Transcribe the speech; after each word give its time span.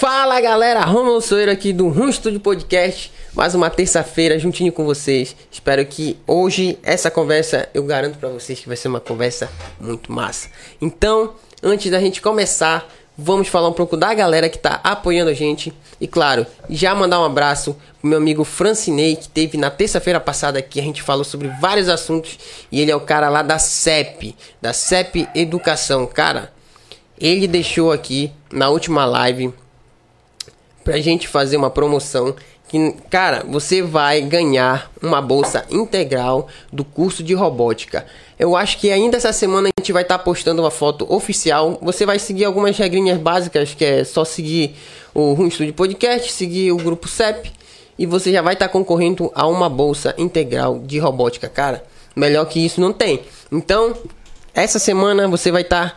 Fala 0.00 0.40
galera, 0.40 0.80
Romulo 0.80 1.20
Soeiro 1.20 1.52
aqui 1.52 1.74
do 1.74 1.86
Rum 1.90 2.10
Studio 2.10 2.40
Podcast. 2.40 3.12
Mais 3.34 3.54
uma 3.54 3.68
terça-feira 3.68 4.38
juntinho 4.38 4.72
com 4.72 4.82
vocês. 4.82 5.36
Espero 5.52 5.84
que 5.84 6.16
hoje 6.26 6.78
essa 6.82 7.10
conversa 7.10 7.68
eu 7.74 7.84
garanto 7.84 8.16
para 8.16 8.30
vocês 8.30 8.58
que 8.58 8.66
vai 8.66 8.78
ser 8.78 8.88
uma 8.88 8.98
conversa 8.98 9.50
muito 9.78 10.10
massa. 10.10 10.48
Então, 10.80 11.34
antes 11.62 11.90
da 11.90 12.00
gente 12.00 12.22
começar, 12.22 12.88
vamos 13.14 13.48
falar 13.48 13.68
um 13.68 13.74
pouco 13.74 13.94
da 13.94 14.14
galera 14.14 14.48
que 14.48 14.58
tá 14.58 14.80
apoiando 14.82 15.30
a 15.30 15.34
gente. 15.34 15.70
E 16.00 16.08
claro, 16.08 16.46
já 16.70 16.94
mandar 16.94 17.20
um 17.20 17.24
abraço 17.26 17.76
pro 18.00 18.08
meu 18.08 18.16
amigo 18.16 18.42
Francinei, 18.42 19.16
que 19.16 19.28
teve 19.28 19.58
na 19.58 19.68
terça-feira 19.68 20.18
passada 20.18 20.58
aqui. 20.58 20.80
A 20.80 20.82
gente 20.82 21.02
falou 21.02 21.24
sobre 21.24 21.48
vários 21.60 21.90
assuntos. 21.90 22.38
E 22.72 22.80
ele 22.80 22.90
é 22.90 22.96
o 22.96 23.00
cara 23.00 23.28
lá 23.28 23.42
da 23.42 23.58
CEP, 23.58 24.34
da 24.62 24.72
CEP 24.72 25.28
Educação. 25.34 26.06
Cara, 26.06 26.50
ele 27.20 27.46
deixou 27.46 27.92
aqui 27.92 28.32
na 28.50 28.70
última 28.70 29.04
live 29.04 29.52
pra 30.84 30.98
gente 30.98 31.28
fazer 31.28 31.56
uma 31.56 31.70
promoção 31.70 32.34
que, 32.68 32.94
cara, 33.10 33.44
você 33.48 33.82
vai 33.82 34.20
ganhar 34.20 34.90
uma 35.02 35.20
bolsa 35.20 35.64
integral 35.70 36.46
do 36.72 36.84
curso 36.84 37.22
de 37.22 37.34
robótica. 37.34 38.06
Eu 38.38 38.54
acho 38.54 38.78
que 38.78 38.92
ainda 38.92 39.16
essa 39.16 39.32
semana 39.32 39.68
a 39.68 39.80
gente 39.80 39.92
vai 39.92 40.02
estar 40.02 40.18
tá 40.18 40.24
postando 40.24 40.62
uma 40.62 40.70
foto 40.70 41.04
oficial. 41.12 41.78
Você 41.82 42.06
vai 42.06 42.18
seguir 42.18 42.44
algumas 42.44 42.78
regrinhas 42.78 43.18
básicas, 43.18 43.74
que 43.74 43.84
é 43.84 44.04
só 44.04 44.24
seguir 44.24 44.76
o 45.12 45.32
Rum 45.32 45.50
Studio 45.50 45.74
Podcast, 45.74 46.30
seguir 46.32 46.70
o 46.70 46.76
grupo 46.76 47.08
CEP 47.08 47.52
e 47.98 48.06
você 48.06 48.32
já 48.32 48.40
vai 48.40 48.54
estar 48.54 48.68
tá 48.68 48.72
concorrendo 48.72 49.30
a 49.34 49.46
uma 49.46 49.68
bolsa 49.68 50.14
integral 50.16 50.78
de 50.78 50.98
robótica, 50.98 51.50
cara. 51.50 51.84
Melhor 52.16 52.46
que 52.46 52.64
isso 52.64 52.80
não 52.80 52.94
tem. 52.94 53.20
Então, 53.52 53.94
essa 54.54 54.78
semana 54.78 55.28
você 55.28 55.52
vai 55.52 55.60
estar 55.60 55.90
tá 55.90 55.96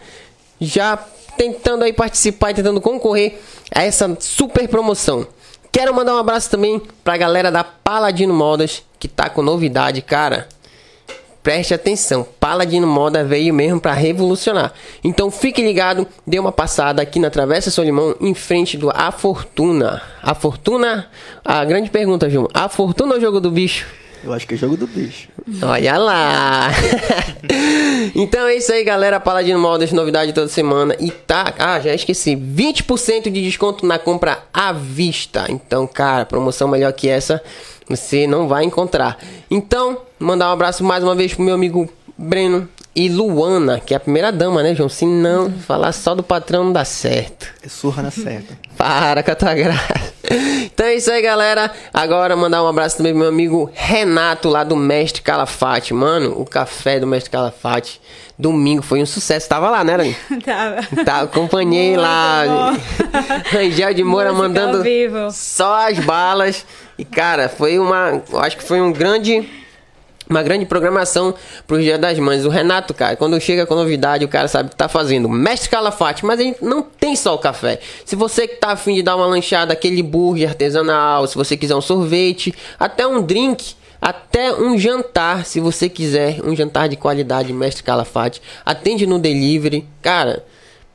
já 0.59 0.99
tentando 1.37 1.83
aí 1.83 1.93
participar 1.93 2.51
e 2.51 2.55
tentando 2.55 2.81
concorrer 2.81 3.39
a 3.73 3.83
essa 3.83 4.15
super 4.19 4.67
promoção. 4.67 5.27
Quero 5.71 5.93
mandar 5.93 6.15
um 6.15 6.19
abraço 6.19 6.49
também 6.49 6.81
pra 7.03 7.17
galera 7.17 7.51
da 7.51 7.63
Paladino 7.63 8.34
Modas, 8.34 8.84
que 8.99 9.07
tá 9.07 9.29
com 9.29 9.41
novidade, 9.41 10.01
cara. 10.01 10.48
Preste 11.41 11.73
atenção, 11.73 12.25
Paladino 12.40 12.87
Moda 12.87 13.21
veio 13.21 13.53
mesmo 13.53 13.81
para 13.81 13.91
revolucionar. 13.91 14.71
Então 15.03 15.29
fique 15.29 15.62
ligado, 15.62 16.07
dê 16.25 16.40
uma 16.40 16.53
passada 16.53 17.01
aqui 17.01 17.20
na 17.20 17.29
Travessa 17.29 17.70
Solimão, 17.70 18.15
em 18.21 18.34
frente 18.34 18.77
do 18.77 18.90
A 18.90 19.12
Fortuna. 19.12 20.01
A 20.21 20.34
Fortuna? 20.34 21.09
A 21.43 21.65
grande 21.65 21.90
pergunta, 21.90 22.29
João. 22.29 22.47
A 22.53 22.70
Fortuna 22.70 23.15
ou 23.15 23.18
o 23.18 23.21
jogo 23.21 23.41
do 23.41 23.51
bicho? 23.51 23.85
Eu 24.24 24.32
acho 24.32 24.48
que 24.48 24.54
é 24.54 24.57
jogo 24.57 24.77
do 24.77 24.88
bicho. 24.88 25.27
Olha 25.62 25.98
lá! 25.98 26.70
então 28.16 28.48
é 28.48 28.55
isso 28.55 28.71
aí, 28.71 28.84
galera. 28.84 29.20
Paladino 29.20 29.60
Modas, 29.60 29.91
novidade 29.91 30.32
toda 30.32 30.48
semana. 30.48 30.96
E 30.99 31.12
tá. 31.12 31.54
Ah, 31.60 31.80
já 31.82 31.93
esqueci. 31.93 32.35
20% 32.35 33.24
de 33.24 33.41
desconto 33.43 33.85
na 33.85 33.99
compra 33.99 34.43
à 34.54 34.71
vista. 34.71 35.46
Então, 35.49 35.85
cara, 35.85 36.26
promoção 36.26 36.70
melhor 36.70 36.93
que 36.93 37.10
essa 37.10 37.43
você 37.88 38.26
não 38.26 38.48
vai 38.48 38.63
encontrar. 38.63 39.18
Então, 39.52 40.02
mandar 40.18 40.49
um 40.49 40.54
abraço 40.54 40.84
mais 40.84 41.04
uma 41.04 41.15
vez 41.15 41.34
pro 41.34 41.43
meu 41.43 41.55
amigo 41.55 41.90
Breno 42.18 42.70
e 42.96 43.10
Luana, 43.10 43.80
que 43.80 43.94
é 43.94 43.98
a 43.98 43.99
primeira 43.99 44.32
dama, 44.32 44.62
né, 44.62 44.76
João? 44.76 44.88
Se 44.88 45.05
não, 45.05 45.49
falar 45.52 45.91
só 45.91 46.13
do 46.13 46.22
patrão 46.22 46.66
não 46.66 46.74
dá 46.74 46.86
certo. 46.86 47.48
É 47.63 47.68
surra 47.68 48.04
na 48.04 48.12
certa. 48.12 48.58
Para 48.77 49.24
com 49.24 49.32
a 49.32 49.36
tua 49.36 49.55
graça. 49.55 50.13
Então 50.66 50.86
é 50.86 50.96
isso 50.96 51.12
aí, 51.12 51.21
galera. 51.21 51.71
Agora 51.94 52.36
mandar 52.36 52.64
um 52.64 52.68
abraço 52.68 52.98
também 52.98 53.12
pro 53.12 53.20
meu 53.21 53.30
amigo 53.30 53.70
Renato, 53.74 54.48
lá 54.48 54.64
do 54.64 54.76
Mestre 54.76 55.21
Calafate. 55.21 55.94
Mano, 55.94 56.40
o 56.40 56.46
café 56.46 56.99
do 56.99 57.08
Mestre 57.08 57.32
Calafate, 57.32 57.99
domingo 58.38 58.84
foi 58.84 59.02
um 59.02 59.05
sucesso. 59.05 59.49
Tava 59.49 59.70
lá, 59.71 59.84
né, 59.84 59.96
Rani? 59.96 60.18
Tava. 60.46 61.04
Tá, 61.04 61.21
acompanhei 61.21 61.90
Muito 61.90 62.02
lá. 62.02 62.44
bom. 62.46 63.58
Angel 63.58 63.94
de 63.94 64.03
Moura 64.03 64.31
Música 64.31 64.50
mandando 64.50 65.31
só 65.31 65.90
as 65.90 65.97
balas. 66.00 66.66
E, 66.97 67.03
cara, 67.03 67.50
foi 67.50 67.80
uma. 67.80 68.22
eu 68.31 68.40
Acho 68.40 68.58
que 68.58 68.64
foi 68.64 68.80
um 68.80 68.91
grande. 68.91 69.62
Uma 70.34 70.41
grande 70.41 70.66
programação 70.66 71.35
pro 71.68 71.80
Dia 71.80 71.96
das 71.96 72.18
Mães. 72.18 72.44
O 72.44 72.50
Renato, 72.50 72.91
cara, 72.91 73.16
quando 73.16 73.40
chega 73.40 73.68
com 73.68 73.75
novidade, 73.75 74.25
o 74.25 74.28
cara 74.28 74.47
sabe 74.47 74.72
que 74.72 74.75
tá 74.75 74.90
fazendo. 74.90 75.30
Mestre 75.30 75.69
Calafate, 75.69 76.25
mas 76.25 76.40
ele 76.40 76.56
não 76.59 76.81
tem 76.81 77.16
só 77.16 77.35
o 77.35 77.38
café. 77.38 77.80
Se 78.03 78.16
você 78.16 78.47
que 78.47 78.56
tá 78.56 78.72
afim 78.72 78.96
de 78.96 79.03
dar 79.03 79.16
uma 79.16 79.28
lanchada, 79.28 79.74
aquele 79.74 80.02
burger 80.02 80.50
artesanal, 80.50 81.28
se 81.28 81.35
você 81.35 81.56
quiser 81.56 81.75
um 81.75 81.81
sorvete, 81.81 82.52
até 82.80 83.06
um 83.06 83.22
drink, 83.22 83.75
até 84.02 84.52
um 84.52 84.75
jantar, 84.75 85.46
se 85.46 85.59
você 85.59 85.88
quiser, 85.88 86.41
um 86.44 86.56
jantar 86.56 86.90
de 86.90 86.96
qualidade, 86.96 87.53
Mestre 87.53 87.84
Calafate, 87.84 88.41
atende 88.66 89.06
no 89.06 89.19
delivery. 89.19 89.88
Cara, 90.02 90.44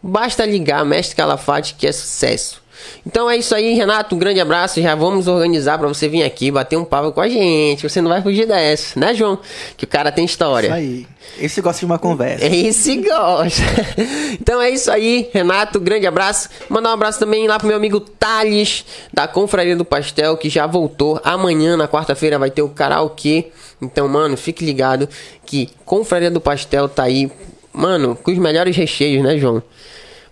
basta 0.03 0.45
ligar 0.45 0.85
Mestre 0.85 1.15
Calafate 1.15 1.77
que 1.79 1.87
é 1.87 1.93
sucesso. 1.93 2.61
Então 3.07 3.29
é 3.29 3.37
isso 3.37 3.55
aí, 3.55 3.75
Renato. 3.75 4.15
Um 4.15 4.19
grande 4.19 4.41
abraço. 4.41 4.81
Já 4.81 4.95
vamos 4.95 5.27
organizar 5.27 5.79
pra 5.79 5.89
você 5.89 6.09
vir 6.09 6.23
aqui 6.23 6.51
bater 6.51 6.77
um 6.77 6.85
papo 6.85 7.13
com 7.13 7.21
a 7.21 7.29
gente. 7.29 7.89
Você 7.89 8.01
não 8.01 8.11
vai 8.11 8.23
fugir 8.23 8.47
dessa, 8.47 8.99
né, 8.99 9.15
João? 9.15 9.39
Que 9.77 9.85
o 9.85 9.89
cara 9.89 10.13
tem 10.13 10.25
história. 10.25 10.69
Isso 10.69 10.77
aí. 10.77 11.07
Esse 11.41 11.61
gosta 11.61 11.81
de 11.81 11.87
uma 11.87 11.99
conversa. 11.99 12.45
Esse 12.47 12.97
gosta. 12.97 13.63
Então 14.41 14.61
é 14.61 14.71
isso 14.71 14.91
aí, 14.91 15.29
Renato. 15.33 15.81
Grande 15.81 16.07
abraço. 16.07 16.49
Mandar 16.69 16.91
um 16.91 16.93
abraço 16.93 17.19
também 17.19 17.47
lá 17.47 17.59
pro 17.59 17.67
meu 17.67 17.77
amigo 17.77 18.01
Thales, 18.01 18.85
da 19.13 19.27
Confraria 19.27 19.77
do 19.77 19.85
Pastel, 19.85 20.37
que 20.37 20.49
já 20.49 20.67
voltou. 20.67 21.21
Amanhã, 21.25 21.77
na 21.77 21.89
quarta-feira, 21.89 22.39
vai 22.39 22.51
ter 22.51 22.63
o 22.63 22.69
karaokê. 22.69 23.49
Então, 23.81 24.09
mano, 24.09 24.37
fique 24.37 24.65
ligado 24.65 25.09
que 25.45 25.69
Confraria 25.85 26.31
do 26.31 26.41
Pastel 26.41 26.89
tá 26.89 27.05
aí, 27.05 27.31
mano, 27.73 28.17
com 28.17 28.31
os 28.31 28.39
melhores 28.39 28.77
recheios, 28.77 29.23
né, 29.23 29.39
João? 29.39 29.63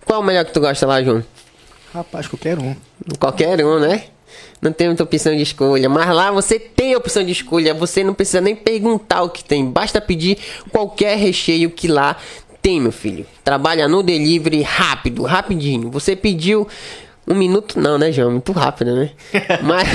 Qual 0.04 0.20
o 0.20 0.24
melhor 0.24 0.44
que 0.44 0.52
tu 0.52 0.60
gosta 0.60 0.86
lá, 0.86 1.02
João? 1.02 1.22
Rapaz, 1.96 2.26
qualquer 2.28 2.58
um. 2.58 2.76
Qualquer 3.18 3.64
um, 3.64 3.78
né? 3.80 4.04
Não 4.60 4.70
tem 4.70 4.88
muita 4.88 5.02
opção 5.02 5.34
de 5.34 5.40
escolha. 5.40 5.88
Mas 5.88 6.06
lá 6.14 6.30
você 6.30 6.58
tem 6.58 6.94
opção 6.94 7.24
de 7.24 7.32
escolha. 7.32 7.72
Você 7.72 8.04
não 8.04 8.12
precisa 8.12 8.38
nem 8.38 8.54
perguntar 8.54 9.22
o 9.22 9.30
que 9.30 9.42
tem. 9.42 9.64
Basta 9.64 9.98
pedir 9.98 10.36
qualquer 10.70 11.16
recheio 11.16 11.70
que 11.70 11.88
lá 11.88 12.18
tem, 12.60 12.82
meu 12.82 12.92
filho. 12.92 13.24
Trabalha 13.42 13.88
no 13.88 14.02
delivery 14.02 14.60
rápido, 14.60 15.22
rapidinho. 15.22 15.90
Você 15.90 16.14
pediu. 16.14 16.68
Um 17.26 17.34
minuto 17.34 17.80
não, 17.80 17.96
né, 17.96 18.12
João? 18.12 18.30
Muito 18.30 18.52
rápido, 18.52 18.94
né? 18.94 19.10
Mas. 19.64 19.88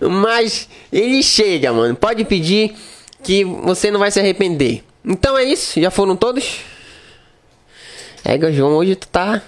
Mas 0.00 0.68
ele 0.92 1.24
chega, 1.24 1.72
mano. 1.72 1.96
Pode 1.96 2.24
pedir 2.24 2.72
que 3.20 3.42
você 3.44 3.90
não 3.90 3.98
vai 3.98 4.12
se 4.12 4.20
arrepender. 4.20 4.84
Então 5.04 5.36
é 5.36 5.42
isso. 5.42 5.80
Já 5.80 5.90
foram 5.90 6.14
todos? 6.14 6.60
É, 8.24 8.38
João, 8.52 8.76
hoje 8.76 8.94
tu 8.94 9.08
tá 9.08 9.42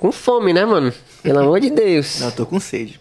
com 0.00 0.10
fome, 0.10 0.52
né, 0.52 0.64
mano? 0.64 0.92
Pelo 1.22 1.40
amor 1.40 1.60
de 1.60 1.70
Deus. 1.70 2.18
Não, 2.20 2.28
eu 2.28 2.32
tô 2.32 2.46
com 2.46 2.58
sede. 2.58 2.98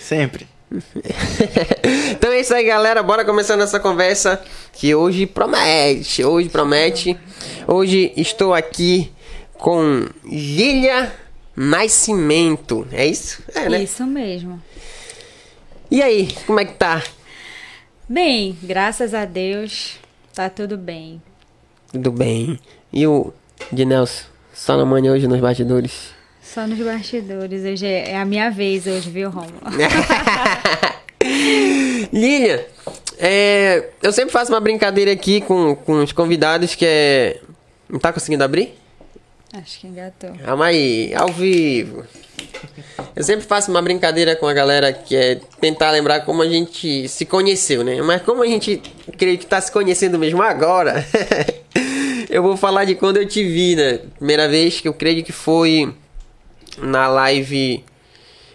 Sempre. 0.00 0.46
então 2.12 2.30
é 2.30 2.40
isso 2.40 2.54
aí, 2.54 2.64
galera. 2.64 3.02
Bora 3.02 3.24
começando 3.24 3.62
essa 3.62 3.80
conversa 3.80 4.40
que 4.72 4.94
hoje 4.94 5.26
promete. 5.26 6.24
Hoje 6.24 6.48
promete. 6.48 7.18
Hoje 7.66 8.12
estou 8.16 8.54
aqui 8.54 9.12
com 9.54 10.06
Lilia 10.24 11.12
Nascimento. 11.56 12.86
É 12.92 13.04
isso? 13.04 13.42
É, 13.54 13.68
né? 13.68 13.82
Isso 13.82 14.06
mesmo. 14.06 14.62
E 15.90 16.00
aí, 16.02 16.28
como 16.46 16.60
é 16.60 16.64
que 16.64 16.74
tá? 16.74 17.02
Bem, 18.08 18.56
graças 18.62 19.12
a 19.12 19.24
Deus, 19.24 19.98
tá 20.34 20.48
tudo 20.48 20.78
bem. 20.78 21.20
Tudo 21.92 22.12
bem. 22.12 22.58
E 22.92 23.06
o 23.06 23.32
de 23.72 23.84
Nelson? 23.84 24.24
Só 24.54 24.76
na 24.76 24.84
manhã 24.84 25.12
hoje 25.12 25.26
nos 25.26 25.40
bastidores? 25.40 26.17
Só 26.58 26.66
nos 26.66 26.80
bastidores. 26.80 27.62
Hoje 27.62 27.86
é 27.86 28.10
é 28.10 28.16
a 28.16 28.24
minha 28.24 28.50
vez 28.50 28.84
hoje, 28.84 29.08
viu, 29.08 29.30
Romulo? 29.30 29.52
Lilian, 32.12 32.58
é, 33.16 33.90
eu 34.02 34.12
sempre 34.12 34.32
faço 34.32 34.50
uma 34.50 34.58
brincadeira 34.58 35.12
aqui 35.12 35.40
com, 35.40 35.76
com 35.76 36.02
os 36.02 36.10
convidados 36.10 36.74
que 36.74 36.84
é. 36.84 37.38
Não 37.88 38.00
tá 38.00 38.12
conseguindo 38.12 38.42
abrir? 38.42 38.76
Acho 39.52 39.78
que 39.78 39.86
engatou. 39.86 40.32
Calma 40.44 40.66
aí, 40.66 41.14
ao 41.14 41.28
vivo. 41.28 42.04
Eu 43.14 43.22
sempre 43.22 43.46
faço 43.46 43.70
uma 43.70 43.80
brincadeira 43.80 44.34
com 44.34 44.48
a 44.48 44.52
galera 44.52 44.92
que 44.92 45.14
é 45.14 45.40
tentar 45.60 45.92
lembrar 45.92 46.22
como 46.22 46.42
a 46.42 46.48
gente 46.48 47.06
se 47.06 47.24
conheceu, 47.24 47.84
né? 47.84 48.02
Mas 48.02 48.22
como 48.22 48.42
a 48.42 48.46
gente 48.48 48.82
creio 49.16 49.38
que 49.38 49.46
tá 49.46 49.60
se 49.60 49.70
conhecendo 49.70 50.18
mesmo 50.18 50.42
agora, 50.42 51.06
eu 52.28 52.42
vou 52.42 52.56
falar 52.56 52.84
de 52.84 52.96
quando 52.96 53.18
eu 53.18 53.28
te 53.28 53.44
vi, 53.44 53.76
né? 53.76 54.00
Primeira 54.16 54.48
vez 54.48 54.80
que 54.80 54.88
eu 54.88 54.92
creio 54.92 55.22
que 55.22 55.30
foi 55.30 55.94
na 56.82 57.08
live. 57.08 57.84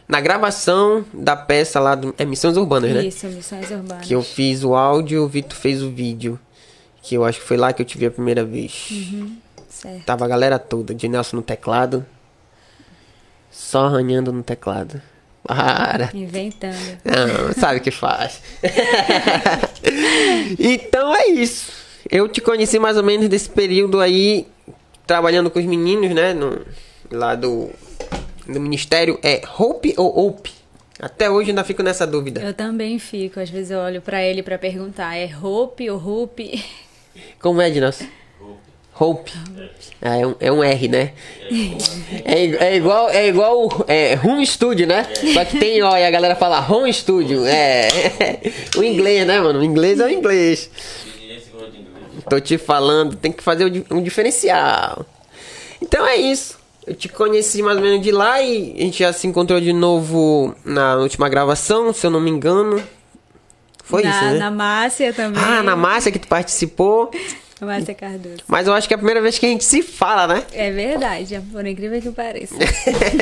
Na 0.07 0.19
gravação 0.19 1.05
da 1.13 1.35
peça 1.35 1.79
lá 1.79 1.95
do. 1.95 2.13
É 2.17 2.25
Missões 2.25 2.57
Urbanas, 2.57 2.91
né? 2.91 3.05
Isso, 3.05 3.25
Missões 3.27 3.69
Urbanas. 3.71 4.05
Que 4.05 4.13
eu 4.13 4.21
fiz 4.21 4.63
o 4.63 4.75
áudio 4.75 5.15
e 5.15 5.19
o 5.19 5.27
Vitor 5.27 5.57
fez 5.57 5.81
o 5.81 5.89
vídeo. 5.89 6.39
Que 7.01 7.15
eu 7.15 7.25
acho 7.25 7.39
que 7.39 7.45
foi 7.45 7.57
lá 7.57 7.73
que 7.73 7.81
eu 7.81 7.85
te 7.85 7.97
vi 7.97 8.05
a 8.05 8.11
primeira 8.11 8.43
vez. 8.43 8.89
Certo. 9.69 10.05
Tava 10.05 10.25
a 10.25 10.27
galera 10.27 10.59
toda, 10.59 10.93
de 10.93 11.07
Nelson 11.07 11.37
no 11.37 11.41
teclado. 11.41 12.05
Só 13.51 13.85
arranhando 13.85 14.31
no 14.31 14.43
teclado. 14.43 15.01
Para. 15.43 16.09
Inventando. 16.13 16.99
Não, 17.03 17.53
sabe 17.53 17.79
o 17.79 17.81
que 17.81 17.91
faz. 17.91 18.41
então 20.57 21.13
é 21.13 21.27
isso. 21.27 21.71
Eu 22.09 22.27
te 22.27 22.39
conheci 22.39 22.79
mais 22.79 22.97
ou 22.97 23.03
menos 23.03 23.27
desse 23.27 23.49
período 23.49 23.99
aí, 23.99 24.47
trabalhando 25.05 25.49
com 25.49 25.59
os 25.59 25.65
meninos, 25.65 26.11
né? 26.11 26.33
No, 26.33 26.61
lá 27.11 27.35
do 27.35 27.69
do 28.47 28.59
ministério 28.59 29.19
é 29.23 29.41
Hope 29.57 29.93
ou 29.97 30.27
Hope? 30.27 30.51
Até 30.99 31.29
hoje 31.29 31.49
ainda 31.49 31.63
fico 31.63 31.81
nessa 31.81 32.05
dúvida. 32.05 32.41
Eu 32.41 32.53
também 32.53 32.99
fico. 32.99 33.39
Às 33.39 33.49
vezes 33.49 33.71
eu 33.71 33.79
olho 33.79 34.01
pra 34.01 34.23
ele 34.23 34.43
pra 34.43 34.57
perguntar: 34.57 35.15
é 35.15 35.29
Hope 35.35 35.89
ou 35.89 35.97
Hope? 35.97 36.63
Como 37.39 37.61
é, 37.61 37.69
Dinas? 37.69 38.03
Hope. 38.99 39.31
Ah, 40.01 40.17
é, 40.17 40.27
um, 40.27 40.35
é 40.39 40.51
um 40.51 40.63
R, 40.63 40.87
né? 40.87 41.13
É, 42.23 42.67
é 42.67 42.75
igual, 42.75 43.09
é 43.09 43.27
igual 43.27 43.85
é, 43.87 44.19
Home 44.23 44.45
Studio, 44.45 44.85
né? 44.85 45.07
Só 45.33 45.43
que 45.45 45.57
tem, 45.57 45.81
ó, 45.81 45.97
e 45.97 46.05
a 46.05 46.11
galera 46.11 46.35
fala 46.35 46.65
Home 46.69 46.93
Studio. 46.93 47.43
É. 47.45 47.89
o 48.77 48.83
inglês, 48.83 49.25
né, 49.25 49.39
mano? 49.39 49.59
O 49.59 49.63
inglês 49.63 49.99
é 49.99 50.05
o 50.05 50.09
inglês. 50.09 50.69
Tô 52.29 52.39
te 52.39 52.57
falando, 52.57 53.15
tem 53.15 53.31
que 53.31 53.43
fazer 53.43 53.65
um 53.89 54.01
diferencial. 54.01 55.05
Então 55.81 56.05
é 56.05 56.15
isso. 56.15 56.62
Eu 56.85 56.93
te 56.93 57.07
conheci 57.07 57.61
mais 57.61 57.77
ou 57.77 57.83
menos 57.83 58.01
de 58.01 58.11
lá 58.11 58.41
e 58.41 58.75
a 58.77 58.81
gente 58.81 58.99
já 58.99 59.13
se 59.13 59.25
encontrou 59.25 59.59
de 59.61 59.71
novo 59.71 60.53
na 60.65 60.95
última 60.97 61.29
gravação, 61.29 61.93
se 61.93 62.05
eu 62.05 62.11
não 62.11 62.19
me 62.19 62.29
engano. 62.29 62.83
Foi 63.83 64.03
na, 64.03 64.09
isso, 64.09 64.23
né? 64.25 64.37
Na 64.37 64.51
Márcia 64.51 65.13
também. 65.13 65.41
Ah, 65.41 65.63
na 65.63 65.75
Márcia 65.75 66.11
que 66.11 66.19
tu 66.19 66.27
participou. 66.27 67.09
Na 67.59 67.67
Márcia 67.67 67.93
Cardoso. 67.93 68.37
Mas 68.47 68.67
eu 68.67 68.73
acho 68.73 68.87
que 68.87 68.93
é 68.93 68.95
a 68.95 68.97
primeira 68.97 69.21
vez 69.21 69.39
que 69.39 69.45
a 69.45 69.49
gente 69.49 69.63
se 69.63 69.81
fala, 69.81 70.27
né? 70.27 70.43
É 70.51 70.71
verdade, 70.71 71.41
por 71.51 71.65
incrível 71.65 72.01
que 72.01 72.11
pareça. 72.11 72.55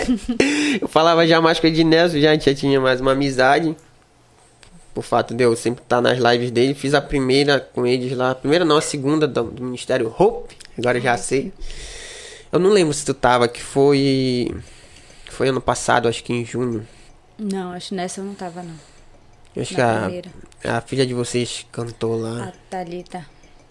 eu 0.82 0.88
falava 0.88 1.26
já 1.28 1.40
mais 1.40 1.60
com 1.60 1.68
o 1.68 1.70
Ednelson, 1.70 2.20
já 2.20 2.30
a 2.30 2.34
gente 2.34 2.46
já 2.46 2.56
tinha 2.56 2.80
mais 2.80 3.00
uma 3.00 3.12
amizade. 3.12 3.76
Por 4.94 5.04
fato 5.04 5.34
de 5.34 5.44
eu 5.44 5.56
sempre 5.56 5.84
estar 5.84 6.02
nas 6.02 6.18
lives 6.18 6.52
dele. 6.52 6.74
Fiz 6.74 6.94
a 6.94 7.02
primeira 7.02 7.60
com 7.60 7.86
eles 7.86 8.16
lá. 8.16 8.32
A 8.32 8.36
primeira 8.36 8.66
não, 8.66 8.78
a 8.78 8.82
segunda 8.82 9.28
do, 9.28 9.44
do 9.44 9.64
Ministério 9.64 10.14
Hope. 10.18 10.56
Agora 10.78 10.98
eu 10.98 11.02
já 11.02 11.16
sei. 11.16 11.54
Eu 12.52 12.60
não 12.60 12.70
lembro 12.70 12.94
se 12.94 13.06
tu 13.06 13.14
tava, 13.14 13.48
que 13.48 13.62
foi. 13.62 14.54
Foi 15.30 15.50
ano 15.50 15.62
passado, 15.62 16.08
acho 16.08 16.24
que 16.24 16.34
em 16.34 16.46
junho. 16.46 16.86
Não, 17.40 17.72
acho 17.72 17.90
que 17.90 17.96
nessa 17.96 18.20
eu 18.22 18.26
não 18.26 18.34
tava, 18.36 18.62
não. 18.62 18.76
Eu 19.56 19.62
Acho 19.64 19.74
Na 19.78 20.10
que 20.10 20.22
a, 20.68 20.78
a 20.78 20.82
filha 20.82 21.06
de 21.06 21.14
vocês 21.14 21.66
cantou 21.72 22.16
lá. 22.20 22.46
A 22.50 22.52
Thalita. 22.70 23.26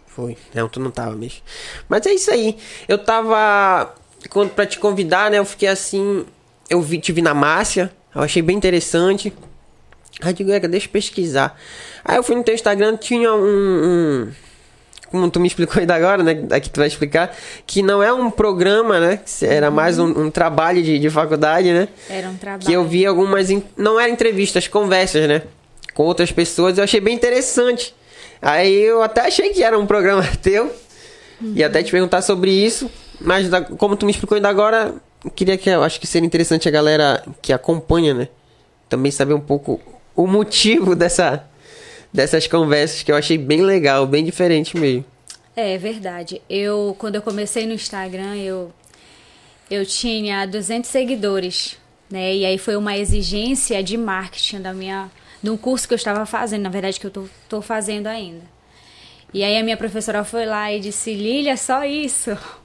Foi. 0.06 0.36
Não, 0.54 0.68
tu 0.68 0.80
não 0.80 0.90
tava 0.90 1.14
mesmo. 1.14 1.40
Mas 1.88 2.04
é 2.06 2.12
isso 2.12 2.30
aí. 2.30 2.58
Eu 2.88 2.98
tava. 2.98 3.94
Quando, 4.28 4.50
pra 4.50 4.66
te 4.66 4.78
convidar, 4.78 5.30
né? 5.30 5.38
Eu 5.38 5.44
fiquei 5.44 5.68
assim. 5.68 6.26
Eu 6.68 6.80
vi, 6.82 6.98
te 6.98 7.12
vi 7.12 7.22
na 7.22 7.32
Márcia. 7.34 7.92
Eu 8.14 8.22
achei 8.22 8.42
bem 8.42 8.56
interessante. 8.56 9.32
Aí 10.20 10.30
eu 10.30 10.34
digo, 10.34 10.50
"Ega, 10.50 10.68
deixa 10.68 10.86
eu 10.86 10.90
pesquisar. 10.90 11.58
Aí 12.04 12.16
eu 12.16 12.22
fui 12.22 12.34
no 12.34 12.42
teu 12.42 12.54
Instagram, 12.54 12.96
tinha 12.96 13.32
um. 13.32 13.44
um- 14.26 14.32
como 15.10 15.30
tu 15.30 15.40
me 15.40 15.46
explicou 15.46 15.80
ainda 15.80 15.94
agora, 15.94 16.22
né? 16.22 16.44
Aqui 16.50 16.70
tu 16.70 16.78
vai 16.78 16.86
explicar. 16.88 17.34
Que 17.66 17.82
não 17.82 18.02
é 18.02 18.12
um 18.12 18.30
programa, 18.30 18.98
né? 19.00 19.20
Era 19.42 19.70
mais 19.70 19.98
um, 19.98 20.06
um 20.26 20.30
trabalho 20.30 20.82
de, 20.82 20.98
de 20.98 21.10
faculdade, 21.10 21.72
né? 21.72 21.88
Era 22.08 22.28
um 22.28 22.36
trabalho. 22.36 22.64
Que 22.64 22.72
eu 22.72 22.84
vi 22.84 23.04
algumas. 23.04 23.48
Não 23.76 23.98
eram 23.98 24.12
entrevistas, 24.12 24.68
conversas, 24.68 25.28
né? 25.28 25.42
Com 25.94 26.04
outras 26.04 26.30
pessoas. 26.32 26.78
Eu 26.78 26.84
achei 26.84 27.00
bem 27.00 27.14
interessante. 27.14 27.94
Aí 28.40 28.74
eu 28.74 29.02
até 29.02 29.22
achei 29.22 29.50
que 29.50 29.62
era 29.62 29.78
um 29.78 29.86
programa 29.86 30.22
teu. 30.42 30.70
E 31.54 31.64
até 31.64 31.82
te 31.82 31.90
perguntar 31.90 32.22
sobre 32.22 32.50
isso. 32.50 32.90
Mas 33.20 33.48
da- 33.48 33.62
como 33.62 33.96
tu 33.96 34.06
me 34.06 34.12
explicou 34.12 34.36
ainda 34.36 34.48
agora, 34.48 34.94
queria 35.34 35.56
que 35.58 35.68
eu 35.68 35.82
acho 35.82 35.98
que 36.00 36.06
seria 36.06 36.26
interessante 36.26 36.68
a 36.68 36.70
galera 36.70 37.22
que 37.42 37.52
acompanha, 37.52 38.14
né? 38.14 38.28
Também 38.88 39.10
saber 39.10 39.34
um 39.34 39.40
pouco 39.40 39.80
o 40.14 40.26
motivo 40.26 40.94
dessa, 40.96 41.44
dessas 42.12 42.46
conversas 42.46 43.02
que 43.02 43.10
eu 43.10 43.16
achei 43.16 43.38
bem 43.38 43.62
legal, 43.62 44.06
bem 44.06 44.24
diferente 44.24 44.76
mesmo. 44.76 45.04
É, 45.56 45.74
é 45.74 45.78
verdade. 45.78 46.40
Eu, 46.48 46.94
quando 46.98 47.16
eu 47.16 47.22
comecei 47.22 47.66
no 47.66 47.74
Instagram, 47.74 48.36
eu, 48.36 48.72
eu 49.70 49.84
tinha 49.84 50.46
200 50.46 50.88
seguidores, 50.88 51.76
né? 52.10 52.34
E 52.34 52.44
aí 52.44 52.58
foi 52.58 52.76
uma 52.76 52.96
exigência 52.96 53.82
de 53.82 53.96
marketing 53.96 54.60
da 54.60 54.72
minha, 54.72 55.10
de 55.42 55.50
um 55.50 55.56
curso 55.56 55.86
que 55.86 55.94
eu 55.94 55.96
estava 55.96 56.24
fazendo, 56.26 56.62
na 56.62 56.70
verdade 56.70 56.98
que 56.98 57.06
eu 57.06 57.10
tô, 57.10 57.24
tô 57.48 57.62
fazendo 57.62 58.06
ainda. 58.06 58.44
E 59.32 59.44
aí 59.44 59.56
a 59.56 59.62
minha 59.62 59.76
professora 59.76 60.24
foi 60.24 60.44
lá 60.44 60.72
e 60.72 60.80
disse, 60.80 61.14
Lilia, 61.14 61.56
só 61.56 61.84
isso. 61.84 62.36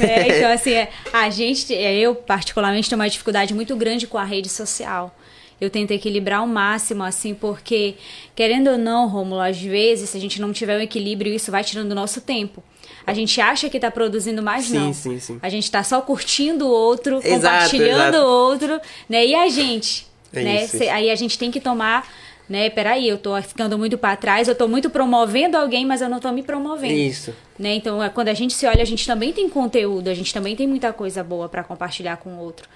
É, 0.00 0.36
então, 0.36 0.50
assim, 0.50 0.72
é, 0.72 0.90
a 1.12 1.30
gente, 1.30 1.72
é, 1.72 1.94
eu 1.94 2.12
particularmente 2.12 2.88
tenho 2.90 3.00
uma 3.00 3.08
dificuldade 3.08 3.54
muito 3.54 3.76
grande 3.76 4.04
com 4.04 4.18
a 4.18 4.24
rede 4.24 4.48
social. 4.48 5.16
Eu 5.60 5.70
tento 5.70 5.90
equilibrar 5.92 6.40
ao 6.40 6.46
máximo, 6.46 7.02
assim, 7.02 7.32
porque, 7.34 7.94
querendo 8.34 8.68
ou 8.70 8.78
não, 8.78 9.08
Rômulo, 9.08 9.40
às 9.40 9.58
vezes, 9.60 10.10
se 10.10 10.16
a 10.16 10.20
gente 10.20 10.40
não 10.40 10.52
tiver 10.52 10.76
um 10.76 10.82
equilíbrio, 10.82 11.32
isso 11.32 11.50
vai 11.50 11.64
tirando 11.64 11.92
o 11.92 11.94
nosso 11.94 12.20
tempo. 12.20 12.62
A 13.06 13.14
gente 13.14 13.40
acha 13.40 13.70
que 13.70 13.78
tá 13.80 13.90
produzindo 13.90 14.42
mais, 14.42 14.66
Sim, 14.66 14.78
não. 14.78 14.92
sim, 14.92 15.18
sim. 15.18 15.38
A 15.40 15.48
gente 15.48 15.70
tá 15.70 15.82
só 15.82 16.00
curtindo 16.02 16.66
o 16.66 16.70
outro, 16.70 17.18
Exato, 17.18 17.34
compartilhando 17.34 18.16
o 18.16 18.26
outro, 18.26 18.80
né? 19.08 19.24
E 19.24 19.34
a 19.34 19.48
gente, 19.48 20.06
É 20.32 20.42
né? 20.42 20.64
isso, 20.64 20.76
isso. 20.76 20.90
Aí 20.90 21.10
a 21.10 21.14
gente 21.14 21.38
tem 21.38 21.50
que 21.50 21.60
tomar, 21.60 22.06
né? 22.48 22.68
Peraí, 22.68 23.08
eu 23.08 23.16
tô 23.16 23.40
ficando 23.40 23.78
muito 23.78 23.96
pra 23.96 24.14
trás, 24.16 24.48
eu 24.48 24.54
tô 24.54 24.68
muito 24.68 24.90
promovendo 24.90 25.56
alguém, 25.56 25.86
mas 25.86 26.02
eu 26.02 26.08
não 26.08 26.18
tô 26.18 26.30
me 26.32 26.42
promovendo. 26.42 26.92
Isso. 26.92 27.32
Né? 27.58 27.76
Então, 27.76 28.02
é, 28.02 28.08
quando 28.10 28.28
a 28.28 28.34
gente 28.34 28.52
se 28.52 28.66
olha, 28.66 28.82
a 28.82 28.86
gente 28.86 29.06
também 29.06 29.32
tem 29.32 29.48
conteúdo, 29.48 30.08
a 30.08 30.14
gente 30.14 30.34
também 30.34 30.54
tem 30.54 30.66
muita 30.66 30.92
coisa 30.92 31.24
boa 31.24 31.48
para 31.48 31.64
compartilhar 31.64 32.16
com 32.18 32.30
o 32.30 32.38
outro. 32.40 32.68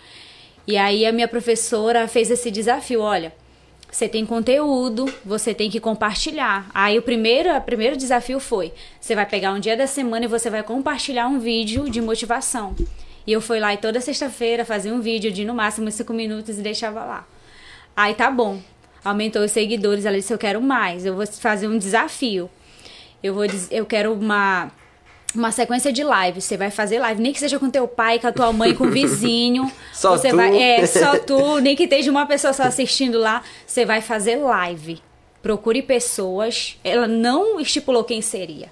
E 0.70 0.76
aí 0.76 1.04
a 1.04 1.10
minha 1.10 1.26
professora 1.26 2.06
fez 2.06 2.30
esse 2.30 2.48
desafio, 2.48 3.00
olha, 3.00 3.32
você 3.90 4.08
tem 4.08 4.24
conteúdo, 4.24 5.12
você 5.24 5.52
tem 5.52 5.68
que 5.68 5.80
compartilhar. 5.80 6.70
Aí 6.72 6.96
o 6.96 7.02
primeiro, 7.02 7.52
o 7.52 7.60
primeiro 7.60 7.96
desafio 7.96 8.38
foi, 8.38 8.72
você 9.00 9.16
vai 9.16 9.26
pegar 9.26 9.52
um 9.52 9.58
dia 9.58 9.76
da 9.76 9.88
semana 9.88 10.26
e 10.26 10.28
você 10.28 10.48
vai 10.48 10.62
compartilhar 10.62 11.26
um 11.26 11.40
vídeo 11.40 11.90
de 11.90 12.00
motivação. 12.00 12.76
E 13.26 13.32
eu 13.32 13.40
fui 13.40 13.58
lá 13.58 13.74
e 13.74 13.78
toda 13.78 14.00
sexta-feira 14.00 14.64
fazia 14.64 14.94
um 14.94 15.00
vídeo 15.00 15.32
de 15.32 15.44
no 15.44 15.56
máximo 15.56 15.90
cinco 15.90 16.12
minutos 16.12 16.56
e 16.56 16.62
deixava 16.62 17.04
lá. 17.04 17.26
Aí 17.96 18.14
tá 18.14 18.30
bom. 18.30 18.60
Aumentou 19.04 19.42
os 19.42 19.50
seguidores, 19.50 20.04
ela 20.04 20.16
disse, 20.16 20.32
eu 20.32 20.38
quero 20.38 20.62
mais, 20.62 21.04
eu 21.04 21.16
vou 21.16 21.26
fazer 21.26 21.66
um 21.66 21.78
desafio. 21.78 22.48
Eu 23.20 23.34
vou 23.34 23.44
eu 23.72 23.84
quero 23.84 24.12
uma 24.12 24.70
uma 25.34 25.52
sequência 25.52 25.92
de 25.92 26.02
lives. 26.02 26.44
Você 26.44 26.56
vai 26.56 26.70
fazer 26.70 26.98
live, 26.98 27.20
nem 27.22 27.32
que 27.32 27.38
seja 27.38 27.58
com 27.58 27.70
teu 27.70 27.86
pai, 27.86 28.18
com 28.18 28.26
a 28.26 28.32
tua 28.32 28.52
mãe, 28.52 28.74
com 28.74 28.84
o 28.84 28.90
vizinho. 28.90 29.70
Só 29.92 30.16
você 30.16 30.30
tu. 30.30 30.36
vai, 30.36 30.56
é, 30.60 30.86
só 30.86 31.18
tu, 31.20 31.58
nem 31.60 31.76
que 31.76 31.84
esteja 31.84 32.10
uma 32.10 32.26
pessoa 32.26 32.52
só 32.52 32.62
assistindo 32.64 33.18
lá, 33.18 33.42
você 33.66 33.84
vai 33.84 34.00
fazer 34.00 34.36
live. 34.36 35.00
Procure 35.42 35.82
pessoas. 35.82 36.78
Ela 36.84 37.06
não 37.06 37.60
estipulou 37.60 38.04
quem 38.04 38.20
seria. 38.22 38.70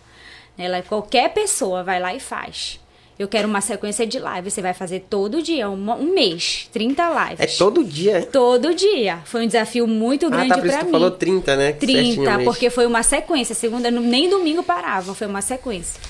Ela 0.58 0.82
qualquer 0.82 1.32
pessoa 1.32 1.82
vai 1.84 2.00
lá 2.00 2.14
e 2.14 2.20
faz. 2.20 2.80
Eu 3.18 3.26
quero 3.26 3.48
uma 3.48 3.60
sequência 3.60 4.06
de 4.06 4.18
live. 4.18 4.48
Você 4.50 4.62
vai 4.62 4.72
fazer 4.72 5.00
todo 5.10 5.42
dia, 5.42 5.68
uma- 5.68 5.96
um 5.96 6.12
mês, 6.14 6.68
30 6.72 7.08
lives. 7.24 7.40
É 7.40 7.58
todo 7.58 7.82
dia. 7.84 8.28
Todo 8.30 8.72
dia. 8.74 9.18
Foi 9.24 9.42
um 9.42 9.46
desafio 9.46 9.86
muito 9.88 10.26
Ah, 10.26 10.30
grande 10.30 10.48
tá, 10.50 10.58
pra 10.58 10.68
que 10.70 10.78
tu 10.78 10.84
mim. 10.86 10.90
falou 10.92 11.10
30, 11.10 11.56
né? 11.56 11.72
Que 11.72 11.84
certinho 11.86 12.14
30, 12.16 12.30
mesmo. 12.38 12.44
porque 12.44 12.70
foi 12.70 12.86
uma 12.86 13.02
sequência. 13.02 13.54
Segunda, 13.56 13.90
nem 13.90 14.28
domingo 14.30 14.62
parava, 14.62 15.14
foi 15.14 15.26
uma 15.26 15.42
sequência. 15.42 16.00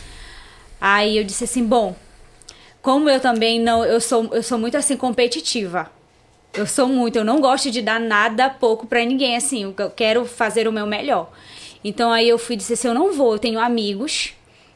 Aí 0.81 1.17
eu 1.17 1.25
disse 1.25 1.45
assim, 1.45 1.65
bom, 1.65 1.97
como 2.81 3.11
eu 3.11 3.21
também 3.21 3.61
não, 3.61 3.85
eu 3.85 4.01
sou, 4.01 4.29
eu 4.33 4.43
sou 4.43 4.59
muito 4.59 4.77
assim 4.77 4.97
competitiva. 4.97 5.91
Eu 6.55 6.67
sou 6.67 6.89
muito, 6.89 7.17
eu 7.17 7.25
não 7.25 7.41
gosto 7.41 7.71
de 7.71 7.83
dar 7.83 8.01
nada 8.01 8.49
pouco 8.49 8.87
pra 8.87 9.05
ninguém, 9.05 9.37
assim, 9.37 9.75
eu 9.77 9.91
quero 9.91 10.25
fazer 10.25 10.67
o 10.67 10.73
meu 10.73 10.87
melhor. 10.87 11.31
Então 11.85 12.11
aí 12.11 12.29
eu 12.29 12.39
fui 12.39 12.57
disse 12.57 12.73
assim, 12.73 12.89
eu 12.89 12.95
não 12.95 13.13
vou, 13.13 13.35
eu 13.35 13.39
tenho 13.39 13.61
amigos, 13.61 14.33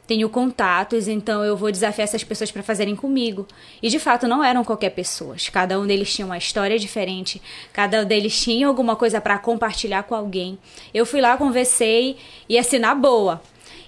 tenho 0.07 0.29
contatos, 0.29 1.09
então 1.09 1.43
eu 1.43 1.57
vou 1.57 1.73
desafiar 1.73 2.05
essas 2.05 2.23
pessoas 2.23 2.51
para 2.51 2.63
fazerem 2.63 2.95
comigo. 2.95 3.47
E 3.83 3.89
de 3.89 3.99
fato 3.99 4.29
não 4.29 4.45
eram 4.45 4.63
qualquer 4.63 4.91
pessoas. 4.91 5.49
Cada 5.49 5.81
um 5.81 5.87
deles 5.87 6.13
tinha 6.15 6.27
uma 6.27 6.37
história 6.37 6.79
diferente, 6.79 7.41
cada 7.73 8.03
um 8.03 8.05
deles 8.05 8.39
tinha 8.39 8.67
alguma 8.67 8.95
coisa 8.95 9.21
para 9.21 9.39
compartilhar 9.39 10.03
com 10.03 10.15
alguém. 10.15 10.59
Eu 10.93 11.07
fui 11.07 11.21
lá, 11.21 11.37
conversei 11.37 12.17
e 12.49 12.59
assim 12.59 12.79
na 12.79 12.95
boa. 12.95 13.41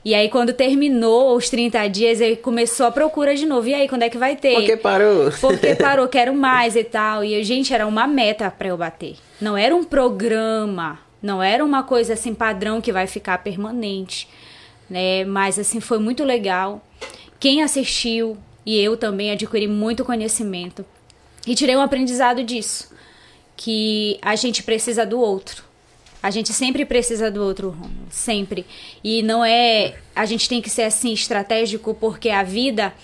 E 0.05 0.15
aí 0.15 0.29
quando 0.29 0.53
terminou 0.53 1.35
os 1.35 1.49
30 1.49 1.89
dias, 1.89 2.21
aí 2.21 2.37
começou 2.37 2.87
a 2.87 2.93
procura 2.93 3.35
de 3.35 3.47
novo. 3.47 3.69
E 3.69 3.75
aí, 3.75 3.89
quando 3.89 4.03
é 4.03 4.11
que 4.11 4.19
vai 4.19 4.37
ter? 4.37 4.55
Por 4.55 4.65
que 4.65 4.77
parou? 4.77 5.31
Porque 5.41 5.75
parou, 5.77 6.07
quero 6.09 6.35
mais 6.35 6.77
e 6.77 6.85
tal. 6.85 7.25
E, 7.25 7.33
eu, 7.33 7.43
gente, 7.43 7.73
era 7.73 7.87
uma 7.87 8.07
meta 8.07 8.51
pra 8.51 8.69
eu 8.69 8.77
bater. 8.77 9.17
Não 9.41 9.57
era 9.57 9.75
um 9.75 9.83
programa. 9.83 11.01
Não 11.23 11.43
era 11.43 11.65
uma 11.65 11.83
coisa 11.83 12.13
assim 12.13 12.35
padrão 12.35 12.83
que 12.83 12.93
vai 12.93 13.07
ficar 13.07 13.39
permanente. 13.39 14.29
Né? 14.91 15.25
Mas 15.25 15.59
assim, 15.59 15.81
foi 15.81 15.99
muito 15.99 16.23
legal. 16.23 16.87
Quem 17.41 17.63
assistiu 17.63 18.37
e 18.67 18.79
eu 18.79 18.99
também 18.99 19.31
adquiri 19.31 19.67
muito 19.67 20.05
conhecimento. 20.05 20.85
E 21.47 21.55
tirei 21.55 21.77
um 21.77 21.81
aprendizado 21.81 22.45
disso. 22.45 22.93
Que 23.57 24.19
a 24.21 24.37
gente 24.37 24.63
precisa 24.63 25.07
do 25.07 25.19
outro. 25.19 25.65
A 26.25 26.31
gente 26.31 26.55
sempre 26.55 26.87
precisa 26.87 27.31
do 27.31 27.43
outro, 27.43 27.77
sempre. 28.09 28.65
E 29.05 29.23
não 29.23 29.45
é. 29.45 29.97
A 30.17 30.25
gente 30.25 30.49
tem 30.49 30.63
que 30.63 30.71
ser 30.71 30.85
assim 30.85 31.13
estratégico 31.13 31.93
porque 31.93 32.31
a 32.31 32.43
vida 32.43 32.95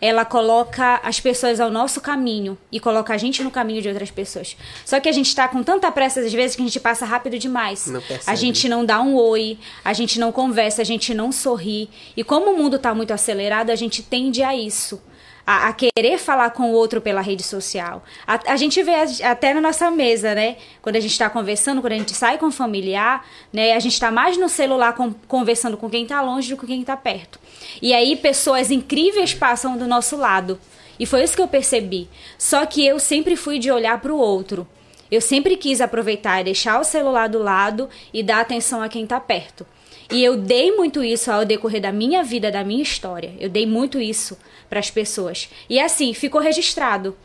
ela 0.00 0.24
coloca 0.24 0.98
as 1.04 1.20
pessoas 1.20 1.60
ao 1.60 1.70
nosso 1.70 2.00
caminho 2.00 2.56
e 2.72 2.80
coloca 2.80 3.12
a 3.12 3.18
gente 3.18 3.44
no 3.44 3.50
caminho 3.50 3.82
de 3.82 3.88
outras 3.88 4.10
pessoas. 4.10 4.56
Só 4.82 4.98
que 4.98 5.10
a 5.10 5.12
gente 5.12 5.36
tá 5.36 5.46
com 5.46 5.62
tanta 5.62 5.92
pressa 5.92 6.20
às 6.20 6.32
vezes 6.32 6.56
que 6.56 6.62
a 6.62 6.64
gente 6.64 6.80
passa 6.80 7.04
rápido 7.04 7.38
demais. 7.38 7.86
Não 7.86 8.00
percebe. 8.00 8.22
a 8.26 8.34
gente 8.34 8.66
não 8.66 8.82
dá 8.82 8.98
um 9.02 9.14
oi, 9.14 9.58
a 9.84 9.92
gente 9.92 10.18
não 10.18 10.32
conversa, 10.32 10.80
a 10.80 10.84
gente 10.84 11.12
não 11.12 11.30
sorri. 11.30 11.90
E 12.16 12.24
como 12.24 12.50
o 12.50 12.56
mundo 12.56 12.78
tá 12.78 12.94
muito 12.94 13.12
acelerado, 13.12 13.68
a 13.68 13.76
gente 13.76 14.02
tende 14.02 14.42
a 14.42 14.56
isso. 14.56 15.02
A, 15.52 15.68
a 15.68 15.72
querer 15.72 16.16
falar 16.18 16.50
com 16.50 16.70
o 16.70 16.72
outro 16.72 17.00
pela 17.00 17.20
rede 17.20 17.42
social. 17.42 18.04
A, 18.24 18.52
a 18.52 18.56
gente 18.56 18.80
vê 18.84 18.92
a- 18.94 19.30
até 19.32 19.52
na 19.52 19.60
nossa 19.60 19.90
mesa, 19.90 20.32
né? 20.32 20.56
Quando 20.80 20.94
a 20.96 21.00
gente 21.00 21.10
está 21.10 21.28
conversando, 21.28 21.80
quando 21.80 21.94
a 21.94 21.98
gente 21.98 22.14
sai 22.14 22.38
com 22.38 22.46
o 22.46 22.52
familiar, 22.52 23.26
né? 23.52 23.72
A 23.72 23.80
gente 23.80 23.94
está 23.94 24.12
mais 24.12 24.36
no 24.36 24.48
celular 24.48 24.94
com- 24.94 25.12
conversando 25.26 25.76
com 25.76 25.90
quem 25.90 26.04
está 26.04 26.20
longe 26.22 26.48
do 26.50 26.54
que 26.54 26.60
com 26.60 26.66
quem 26.68 26.82
está 26.82 26.96
perto. 26.96 27.40
E 27.82 27.92
aí 27.92 28.14
pessoas 28.14 28.70
incríveis 28.70 29.34
passam 29.34 29.76
do 29.76 29.88
nosso 29.88 30.16
lado. 30.16 30.56
E 31.00 31.04
foi 31.06 31.24
isso 31.24 31.34
que 31.34 31.42
eu 31.42 31.48
percebi. 31.48 32.08
Só 32.38 32.64
que 32.64 32.86
eu 32.86 32.98
sempre 33.00 33.34
fui 33.34 33.58
de 33.58 33.72
olhar 33.72 34.00
para 34.00 34.12
o 34.12 34.18
outro. 34.18 34.68
Eu 35.10 35.20
sempre 35.20 35.56
quis 35.56 35.80
aproveitar 35.80 36.40
e 36.40 36.44
deixar 36.44 36.78
o 36.80 36.84
celular 36.84 37.28
do 37.28 37.40
lado 37.42 37.88
e 38.14 38.22
dar 38.22 38.40
atenção 38.40 38.80
a 38.82 38.88
quem 38.88 39.02
está 39.02 39.18
perto. 39.18 39.66
E 40.10 40.24
eu 40.24 40.36
dei 40.36 40.72
muito 40.72 41.04
isso 41.04 41.30
ao 41.30 41.44
decorrer 41.44 41.80
da 41.80 41.92
minha 41.92 42.22
vida, 42.22 42.50
da 42.50 42.64
minha 42.64 42.82
história. 42.82 43.32
Eu 43.38 43.48
dei 43.48 43.66
muito 43.66 44.00
isso 44.00 44.36
para 44.68 44.80
as 44.80 44.90
pessoas. 44.90 45.48
E 45.68 45.78
assim, 45.78 46.12
ficou 46.12 46.40
registrado. 46.40 47.16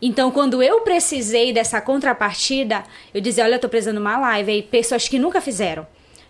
Então, 0.00 0.30
quando 0.30 0.62
eu 0.62 0.80
precisei 0.80 1.52
dessa 1.52 1.80
contrapartida, 1.80 2.84
eu 3.12 3.20
dizia: 3.20 3.44
Olha, 3.44 3.56
eu 3.56 3.60
tô 3.60 3.68
precisando 3.68 3.96
de 3.96 4.02
uma 4.02 4.18
live. 4.18 4.50
Aí, 4.50 4.62
pessoas 4.62 5.08
que 5.08 5.18
nunca 5.18 5.40
fizeram 5.40 5.86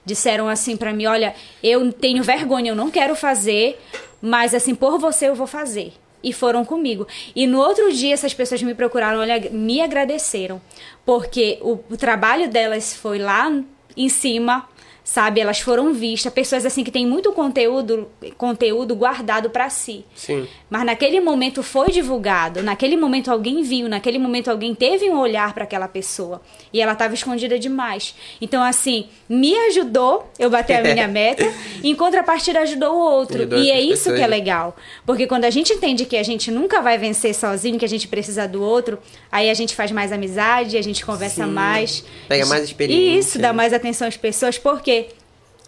disseram 0.07 0.49
assim 0.49 0.76
pra 0.76 0.93
mim: 0.93 1.07
Olha, 1.07 1.35
eu 1.62 1.93
tenho 1.93 2.23
vergonha, 2.23 2.71
eu 2.71 2.76
não 2.76 2.90
quero 2.90 3.14
fazer, 3.14 3.78
mas 4.23 4.55
assim, 4.55 4.75
por 4.75 4.99
você 4.99 5.28
eu 5.28 5.35
vou 5.35 5.49
fazer. 5.49 5.93
E 6.23 6.33
foram 6.33 6.64
comigo. 6.64 7.07
E 7.37 7.47
no 7.47 7.59
outro 7.59 7.93
dia, 7.93 8.14
essas 8.14 8.35
pessoas 8.35 8.61
me 8.62 8.75
procuraram, 8.75 9.21
olha, 9.21 9.49
me 9.50 9.81
agradeceram. 9.81 10.61
Porque 11.05 11.59
o, 11.61 11.78
o 11.88 11.97
trabalho 11.97 12.49
delas 12.49 12.97
foi 12.97 13.19
lá 13.19 13.52
em 13.97 14.09
cima, 14.09 14.69
sabe? 15.07 15.41
Elas 15.41 15.61
foram 15.61 15.95
vistas. 15.95 16.33
Pessoas 16.33 16.67
assim 16.67 16.83
que 16.83 16.91
têm 16.91 17.07
muito 17.07 17.31
conteúdo, 17.33 18.09
conteúdo 18.37 18.97
guardado 18.97 19.49
pra 19.51 19.71
si. 19.71 20.05
Sim. 20.17 20.49
Mas 20.69 20.85
naquele 20.85 21.21
momento 21.21 21.63
foi 21.63 21.91
divulgado, 21.93 22.61
naquele 22.61 22.97
momento 22.97 23.31
alguém 23.31 23.63
viu, 23.63 23.89
naquele 23.89 24.19
momento 24.19 24.51
alguém 24.51 24.75
teve 24.75 25.09
um 25.09 25.17
olhar 25.21 25.55
para 25.55 25.63
aquela 25.63 25.87
pessoa 25.87 26.43
e 26.73 26.81
ela 26.81 26.93
estava 26.93 27.15
escondida 27.15 27.57
demais. 27.57 28.17
Então 28.41 28.61
assim, 28.65 29.07
me 29.29 29.57
ajudou 29.69 30.29
eu 30.41 30.51
bater 30.51 30.75
a 30.75 30.83
minha 30.93 31.07
meta, 31.07 31.45
e 31.85 31.89
em 31.89 31.95
contrapartida 31.95 32.59
ajudou 32.61 32.97
o 32.97 32.99
outro. 32.99 33.39
Ajudou 33.39 33.61
e 33.61 33.71
é 33.71 33.81
isso 33.81 34.05
que 34.05 34.09
é 34.11 34.13
pessoas. 34.15 34.31
legal, 34.31 34.77
porque 35.07 35.27
quando 35.29 35.45
a 35.45 35.51
gente 35.51 35.73
entende 35.73 36.05
que 36.05 36.17
a 36.17 36.23
gente 36.25 36.51
nunca 36.51 36.81
vai 36.83 36.99
vencer 36.99 37.33
sozinho, 37.33 37.79
que 37.79 37.85
a 37.85 37.89
gente 37.89 38.09
precisa 38.09 38.49
do 38.49 38.61
outro, 38.61 38.99
aí 39.31 39.49
a 39.49 39.55
gente 39.55 39.77
faz 39.77 39.93
mais 39.93 40.11
amizade, 40.11 40.77
a 40.77 40.83
gente 40.83 41.07
conversa 41.07 41.45
Sim. 41.45 41.53
mais, 41.53 42.05
Pega 42.27 42.45
mais 42.47 42.63
E 42.63 42.65
experiência. 42.65 43.19
isso 43.21 43.39
dá 43.39 43.53
mais 43.53 43.73
atenção 43.73 44.09
às 44.09 44.17
pessoas, 44.17 44.59
porque 44.59 44.96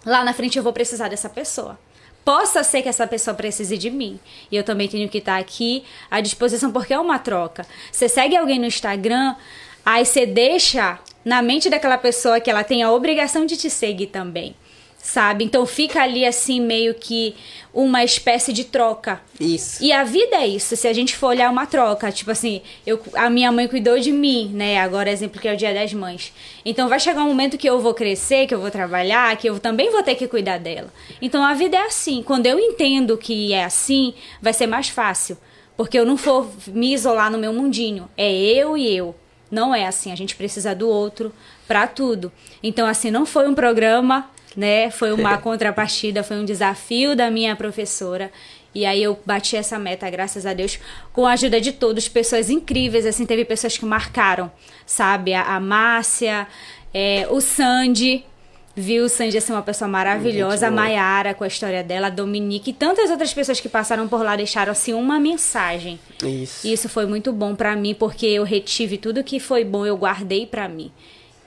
lá 0.04 0.24
na 0.24 0.32
frente 0.32 0.56
eu 0.56 0.62
vou 0.62 0.72
precisar 0.72 1.08
dessa 1.08 1.28
pessoa. 1.28 1.78
Possa 2.24 2.62
ser 2.62 2.82
que 2.82 2.88
essa 2.88 3.06
pessoa 3.06 3.34
precise 3.34 3.78
de 3.78 3.90
mim. 3.90 4.20
E 4.50 4.56
eu 4.56 4.62
também 4.62 4.86
tenho 4.88 5.08
que 5.08 5.18
estar 5.18 5.38
aqui 5.38 5.84
à 6.10 6.20
disposição, 6.20 6.70
porque 6.70 6.92
é 6.92 6.98
uma 6.98 7.18
troca. 7.18 7.66
Você 7.90 8.08
segue 8.08 8.36
alguém 8.36 8.58
no 8.58 8.66
Instagram, 8.66 9.34
aí 9.84 10.04
você 10.04 10.26
deixa 10.26 10.98
na 11.24 11.40
mente 11.40 11.70
daquela 11.70 11.96
pessoa 11.96 12.40
que 12.40 12.50
ela 12.50 12.64
tem 12.64 12.82
a 12.82 12.92
obrigação 12.92 13.46
de 13.46 13.56
te 13.56 13.70
seguir 13.70 14.08
também. 14.08 14.54
Sabe? 15.08 15.42
Então 15.42 15.64
fica 15.64 16.02
ali 16.02 16.26
assim, 16.26 16.60
meio 16.60 16.92
que 16.92 17.34
uma 17.72 18.04
espécie 18.04 18.52
de 18.52 18.64
troca. 18.64 19.22
Isso. 19.40 19.82
E 19.82 19.90
a 19.90 20.04
vida 20.04 20.36
é 20.36 20.46
isso, 20.46 20.76
se 20.76 20.86
a 20.86 20.92
gente 20.92 21.16
for 21.16 21.28
olhar 21.28 21.50
uma 21.50 21.64
troca, 21.64 22.12
tipo 22.12 22.30
assim, 22.30 22.60
eu, 22.86 23.00
a 23.14 23.30
minha 23.30 23.50
mãe 23.50 23.66
cuidou 23.66 23.98
de 23.98 24.12
mim, 24.12 24.50
né? 24.52 24.78
Agora, 24.78 25.10
exemplo 25.10 25.40
que 25.40 25.48
é 25.48 25.54
o 25.54 25.56
dia 25.56 25.72
das 25.72 25.94
mães. 25.94 26.30
Então 26.62 26.90
vai 26.90 27.00
chegar 27.00 27.24
um 27.24 27.28
momento 27.28 27.56
que 27.56 27.66
eu 27.66 27.80
vou 27.80 27.94
crescer, 27.94 28.46
que 28.46 28.54
eu 28.54 28.60
vou 28.60 28.70
trabalhar, 28.70 29.34
que 29.38 29.48
eu 29.48 29.58
também 29.58 29.90
vou 29.90 30.02
ter 30.02 30.14
que 30.14 30.28
cuidar 30.28 30.58
dela. 30.58 30.92
Então 31.22 31.42
a 31.42 31.54
vida 31.54 31.78
é 31.78 31.86
assim. 31.86 32.22
Quando 32.22 32.44
eu 32.44 32.58
entendo 32.58 33.16
que 33.16 33.54
é 33.54 33.64
assim, 33.64 34.12
vai 34.42 34.52
ser 34.52 34.66
mais 34.66 34.90
fácil. 34.90 35.38
Porque 35.74 35.98
eu 35.98 36.04
não 36.04 36.16
vou 36.16 36.50
me 36.66 36.92
isolar 36.92 37.30
no 37.30 37.38
meu 37.38 37.54
mundinho. 37.54 38.10
É 38.14 38.30
eu 38.30 38.76
e 38.76 38.94
eu. 38.94 39.16
Não 39.50 39.74
é 39.74 39.86
assim. 39.86 40.12
A 40.12 40.16
gente 40.16 40.36
precisa 40.36 40.74
do 40.74 40.86
outro 40.86 41.32
pra 41.66 41.86
tudo. 41.86 42.30
Então, 42.62 42.86
assim, 42.86 43.10
não 43.10 43.24
foi 43.24 43.48
um 43.48 43.54
programa, 43.54 44.28
né? 44.58 44.90
Foi 44.90 45.12
uma 45.12 45.38
contrapartida, 45.38 46.24
foi 46.24 46.36
um 46.36 46.44
desafio 46.44 47.14
da 47.14 47.30
minha 47.30 47.54
professora. 47.54 48.30
E 48.74 48.84
aí 48.84 49.02
eu 49.02 49.18
bati 49.24 49.56
essa 49.56 49.78
meta, 49.78 50.10
graças 50.10 50.44
a 50.44 50.52
Deus, 50.52 50.78
com 51.12 51.24
a 51.24 51.32
ajuda 51.32 51.60
de 51.60 51.72
todos, 51.72 52.08
pessoas 52.08 52.50
incríveis, 52.50 53.06
assim, 53.06 53.24
teve 53.24 53.44
pessoas 53.44 53.78
que 53.78 53.84
marcaram, 53.84 54.50
sabe? 54.84 55.32
A, 55.32 55.42
a 55.42 55.60
Márcia, 55.60 56.46
é, 56.92 57.26
o 57.30 57.40
Sandy, 57.40 58.24
viu 58.76 59.04
o 59.04 59.08
Sandy 59.08 59.40
ser 59.40 59.52
uma 59.52 59.62
pessoa 59.62 59.88
maravilhosa, 59.88 60.66
a. 60.66 60.70
Maiara 60.70 61.34
com 61.34 61.44
a 61.44 61.46
história 61.46 61.82
dela, 61.82 62.08
a 62.08 62.10
Dominique 62.10 62.70
e 62.70 62.74
tantas 62.74 63.10
outras 63.10 63.32
pessoas 63.32 63.60
que 63.60 63.68
passaram 63.68 64.08
por 64.08 64.22
lá 64.22 64.34
deixaram, 64.36 64.72
assim, 64.72 64.92
uma 64.92 65.20
mensagem. 65.20 65.98
Isso. 66.22 66.66
E 66.66 66.72
Isso 66.72 66.88
foi 66.88 67.06
muito 67.06 67.32
bom 67.32 67.54
pra 67.54 67.74
mim, 67.76 67.94
porque 67.94 68.26
eu 68.26 68.42
retive 68.42 68.98
tudo 68.98 69.24
que 69.24 69.38
foi 69.38 69.64
bom, 69.64 69.86
eu 69.86 69.96
guardei 69.96 70.46
pra 70.46 70.68
mim. 70.68 70.92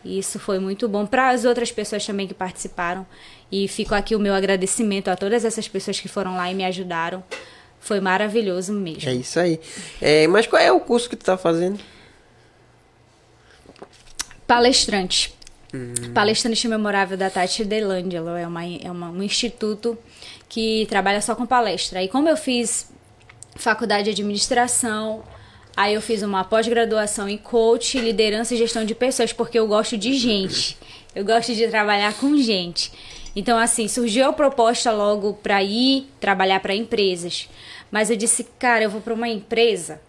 E 0.03 0.17
Isso 0.17 0.39
foi 0.39 0.59
muito 0.59 0.87
bom 0.87 1.05
para 1.05 1.29
as 1.29 1.45
outras 1.45 1.71
pessoas 1.71 2.05
também 2.05 2.27
que 2.27 2.33
participaram. 2.33 3.05
E 3.51 3.67
fico 3.67 3.93
aqui 3.93 4.15
o 4.15 4.19
meu 4.19 4.33
agradecimento 4.33 5.09
a 5.09 5.15
todas 5.15 5.45
essas 5.45 5.67
pessoas 5.67 5.99
que 5.99 6.07
foram 6.07 6.35
lá 6.35 6.49
e 6.51 6.55
me 6.55 6.65
ajudaram. 6.65 7.23
Foi 7.79 7.99
maravilhoso 7.99 8.73
mesmo. 8.73 9.09
É 9.09 9.13
isso 9.13 9.39
aí. 9.39 9.59
É, 10.01 10.27
mas 10.27 10.47
qual 10.47 10.61
é 10.61 10.71
o 10.71 10.79
curso 10.79 11.09
que 11.09 11.15
tu 11.15 11.25
tá 11.25 11.37
fazendo? 11.37 11.79
Palestrante. 14.47 15.33
Palestrante 16.13 16.67
memorável 16.67 17.17
da 17.17 17.29
Tati 17.29 17.63
Delangelo. 17.63 18.29
É, 18.29 18.45
uma, 18.45 18.65
é 18.65 18.91
uma, 18.91 19.09
um 19.09 19.23
instituto 19.23 19.97
que 20.49 20.85
trabalha 20.89 21.21
só 21.21 21.33
com 21.33 21.45
palestra. 21.45 22.03
E 22.03 22.09
como 22.09 22.27
eu 22.27 22.35
fiz 22.35 22.89
faculdade 23.55 24.05
de 24.05 24.21
administração, 24.21 25.23
aí 25.75 25.93
eu 25.93 26.01
fiz 26.01 26.21
uma 26.21 26.43
pós-graduação 26.43 27.27
em 27.29 27.37
coach, 27.37 27.99
liderança 27.99 28.53
e 28.53 28.57
gestão 28.57 28.85
de 28.85 28.93
pessoas, 28.95 29.33
porque 29.33 29.57
eu 29.57 29.67
gosto 29.67 29.97
de 29.97 30.13
gente. 30.13 30.77
Eu 31.15 31.25
gosto 31.25 31.53
de 31.53 31.67
trabalhar 31.67 32.13
com 32.13 32.37
gente. 32.37 32.91
Então, 33.35 33.57
assim, 33.57 33.87
surgiu 33.87 34.27
a 34.29 34.33
proposta 34.33 34.91
logo 34.91 35.33
para 35.33 35.63
ir 35.63 36.07
trabalhar 36.19 36.59
para 36.59 36.75
empresas. 36.75 37.49
Mas 37.89 38.09
eu 38.09 38.15
disse, 38.15 38.45
cara, 38.59 38.83
eu 38.83 38.89
vou 38.89 39.01
para 39.01 39.13
uma 39.13 39.27
empresa 39.27 39.99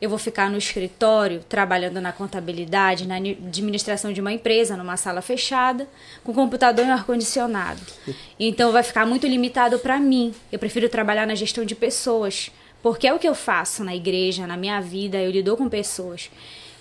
eu 0.00 0.08
vou 0.08 0.16
ficar 0.18 0.48
no 0.48 0.56
escritório 0.56 1.40
trabalhando 1.48 2.00
na 2.00 2.12
contabilidade, 2.12 3.04
na 3.04 3.18
ni- 3.18 3.32
administração 3.32 4.12
de 4.12 4.20
uma 4.20 4.32
empresa, 4.32 4.76
numa 4.76 4.96
sala 4.96 5.20
fechada, 5.20 5.88
com 6.22 6.32
computador 6.32 6.84
e 6.84 6.88
um 6.88 6.92
ar-condicionado. 6.92 7.80
Então 8.38 8.70
vai 8.70 8.84
ficar 8.84 9.04
muito 9.04 9.26
limitado 9.26 9.76
para 9.80 9.98
mim. 9.98 10.32
Eu 10.52 10.58
prefiro 10.60 10.88
trabalhar 10.88 11.26
na 11.26 11.34
gestão 11.34 11.64
de 11.64 11.74
pessoas, 11.74 12.52
porque 12.82 13.06
é 13.06 13.12
o 13.14 13.18
que 13.18 13.28
eu 13.28 13.34
faço 13.34 13.82
na 13.84 13.94
igreja, 13.94 14.46
na 14.46 14.56
minha 14.56 14.80
vida, 14.80 15.18
eu 15.18 15.30
lido 15.30 15.56
com 15.56 15.68
pessoas. 15.68 16.30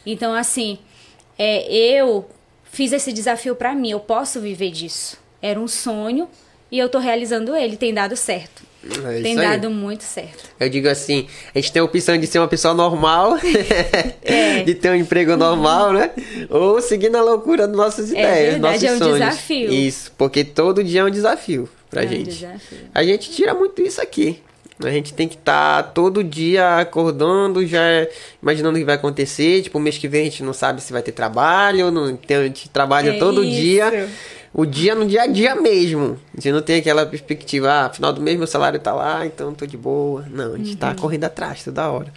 Então 0.05 0.33
assim, 0.33 0.77
é, 1.37 1.71
eu 1.71 2.29
fiz 2.65 2.91
esse 2.91 3.11
desafio 3.13 3.55
para 3.55 3.73
mim, 3.75 3.91
eu 3.91 3.99
posso 3.99 4.39
viver 4.41 4.71
disso. 4.71 5.17
Era 5.41 5.59
um 5.59 5.67
sonho 5.67 6.27
e 6.71 6.77
eu 6.79 6.89
tô 6.89 6.99
realizando 6.99 7.55
ele, 7.55 7.77
tem 7.77 7.93
dado 7.93 8.15
certo. 8.15 8.65
É 8.83 9.21
tem 9.21 9.33
isso 9.33 9.41
aí. 9.41 9.47
dado 9.49 9.69
muito 9.69 10.03
certo. 10.03 10.49
Eu 10.59 10.69
digo 10.69 10.87
assim, 10.87 11.27
a 11.53 11.59
gente 11.59 11.73
tem 11.73 11.81
a 11.81 11.83
opção 11.85 12.17
de 12.17 12.25
ser 12.27 12.39
uma 12.39 12.47
pessoa 12.47 12.73
normal, 12.73 13.33
É. 14.23 14.63
de 14.63 14.75
ter 14.75 14.91
um 14.91 14.95
emprego 14.95 15.35
normal, 15.35 15.91
né? 15.93 16.11
Ou 16.49 16.79
seguir 16.81 17.09
na 17.09 17.21
loucura 17.21 17.67
das 17.67 17.75
nossas 17.75 18.11
ideias, 18.11 18.53
verdade, 18.53 18.59
nossos 18.61 18.83
é 18.83 18.93
um 18.93 18.97
sonhos. 18.99 19.19
desafio. 19.19 19.73
Isso, 19.73 20.11
porque 20.17 20.43
todo 20.43 20.83
dia 20.83 21.01
é 21.01 21.03
um 21.03 21.09
desafio 21.09 21.67
pra 21.89 22.03
É 22.03 22.05
um 22.05 22.09
gente. 22.09 22.29
desafio. 22.29 22.77
A 22.93 23.03
gente 23.03 23.31
tira 23.31 23.53
muito 23.53 23.81
isso 23.81 24.01
aqui. 24.01 24.41
A 24.83 24.89
gente 24.91 25.13
tem 25.13 25.27
que 25.27 25.35
estar 25.35 25.81
todo 25.93 26.23
dia 26.23 26.77
acordando, 26.77 27.65
já 27.65 27.79
imaginando 28.41 28.75
o 28.75 28.79
que 28.79 28.85
vai 28.85 28.95
acontecer. 28.95 29.63
Tipo, 29.63 29.79
mês 29.79 29.97
que 29.97 30.07
vem 30.07 30.21
a 30.21 30.23
gente 30.25 30.43
não 30.43 30.53
sabe 30.53 30.81
se 30.81 30.93
vai 30.93 31.01
ter 31.01 31.11
trabalho, 31.13 31.89
não 31.89 32.15
tem, 32.15 32.37
a 32.37 32.43
gente 32.43 32.69
trabalha 32.69 33.11
É 33.11 33.17
todo 33.17 33.43
isso. 33.43 33.59
dia. 33.59 34.09
O 34.53 34.65
dia 34.65 34.93
no 34.95 35.05
dia 35.07 35.23
a 35.23 35.27
dia 35.27 35.55
mesmo. 35.55 36.19
A 36.35 36.39
gente 36.39 36.51
não 36.53 36.61
tem 36.61 36.77
aquela 36.79 37.05
perspectiva, 37.05 37.71
ah, 37.85 37.89
final 37.89 38.13
do 38.13 38.21
mês 38.21 38.37
meu 38.37 38.47
salário 38.47 38.79
tá 38.79 38.93
lá, 38.93 39.25
então 39.25 39.53
tô 39.53 39.65
de 39.65 39.77
boa. 39.77 40.25
Não, 40.31 40.53
a 40.53 40.57
gente 40.57 40.71
Uhum. 40.71 40.77
tá 40.77 40.95
correndo 40.95 41.23
atrás 41.25 41.63
toda 41.63 41.89
hora. 41.89 42.11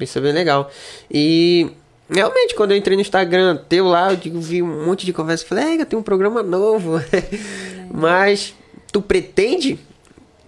Isso 0.00 0.18
é 0.18 0.20
bem 0.20 0.32
legal. 0.32 0.70
E 1.10 1.70
realmente, 2.10 2.54
quando 2.54 2.72
eu 2.72 2.76
entrei 2.76 2.96
no 2.96 3.00
Instagram, 3.02 3.56
teu 3.68 3.86
lá, 3.86 4.10
eu 4.12 4.16
digo, 4.16 4.40
vi 4.40 4.60
um 4.62 4.84
monte 4.86 5.06
de 5.06 5.12
conversa. 5.12 5.44
Falei, 5.46 5.80
é, 5.80 5.84
tem 5.84 5.98
um 5.98 6.02
programa 6.02 6.42
novo. 6.42 7.00
Mas 7.92 8.54
tu 8.92 9.00
pretende 9.02 9.78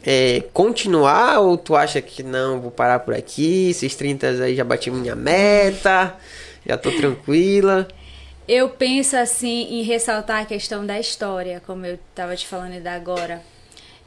é, 0.09 0.45
continuar 0.53 1.41
ou 1.41 1.59
tu 1.59 1.75
acha 1.75 2.01
que 2.01 2.23
não, 2.23 2.61
vou 2.61 2.71
parar 2.71 3.01
por 3.01 3.13
aqui, 3.13 3.71
esses 3.71 3.97
30 3.97 4.45
aí 4.45 4.55
já 4.55 4.63
bati 4.63 4.89
minha 4.89 5.17
meta, 5.17 6.17
já 6.65 6.79
tô 6.79 6.93
tranquila. 6.93 7.89
Eu 8.47 8.69
penso 8.69 9.17
assim 9.17 9.67
em 9.69 9.83
ressaltar 9.83 10.43
a 10.43 10.45
questão 10.45 10.87
da 10.87 11.01
história, 11.01 11.61
como 11.67 11.85
eu 11.85 11.97
estava 11.97 12.37
te 12.37 12.47
falando 12.47 12.75
ainda 12.75 12.93
agora. 12.93 13.43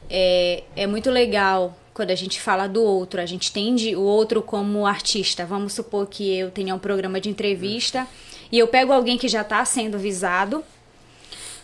É, 0.08 0.62
é 0.74 0.86
muito 0.86 1.10
legal 1.10 1.76
quando 1.92 2.12
a 2.12 2.14
gente 2.14 2.40
fala 2.40 2.66
do 2.66 2.82
outro, 2.82 3.20
a 3.20 3.26
gente 3.26 3.50
entende 3.50 3.94
o 3.94 4.00
outro 4.00 4.40
como 4.40 4.86
artista. 4.86 5.44
Vamos 5.44 5.74
supor 5.74 6.06
que 6.06 6.34
eu 6.34 6.50
tenha 6.50 6.74
um 6.74 6.78
programa 6.78 7.20
de 7.20 7.28
entrevista 7.28 8.06
e 8.50 8.58
eu 8.58 8.66
pego 8.66 8.90
alguém 8.90 9.18
que 9.18 9.28
já 9.28 9.42
está 9.42 9.62
sendo 9.66 9.98
visado, 9.98 10.64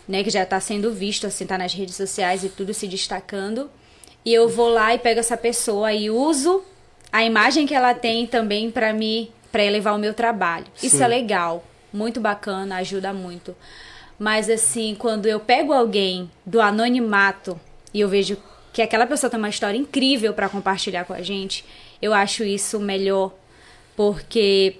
né, 0.07 0.23
que 0.23 0.29
já 0.29 0.43
está 0.43 0.59
sendo 0.59 0.93
visto, 0.93 1.25
assim, 1.25 1.47
tá 1.47 1.57
nas 1.57 1.73
redes 1.73 1.95
sociais 1.95 2.43
e 2.43 2.49
tudo 2.49 2.71
se 2.71 2.87
destacando, 2.87 3.67
e 4.25 4.33
eu 4.33 4.47
vou 4.49 4.69
lá 4.69 4.93
e 4.93 4.99
pego 4.99 5.19
essa 5.19 5.37
pessoa 5.37 5.93
e 5.93 6.09
uso 6.09 6.63
a 7.11 7.23
imagem 7.23 7.65
que 7.65 7.73
ela 7.73 7.93
tem 7.93 8.27
também 8.27 8.69
para 8.69 8.93
mim, 8.93 9.31
para 9.51 9.63
elevar 9.63 9.95
o 9.95 9.99
meu 9.99 10.13
trabalho. 10.13 10.65
Isso 10.81 10.97
Sim. 10.97 11.03
é 11.03 11.07
legal, 11.07 11.63
muito 11.91 12.19
bacana, 12.19 12.77
ajuda 12.77 13.13
muito. 13.13 13.55
Mas 14.19 14.49
assim, 14.49 14.95
quando 14.97 15.25
eu 15.25 15.39
pego 15.39 15.71
alguém 15.71 16.29
do 16.45 16.59
anonimato 16.59 17.59
e 17.93 18.01
eu 18.01 18.09
vejo 18.09 18.37
que 18.73 18.81
aquela 18.81 19.07
pessoa 19.07 19.29
tem 19.29 19.39
uma 19.39 19.49
história 19.49 19.77
incrível 19.77 20.33
para 20.33 20.49
compartilhar 20.49 21.05
com 21.05 21.13
a 21.13 21.21
gente, 21.21 21.63
eu 22.01 22.13
acho 22.13 22.43
isso 22.43 22.79
melhor, 22.79 23.31
porque 23.95 24.77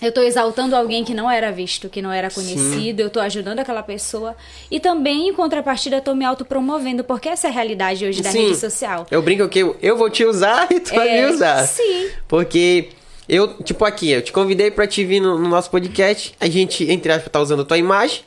eu 0.00 0.10
tô 0.12 0.22
exaltando 0.22 0.74
alguém 0.74 1.04
que 1.04 1.12
não 1.14 1.30
era 1.30 1.50
visto, 1.52 1.88
que 1.88 2.00
não 2.00 2.10
era 2.12 2.30
conhecido, 2.30 3.00
eu 3.00 3.10
tô 3.10 3.20
ajudando 3.20 3.58
aquela 3.60 3.82
pessoa 3.82 4.36
e 4.70 4.80
também 4.80 5.28
em 5.28 5.32
contrapartida 5.34 5.96
eu 5.96 6.00
tô 6.00 6.14
me 6.14 6.24
autopromovendo, 6.24 7.04
porque 7.04 7.28
essa 7.28 7.46
é 7.46 7.50
a 7.50 7.52
realidade 7.52 8.04
hoje 8.06 8.22
da 8.22 8.30
Sim. 8.30 8.46
rede 8.46 8.56
social. 8.58 9.06
Eu 9.10 9.20
brinco 9.22 9.48
que 9.48 9.58
eu, 9.58 9.76
eu 9.82 9.96
vou 9.96 10.08
te 10.10 10.24
usar 10.24 10.66
e 10.72 10.80
tu 10.80 10.94
vai 10.94 11.08
É, 11.08 11.26
me 11.26 11.32
usar. 11.34 11.66
sim. 11.66 12.08
Porque 12.26 12.88
eu, 13.28 13.62
tipo 13.62 13.84
aqui, 13.84 14.10
eu 14.10 14.22
te 14.22 14.32
convidei 14.32 14.70
pra 14.70 14.86
te 14.86 15.04
vir 15.04 15.20
no, 15.20 15.38
no 15.38 15.48
nosso 15.48 15.70
podcast. 15.70 16.34
A 16.40 16.48
gente, 16.48 16.90
entre 16.90 17.12
aspas, 17.12 17.30
tá 17.30 17.40
usando 17.40 17.62
a 17.62 17.64
tua 17.64 17.78
imagem, 17.78 18.22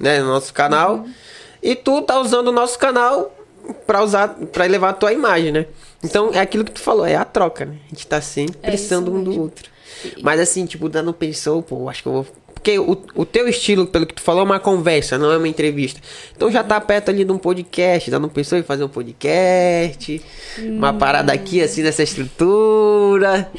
né, 0.00 0.20
no 0.20 0.26
nosso 0.28 0.52
canal. 0.52 0.94
Uhum. 0.96 1.12
E 1.62 1.76
tu 1.76 2.02
tá 2.02 2.18
usando 2.20 2.48
o 2.48 2.52
nosso 2.52 2.76
canal 2.78 3.32
pra 3.86 4.02
usar, 4.02 4.28
para 4.52 4.64
elevar 4.66 4.90
a 4.90 4.94
tua 4.94 5.12
imagem, 5.12 5.52
né? 5.52 5.66
Então 6.02 6.30
é 6.34 6.40
aquilo 6.40 6.64
que 6.64 6.72
tu 6.72 6.80
falou, 6.80 7.06
é 7.06 7.14
a 7.14 7.24
troca, 7.24 7.64
né? 7.64 7.76
A 7.86 7.88
gente 7.90 8.06
tá 8.08 8.20
sempre 8.20 8.58
É 8.62 8.70
precisando 8.70 9.12
um 9.14 9.22
do 9.22 9.40
outro. 9.40 9.70
Mas 10.22 10.40
assim, 10.40 10.66
tipo, 10.66 10.88
dando 10.88 11.12
pensou, 11.12 11.62
pô, 11.62 11.88
acho 11.88 12.02
que 12.02 12.08
eu 12.08 12.12
vou. 12.12 12.26
Porque 12.52 12.78
o, 12.78 13.02
o 13.14 13.26
teu 13.26 13.48
estilo, 13.48 13.86
pelo 13.86 14.06
que 14.06 14.14
tu 14.14 14.22
falou, 14.22 14.42
é 14.42 14.44
uma 14.44 14.60
conversa, 14.60 15.18
não 15.18 15.32
é 15.32 15.36
uma 15.36 15.48
entrevista. 15.48 16.00
Então 16.36 16.50
já 16.50 16.62
tá 16.62 16.80
perto 16.80 17.10
ali 17.10 17.24
de 17.24 17.32
um 17.32 17.38
podcast, 17.38 18.10
dando 18.10 18.28
pensou 18.28 18.56
em 18.56 18.62
fazer 18.62 18.84
um 18.84 18.88
podcast, 18.88 20.22
uma 20.58 20.92
parada 20.92 21.32
aqui 21.32 21.60
assim 21.60 21.82
nessa 21.82 22.04
estrutura. 22.04 23.50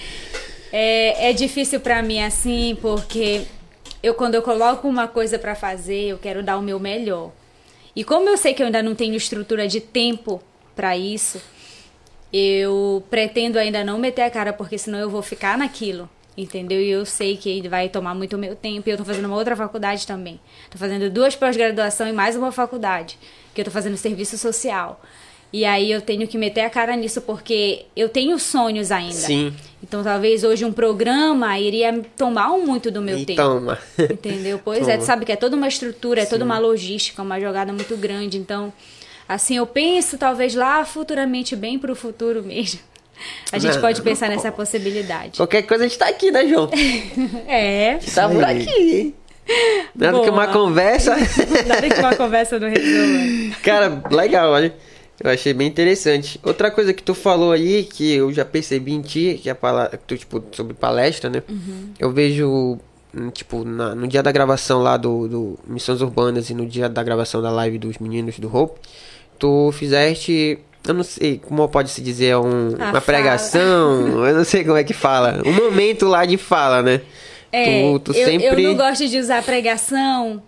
É, 0.71 1.29
é 1.29 1.33
difícil 1.33 1.81
pra 1.81 2.01
mim 2.01 2.21
assim, 2.21 2.77
porque 2.81 3.41
eu 4.01 4.13
quando 4.13 4.35
eu 4.35 4.41
coloco 4.41 4.87
uma 4.87 5.07
coisa 5.07 5.37
pra 5.37 5.53
fazer, 5.53 6.05
eu 6.05 6.17
quero 6.17 6.41
dar 6.41 6.57
o 6.57 6.61
meu 6.61 6.79
melhor. 6.79 7.31
E 7.95 8.03
como 8.03 8.27
eu 8.27 8.37
sei 8.37 8.53
que 8.53 8.61
eu 8.61 8.67
ainda 8.67 8.81
não 8.81 8.95
tenho 8.95 9.15
estrutura 9.15 9.67
de 9.67 9.79
tempo 9.79 10.41
pra 10.75 10.97
isso, 10.97 11.41
eu 12.33 13.03
pretendo 13.09 13.59
ainda 13.59 13.83
não 13.83 13.99
meter 13.99 14.23
a 14.23 14.29
cara, 14.29 14.51
porque 14.51 14.77
senão 14.77 14.97
eu 14.97 15.09
vou 15.09 15.21
ficar 15.21 15.57
naquilo. 15.57 16.09
Entendeu? 16.35 16.81
E 16.81 16.89
eu 16.89 17.05
sei 17.05 17.37
que 17.37 17.67
vai 17.69 17.89
tomar 17.89 18.15
muito 18.15 18.37
meu 18.37 18.55
tempo. 18.55 18.89
E 18.89 18.91
eu 18.91 18.97
tô 18.97 19.05
fazendo 19.05 19.25
uma 19.25 19.35
outra 19.35 19.55
faculdade 19.55 20.07
também. 20.07 20.39
Tô 20.71 20.77
fazendo 20.77 21.09
duas 21.09 21.35
pós-graduação 21.35 22.07
e 22.07 22.13
mais 22.13 22.35
uma 22.35 22.51
faculdade. 22.51 23.17
Que 23.53 23.61
eu 23.61 23.65
tô 23.65 23.71
fazendo 23.71 23.95
serviço 23.97 24.37
social. 24.37 24.99
E 25.51 25.63
aí 25.65 25.91
eu 25.91 26.01
tenho 26.01 26.27
que 26.27 26.35
meter 26.35 26.61
a 26.61 26.69
cara 26.71 26.95
nisso 26.95 27.21
porque 27.21 27.85
eu 27.95 28.09
tenho 28.09 28.39
sonhos 28.39 28.91
ainda. 28.91 29.13
Sim. 29.13 29.53
Então 29.83 30.03
talvez 30.03 30.43
hoje 30.43 30.65
um 30.65 30.73
programa 30.73 31.59
iria 31.59 32.01
tomar 32.17 32.49
muito 32.57 32.89
do 32.89 32.99
meu 33.03 33.19
E 33.19 33.25
tempo. 33.27 33.39
toma. 33.39 33.77
Entendeu? 33.99 34.59
Pois 34.65 34.87
é, 34.87 34.93
Toma. 34.93 34.97
tu 34.97 35.05
sabe 35.05 35.25
que 35.25 35.31
é 35.31 35.35
toda 35.35 35.55
uma 35.55 35.67
estrutura, 35.67 36.21
é 36.21 36.25
toda 36.25 36.43
uma 36.43 36.57
logística, 36.57 37.21
uma 37.21 37.39
jogada 37.39 37.71
muito 37.71 37.95
grande. 37.95 38.39
Então, 38.39 38.73
assim, 39.29 39.57
eu 39.57 39.67
penso 39.67 40.17
talvez 40.17 40.55
lá 40.55 40.83
futuramente, 40.85 41.55
bem 41.55 41.77
pro 41.77 41.95
futuro 41.95 42.41
mesmo. 42.41 42.79
A 43.53 43.59
gente 43.59 43.75
Não. 43.75 43.81
pode 43.81 44.01
pensar 44.01 44.29
nessa 44.29 44.51
possibilidade. 44.51 45.37
Qualquer 45.37 45.61
coisa 45.63 45.85
a 45.85 45.87
gente 45.87 45.97
tá 45.97 46.07
aqui, 46.09 46.31
né, 46.31 46.47
João? 46.47 46.69
É, 47.47 47.97
Tá 48.13 48.27
por 48.27 48.43
aqui. 48.43 49.13
Nada 49.95 50.19
que 50.21 50.29
uma 50.29 50.47
Boa. 50.47 50.53
conversa. 50.53 51.15
nada 51.67 51.89
que 51.89 51.99
uma 51.99 52.15
conversa 52.15 52.57
não 52.59 52.67
resolva. 52.69 53.55
Cara, 53.63 54.01
legal, 54.09 54.51
olha. 54.51 54.73
Eu 55.23 55.29
achei 55.29 55.53
bem 55.53 55.67
interessante. 55.67 56.39
Outra 56.43 56.71
coisa 56.71 56.91
que 56.93 57.03
tu 57.03 57.13
falou 57.13 57.51
aí, 57.51 57.83
que 57.83 58.13
eu 58.15 58.33
já 58.33 58.43
percebi 58.43 58.93
em 58.93 59.01
ti, 59.01 59.39
que 59.41 59.47
é 59.47 59.51
a 59.51 59.55
palavra, 59.55 59.99
tu, 60.07 60.17
tipo, 60.17 60.43
sobre 60.51 60.73
palestra, 60.73 61.29
né? 61.29 61.43
Eu 61.99 62.11
vejo, 62.11 62.77
hum, 63.15 63.29
tipo, 63.29 63.63
na- 63.63 63.93
no 63.93 64.07
dia 64.07 64.23
da 64.23 64.31
gravação 64.31 64.81
lá 64.81 64.97
do, 64.97 65.27
do 65.27 65.59
Missões 65.67 66.01
Urbanas 66.01 66.49
e 66.49 66.53
no 66.55 66.65
dia 66.65 66.89
da 66.89 67.03
gravação 67.03 67.41
da 67.41 67.51
live 67.51 67.77
dos 67.77 67.99
meninos 67.99 68.39
do 68.39 68.53
Hope, 68.53 68.79
tu 69.37 69.71
fizeste, 69.73 70.57
eu 70.87 70.93
não 70.93 71.03
sei 71.03 71.39
como 71.39 71.67
pode 71.69 71.89
se 71.89 72.01
dizer, 72.01 72.35
um, 72.37 72.41
A 72.79 72.91
uma 72.91 73.01
fala. 73.01 73.01
pregação, 73.01 74.25
eu 74.27 74.35
não 74.35 74.43
sei 74.43 74.63
como 74.63 74.77
é 74.77 74.83
que 74.83 74.93
fala. 74.93 75.41
Um 75.45 75.53
momento 75.53 76.07
lá 76.07 76.25
de 76.25 76.37
fala, 76.37 76.81
né? 76.81 77.01
É, 77.51 77.81
tu, 77.81 77.99
tu 77.99 78.11
eu, 78.13 78.25
sempre... 78.25 78.47
eu 78.47 78.57
não 78.69 78.75
gosto 78.75 79.07
de 79.07 79.17
usar 79.19 79.43
pregação 79.43 80.41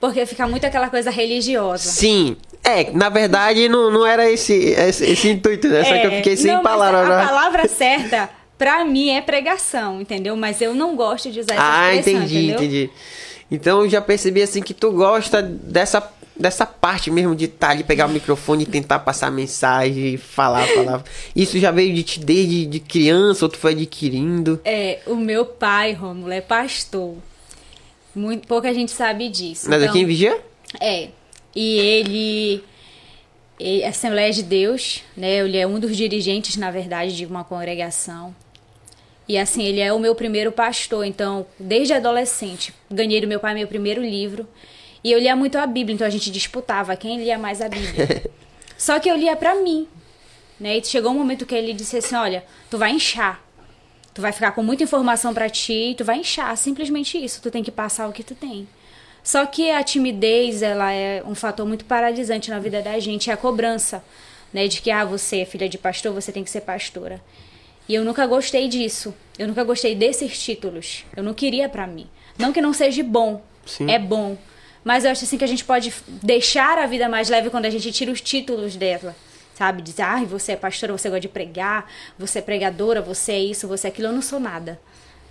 porque 0.00 0.26
fica 0.26 0.46
muito 0.46 0.66
aquela 0.66 0.88
coisa 0.90 1.10
religiosa. 1.10 1.88
Sim. 1.88 2.36
É, 2.62 2.90
na 2.92 3.08
verdade 3.08 3.68
não, 3.68 3.90
não 3.90 4.06
era 4.06 4.30
esse, 4.30 4.52
esse, 4.52 5.04
esse 5.04 5.28
intuito, 5.28 5.68
né? 5.68 5.84
Só 5.84 5.90
que 5.98 6.06
eu 6.06 6.10
É, 6.10 6.16
fiquei 6.16 6.36
sem 6.36 6.52
não, 6.52 6.62
palavras. 6.62 7.10
A 7.10 7.26
palavra 7.26 7.68
certa, 7.68 8.30
pra 8.58 8.84
mim, 8.84 9.10
é 9.10 9.20
pregação, 9.20 10.00
entendeu? 10.00 10.34
Mas 10.36 10.60
eu 10.60 10.74
não 10.74 10.96
gosto 10.96 11.30
de 11.30 11.40
usar 11.40 11.54
essa 11.54 11.62
Ah, 11.62 11.94
expressão, 11.94 12.22
entendi, 12.22 12.38
entendeu? 12.38 12.56
entendi. 12.56 12.90
Então 13.50 13.82
eu 13.82 13.88
já 13.88 14.00
percebi 14.00 14.42
assim 14.42 14.62
que 14.62 14.72
tu 14.74 14.90
gosta 14.92 15.42
dessa, 15.42 16.02
dessa 16.36 16.66
parte 16.66 17.10
mesmo 17.10 17.34
de 17.34 17.44
estar 17.44 17.70
ali, 17.70 17.84
pegar 17.84 18.06
o 18.06 18.08
microfone 18.08 18.64
e 18.64 18.66
tentar 18.66 18.98
passar 19.00 19.30
mensagem, 19.30 20.16
falar, 20.16 20.66
falar. 20.68 21.04
Isso 21.34 21.58
já 21.58 21.70
veio 21.70 21.94
de 21.94 22.02
ti 22.02 22.20
desde 22.20 22.66
de 22.66 22.80
criança 22.80 23.44
ou 23.44 23.48
tu 23.48 23.56
foi 23.56 23.72
adquirindo? 23.72 24.60
É, 24.64 25.00
o 25.06 25.14
meu 25.14 25.44
pai, 25.44 25.92
Rômulo, 25.92 26.32
é 26.32 26.40
pastor. 26.40 27.14
Muito, 28.14 28.46
pouca 28.46 28.72
gente 28.72 28.92
sabe 28.92 29.28
disso. 29.28 29.68
Mas 29.68 29.82
Então, 29.82 29.90
aqui 29.90 30.00
em 30.00 30.06
Vigia? 30.06 30.40
É. 30.80 31.08
E 31.54 31.78
ele, 31.78 32.64
ele 33.58 33.82
é 33.82 33.88
Assembleia 33.88 34.32
de 34.32 34.42
Deus, 34.42 35.02
né? 35.16 35.38
Ele 35.38 35.56
é 35.56 35.66
um 35.66 35.78
dos 35.78 35.96
dirigentes, 35.96 36.56
na 36.56 36.70
verdade, 36.70 37.16
de 37.16 37.26
uma 37.26 37.44
congregação. 37.44 38.34
E 39.28 39.38
assim, 39.38 39.64
ele 39.64 39.80
é 39.80 39.92
o 39.92 39.98
meu 39.98 40.14
primeiro 40.14 40.52
pastor. 40.52 41.04
Então, 41.04 41.46
desde 41.58 41.92
adolescente, 41.92 42.74
ganhei 42.90 43.20
do 43.20 43.26
meu 43.26 43.40
pai 43.40 43.54
meu 43.54 43.66
primeiro 43.66 44.02
livro. 44.02 44.46
E 45.04 45.12
eu 45.12 45.18
lia 45.18 45.36
muito 45.36 45.58
a 45.58 45.66
Bíblia, 45.66 45.94
então 45.94 46.06
a 46.06 46.10
gente 46.10 46.30
disputava 46.30 46.96
quem 46.96 47.18
lia 47.18 47.38
mais 47.38 47.60
a 47.60 47.68
Bíblia. 47.68 48.24
Só 48.78 48.98
que 48.98 49.08
eu 49.08 49.16
lia 49.16 49.36
pra 49.36 49.54
mim. 49.54 49.86
Né? 50.58 50.78
E 50.78 50.84
chegou 50.84 51.12
um 51.12 51.18
momento 51.18 51.44
que 51.44 51.54
ele 51.54 51.74
disse 51.74 51.98
assim: 51.98 52.14
Olha, 52.14 52.42
tu 52.70 52.78
vai 52.78 52.90
inchar. 52.90 53.44
Tu 54.14 54.22
vai 54.22 54.32
ficar 54.32 54.52
com 54.52 54.62
muita 54.62 54.84
informação 54.84 55.34
pra 55.34 55.50
ti 55.50 55.90
e 55.90 55.94
tu 55.94 56.04
vai 56.04 56.18
inchar. 56.18 56.56
Simplesmente 56.56 57.22
isso. 57.22 57.42
Tu 57.42 57.50
tem 57.50 57.62
que 57.62 57.70
passar 57.70 58.08
o 58.08 58.12
que 58.12 58.22
tu 58.22 58.34
tem. 58.34 58.66
Só 59.22 59.44
que 59.44 59.70
a 59.70 59.82
timidez, 59.82 60.62
ela 60.62 60.92
é 60.92 61.22
um 61.26 61.34
fator 61.34 61.66
muito 61.66 61.84
paralisante 61.84 62.50
na 62.50 62.58
vida 62.58 62.80
da 62.80 62.98
gente. 62.98 63.28
É 63.28 63.32
a 63.32 63.36
cobrança, 63.36 64.02
né? 64.52 64.68
De 64.68 64.80
que, 64.80 64.90
ah, 64.90 65.04
você 65.04 65.40
é 65.40 65.44
filha 65.44 65.68
de 65.68 65.76
pastor, 65.76 66.14
você 66.14 66.32
tem 66.32 66.44
que 66.44 66.50
ser 66.50 66.60
pastora. 66.62 67.20
E 67.88 67.94
eu 67.94 68.04
nunca 68.04 68.26
gostei 68.26 68.68
disso. 68.68 69.14
Eu 69.38 69.48
nunca 69.48 69.64
gostei 69.64 69.94
desses 69.94 70.38
títulos. 70.38 71.04
Eu 71.14 71.22
não 71.22 71.34
queria 71.34 71.68
pra 71.68 71.86
mim. 71.86 72.08
Não 72.38 72.52
que 72.52 72.60
não 72.60 72.72
seja 72.72 73.02
bom. 73.02 73.42
Sim. 73.66 73.90
É 73.90 73.98
bom. 73.98 74.38
Mas 74.84 75.04
eu 75.04 75.10
acho 75.10 75.24
assim 75.24 75.38
que 75.38 75.44
a 75.44 75.48
gente 75.48 75.64
pode 75.64 75.92
deixar 76.06 76.76
a 76.78 76.86
vida 76.86 77.08
mais 77.08 77.30
leve 77.30 77.48
quando 77.48 77.64
a 77.64 77.70
gente 77.70 77.90
tira 77.90 78.12
os 78.12 78.20
títulos 78.20 78.76
dela. 78.76 79.16
Sabe? 79.54 79.82
Dizer, 79.82 80.02
ah, 80.02 80.22
você 80.24 80.52
é 80.52 80.56
pastora, 80.56 80.92
você 80.92 81.08
gosta 81.08 81.20
de 81.20 81.28
pregar, 81.28 81.90
você 82.18 82.40
é 82.40 82.42
pregadora, 82.42 83.00
você 83.00 83.32
é 83.32 83.40
isso, 83.40 83.66
você 83.66 83.86
é 83.86 83.90
aquilo. 83.90 84.08
Eu 84.08 84.12
não 84.12 84.22
sou 84.22 84.38
nada. 84.38 84.80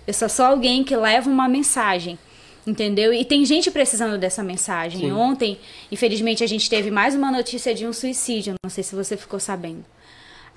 Eu 0.06 0.12
sou 0.12 0.28
só 0.28 0.46
alguém 0.46 0.82
que 0.82 0.96
leva 0.96 1.30
uma 1.30 1.48
mensagem. 1.48 2.18
Entendeu? 2.66 3.12
E 3.12 3.24
tem 3.24 3.44
gente 3.44 3.70
precisando 3.70 4.16
dessa 4.16 4.42
mensagem. 4.42 5.02
Sim. 5.02 5.12
Ontem, 5.12 5.58
infelizmente, 5.92 6.42
a 6.42 6.46
gente 6.46 6.68
teve 6.68 6.90
mais 6.90 7.14
uma 7.14 7.30
notícia 7.30 7.74
de 7.74 7.86
um 7.86 7.92
suicídio. 7.92 8.54
Não 8.64 8.70
sei 8.70 8.82
se 8.82 8.94
você 8.94 9.16
ficou 9.16 9.38
sabendo. 9.38 9.84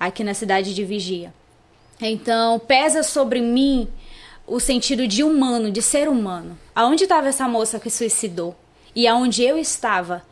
Aqui 0.00 0.24
na 0.24 0.32
cidade 0.32 0.74
de 0.74 0.84
Vigia. 0.84 1.32
Então, 2.00 2.58
pesa 2.58 3.02
sobre 3.02 3.42
mim 3.42 3.88
o 4.46 4.58
sentido 4.58 5.06
de 5.06 5.22
humano, 5.22 5.70
de 5.70 5.82
ser 5.82 6.08
humano. 6.08 6.58
Aonde 6.74 7.04
estava 7.04 7.28
essa 7.28 7.46
moça 7.46 7.78
que 7.78 7.90
suicidou? 7.90 8.56
E 8.94 9.06
aonde 9.06 9.42
eu 9.42 9.58
estava? 9.58 10.22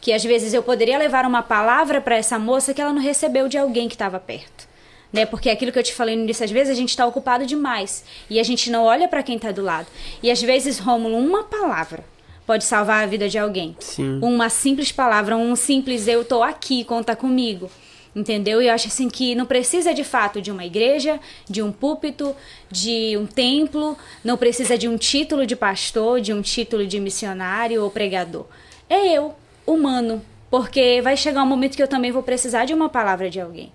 Que 0.00 0.12
às 0.12 0.24
vezes 0.24 0.54
eu 0.54 0.62
poderia 0.62 0.98
levar 0.98 1.24
uma 1.24 1.42
palavra 1.42 2.00
para 2.00 2.16
essa 2.16 2.38
moça 2.38 2.72
que 2.72 2.80
ela 2.80 2.92
não 2.92 3.00
recebeu 3.00 3.48
de 3.48 3.58
alguém 3.58 3.88
que 3.88 3.94
estava 3.94 4.18
perto. 4.20 4.68
Né? 5.12 5.24
Porque 5.24 5.48
aquilo 5.48 5.72
que 5.72 5.78
eu 5.78 5.82
te 5.82 5.94
falei 5.94 6.16
no 6.16 6.22
início, 6.22 6.44
às 6.44 6.50
vezes 6.50 6.72
a 6.72 6.78
gente 6.78 6.90
está 6.90 7.06
ocupado 7.06 7.46
demais 7.46 8.04
e 8.28 8.38
a 8.38 8.42
gente 8.42 8.70
não 8.70 8.84
olha 8.84 9.08
para 9.08 9.22
quem 9.22 9.36
está 9.36 9.50
do 9.50 9.62
lado. 9.62 9.86
E 10.22 10.30
às 10.30 10.42
vezes, 10.42 10.78
Rômulo, 10.78 11.16
uma 11.16 11.44
palavra 11.44 12.04
pode 12.46 12.64
salvar 12.64 13.02
a 13.02 13.06
vida 13.06 13.28
de 13.28 13.38
alguém. 13.38 13.76
Sim. 13.80 14.20
Uma 14.22 14.48
simples 14.48 14.92
palavra, 14.92 15.36
um 15.36 15.56
simples 15.56 16.06
eu 16.06 16.24
tô 16.24 16.42
aqui, 16.42 16.84
conta 16.84 17.16
comigo. 17.16 17.70
Entendeu? 18.16 18.62
E 18.62 18.68
eu 18.68 18.72
acho 18.72 18.88
assim 18.88 19.10
que 19.10 19.34
não 19.34 19.44
precisa 19.44 19.92
de 19.92 20.02
fato 20.02 20.40
de 20.40 20.50
uma 20.50 20.64
igreja, 20.64 21.20
de 21.46 21.60
um 21.60 21.70
púlpito, 21.70 22.34
de 22.70 23.14
um 23.14 23.26
templo, 23.26 23.94
não 24.24 24.38
precisa 24.38 24.78
de 24.78 24.88
um 24.88 24.96
título 24.96 25.44
de 25.44 25.54
pastor, 25.54 26.18
de 26.18 26.32
um 26.32 26.40
título 26.40 26.86
de 26.86 26.98
missionário 26.98 27.84
ou 27.84 27.90
pregador. 27.90 28.46
É 28.88 29.12
eu, 29.12 29.34
humano, 29.66 30.22
porque 30.50 31.02
vai 31.02 31.14
chegar 31.14 31.42
um 31.42 31.46
momento 31.46 31.76
que 31.76 31.82
eu 31.82 31.88
também 31.88 32.10
vou 32.10 32.22
precisar 32.22 32.64
de 32.64 32.72
uma 32.72 32.88
palavra 32.88 33.28
de 33.28 33.38
alguém. 33.38 33.70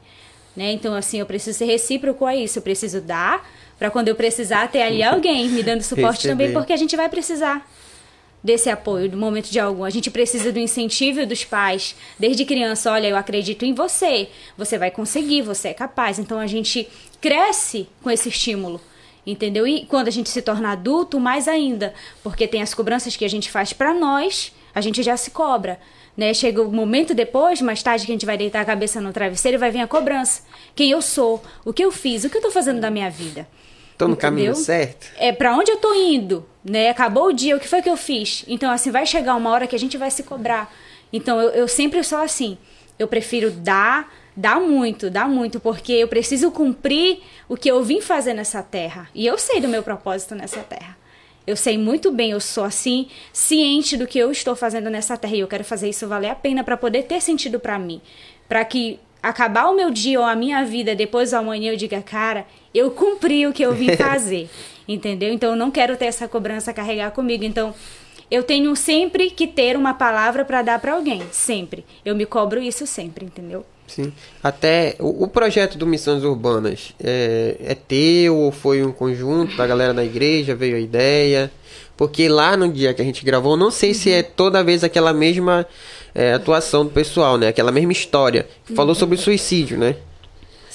Né? 0.56 0.72
Então, 0.72 0.96
assim, 0.96 1.20
eu 1.20 1.26
preciso 1.28 1.60
ser 1.60 1.66
recíproco 1.66 2.26
a 2.26 2.36
isso. 2.36 2.58
Eu 2.58 2.64
preciso 2.64 3.00
dar 3.00 3.48
para 3.78 3.92
quando 3.92 4.08
eu 4.08 4.16
precisar 4.16 4.68
ter 4.70 4.82
ali 4.82 5.04
alguém 5.04 5.50
me 5.50 5.62
dando 5.62 5.84
suporte 5.84 6.24
também, 6.24 6.48
Receber. 6.48 6.60
porque 6.60 6.74
a 6.74 6.78
gente 6.78 6.96
vai 6.96 7.10
precisar. 7.10 7.64
Desse 8.44 8.70
apoio, 8.70 9.10
do 9.10 9.18
momento 9.18 9.50
de 9.50 9.60
algum. 9.60 9.84
A 9.84 9.90
gente 9.90 10.10
precisa 10.10 10.52
do 10.52 10.60
incentivo 10.60 11.26
dos 11.26 11.44
pais. 11.44 11.96
Desde 12.18 12.46
criança, 12.46 12.92
olha, 12.92 13.08
eu 13.08 13.16
acredito 13.16 13.66
em 13.66 13.74
você. 13.74 14.30
Você 14.58 14.78
vai 14.78 14.92
conseguir, 14.92 15.42
você 15.42 15.70
é 15.70 15.74
capaz. 15.74 16.20
Então 16.20 16.40
a 16.40 16.48
gente 16.48 16.88
cresce 17.20 17.88
com 18.02 18.10
esse 18.10 18.30
estímulo. 18.30 18.82
Entendeu? 19.26 19.68
E 19.68 19.86
quando 19.86 20.08
a 20.08 20.12
gente 20.12 20.30
se 20.30 20.42
torna 20.42 20.72
adulto, 20.72 21.20
mais 21.20 21.48
ainda, 21.48 21.94
porque 22.24 22.48
tem 22.48 22.62
as 22.62 22.74
cobranças 22.74 23.16
que 23.16 23.24
a 23.24 23.30
gente 23.30 23.52
faz 23.52 23.72
para 23.72 23.94
nós, 23.94 24.52
a 24.74 24.82
gente 24.82 25.04
já 25.04 25.16
se 25.16 25.30
cobra. 25.30 25.80
Né? 26.18 26.34
Chega 26.34 26.62
o 26.62 26.72
momento 26.72 27.14
depois, 27.14 27.62
mais 27.62 27.84
tarde, 27.84 28.06
que 28.06 28.12
a 28.12 28.16
gente 28.16 28.26
vai 28.26 28.38
deitar 28.38 28.62
a 28.62 28.66
cabeça 28.66 29.00
no 29.00 29.14
travesseiro 29.14 29.58
e 29.58 29.60
vai 29.60 29.70
vir 29.70 29.82
a 29.82 29.88
cobrança. 29.88 30.42
Quem 30.76 30.90
eu 30.90 31.02
sou, 31.04 31.42
o 31.64 31.72
que 31.72 31.84
eu 31.84 31.92
fiz, 31.92 32.24
o 32.24 32.30
que 32.30 32.38
eu 32.38 32.42
tô 32.42 32.50
fazendo 32.50 32.82
da 32.82 32.90
minha 32.90 33.10
vida. 33.12 33.48
Tô 34.02 34.08
no 34.08 34.14
Entendeu? 34.14 34.32
caminho 34.32 34.56
certo. 34.56 35.12
É 35.16 35.32
para 35.32 35.56
onde 35.56 35.70
eu 35.70 35.78
tô 35.78 35.94
indo, 35.94 36.44
né? 36.66 36.90
Acabou 36.90 37.28
o 37.28 37.32
dia, 37.32 37.56
o 37.56 37.60
que 37.60 37.68
foi 37.68 37.84
que 37.84 37.90
eu 37.90 37.96
fiz? 37.96 38.44
Então, 38.48 38.72
assim, 38.72 38.90
vai 38.90 39.06
chegar 39.06 39.36
uma 39.36 39.52
hora 39.52 39.68
que 39.68 39.76
a 39.76 39.80
gente 39.80 39.96
vai 39.96 40.10
se 40.10 40.24
cobrar. 40.24 40.74
Então, 41.14 41.40
eu, 41.40 41.50
eu 41.52 41.68
sempre 41.68 42.04
sou 42.04 42.18
assim. 42.18 42.58
Eu 42.98 43.08
prefiro 43.08 43.52
dar, 43.52 44.12
dar 44.36 44.60
muito, 44.60 45.08
dar 45.08 45.30
muito, 45.30 45.60
porque 45.60 45.94
eu 45.94 46.08
preciso 46.08 46.50
cumprir 46.50 47.20
o 47.48 47.56
que 47.56 47.70
eu 47.70 47.84
vim 47.84 48.02
fazer 48.02 48.34
nessa 48.34 48.64
terra. 48.64 49.08
E 49.14 49.24
eu 49.28 49.38
sei 49.38 49.62
do 49.62 49.68
meu 49.68 49.84
propósito 49.84 50.34
nessa 50.34 50.62
terra. 50.62 50.98
Eu 51.46 51.56
sei 51.56 51.78
muito 51.78 52.12
bem, 52.12 52.32
eu 52.32 52.40
sou 52.40 52.64
assim, 52.64 53.08
ciente 53.32 53.96
do 53.98 54.08
que 54.08 54.18
eu 54.18 54.32
estou 54.32 54.56
fazendo 54.56 54.90
nessa 54.90 55.16
terra 55.16 55.36
e 55.36 55.42
eu 55.42 55.48
quero 55.48 55.64
fazer 55.64 55.90
isso 55.90 56.08
valer 56.08 56.30
a 56.30 56.36
pena 56.36 56.64
para 56.64 56.76
poder 56.76 57.04
ter 57.04 57.22
sentido 57.22 57.60
para 57.60 57.78
mim, 57.78 58.02
para 58.50 58.66
que 58.66 59.00
acabar 59.22 59.66
o 59.68 59.76
meu 59.76 59.92
dia 59.92 60.20
ou 60.20 60.26
a 60.26 60.36
minha 60.36 60.64
vida 60.66 60.96
depois 60.96 61.32
do 61.32 61.36
amanhã 61.36 61.72
eu 61.72 61.78
diga, 61.78 62.02
cara, 62.02 62.46
eu 62.74 62.92
cumpri 62.92 63.46
o 63.48 63.54
que 63.54 63.64
eu 63.64 63.74
vim 63.74 63.96
fazer, 63.98 64.50
entendeu? 64.88 65.32
Então 65.32 65.52
eu 65.52 65.56
não 65.56 65.72
quero 65.72 65.96
ter 65.98 66.06
essa 66.06 66.28
cobrança 66.28 66.74
carregar 66.74 67.12
comigo. 67.12 67.44
Então 67.44 67.74
eu 68.30 68.44
tenho 68.44 68.76
sempre 68.76 69.30
que 69.30 69.46
ter 69.46 69.76
uma 69.76 69.94
palavra 69.94 70.46
para 70.46 70.62
dar 70.62 70.80
para 70.80 70.94
alguém, 70.94 71.22
sempre. 71.32 71.86
Eu 72.06 72.16
me 72.16 72.26
cobro 72.26 72.62
isso 72.62 72.88
sempre, 72.88 73.26
entendeu? 73.26 73.66
Sim. 73.88 74.14
Até 74.42 74.96
o, 75.00 75.26
o 75.26 75.28
projeto 75.28 75.78
do 75.78 75.86
Missões 75.86 76.24
Urbanas 76.24 76.94
é, 77.04 77.58
é 77.60 77.76
teu 77.76 78.38
ou 78.38 78.52
foi 78.52 78.84
um 78.84 78.92
conjunto 78.94 79.58
da 79.58 79.68
galera 79.68 79.94
da 79.94 80.04
igreja? 80.04 80.56
Veio 80.56 80.78
a 80.78 80.80
ideia? 80.80 81.52
Porque 81.98 82.30
lá 82.30 82.56
no 82.56 82.72
dia 82.72 82.94
que 82.94 83.02
a 83.02 83.06
gente 83.06 83.24
gravou, 83.26 83.58
não 83.58 83.70
sei 83.70 83.94
se 83.94 84.10
é 84.10 84.24
toda 84.24 84.64
vez 84.64 84.82
aquela 84.82 85.12
mesma 85.12 85.68
é, 86.16 86.34
atuação 86.34 86.86
do 86.86 86.92
pessoal, 86.92 87.38
né? 87.38 87.50
Aquela 87.50 87.72
mesma 87.72 87.92
história. 87.92 88.48
Falou 88.74 88.96
sobre 88.96 89.18
suicídio, 89.18 89.78
né? 89.78 89.98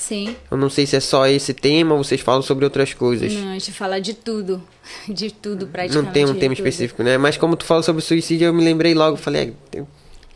Sim. 0.06 0.36
Eu 0.48 0.56
não 0.56 0.70
sei 0.70 0.86
se 0.86 0.94
é 0.94 1.00
só 1.00 1.26
esse 1.26 1.52
tema 1.52 1.92
ou 1.92 2.04
vocês 2.04 2.20
falam 2.20 2.40
sobre 2.40 2.64
outras 2.64 2.94
coisas. 2.94 3.32
Não, 3.32 3.48
a 3.50 3.52
gente 3.54 3.72
fala 3.72 4.00
de 4.00 4.14
tudo. 4.14 4.62
De 5.08 5.32
tudo, 5.32 5.66
praticamente. 5.66 6.06
Não 6.06 6.12
tem 6.12 6.24
um 6.24 6.38
tema 6.38 6.54
tudo. 6.54 6.64
específico, 6.64 7.02
né? 7.02 7.18
Mas 7.18 7.36
como 7.36 7.56
tu 7.56 7.64
falou 7.64 7.82
sobre 7.82 8.00
suicídio, 8.00 8.46
eu 8.46 8.54
me 8.54 8.62
lembrei 8.62 8.94
logo. 8.94 9.16
Falei, 9.16 9.52
é, 9.74 9.82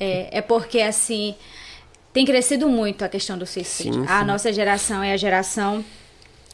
É, 0.01 0.39
é 0.39 0.41
porque, 0.41 0.81
assim, 0.81 1.37
tem 2.13 2.27
crescido 2.27 2.69
muito 2.69 3.05
a 3.05 3.09
questão 3.09 3.39
do 3.39 3.47
suicídio. 3.47 3.95
Sim, 3.95 4.07
A 4.09 4.21
sim. 4.21 4.27
nossa 4.27 4.53
geração 4.53 5.05
é 5.05 5.13
a 5.13 5.17
geração 5.17 5.85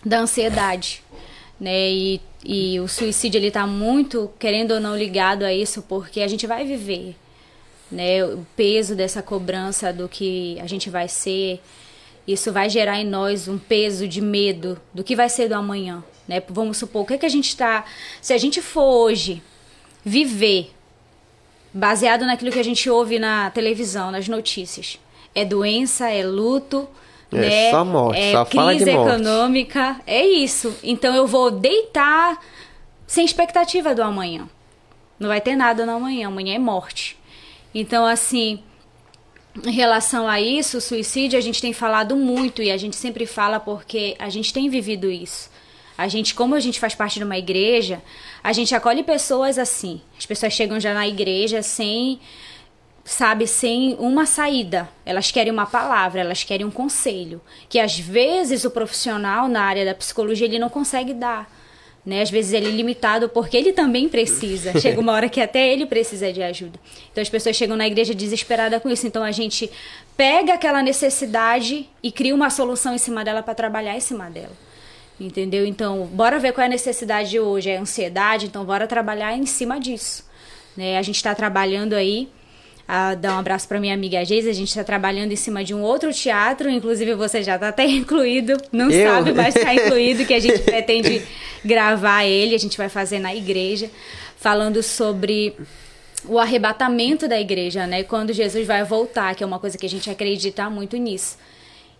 da 0.04 0.18
ansiedade, 0.20 1.02
né? 1.58 1.90
E, 1.90 2.20
e 2.44 2.78
o 2.80 2.86
suicídio, 2.86 3.38
ele 3.38 3.50
tá 3.50 3.66
muito, 3.66 4.30
querendo 4.38 4.72
ou 4.74 4.80
não, 4.80 4.94
ligado 4.94 5.42
a 5.42 5.54
isso, 5.54 5.80
porque 5.80 6.20
a 6.20 6.28
gente 6.28 6.46
vai 6.46 6.66
viver, 6.66 7.16
né? 7.90 8.22
O 8.26 8.46
peso 8.54 8.94
dessa 8.94 9.22
cobrança 9.22 9.90
do 9.90 10.06
que 10.06 10.60
a 10.60 10.66
gente 10.66 10.90
vai 10.90 11.08
ser, 11.08 11.62
isso 12.26 12.52
vai 12.52 12.68
gerar 12.68 12.98
em 13.00 13.04
nós 13.06 13.48
um 13.48 13.58
peso 13.58 14.06
de 14.08 14.20
medo 14.20 14.80
do 14.92 15.04
que 15.04 15.14
vai 15.16 15.28
ser 15.28 15.48
do 15.48 15.54
amanhã, 15.54 16.02
né? 16.26 16.42
Vamos 16.48 16.76
supor, 16.78 17.02
o 17.02 17.06
que, 17.06 17.14
é 17.14 17.18
que 17.18 17.26
a 17.26 17.30
gente 17.30 17.56
tá... 17.56 17.84
Se 18.20 18.32
a 18.32 18.38
gente 18.38 18.60
for 18.60 18.82
hoje 18.82 19.42
viver 20.04 20.72
baseado 21.72 22.24
naquilo 22.24 22.50
que 22.50 22.58
a 22.58 22.64
gente 22.64 22.88
ouve 22.88 23.18
na 23.18 23.50
televisão, 23.50 24.10
nas 24.10 24.28
notícias. 24.28 24.98
É 25.34 25.44
doença, 25.44 26.08
é 26.08 26.24
luto, 26.24 26.88
É, 27.30 27.36
né? 27.36 27.70
só 27.70 27.84
morte, 27.84 28.18
é 28.18 28.32
só 28.32 28.44
crise 28.44 28.84
de 28.84 28.92
morte. 28.92 29.10
econômica, 29.14 30.00
é 30.06 30.24
isso. 30.26 30.74
Então 30.82 31.14
eu 31.14 31.26
vou 31.26 31.50
deitar 31.50 32.38
sem 33.06 33.24
expectativa 33.24 33.94
do 33.94 34.02
amanhã. 34.02 34.48
Não 35.18 35.28
vai 35.28 35.40
ter 35.40 35.54
nada 35.56 35.84
no 35.84 35.92
amanhã, 35.92 36.28
amanhã 36.28 36.54
é 36.54 36.58
morte. 36.58 37.18
Então 37.74 38.06
assim, 38.06 38.60
em 39.64 39.72
relação 39.72 40.28
a 40.28 40.40
isso, 40.40 40.78
o 40.78 40.80
suicídio, 40.80 41.38
a 41.38 41.42
gente 41.42 41.60
tem 41.60 41.72
falado 41.72 42.16
muito 42.16 42.62
e 42.62 42.70
a 42.70 42.76
gente 42.76 42.96
sempre 42.96 43.26
fala 43.26 43.58
porque 43.58 44.16
a 44.18 44.28
gente 44.28 44.52
tem 44.52 44.68
vivido 44.68 45.10
isso. 45.10 45.50
A 45.96 46.08
gente, 46.08 46.34
como 46.34 46.54
a 46.54 46.60
gente 46.60 46.78
faz 46.78 46.94
parte 46.94 47.18
de 47.18 47.24
uma 47.24 47.38
igreja, 47.38 48.02
a 48.44 48.52
gente 48.52 48.74
acolhe 48.74 49.02
pessoas 49.02 49.58
assim. 49.58 50.00
As 50.18 50.26
pessoas 50.26 50.52
chegam 50.52 50.78
já 50.78 50.92
na 50.92 51.08
igreja 51.08 51.62
sem, 51.62 52.20
sabe, 53.02 53.46
sem 53.46 53.96
uma 53.98 54.26
saída. 54.26 54.88
Elas 55.06 55.30
querem 55.30 55.52
uma 55.52 55.64
palavra, 55.64 56.20
elas 56.20 56.44
querem 56.44 56.66
um 56.66 56.70
conselho, 56.70 57.40
que 57.68 57.78
às 57.78 57.98
vezes 57.98 58.64
o 58.64 58.70
profissional 58.70 59.48
na 59.48 59.62
área 59.62 59.86
da 59.86 59.94
psicologia 59.94 60.46
ele 60.46 60.58
não 60.58 60.68
consegue 60.68 61.14
dar. 61.14 61.50
Né? 62.06 62.22
Às 62.22 62.30
vezes 62.30 62.52
ele 62.52 62.68
é 62.68 62.70
limitado 62.70 63.28
porque 63.28 63.56
ele 63.56 63.72
também 63.72 64.08
precisa. 64.08 64.72
Chega 64.78 65.00
uma 65.00 65.12
hora 65.12 65.28
que 65.28 65.40
até 65.40 65.72
ele 65.72 65.84
precisa 65.84 66.32
de 66.32 66.40
ajuda. 66.40 66.78
Então 67.10 67.20
as 67.20 67.28
pessoas 67.28 67.56
chegam 67.56 67.76
na 67.76 67.84
igreja 67.84 68.14
desesperadas 68.14 68.80
com 68.80 68.88
isso. 68.88 69.08
Então 69.08 69.24
a 69.24 69.32
gente 69.32 69.68
pega 70.16 70.54
aquela 70.54 70.82
necessidade 70.82 71.88
e 72.00 72.12
cria 72.12 72.32
uma 72.32 72.48
solução 72.48 72.94
em 72.94 72.98
cima 72.98 73.24
dela 73.24 73.42
para 73.42 73.54
trabalhar 73.54 73.96
em 73.96 74.00
cima 74.00 74.30
dela. 74.30 74.52
Entendeu? 75.18 75.66
Então, 75.66 76.06
bora 76.06 76.38
ver 76.38 76.52
qual 76.52 76.62
é 76.62 76.66
a 76.66 76.70
necessidade 76.70 77.30
de 77.30 77.40
hoje. 77.40 77.70
É 77.70 77.78
ansiedade, 77.78 78.46
então 78.46 78.64
bora 78.64 78.86
trabalhar 78.86 79.36
em 79.36 79.46
cima 79.46 79.80
disso. 79.80 80.24
Né? 80.76 80.98
A 80.98 81.02
gente 81.02 81.16
está 81.16 81.34
trabalhando 81.34 81.94
aí. 81.94 82.28
A, 82.88 83.14
dar 83.14 83.34
um 83.34 83.38
abraço 83.38 83.66
para 83.66 83.80
minha 83.80 83.94
amiga 83.94 84.24
Geisa. 84.24 84.50
A 84.50 84.52
gente 84.52 84.68
está 84.68 84.84
trabalhando 84.84 85.32
em 85.32 85.36
cima 85.36 85.64
de 85.64 85.74
um 85.74 85.82
outro 85.82 86.12
teatro. 86.12 86.70
Inclusive, 86.70 87.14
você 87.14 87.42
já 87.42 87.56
está 87.56 87.68
até 87.68 87.84
incluído. 87.90 88.56
Não 88.70 88.90
Eu? 88.90 89.06
sabe, 89.06 89.32
mas 89.32 89.56
está 89.56 89.74
incluído. 89.74 90.24
Que 90.24 90.34
a 90.34 90.40
gente 90.40 90.60
pretende 90.64 91.22
gravar 91.64 92.24
ele. 92.24 92.54
A 92.54 92.58
gente 92.58 92.76
vai 92.76 92.88
fazer 92.88 93.18
na 93.18 93.34
igreja. 93.34 93.90
Falando 94.36 94.82
sobre 94.82 95.56
o 96.24 96.38
arrebatamento 96.38 97.26
da 97.28 97.40
igreja, 97.40 97.86
né? 97.86 98.02
Quando 98.02 98.32
Jesus 98.32 98.66
vai 98.66 98.84
voltar, 98.84 99.34
que 99.34 99.42
é 99.42 99.46
uma 99.46 99.58
coisa 99.58 99.76
que 99.78 99.86
a 99.86 99.88
gente 99.88 100.08
acredita 100.10 100.68
muito 100.70 100.96
nisso. 100.96 101.36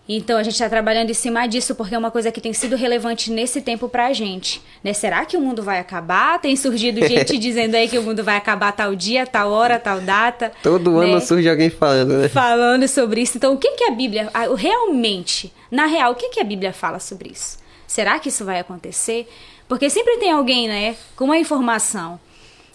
Então 0.09 0.39
a 0.39 0.43
gente 0.43 0.55
está 0.55 0.69
trabalhando 0.69 1.11
em 1.11 1.15
cima 1.15 1.47
disso 1.47 1.75
porque 1.75 1.95
é 1.95 1.99
uma 1.99 2.11
coisa 2.11 2.31
que 2.31 2.41
tem 2.41 2.53
sido 2.53 2.77
relevante 2.77 3.31
nesse 3.31 3.61
tempo 3.61 3.89
pra 3.89 4.13
gente. 4.13 4.63
Né? 4.83 4.93
Será 4.93 5.25
que 5.25 5.37
o 5.37 5.41
mundo 5.41 5.63
vai 5.63 5.81
acabar? 5.81 6.39
Tem 6.41 6.55
surgido 6.55 7.05
gente 7.07 7.37
dizendo 7.39 7.75
aí 7.75 7.89
que 7.89 7.99
o 7.99 8.03
mundo 8.03 8.23
vai 8.23 8.37
acabar 8.37 8.71
tal 8.73 8.95
dia, 8.95 9.27
tal 9.27 9.51
hora, 9.51 9.79
tal 9.79 10.01
data. 10.01 10.53
todo 10.63 10.93
né? 11.01 11.07
ano 11.07 11.21
surge 11.21 11.49
alguém 11.49 11.71
falando, 11.71 12.19
né? 12.19 12.29
falando 12.29 12.87
sobre 12.87 13.23
isso. 13.23 13.37
Então, 13.37 13.55
o 13.55 13.59
que, 13.59 13.73
que 13.73 13.85
a 13.85 13.91
Bíblia, 13.91 14.31
realmente, 14.57 15.53
na 15.71 15.87
real, 15.87 16.13
o 16.13 16.15
que, 16.15 16.29
que 16.29 16.41
a 16.41 16.45
Bíblia 16.45 16.73
fala 16.73 17.01
sobre 17.01 17.31
isso? 17.31 17.59
Será 17.87 18.19
que 18.19 18.29
isso 18.29 18.45
vai 18.45 18.61
acontecer? 18.61 19.29
Porque 19.69 19.91
sempre 19.91 20.19
tem 20.19 20.31
alguém, 20.31 20.69
né, 20.69 20.97
com 21.17 21.25
uma 21.25 21.39
informação. 21.39 22.21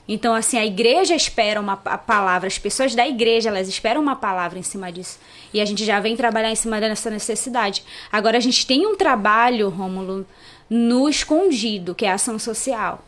Então, 0.07 0.33
assim, 0.33 0.57
a 0.57 0.65
igreja 0.65 1.15
espera 1.15 1.59
uma 1.59 1.77
pa- 1.77 1.97
palavra, 1.97 2.47
as 2.47 2.57
pessoas 2.57 2.93
da 2.95 3.07
igreja, 3.07 3.49
elas 3.49 3.67
esperam 3.67 4.01
uma 4.01 4.15
palavra 4.15 4.59
em 4.59 4.63
cima 4.63 4.91
disso. 4.91 5.19
E 5.53 5.61
a 5.61 5.65
gente 5.65 5.85
já 5.85 5.99
vem 5.99 6.15
trabalhar 6.17 6.51
em 6.51 6.55
cima 6.55 6.81
dessa 6.81 7.09
necessidade. 7.09 7.83
Agora, 8.11 8.37
a 8.37 8.41
gente 8.41 8.65
tem 8.65 8.85
um 8.85 8.95
trabalho, 8.95 9.69
Rômulo, 9.69 10.25
no 10.69 11.07
escondido, 11.07 11.93
que 11.95 12.05
é 12.05 12.11
a 12.11 12.15
ação 12.15 12.37
social 12.39 13.03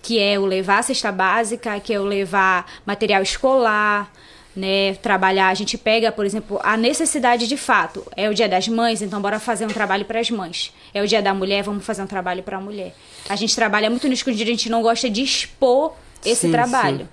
que 0.00 0.18
é 0.18 0.36
o 0.36 0.44
levar 0.44 0.78
a 0.78 0.82
cesta 0.82 1.12
básica, 1.12 1.78
que 1.78 1.94
é 1.94 2.00
o 2.00 2.02
levar 2.02 2.66
material 2.84 3.22
escolar, 3.22 4.10
né? 4.54 4.94
Trabalhar, 4.94 5.48
a 5.48 5.54
gente 5.54 5.78
pega, 5.78 6.10
por 6.10 6.26
exemplo, 6.26 6.58
a 6.62 6.76
necessidade 6.76 7.46
de 7.46 7.56
fato. 7.56 8.04
É 8.16 8.28
o 8.28 8.34
dia 8.34 8.48
das 8.48 8.66
mães, 8.66 9.00
então 9.00 9.22
bora 9.22 9.38
fazer 9.38 9.64
um 9.64 9.68
trabalho 9.68 10.04
para 10.04 10.18
as 10.18 10.28
mães. 10.28 10.74
É 10.92 11.00
o 11.00 11.06
dia 11.06 11.22
da 11.22 11.32
mulher, 11.32 11.62
vamos 11.62 11.86
fazer 11.86 12.02
um 12.02 12.08
trabalho 12.08 12.42
para 12.42 12.56
a 12.56 12.60
mulher. 12.60 12.96
A 13.28 13.36
gente 13.36 13.54
trabalha 13.54 13.88
muito 13.88 14.08
no 14.08 14.12
escondido, 14.12 14.42
a 14.50 14.52
gente 14.52 14.68
não 14.68 14.82
gosta 14.82 15.08
de 15.08 15.22
expor 15.22 15.94
esse 16.24 16.42
Sim, 16.42 16.50
trabalho. 16.52 16.98
sim. 17.00 17.08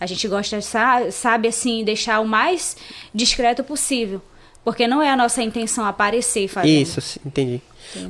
A 0.00 0.06
gente 0.06 0.26
gosta, 0.28 0.60
sa- 0.60 1.10
sabe, 1.10 1.48
assim, 1.48 1.82
deixar 1.84 2.20
o 2.20 2.26
mais 2.26 2.76
discreto 3.14 3.62
possível. 3.64 4.20
Porque 4.64 4.86
não 4.86 5.02
é 5.02 5.10
a 5.10 5.16
nossa 5.16 5.42
intenção 5.42 5.84
aparecer 5.84 6.48
fazendo. 6.48 6.70
Isso, 6.82 7.00
sim, 7.00 7.20
entendi. 7.24 7.60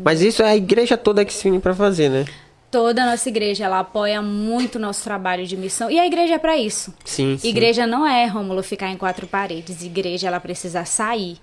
Mas 0.04 0.20
isso 0.20 0.42
é 0.42 0.50
a 0.50 0.56
igreja 0.56 0.96
toda 0.96 1.24
que 1.24 1.32
se 1.32 1.48
une 1.48 1.58
pra 1.60 1.74
fazer, 1.74 2.08
né? 2.08 2.24
Toda 2.70 3.02
a 3.02 3.06
nossa 3.06 3.28
igreja, 3.28 3.64
ela 3.64 3.80
apoia 3.80 4.20
muito 4.22 4.76
o 4.76 4.80
nosso 4.80 5.04
trabalho 5.04 5.46
de 5.46 5.56
missão. 5.56 5.90
E 5.90 5.98
a 5.98 6.06
igreja 6.06 6.34
é 6.34 6.38
para 6.38 6.56
isso. 6.56 6.92
Sim, 7.04 7.36
sim. 7.38 7.48
Igreja 7.48 7.86
não 7.86 8.06
é, 8.06 8.26
Rômulo, 8.26 8.62
ficar 8.62 8.88
em 8.90 8.96
quatro 8.96 9.26
paredes. 9.26 9.82
Igreja, 9.84 10.26
ela 10.28 10.40
precisa 10.40 10.84
sair 10.84 11.38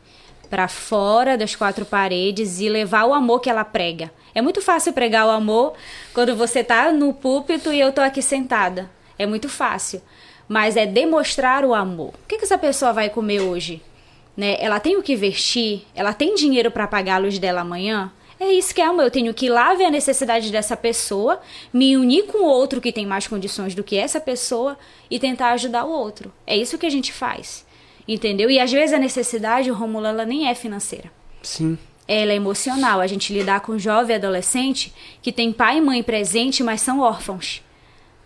para 0.50 0.68
fora 0.68 1.38
das 1.38 1.56
quatro 1.56 1.86
paredes 1.86 2.60
e 2.60 2.68
levar 2.68 3.06
o 3.06 3.14
amor 3.14 3.40
que 3.40 3.50
ela 3.50 3.64
prega. 3.64 4.12
É 4.36 4.42
muito 4.42 4.62
fácil 4.62 4.92
pregar 4.92 5.26
o 5.26 5.30
amor 5.30 5.74
quando 6.14 6.36
você 6.36 6.64
tá 6.64 6.92
no 6.92 7.14
púlpito 7.14 7.72
e 7.72 7.80
eu 7.80 7.92
tô 7.94 8.02
aqui 8.02 8.22
sentada. 8.22 8.90
É 9.22 9.26
muito 9.28 9.48
fácil. 9.48 10.02
Mas 10.48 10.76
é 10.76 10.86
demonstrar 10.86 11.64
o 11.64 11.76
amor. 11.76 12.10
O 12.10 12.28
que, 12.28 12.38
que 12.38 12.44
essa 12.44 12.58
pessoa 12.58 12.92
vai 12.92 13.08
comer 13.08 13.42
hoje? 13.42 13.82
Né? 14.36 14.58
Ela 14.60 14.80
tem 14.80 14.98
o 14.98 15.04
que 15.04 15.16
vestir? 15.16 15.86
Ela 15.94 16.12
tem 16.12 16.34
dinheiro 16.34 16.72
para 16.72 16.88
pagar 16.88 17.16
a 17.16 17.20
luz 17.20 17.38
dela 17.38 17.62
amanhã? 17.62 18.12
É 18.40 18.52
isso 18.52 18.74
que 18.74 18.82
é 18.82 18.86
amor. 18.86 19.04
Eu 19.04 19.12
tenho 19.12 19.32
que 19.32 19.46
ir 19.46 19.50
lá 19.50 19.76
ver 19.76 19.86
a 19.86 19.92
necessidade 19.92 20.52
dessa 20.52 20.76
pessoa, 20.76 21.40
me 21.72 21.96
unir 21.96 22.24
com 22.24 22.44
outro 22.44 22.82
que 22.82 22.92
tem 22.92 23.06
mais 23.06 23.28
condições 23.28 23.76
do 23.76 23.84
que 23.84 23.96
essa 23.96 24.20
pessoa 24.20 24.76
e 25.10 25.20
tentar 25.20 25.52
ajudar 25.52 25.86
o 25.86 25.92
outro. 25.92 26.34
É 26.48 26.58
isso 26.58 26.80
que 26.80 26.88
a 26.88 26.90
gente 26.90 27.14
faz. 27.14 27.64
Entendeu? 28.08 28.50
E 28.50 28.60
às 28.60 28.72
vezes 28.72 28.94
a 28.94 29.00
necessidade, 29.00 29.70
o 29.70 29.76
Romulo, 29.76 30.08
ela 30.08 30.26
nem 30.26 30.50
é 30.50 30.56
financeira. 30.56 31.12
Sim. 31.44 31.78
Ela 32.08 32.32
é 32.32 32.36
emocional. 32.36 33.00
A 33.00 33.06
gente 33.06 33.32
lidar 33.32 33.60
com 33.60 33.78
jovem 33.78 34.16
adolescente 34.16 34.92
que 35.22 35.32
tem 35.32 35.54
pai 35.54 35.78
e 35.78 35.82
mãe 35.82 36.02
presente, 36.02 36.64
mas 36.64 36.82
são 36.82 37.00
órfãos. 37.00 37.62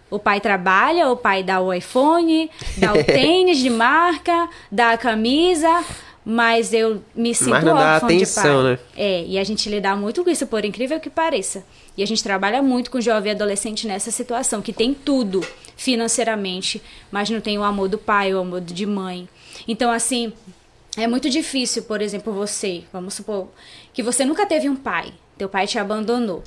O 0.10 0.20
pai 0.20 0.40
trabalha, 0.40 1.10
o 1.10 1.18
pai 1.18 1.44
dá 1.44 1.60
o 1.60 1.74
iPhone, 1.74 2.50
dá 2.78 2.94
o 2.94 3.04
tênis 3.04 3.58
de 3.58 3.70
marca, 3.70 4.48
dá 4.72 4.92
a 4.92 4.98
camisa, 4.98 5.84
mas 6.24 6.74
eu 6.74 7.02
me 7.16 7.36
sinto 7.36 7.50
Mas 7.52 7.64
não 7.64 7.76
dá 7.76 7.96
órfã 7.96 8.08
de 8.08 8.16
atenção, 8.16 8.64
pai. 8.64 8.72
né? 8.72 8.80
É, 8.96 9.26
e 9.26 9.38
a 9.38 9.44
gente 9.44 9.70
lidar 9.70 9.96
muito 9.96 10.24
com 10.24 10.30
isso, 10.30 10.48
por 10.48 10.66
incrível 10.66 11.00
que 11.00 11.10
pareça. 11.10 11.64
E 11.98 12.04
a 12.04 12.06
gente 12.08 12.24
trabalha 12.24 12.62
muito 12.62 12.90
com 12.90 13.00
jovem 13.00 13.32
e 13.32 13.36
adolescente 13.36 13.88
nessa 13.88 14.12
situação, 14.12 14.62
que 14.62 14.74
tem 14.74 14.94
tudo 14.94 15.46
financeiramente, 15.78 16.82
mas 17.12 17.30
não 17.30 17.40
tem 17.40 17.58
o 17.58 17.64
amor 17.64 17.88
do 17.88 17.98
pai, 17.98 18.34
o 18.34 18.40
amor 18.40 18.62
de 18.62 18.86
mãe. 18.86 19.30
Então, 19.68 19.92
assim, 19.92 20.34
é 20.98 21.08
muito 21.08 21.30
difícil, 21.30 21.84
por 21.84 22.02
exemplo, 22.02 22.34
você, 22.34 22.84
vamos 22.92 23.14
supor, 23.14 23.48
que 23.94 24.02
você 24.02 24.26
nunca 24.26 24.46
teve 24.46 24.68
um 24.70 24.76
pai, 24.76 25.14
teu 25.38 25.48
pai 25.48 25.68
te 25.68 25.78
abandonou. 25.78 26.44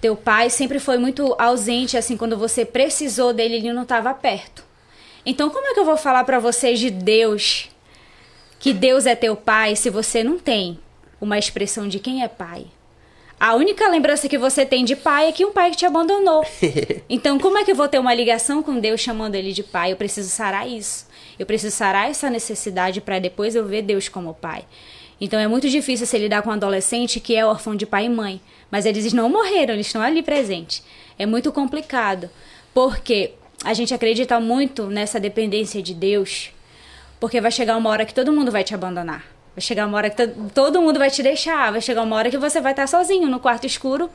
Teu 0.00 0.14
pai 0.14 0.48
sempre 0.50 0.78
foi 0.78 0.96
muito 0.96 1.34
ausente, 1.38 1.96
assim, 1.96 2.16
quando 2.16 2.36
você 2.36 2.64
precisou 2.64 3.32
dele, 3.32 3.56
ele 3.56 3.72
não 3.72 3.82
estava 3.82 4.14
perto. 4.14 4.62
Então, 5.26 5.50
como 5.50 5.66
é 5.66 5.74
que 5.74 5.80
eu 5.80 5.84
vou 5.84 5.96
falar 5.96 6.24
para 6.24 6.38
vocês 6.38 6.78
de 6.78 6.90
Deus, 6.90 7.68
que 8.58 8.72
Deus 8.72 9.06
é 9.06 9.14
teu 9.14 9.34
pai, 9.36 9.74
se 9.76 9.90
você 9.90 10.22
não 10.22 10.38
tem 10.38 10.78
uma 11.20 11.38
expressão 11.38 11.88
de 11.88 11.98
quem 11.98 12.22
é 12.22 12.28
pai? 12.28 12.66
A 13.40 13.54
única 13.54 13.88
lembrança 13.88 14.28
que 14.28 14.36
você 14.36 14.66
tem 14.66 14.84
de 14.84 14.96
pai 14.96 15.28
é 15.28 15.32
que 15.32 15.44
um 15.44 15.52
pai 15.52 15.70
te 15.70 15.86
abandonou. 15.86 16.44
Então, 17.08 17.38
como 17.38 17.56
é 17.56 17.64
que 17.64 17.70
eu 17.70 17.76
vou 17.76 17.88
ter 17.88 17.98
uma 17.98 18.12
ligação 18.12 18.62
com 18.62 18.78
Deus 18.78 19.00
chamando 19.00 19.34
ele 19.34 19.52
de 19.52 19.62
pai? 19.62 19.92
Eu 19.92 19.96
preciso 19.96 20.28
sarar 20.28 20.68
isso. 20.68 21.06
Eu 21.38 21.46
preciso 21.46 21.74
sarar 21.74 22.10
essa 22.10 22.28
necessidade 22.28 23.00
para 23.00 23.18
depois 23.18 23.54
eu 23.54 23.64
ver 23.64 23.82
Deus 23.82 24.08
como 24.08 24.34
pai. 24.34 24.64
Então, 25.20 25.38
é 25.38 25.48
muito 25.48 25.68
difícil 25.68 26.06
você 26.06 26.18
lidar 26.18 26.42
com 26.42 26.50
um 26.50 26.52
adolescente 26.52 27.18
que 27.20 27.34
é 27.34 27.44
órfão 27.44 27.74
de 27.74 27.84
pai 27.86 28.04
e 28.06 28.08
mãe. 28.08 28.40
Mas 28.70 28.86
eles 28.86 29.12
não 29.12 29.28
morreram, 29.28 29.74
eles 29.74 29.86
estão 29.86 30.02
ali 30.02 30.22
presentes. 30.22 30.82
É 31.18 31.26
muito 31.26 31.50
complicado. 31.50 32.30
Porque 32.72 33.32
a 33.64 33.74
gente 33.74 33.92
acredita 33.92 34.38
muito 34.38 34.86
nessa 34.86 35.18
dependência 35.18 35.82
de 35.82 35.92
Deus. 35.94 36.50
Porque 37.18 37.40
vai 37.40 37.50
chegar 37.50 37.76
uma 37.76 37.90
hora 37.90 38.04
que 38.06 38.14
todo 38.14 38.32
mundo 38.32 38.52
vai 38.52 38.62
te 38.62 38.74
abandonar. 38.74 39.24
Vai 39.56 39.62
chegar 39.62 39.86
uma 39.86 39.96
hora 39.96 40.08
que 40.10 40.24
to- 40.26 40.50
todo 40.54 40.80
mundo 40.80 40.98
vai 40.98 41.10
te 41.10 41.22
deixar. 41.22 41.72
Vai 41.72 41.80
chegar 41.80 42.02
uma 42.02 42.14
hora 42.14 42.30
que 42.30 42.38
você 42.38 42.60
vai 42.60 42.72
estar 42.72 42.86
sozinho 42.86 43.28
no 43.28 43.40
quarto 43.40 43.66
escuro. 43.66 44.08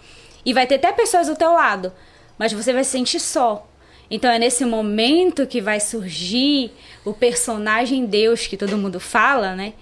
E 0.45 0.53
vai 0.53 0.65
ter 0.65 0.75
até 0.75 0.91
pessoas 0.93 1.27
do 1.27 1.35
teu 1.35 1.51
lado. 1.51 1.91
Mas 2.37 2.53
você 2.53 2.71
vai 2.71 2.83
se 2.85 2.91
sentir 2.91 3.19
só. 3.19 3.67
Então 4.09 4.29
é 4.31 4.37
nesse 4.37 4.63
momento 4.63 5.47
que 5.47 5.59
vai 5.59 5.79
surgir 5.79 6.71
o 7.03 7.13
personagem 7.13 8.05
Deus 8.05 8.45
que 8.47 8.55
todo 8.55 8.77
mundo 8.77 8.99
fala, 8.99 9.55
né? 9.55 9.73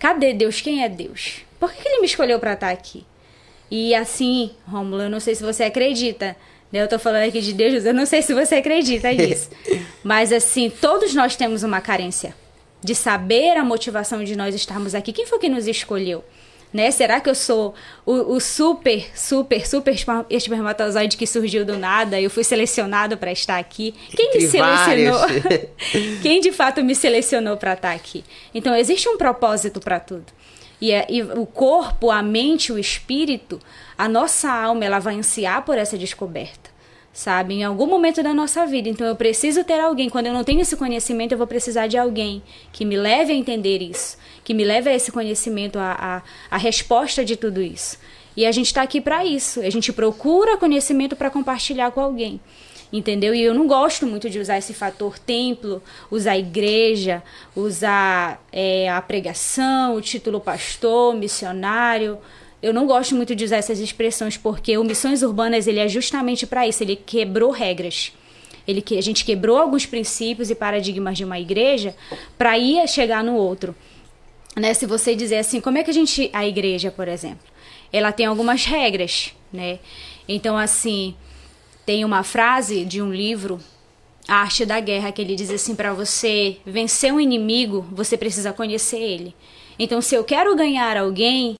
Cadê 0.00 0.32
Deus? 0.32 0.60
Quem 0.60 0.82
é 0.82 0.88
Deus? 0.88 1.42
Por 1.60 1.72
que 1.72 1.82
que 1.82 1.88
ele 1.88 2.00
me 2.00 2.06
escolheu 2.06 2.40
para 2.40 2.54
estar 2.54 2.70
aqui? 2.70 3.04
E 3.70 3.94
assim, 3.94 4.50
Rômulo, 4.66 5.02
eu 5.02 5.10
não 5.10 5.20
sei 5.20 5.34
se 5.36 5.42
você 5.44 5.62
acredita. 5.64 6.34
né? 6.72 6.82
Eu 6.82 6.88
tô 6.88 6.98
falando 6.98 7.28
aqui 7.28 7.40
de 7.40 7.52
Deus, 7.52 7.84
eu 7.84 7.94
não 7.94 8.06
sei 8.06 8.22
se 8.22 8.34
você 8.34 8.56
acredita 8.56 9.12
nisso. 9.12 9.50
Mas 10.02 10.32
assim, 10.32 10.70
todos 10.70 11.14
nós 11.14 11.36
temos 11.36 11.62
uma 11.62 11.80
carência 11.80 12.34
de 12.82 12.94
saber 12.94 13.56
a 13.58 13.64
motivação 13.64 14.24
de 14.24 14.34
nós 14.34 14.54
estarmos 14.54 14.94
aqui. 14.94 15.12
Quem 15.12 15.26
foi 15.26 15.38
que 15.38 15.48
nos 15.50 15.68
escolheu? 15.68 16.24
Né? 16.72 16.90
Será 16.92 17.20
que 17.20 17.28
eu 17.28 17.34
sou 17.34 17.74
o, 18.06 18.34
o 18.36 18.40
super, 18.40 19.10
super, 19.18 19.66
super 19.66 19.92
esper- 19.92 20.24
espermatozoide 20.30 21.16
que 21.16 21.26
surgiu 21.26 21.64
do 21.64 21.76
nada? 21.76 22.20
Eu 22.20 22.30
fui 22.30 22.44
selecionado 22.44 23.16
para 23.18 23.32
estar 23.32 23.58
aqui? 23.58 23.92
Quem 24.16 24.30
me 24.30 24.36
Entre 24.44 24.48
selecionou? 24.48 25.18
vários. 25.18 26.20
Quem 26.22 26.40
de 26.40 26.52
fato 26.52 26.84
me 26.84 26.94
selecionou 26.94 27.56
para 27.56 27.72
estar 27.72 27.90
aqui? 27.92 28.24
Então 28.54 28.74
existe 28.76 29.08
um 29.08 29.18
propósito 29.18 29.80
para 29.80 29.98
tudo. 29.98 30.26
E, 30.80 30.92
é- 30.92 31.06
e 31.10 31.22
o 31.22 31.44
corpo, 31.44 32.08
a 32.10 32.22
mente, 32.22 32.72
o 32.72 32.78
espírito, 32.78 33.58
a 33.98 34.08
nossa 34.08 34.50
alma, 34.50 34.84
ela 34.84 35.00
vai 35.00 35.16
ansiar 35.16 35.62
por 35.64 35.76
essa 35.76 35.98
descoberta, 35.98 36.69
sabe? 37.12 37.54
Em 37.54 37.64
algum 37.64 37.86
momento 37.86 38.22
da 38.22 38.32
nossa 38.32 38.66
vida. 38.66 38.88
Então 38.88 39.06
eu 39.06 39.16
preciso 39.16 39.64
ter 39.64 39.80
alguém. 39.80 40.08
Quando 40.08 40.26
eu 40.26 40.32
não 40.32 40.44
tenho 40.44 40.60
esse 40.60 40.76
conhecimento, 40.76 41.32
eu 41.32 41.38
vou 41.38 41.46
precisar 41.46 41.86
de 41.86 41.98
alguém 41.98 42.42
que 42.72 42.84
me 42.84 42.96
leve 42.96 43.32
a 43.32 43.36
entender 43.36 43.82
isso, 43.82 44.16
que 44.44 44.54
me 44.54 44.64
leve 44.64 44.90
a 44.90 44.94
esse 44.94 45.10
conhecimento, 45.10 45.78
a, 45.78 46.22
a, 46.50 46.54
a 46.54 46.56
resposta 46.56 47.24
de 47.24 47.36
tudo 47.36 47.60
isso. 47.60 47.98
E 48.36 48.46
a 48.46 48.52
gente 48.52 48.66
está 48.66 48.82
aqui 48.82 49.00
para 49.00 49.24
isso. 49.24 49.60
A 49.60 49.70
gente 49.70 49.92
procura 49.92 50.56
conhecimento 50.56 51.16
para 51.16 51.30
compartilhar 51.30 51.90
com 51.90 52.00
alguém. 52.00 52.40
Entendeu? 52.92 53.32
E 53.32 53.40
eu 53.40 53.54
não 53.54 53.68
gosto 53.68 54.04
muito 54.04 54.28
de 54.28 54.40
usar 54.40 54.58
esse 54.58 54.74
fator 54.74 55.16
templo, 55.16 55.80
usar 56.10 56.36
igreja, 56.36 57.22
usar 57.54 58.44
é, 58.50 58.88
a 58.88 59.00
pregação, 59.00 59.94
o 59.94 60.00
título 60.00 60.40
pastor, 60.40 61.14
missionário. 61.14 62.18
Eu 62.62 62.74
não 62.74 62.86
gosto 62.86 63.14
muito 63.14 63.34
de 63.34 63.44
usar 63.44 63.56
essas 63.56 63.78
expressões 63.78 64.36
porque 64.36 64.76
o 64.76 64.84
Missões 64.84 65.22
Urbanas 65.22 65.66
ele 65.66 65.78
é 65.78 65.88
justamente 65.88 66.46
para 66.46 66.68
isso. 66.68 66.82
Ele 66.82 66.96
quebrou 66.96 67.50
regras. 67.50 68.12
Ele 68.66 68.82
que 68.82 68.98
a 68.98 69.02
gente 69.02 69.24
quebrou 69.24 69.58
alguns 69.58 69.86
princípios 69.86 70.50
e 70.50 70.54
paradigmas 70.54 71.16
de 71.16 71.24
uma 71.24 71.40
igreja 71.40 71.94
para 72.36 72.58
ir 72.58 72.86
chegar 72.86 73.24
no 73.24 73.34
outro. 73.34 73.74
Né? 74.54 74.74
Se 74.74 74.84
você 74.84 75.14
dizer 75.14 75.38
assim, 75.38 75.60
como 75.60 75.78
é 75.78 75.82
que 75.82 75.90
a 75.90 75.94
gente 75.94 76.28
a 76.32 76.46
igreja, 76.46 76.90
por 76.90 77.08
exemplo, 77.08 77.46
ela 77.92 78.12
tem 78.12 78.26
algumas 78.26 78.64
regras, 78.64 79.32
né? 79.52 79.78
Então 80.28 80.56
assim, 80.56 81.14
tem 81.86 82.04
uma 82.04 82.22
frase 82.22 82.84
de 82.84 83.00
um 83.00 83.12
livro, 83.12 83.58
A 84.28 84.42
Arte 84.42 84.64
da 84.64 84.78
Guerra, 84.78 85.10
que 85.10 85.20
ele 85.22 85.34
diz 85.34 85.50
assim: 85.50 85.74
para 85.74 85.92
você 85.92 86.58
vencer 86.64 87.12
um 87.12 87.18
inimigo, 87.18 87.86
você 87.90 88.16
precisa 88.16 88.52
conhecer 88.52 89.00
ele. 89.00 89.34
Então, 89.76 90.00
se 90.02 90.14
eu 90.14 90.22
quero 90.22 90.54
ganhar 90.54 90.96
alguém, 90.96 91.54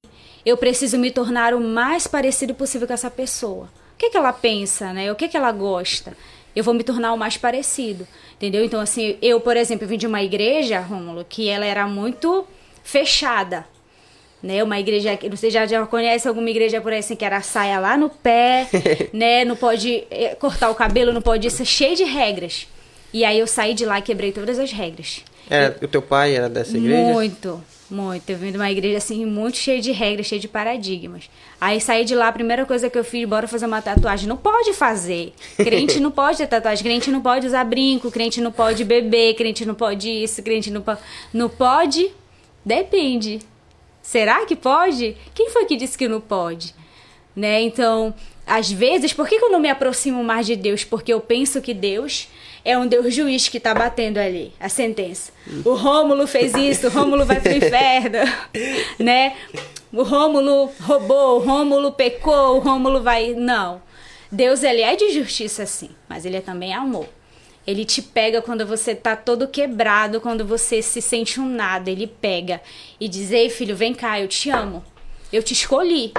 eu 0.44 0.56
preciso 0.56 0.98
me 0.98 1.10
tornar 1.10 1.54
o 1.54 1.60
mais 1.60 2.06
parecido 2.06 2.54
possível 2.54 2.86
com 2.86 2.94
essa 2.94 3.10
pessoa. 3.10 3.64
O 3.94 3.98
que, 3.98 4.10
que 4.10 4.16
ela 4.16 4.32
pensa, 4.32 4.92
né? 4.92 5.12
O 5.12 5.14
que, 5.14 5.28
que 5.28 5.36
ela 5.36 5.52
gosta? 5.52 6.16
Eu 6.56 6.64
vou 6.64 6.74
me 6.74 6.82
tornar 6.82 7.12
o 7.12 7.18
mais 7.18 7.36
parecido, 7.36 8.06
entendeu? 8.34 8.64
Então, 8.64 8.80
assim, 8.80 9.16
eu, 9.22 9.40
por 9.40 9.56
exemplo, 9.56 9.86
vim 9.86 9.98
de 9.98 10.06
uma 10.06 10.22
igreja, 10.22 10.80
Rômulo, 10.80 11.24
que 11.28 11.48
ela 11.48 11.64
era 11.64 11.86
muito 11.86 12.46
fechada, 12.82 13.66
né? 14.42 14.62
Uma 14.64 14.80
igreja, 14.80 15.18
você 15.30 15.50
já, 15.50 15.66
já 15.66 15.86
conhece 15.86 16.26
alguma 16.26 16.48
igreja 16.50 16.80
por 16.80 16.92
aí 16.92 16.98
assim 17.00 17.14
que 17.14 17.24
era 17.24 17.40
saia 17.42 17.78
lá 17.78 17.96
no 17.96 18.08
pé, 18.08 18.66
né? 19.12 19.44
Não 19.44 19.54
pode 19.54 20.04
eh, 20.10 20.34
cortar 20.34 20.70
o 20.70 20.74
cabelo, 20.74 21.12
não 21.12 21.22
pode 21.22 21.46
isso, 21.46 21.64
cheio 21.64 21.94
de 21.94 22.04
regras. 22.04 22.66
E 23.12 23.24
aí 23.24 23.38
eu 23.38 23.46
saí 23.46 23.74
de 23.74 23.84
lá 23.84 23.98
e 23.98 24.02
quebrei 24.02 24.32
todas 24.32 24.58
as 24.58 24.72
regras. 24.72 25.22
Era, 25.48 25.76
o 25.82 25.88
teu 25.88 26.00
pai 26.00 26.34
era 26.34 26.48
dessa 26.48 26.76
igreja? 26.76 27.12
Muito, 27.12 27.62
muito. 27.90 28.28
Eu 28.30 28.38
vim 28.38 28.50
de 28.50 28.56
uma 28.56 28.70
igreja 28.70 28.98
assim, 28.98 29.24
muito 29.26 29.56
cheia 29.56 29.80
de 29.80 29.92
regras, 29.92 30.26
cheia 30.26 30.40
de 30.40 30.48
paradigmas. 30.48 31.30
Aí 31.60 31.80
saí 31.80 32.04
de 32.04 32.14
lá, 32.14 32.28
a 32.28 32.32
primeira 32.32 32.64
coisa 32.64 32.88
que 32.88 32.98
eu 32.98 33.04
fiz, 33.04 33.28
bora 33.28 33.48
fazer 33.48 33.66
uma 33.66 33.82
tatuagem. 33.82 34.28
Não 34.28 34.36
pode 34.36 34.72
fazer. 34.72 35.32
Crente 35.56 36.00
não 36.00 36.10
pode 36.10 36.38
ter 36.38 36.46
tatuagem, 36.46 36.84
crente 36.84 37.10
não 37.10 37.20
pode 37.20 37.46
usar 37.46 37.64
brinco, 37.64 38.10
crente 38.10 38.40
não 38.40 38.52
pode 38.52 38.84
beber, 38.84 39.34
crente 39.34 39.64
não 39.64 39.74
pode 39.74 40.10
isso, 40.10 40.42
crente 40.42 40.70
não 40.70 40.82
pode. 40.82 41.00
Não 41.32 41.48
pode? 41.48 42.10
Depende. 42.64 43.40
Será 44.02 44.44
que 44.46 44.56
pode? 44.56 45.16
Quem 45.34 45.50
foi 45.50 45.64
que 45.64 45.76
disse 45.76 45.96
que 45.96 46.08
não 46.08 46.20
pode? 46.20 46.74
Né? 47.34 47.62
Então, 47.62 48.14
às 48.46 48.70
vezes, 48.70 49.12
por 49.12 49.28
que 49.28 49.38
que 49.38 49.44
eu 49.44 49.50
não 49.50 49.60
me 49.60 49.70
aproximo 49.70 50.24
mais 50.24 50.46
de 50.46 50.56
Deus? 50.56 50.82
Porque 50.82 51.12
eu 51.12 51.20
penso 51.20 51.60
que 51.60 51.72
Deus 51.72 52.28
é 52.64 52.76
um 52.76 52.86
Deus 52.86 53.14
juiz 53.14 53.48
que 53.48 53.58
tá 53.58 53.74
batendo 53.74 54.18
ali 54.18 54.52
a 54.60 54.68
sentença. 54.68 55.32
O 55.64 55.74
Rômulo 55.74 56.26
fez 56.26 56.54
isso, 56.54 56.86
o 56.86 56.90
Rômulo 56.90 57.24
vai 57.24 57.40
pro 57.40 57.52
inferno, 57.52 58.18
né? 58.98 59.34
O 59.92 60.02
Rômulo 60.02 60.70
roubou, 60.80 61.36
o 61.36 61.44
Rômulo 61.44 61.92
pecou, 61.92 62.56
o 62.56 62.58
Rômulo 62.60 63.02
vai. 63.02 63.34
Não. 63.34 63.82
Deus, 64.30 64.62
ele 64.62 64.82
é 64.82 64.94
de 64.94 65.10
justiça, 65.10 65.66
sim, 65.66 65.90
mas 66.08 66.24
ele 66.24 66.36
é 66.36 66.40
também 66.40 66.72
amor. 66.72 67.08
Ele 67.66 67.84
te 67.84 68.00
pega 68.00 68.40
quando 68.40 68.66
você 68.66 68.94
tá 68.94 69.14
todo 69.14 69.48
quebrado, 69.48 70.20
quando 70.20 70.44
você 70.44 70.80
se 70.80 71.02
sente 71.02 71.40
um 71.40 71.48
nada. 71.48 71.90
Ele 71.90 72.06
pega 72.06 72.60
e 72.98 73.08
diz: 73.08 73.30
Ei, 73.32 73.50
filho, 73.50 73.76
vem 73.76 73.92
cá, 73.92 74.20
eu 74.20 74.28
te 74.28 74.50
amo. 74.50 74.84
Eu 75.32 75.42
te 75.42 75.52
escolhi. 75.52 76.12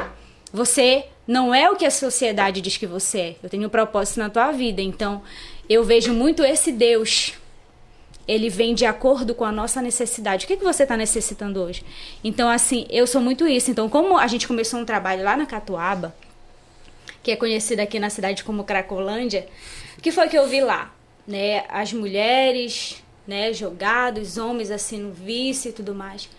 Você 0.54 1.06
não 1.27 1.54
é 1.54 1.69
o 1.69 1.75
que 1.75 1.86
a 1.86 1.91
sociedade 1.91 2.62
diz 2.62 2.77
que 2.77 2.86
você 2.86 3.19
é. 3.19 3.36
Eu 3.41 3.49
tenho 3.49 3.67
um 3.67 3.69
propósito 3.69 4.19
na 4.19 4.30
tua 4.30 4.51
vida. 4.51 4.82
Então, 4.82 5.21
eu 5.72 5.84
vejo 5.84 6.14
muito 6.14 6.44
esse 6.44 6.72
Deus. 6.72 7.34
Ele 8.28 8.50
vem 8.50 8.74
de 8.74 8.86
acordo 8.86 9.34
com 9.34 9.44
a 9.44 9.52
nossa 9.52 9.82
necessidade. 9.82 10.46
O 10.46 10.48
que, 10.48 10.58
que 10.58 10.64
você 10.64 10.84
está 10.84 10.96
necessitando 10.96 11.62
hoje? 11.62 11.84
Então, 12.24 12.50
assim, 12.50 12.86
eu 12.90 13.08
sou 13.08 13.22
muito 13.22 13.48
isso. 13.48 13.72
Então, 13.72 13.90
como 13.90 14.18
a 14.18 14.28
gente 14.28 14.48
começou 14.48 14.80
um 14.80 14.86
trabalho 14.86 15.24
lá 15.24 15.36
na 15.36 15.46
Catuaba, 15.46 16.16
que 17.24 17.32
é 17.32 17.36
conhecida 17.36 17.84
aqui 17.84 18.00
na 18.00 18.10
cidade 18.10 18.44
como 18.44 18.64
Cracolândia, 18.64 19.48
o 19.98 20.02
que 20.02 20.12
foi 20.12 20.28
que 20.28 20.38
eu 20.38 20.48
vi 20.48 20.62
lá? 20.62 20.94
Né, 21.28 21.64
as 21.70 21.94
mulheres, 21.94 23.04
né, 23.28 23.54
jogados, 23.54 24.38
homens 24.38 24.72
assim 24.72 25.00
no 25.00 25.12
vício 25.12 25.70
e 25.70 25.74
tudo 25.74 25.94
mais. 25.94 26.30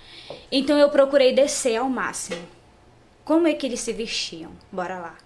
Então 0.51 0.77
eu 0.79 0.91
procurei 0.91 1.33
descer 1.33 1.77
ao 1.77 1.89
máximo. 1.89 2.43
como 3.25 3.47
é 3.47 3.55
que 3.55 3.67
eles 3.67 3.81
se 3.81 3.93
vestiam. 3.93 4.51
Bora 4.71 4.99
lá. 4.99 5.17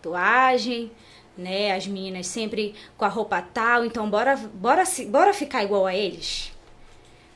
Tatuagem, 0.00 0.90
né? 1.36 1.72
As 1.72 1.86
meninas 1.86 2.26
sempre 2.26 2.74
com 2.96 3.04
a 3.04 3.08
roupa 3.08 3.42
tal, 3.42 3.84
então 3.84 4.08
bora, 4.08 4.36
bora, 4.36 4.84
bora 5.08 5.34
ficar 5.34 5.64
igual 5.64 5.86
a 5.86 5.94
eles. 5.94 6.52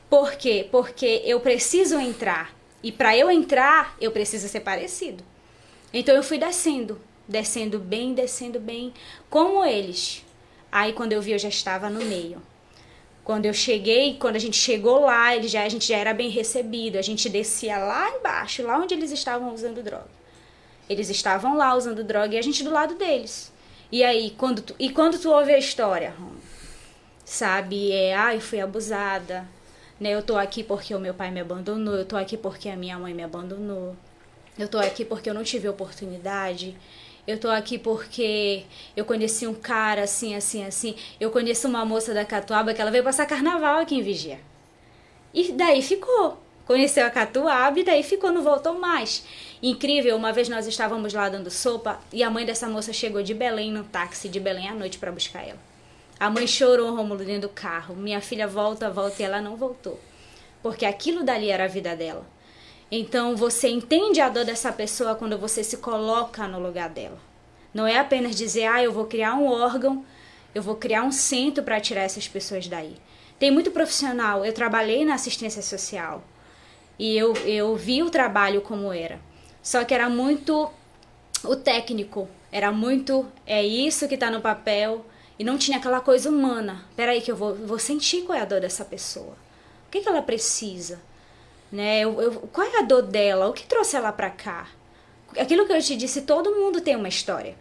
Por 0.09 0.33
quê? 0.33 0.67
Porque 0.71 1.21
eu 1.25 1.39
preciso 1.39 1.99
entrar. 1.99 2.53
E 2.81 2.91
para 2.91 3.15
eu 3.15 3.29
entrar, 3.29 3.95
eu 3.99 4.11
preciso 4.11 4.47
ser 4.47 4.61
parecido. 4.61 5.23
Então 5.93 6.15
eu 6.15 6.23
fui 6.23 6.37
descendo, 6.37 6.99
descendo 7.27 7.77
bem, 7.77 8.13
descendo 8.13 8.59
bem, 8.59 8.93
como 9.29 9.63
eles. 9.63 10.23
Aí 10.71 10.93
quando 10.93 11.13
eu 11.13 11.21
vi, 11.21 11.31
eu 11.31 11.39
já 11.39 11.49
estava 11.49 11.89
no 11.89 12.03
meio. 12.05 12.41
Quando 13.23 13.45
eu 13.45 13.53
cheguei, 13.53 14.17
quando 14.17 14.37
a 14.37 14.39
gente 14.39 14.57
chegou 14.57 15.01
lá, 15.01 15.35
ele 15.35 15.47
já, 15.47 15.63
a 15.63 15.69
gente 15.69 15.87
já 15.87 15.97
era 15.97 16.13
bem 16.13 16.29
recebido. 16.29 16.97
A 16.97 17.01
gente 17.01 17.29
descia 17.29 17.77
lá 17.77 18.09
embaixo, 18.09 18.63
lá 18.63 18.77
onde 18.79 18.95
eles 18.95 19.11
estavam 19.11 19.53
usando 19.53 19.83
droga. 19.83 20.09
Eles 20.89 21.09
estavam 21.09 21.55
lá 21.55 21.75
usando 21.75 22.03
droga 22.03 22.33
e 22.33 22.39
a 22.39 22.41
gente 22.41 22.63
do 22.63 22.71
lado 22.71 22.95
deles. 22.95 23.51
E 23.91 24.03
aí, 24.03 24.31
quando 24.37 24.61
tu, 24.61 24.75
e 24.77 24.89
quando 24.91 25.19
tu 25.19 25.31
ouve 25.31 25.51
a 25.51 25.57
história, 25.57 26.13
sabe, 27.25 27.91
é, 27.91 28.35
eu 28.35 28.41
fui 28.41 28.59
abusada, 28.59 29.47
né? 29.99 30.11
Eu 30.13 30.21
tô 30.21 30.37
aqui 30.37 30.63
porque 30.63 30.93
o 30.93 30.99
meu 30.99 31.13
pai 31.13 31.31
me 31.31 31.39
abandonou, 31.39 31.95
eu 31.95 32.05
tô 32.05 32.15
aqui 32.15 32.37
porque 32.37 32.69
a 32.69 32.75
minha 32.75 32.97
mãe 32.99 33.13
me 33.13 33.23
abandonou. 33.23 33.95
Eu 34.57 34.67
tô 34.67 34.77
aqui 34.77 35.05
porque 35.05 35.29
eu 35.29 35.33
não 35.33 35.43
tive 35.43 35.67
oportunidade. 35.67 36.75
Eu 37.25 37.39
tô 37.39 37.49
aqui 37.49 37.77
porque 37.77 38.63
eu 38.95 39.05
conheci 39.05 39.47
um 39.47 39.53
cara 39.53 40.03
assim, 40.03 40.35
assim, 40.35 40.65
assim. 40.65 40.95
Eu 41.19 41.31
conheço 41.31 41.67
uma 41.67 41.85
moça 41.85 42.13
da 42.13 42.25
Catuaba 42.25 42.73
que 42.73 42.81
ela 42.81 42.91
veio 42.91 43.03
passar 43.03 43.25
carnaval 43.25 43.79
aqui 43.79 43.95
em 43.95 44.01
Vigia. 44.01 44.39
E 45.33 45.51
daí 45.51 45.81
ficou. 45.81 46.37
Conheceu 46.65 47.05
a 47.05 47.09
Catuaba 47.09 47.79
e 47.79 47.83
daí 47.83 48.03
ficou, 48.03 48.31
não 48.31 48.43
voltou 48.43 48.77
mais. 48.77 49.23
Incrível, 49.61 50.15
uma 50.15 50.31
vez 50.31 50.47
nós 50.47 50.65
estávamos 50.67 51.13
lá 51.13 51.27
dando 51.27 51.51
sopa 51.51 51.99
e 52.13 52.23
a 52.23 52.29
mãe 52.29 52.45
dessa 52.45 52.69
moça 52.69 52.93
chegou 52.93 53.21
de 53.21 53.33
Belém 53.33 53.73
no 53.73 53.83
táxi 53.83 54.29
de 54.29 54.39
Belém 54.39 54.69
à 54.69 54.73
noite 54.73 54.97
para 54.97 55.11
buscar 55.11 55.45
ela. 55.45 55.59
A 56.17 56.29
mãe 56.29 56.47
chorou, 56.47 56.95
Romulo, 56.95 57.25
dentro 57.25 57.41
do 57.41 57.49
carro. 57.49 57.93
Minha 57.93 58.21
filha 58.21 58.47
volta, 58.47 58.89
volta 58.89 59.21
e 59.21 59.25
ela 59.25 59.41
não 59.41 59.57
voltou. 59.57 59.99
Porque 60.63 60.85
aquilo 60.85 61.23
dali 61.23 61.49
era 61.49 61.65
a 61.65 61.67
vida 61.67 61.93
dela. 61.93 62.25
Então 62.89 63.35
você 63.35 63.67
entende 63.67 64.21
a 64.21 64.29
dor 64.29 64.45
dessa 64.45 64.71
pessoa 64.71 65.15
quando 65.15 65.37
você 65.37 65.61
se 65.61 65.77
coloca 65.77 66.47
no 66.47 66.59
lugar 66.59 66.89
dela. 66.89 67.17
Não 67.73 67.85
é 67.85 67.99
apenas 67.99 68.37
dizer, 68.37 68.65
ah, 68.65 68.81
eu 68.81 68.93
vou 68.93 69.05
criar 69.05 69.35
um 69.35 69.45
órgão, 69.45 70.05
eu 70.55 70.61
vou 70.61 70.75
criar 70.75 71.03
um 71.03 71.11
centro 71.11 71.63
para 71.63 71.81
tirar 71.81 72.01
essas 72.01 72.27
pessoas 72.27 72.65
daí. 72.67 72.95
Tem 73.37 73.51
muito 73.51 73.71
profissional. 73.71 74.45
Eu 74.45 74.53
trabalhei 74.53 75.03
na 75.03 75.15
assistência 75.15 75.61
social 75.61 76.23
e 76.97 77.17
eu, 77.17 77.33
eu 77.45 77.75
vi 77.75 78.01
o 78.01 78.09
trabalho 78.09 78.61
como 78.61 78.91
era. 78.91 79.19
Só 79.61 79.83
que 79.83 79.93
era 79.93 80.09
muito 80.09 80.71
o 81.43 81.55
técnico, 81.55 82.27
era 82.51 82.71
muito 82.71 83.25
é 83.45 83.63
isso 83.65 84.07
que 84.07 84.15
está 84.15 84.29
no 84.31 84.41
papel, 84.41 85.05
e 85.39 85.43
não 85.43 85.57
tinha 85.57 85.77
aquela 85.77 86.01
coisa 86.01 86.29
humana. 86.29 86.83
Peraí 86.95 87.21
que 87.21 87.31
eu 87.31 87.35
vou, 87.35 87.55
vou 87.55 87.79
sentir 87.79 88.23
qual 88.23 88.37
é 88.37 88.41
a 88.41 88.45
dor 88.45 88.59
dessa 88.59 88.83
pessoa. 88.83 89.37
O 89.87 89.91
que, 89.91 90.01
que 90.01 90.09
ela 90.09 90.21
precisa? 90.21 91.01
Né? 91.71 92.01
Eu, 92.01 92.21
eu, 92.21 92.31
qual 92.51 92.67
é 92.67 92.79
a 92.79 92.81
dor 92.81 93.03
dela? 93.03 93.47
O 93.47 93.53
que 93.53 93.65
trouxe 93.65 93.95
ela 93.95 94.11
para 94.11 94.29
cá? 94.29 94.67
Aquilo 95.37 95.65
que 95.65 95.71
eu 95.71 95.81
te 95.81 95.95
disse, 95.95 96.23
todo 96.23 96.55
mundo 96.55 96.81
tem 96.81 96.95
uma 96.95 97.07
história. 97.07 97.55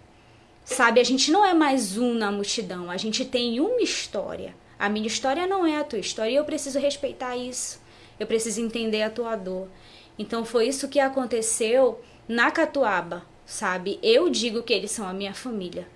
Sabe, 0.64 1.00
a 1.00 1.04
gente 1.04 1.30
não 1.30 1.44
é 1.44 1.54
mais 1.54 1.96
um 1.96 2.12
na 2.12 2.30
multidão, 2.30 2.90
a 2.90 2.96
gente 2.96 3.24
tem 3.24 3.58
uma 3.60 3.80
história. 3.80 4.54
A 4.78 4.88
minha 4.88 5.06
história 5.06 5.46
não 5.46 5.66
é 5.66 5.78
a 5.78 5.84
tua 5.84 5.98
história 5.98 6.30
e 6.30 6.34
eu 6.34 6.44
preciso 6.44 6.78
respeitar 6.78 7.36
isso. 7.36 7.80
Eu 8.18 8.26
preciso 8.26 8.60
entender 8.60 9.02
a 9.02 9.10
tua 9.10 9.36
dor. 9.36 9.68
Então 10.18 10.44
foi 10.44 10.66
isso 10.68 10.88
que 10.88 10.98
aconteceu 10.98 12.00
na 12.26 12.50
Catuaba, 12.50 13.24
sabe? 13.46 13.98
Eu 14.02 14.28
digo 14.28 14.62
que 14.62 14.72
eles 14.72 14.90
são 14.90 15.06
a 15.06 15.12
minha 15.12 15.32
família, 15.32 15.86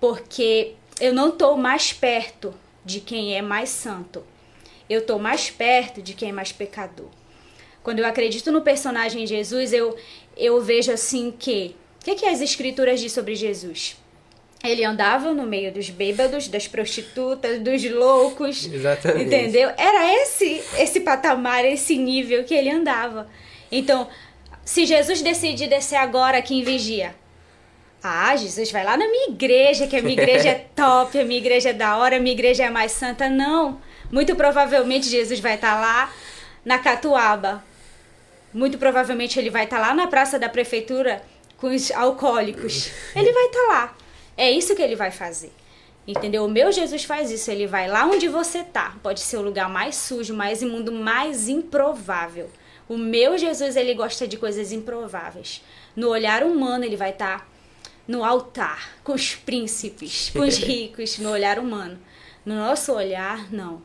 porque 0.00 0.74
eu 1.00 1.14
não 1.14 1.28
estou 1.28 1.56
mais 1.56 1.92
perto 1.92 2.52
de 2.84 3.00
quem 3.00 3.36
é 3.36 3.42
mais 3.42 3.70
santo. 3.70 4.22
Eu 4.88 5.00
estou 5.00 5.18
mais 5.18 5.50
perto 5.50 6.02
de 6.02 6.14
quem 6.14 6.30
é 6.30 6.32
mais 6.32 6.50
pecador. 6.50 7.08
Quando 7.82 8.00
eu 8.00 8.06
acredito 8.06 8.50
no 8.50 8.60
personagem 8.60 9.26
Jesus, 9.26 9.72
eu, 9.72 9.96
eu 10.36 10.60
vejo 10.60 10.92
assim 10.92 11.32
que. 11.36 11.76
O 12.00 12.04
que, 12.04 12.14
que 12.14 12.26
as 12.26 12.40
escrituras 12.40 13.00
dizem 13.00 13.14
sobre 13.14 13.34
Jesus? 13.34 13.96
Ele 14.62 14.84
andava 14.84 15.32
no 15.32 15.46
meio 15.46 15.72
dos 15.72 15.88
bêbados, 15.88 16.48
das 16.48 16.66
prostitutas, 16.66 17.60
dos 17.60 17.82
loucos. 17.90 18.66
Exatamente. 18.66 19.24
Entendeu? 19.24 19.70
Era 19.76 20.14
esse 20.22 20.62
esse 20.78 21.00
patamar, 21.00 21.64
esse 21.64 21.96
nível 21.96 22.44
que 22.44 22.54
ele 22.54 22.70
andava. 22.70 23.28
Então, 23.70 24.08
se 24.64 24.86
Jesus 24.86 25.22
decidir 25.22 25.68
descer 25.68 25.96
agora 25.96 26.38
aqui 26.38 26.54
em 26.54 26.62
Vigia, 26.62 27.14
ah, 28.02 28.34
Jesus, 28.34 28.70
vai 28.72 28.82
lá 28.82 28.96
na 28.96 29.06
minha 29.06 29.28
igreja, 29.28 29.86
que 29.86 29.96
a 29.96 30.02
minha 30.02 30.14
igreja 30.14 30.48
é 30.48 30.54
top, 30.74 31.18
a 31.18 31.24
minha 31.24 31.38
igreja 31.38 31.70
é 31.70 31.72
da 31.72 31.96
hora, 31.98 32.16
a 32.16 32.20
minha 32.20 32.32
igreja 32.32 32.64
é 32.64 32.70
mais 32.70 32.92
santa. 32.92 33.28
Não. 33.28 33.80
Muito 34.10 34.34
provavelmente 34.34 35.08
Jesus 35.08 35.38
vai 35.38 35.54
estar 35.54 35.74
tá 35.74 35.80
lá 35.80 36.12
na 36.64 36.78
Catuaba. 36.78 37.62
Muito 38.52 38.78
provavelmente 38.78 39.38
ele 39.38 39.50
vai 39.50 39.64
estar 39.64 39.76
tá 39.76 39.88
lá 39.88 39.94
na 39.94 40.06
praça 40.06 40.38
da 40.38 40.48
prefeitura 40.48 41.22
com 41.58 41.68
os 41.68 41.90
alcoólicos. 41.90 42.90
Ele 43.14 43.32
vai 43.32 43.46
estar 43.46 43.60
tá 43.60 43.68
lá. 43.68 43.96
É 44.36 44.50
isso 44.50 44.74
que 44.74 44.82
ele 44.82 44.96
vai 44.96 45.10
fazer. 45.10 45.52
Entendeu? 46.06 46.44
O 46.44 46.48
meu 46.48 46.72
Jesus 46.72 47.04
faz 47.04 47.30
isso. 47.30 47.50
Ele 47.50 47.66
vai 47.66 47.86
lá 47.86 48.06
onde 48.06 48.28
você 48.28 48.64
tá. 48.64 48.96
Pode 49.02 49.20
ser 49.20 49.36
o 49.36 49.42
lugar 49.42 49.68
mais 49.68 49.94
sujo, 49.94 50.32
mais 50.34 50.62
imundo, 50.62 50.90
mais 50.90 51.48
improvável. 51.48 52.50
O 52.90 52.98
meu 52.98 53.38
Jesus, 53.38 53.76
ele 53.76 53.94
gosta 53.94 54.26
de 54.26 54.36
coisas 54.36 54.72
improváveis. 54.72 55.62
No 55.94 56.08
olhar 56.08 56.42
humano, 56.42 56.84
ele 56.84 56.96
vai 56.96 57.10
estar 57.10 57.48
no 58.04 58.24
altar, 58.24 58.96
com 59.04 59.12
os 59.12 59.36
príncipes, 59.36 60.30
com 60.30 60.40
os 60.40 60.56
ricos, 60.58 61.16
no 61.20 61.30
olhar 61.30 61.60
humano. 61.60 61.96
No 62.44 62.56
nosso 62.56 62.92
olhar, 62.92 63.48
não. 63.52 63.80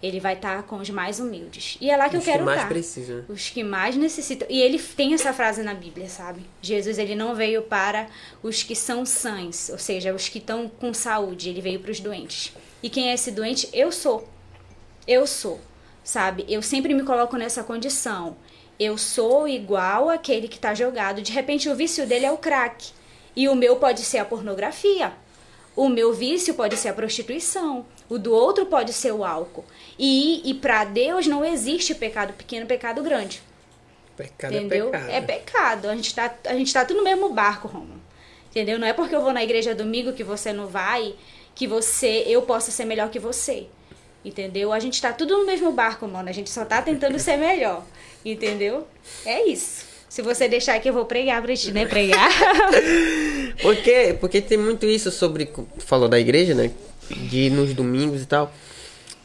Ele 0.00 0.20
vai 0.20 0.34
estar 0.34 0.62
com 0.62 0.76
os 0.76 0.88
mais 0.88 1.18
humildes. 1.18 1.76
E 1.80 1.90
é 1.90 1.96
lá 1.96 2.08
que 2.08 2.16
os 2.16 2.24
eu 2.24 2.32
quero 2.32 2.44
que 2.44 2.44
mais 2.44 2.58
estar. 2.58 2.68
Precisam. 2.68 3.24
Os 3.28 3.50
que 3.50 3.64
mais 3.64 3.96
necessitam. 3.96 4.46
E 4.48 4.62
ele 4.62 4.78
tem 4.78 5.14
essa 5.14 5.32
frase 5.32 5.64
na 5.64 5.74
Bíblia, 5.74 6.08
sabe? 6.08 6.42
Jesus, 6.62 6.96
ele 6.96 7.16
não 7.16 7.34
veio 7.34 7.62
para 7.62 8.06
os 8.40 8.62
que 8.62 8.76
são 8.76 9.04
sãs, 9.04 9.68
ou 9.68 9.78
seja, 9.78 10.14
os 10.14 10.28
que 10.28 10.38
estão 10.38 10.68
com 10.68 10.94
saúde. 10.94 11.48
Ele 11.48 11.60
veio 11.60 11.80
para 11.80 11.90
os 11.90 11.98
doentes. 11.98 12.52
E 12.80 12.88
quem 12.88 13.10
é 13.10 13.14
esse 13.14 13.32
doente? 13.32 13.68
Eu 13.72 13.90
sou. 13.90 14.28
Eu 15.08 15.26
sou. 15.26 15.60
Sabe? 16.04 16.44
Eu 16.48 16.62
sempre 16.62 16.94
me 16.94 17.02
coloco 17.02 17.36
nessa 17.36 17.64
condição. 17.64 18.36
Eu 18.78 18.98
sou 18.98 19.46
igual 19.46 20.10
aquele 20.10 20.48
que 20.48 20.56
está 20.56 20.74
jogado. 20.74 21.22
De 21.22 21.32
repente, 21.32 21.68
o 21.68 21.74
vício 21.74 22.06
dele 22.06 22.26
é 22.26 22.32
o 22.32 22.38
crack. 22.38 22.92
E 23.36 23.48
o 23.48 23.54
meu 23.54 23.76
pode 23.76 24.00
ser 24.00 24.18
a 24.18 24.24
pornografia. 24.24 25.12
O 25.76 25.88
meu 25.88 26.12
vício 26.12 26.54
pode 26.54 26.76
ser 26.76 26.88
a 26.88 26.94
prostituição. 26.94 27.84
O 28.08 28.18
do 28.18 28.32
outro 28.32 28.66
pode 28.66 28.92
ser 28.92 29.12
o 29.12 29.24
álcool. 29.24 29.64
E, 29.98 30.48
e 30.48 30.54
para 30.54 30.84
Deus 30.84 31.26
não 31.26 31.44
existe 31.44 31.94
pecado 31.94 32.32
pequeno, 32.32 32.66
pecado 32.66 33.02
grande. 33.02 33.42
Pecado 34.16 34.54
entendeu? 34.54 34.88
é 34.88 34.90
pecado. 34.90 35.10
É 35.10 35.20
pecado. 35.20 35.88
A 35.88 35.96
gente, 35.96 36.14
tá, 36.14 36.34
a 36.46 36.54
gente 36.54 36.72
tá 36.72 36.84
tudo 36.84 36.98
no 36.98 37.04
mesmo 37.04 37.30
barco, 37.30 37.66
Romulo. 37.66 38.00
Entendeu? 38.50 38.78
Não 38.78 38.86
é 38.86 38.92
porque 38.92 39.14
eu 39.14 39.20
vou 39.20 39.32
na 39.32 39.42
igreja 39.42 39.74
domingo 39.74 40.12
que 40.12 40.22
você 40.22 40.52
não 40.52 40.68
vai, 40.68 41.16
que 41.56 41.66
você, 41.66 42.22
eu 42.26 42.42
possa 42.42 42.70
ser 42.70 42.84
melhor 42.84 43.10
que 43.10 43.18
você. 43.18 43.66
Entendeu? 44.24 44.72
A 44.72 44.78
gente 44.78 45.00
tá 45.00 45.12
tudo 45.12 45.38
no 45.38 45.46
mesmo 45.46 45.70
barco, 45.72 46.08
mano. 46.08 46.28
A 46.28 46.32
gente 46.32 46.48
só 46.48 46.64
tá 46.64 46.80
tentando 46.80 47.18
ser 47.18 47.36
melhor. 47.36 47.84
Entendeu? 48.24 48.86
É 49.24 49.46
isso. 49.46 49.84
Se 50.08 50.22
você 50.22 50.48
deixar 50.48 50.76
aqui, 50.76 50.88
eu 50.88 50.94
vou 50.94 51.04
pregar 51.04 51.42
pra 51.42 51.54
ti, 51.54 51.72
né? 51.72 51.86
Pregar. 51.86 52.30
Por 53.60 53.76
quê? 53.76 54.16
Porque 54.18 54.40
tem 54.40 54.56
muito 54.56 54.86
isso 54.86 55.10
sobre. 55.10 55.50
Falou 55.78 56.08
da 56.08 56.18
igreja, 56.18 56.54
né? 56.54 56.70
De 57.10 57.38
ir 57.38 57.50
nos 57.50 57.74
domingos 57.74 58.22
e 58.22 58.26
tal. 58.26 58.52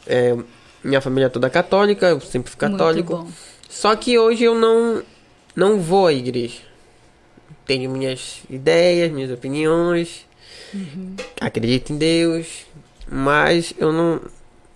É, 0.06 0.36
minha 0.82 1.00
família 1.00 1.26
é 1.26 1.28
toda 1.28 1.48
católica, 1.48 2.08
eu 2.08 2.20
sempre 2.20 2.50
fui 2.50 2.58
católico. 2.58 3.26
Só 3.68 3.94
que 3.94 4.18
hoje 4.18 4.44
eu 4.44 4.54
não, 4.54 5.02
não 5.54 5.78
vou 5.78 6.08
à 6.08 6.12
igreja. 6.12 6.58
Tenho 7.64 7.88
minhas 7.90 8.40
ideias, 8.50 9.12
minhas 9.12 9.30
opiniões. 9.30 10.26
Uhum. 10.74 11.14
Acredito 11.40 11.92
em 11.92 11.98
Deus. 11.98 12.66
Mas 13.08 13.72
eu 13.78 13.92
não. 13.92 14.20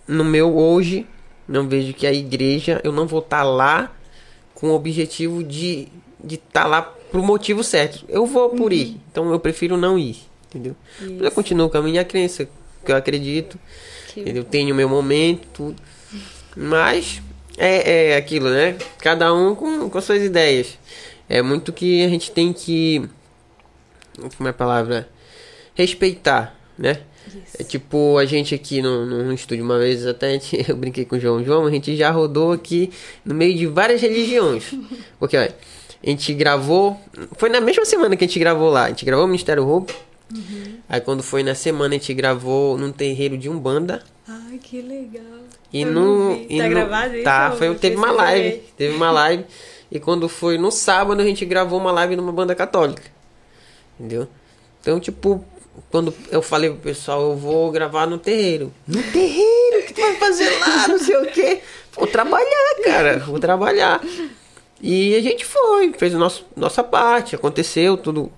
No 0.07 0.23
meu 0.23 0.55
hoje, 0.55 1.05
não 1.47 1.67
vejo 1.67 1.93
que 1.93 2.05
a 2.05 2.13
igreja, 2.13 2.79
eu 2.83 2.91
não 2.91 3.07
vou 3.07 3.19
estar 3.19 3.43
lá 3.43 3.91
com 4.53 4.69
o 4.69 4.73
objetivo 4.75 5.43
de 5.43 5.87
de 6.23 6.35
estar 6.35 6.63
tá 6.63 6.67
lá 6.67 6.81
pro 6.81 7.21
motivo 7.21 7.63
certo. 7.63 8.03
Eu 8.09 8.25
vou 8.25 8.49
por 8.49 8.71
Uhum. 8.71 8.77
ir, 8.77 8.97
então 9.11 9.31
eu 9.31 9.39
prefiro 9.39 9.77
não 9.77 9.97
ir, 9.99 10.17
entendeu? 10.49 10.75
Mas 10.99 11.21
eu 11.21 11.31
continuo 11.31 11.69
com 11.69 11.77
a 11.77 11.81
minha 11.83 12.03
crença, 12.03 12.47
que 12.83 12.91
eu 12.91 12.95
acredito, 12.95 13.59
Que- 14.11 14.21
entendeu? 14.21 14.43
Tenho 14.43 14.73
meu 14.73 14.89
momento, 14.89 15.47
tudo. 15.53 15.75
Mas 16.55 17.21
é, 17.57 18.11
é 18.13 18.17
aquilo, 18.17 18.49
né? 18.49 18.75
Cada 18.99 19.31
um 19.33 19.53
com, 19.53 19.87
com 19.87 20.01
suas 20.01 20.23
ideias. 20.23 20.79
É 21.29 21.41
muito 21.43 21.71
que 21.71 22.03
a 22.03 22.09
gente 22.09 22.31
tem 22.31 22.51
que. 22.51 23.07
Como 24.37 24.47
é 24.47 24.51
a 24.51 24.53
palavra? 24.53 25.07
Respeitar, 25.75 26.55
né? 26.77 27.01
É 27.59 27.63
tipo 27.63 28.17
a 28.17 28.25
gente 28.25 28.53
aqui 28.55 28.81
no, 28.81 29.05
no 29.05 29.33
estúdio, 29.33 29.63
uma 29.63 29.77
vez 29.79 30.05
até 30.05 30.31
gente, 30.39 30.65
eu 30.69 30.75
brinquei 30.75 31.05
com 31.05 31.15
o 31.15 31.19
João. 31.19 31.43
João, 31.43 31.65
a 31.65 31.71
gente 31.71 31.95
já 31.95 32.11
rodou 32.11 32.51
aqui 32.51 32.91
no 33.23 33.33
meio 33.35 33.55
de 33.57 33.65
várias 33.67 34.01
religiões. 34.01 34.65
Porque, 35.19 35.37
olha, 35.37 35.55
A 36.03 36.09
gente 36.09 36.33
gravou. 36.33 36.99
Foi 37.37 37.49
na 37.49 37.59
mesma 37.61 37.85
semana 37.85 38.15
que 38.15 38.23
a 38.23 38.27
gente 38.27 38.39
gravou 38.39 38.69
lá. 38.69 38.85
A 38.85 38.89
gente 38.89 39.05
gravou 39.05 39.25
o 39.25 39.27
Ministério 39.27 39.67
Hope. 39.67 39.93
Aí 40.89 40.99
quando 41.01 41.21
foi 41.23 41.43
na 41.43 41.55
semana, 41.55 41.95
a 41.95 41.97
gente 41.97 42.13
gravou 42.13 42.77
num 42.77 42.91
terreiro 42.91 43.37
de 43.37 43.49
Umbanda. 43.49 44.03
Ai, 44.27 44.59
que 44.61 44.81
legal. 44.81 45.23
E 45.73 45.81
Eu 45.81 45.91
no. 45.91 46.33
e 46.49 46.57
Tá 46.57 46.63
no- 46.63 46.69
gravado 46.69 47.15
isso? 47.15 47.23
Tá, 47.23 47.51
foi, 47.57 47.73
teve 47.75 47.95
uma 47.95 48.07
pesquisar 48.07 48.23
live. 48.31 48.47
aí. 48.47 48.63
Teve 48.77 48.95
uma 48.95 49.11
live. 49.11 49.45
E 49.91 49.99
quando 49.99 50.27
foi 50.29 50.57
no 50.57 50.71
sábado, 50.71 51.21
a 51.21 51.25
gente 51.25 51.45
gravou 51.45 51.79
uma 51.79 51.91
live 51.91 52.15
numa 52.15 52.31
banda 52.31 52.53
católica. 52.55 53.03
Entendeu? 53.99 54.27
Então, 54.81 54.99
tipo, 54.99 55.43
quando 55.89 56.13
eu 56.31 56.41
falei 56.41 56.69
pro 56.69 56.79
pessoal, 56.79 57.21
eu 57.21 57.35
vou 57.35 57.71
gravar 57.71 58.05
no 58.05 58.17
terreiro. 58.17 58.71
No 58.87 59.01
terreiro? 59.03 59.79
O 59.79 59.85
que 59.85 59.93
tu 59.93 60.01
vai 60.01 60.15
fazer 60.15 60.49
lá? 60.59 60.87
Não 60.89 60.99
sei 60.99 61.17
o 61.17 61.25
quê. 61.27 61.61
Vou 61.93 62.07
trabalhar, 62.07 62.75
cara. 62.83 63.19
Vou 63.19 63.39
trabalhar. 63.39 64.01
E 64.81 65.15
a 65.15 65.21
gente 65.21 65.45
foi, 65.45 65.93
fez 65.93 66.13
a 66.13 66.17
nosso, 66.17 66.45
nossa 66.55 66.83
parte, 66.83 67.35
aconteceu 67.35 67.97
tudo. 67.97 68.31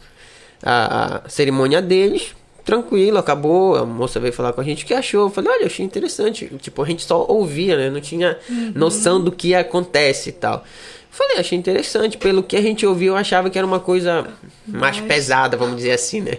A, 0.64 1.22
a 1.26 1.30
cerimônia 1.30 1.82
deles, 1.82 2.36
tranquilo, 2.64 3.18
acabou. 3.18 3.76
A 3.76 3.86
moça 3.86 4.20
veio 4.20 4.34
falar 4.34 4.54
com 4.54 4.62
a 4.62 4.64
gente 4.64 4.84
o 4.84 4.88
que 4.88 4.94
achou. 4.94 5.28
Eu 5.28 5.30
falei, 5.30 5.52
olha, 5.52 5.62
eu 5.64 5.68
achei 5.68 5.86
interessante. 5.86 6.48
Tipo, 6.60 6.84
a 6.84 6.86
gente 6.86 7.04
só 7.04 7.26
ouvia, 7.28 7.78
né? 7.78 7.90
Não 7.90 8.02
tinha 8.02 8.38
noção 8.76 9.22
do 9.24 9.32
que 9.32 9.56
acontece 9.56 10.30
e 10.30 10.34
tal. 10.34 10.64
Falei, 11.10 11.38
achei 11.38 11.58
interessante. 11.58 12.18
Pelo 12.18 12.44
que 12.44 12.56
a 12.56 12.62
gente 12.62 12.86
ouviu, 12.86 13.14
eu 13.14 13.18
achava 13.18 13.50
que 13.50 13.58
era 13.58 13.66
uma 13.66 13.80
coisa 13.80 14.28
mais 14.68 15.00
pesada, 15.00 15.58
vamos 15.58 15.78
dizer 15.78 15.92
assim, 15.92 16.22
né? 16.22 16.38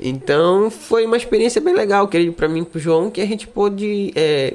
Então, 0.00 0.70
foi 0.70 1.06
uma 1.06 1.16
experiência 1.16 1.60
bem 1.60 1.74
legal, 1.74 2.08
querido, 2.08 2.32
pra 2.32 2.48
mim 2.48 2.62
e 2.62 2.64
pro 2.64 2.80
João, 2.80 3.10
que 3.10 3.20
a 3.20 3.26
gente 3.26 3.46
pôde 3.46 4.12
é, 4.16 4.54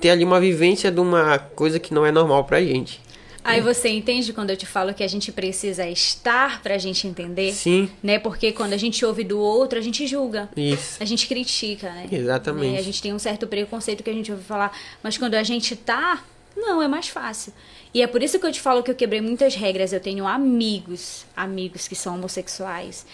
ter 0.00 0.10
ali 0.10 0.24
uma 0.24 0.38
vivência 0.38 0.90
de 0.90 1.00
uma 1.00 1.38
coisa 1.38 1.78
que 1.78 1.94
não 1.94 2.04
é 2.04 2.12
normal 2.12 2.44
pra 2.44 2.60
gente. 2.60 3.00
Aí 3.48 3.62
você 3.62 3.88
entende 3.88 4.32
quando 4.34 4.50
eu 4.50 4.56
te 4.58 4.66
falo 4.66 4.92
que 4.92 5.02
a 5.02 5.08
gente 5.08 5.32
precisa 5.32 5.88
estar 5.88 6.60
pra 6.62 6.76
gente 6.76 7.06
entender? 7.06 7.52
Sim, 7.52 7.88
Né? 8.02 8.18
Porque 8.18 8.52
quando 8.52 8.74
a 8.74 8.76
gente 8.76 9.02
ouve 9.06 9.24
do 9.24 9.38
outro, 9.38 9.78
a 9.78 9.82
gente 9.82 10.06
julga. 10.06 10.50
isso. 10.54 10.98
A 11.00 11.04
gente 11.06 11.26
critica, 11.26 11.88
né? 11.88 12.08
Exatamente. 12.12 12.72
Né? 12.72 12.78
A 12.78 12.82
gente 12.82 13.00
tem 13.00 13.14
um 13.14 13.18
certo 13.18 13.46
preconceito 13.46 14.02
que 14.02 14.10
a 14.10 14.12
gente 14.12 14.30
ouve 14.30 14.44
falar, 14.44 14.76
mas 15.02 15.16
quando 15.16 15.34
a 15.34 15.42
gente 15.42 15.74
tá, 15.76 16.22
não, 16.54 16.82
é 16.82 16.88
mais 16.88 17.08
fácil. 17.08 17.54
E 17.92 18.02
é 18.02 18.06
por 18.06 18.22
isso 18.22 18.38
que 18.38 18.46
eu 18.46 18.52
te 18.52 18.60
falo 18.60 18.82
que 18.82 18.90
eu 18.90 18.94
quebrei 18.94 19.20
muitas 19.20 19.54
regras. 19.54 19.92
Eu 19.92 20.00
tenho 20.00 20.26
amigos, 20.26 21.24
amigos 21.36 21.88
que 21.88 21.94
são 21.94 22.14
homossexuais. 22.14 23.06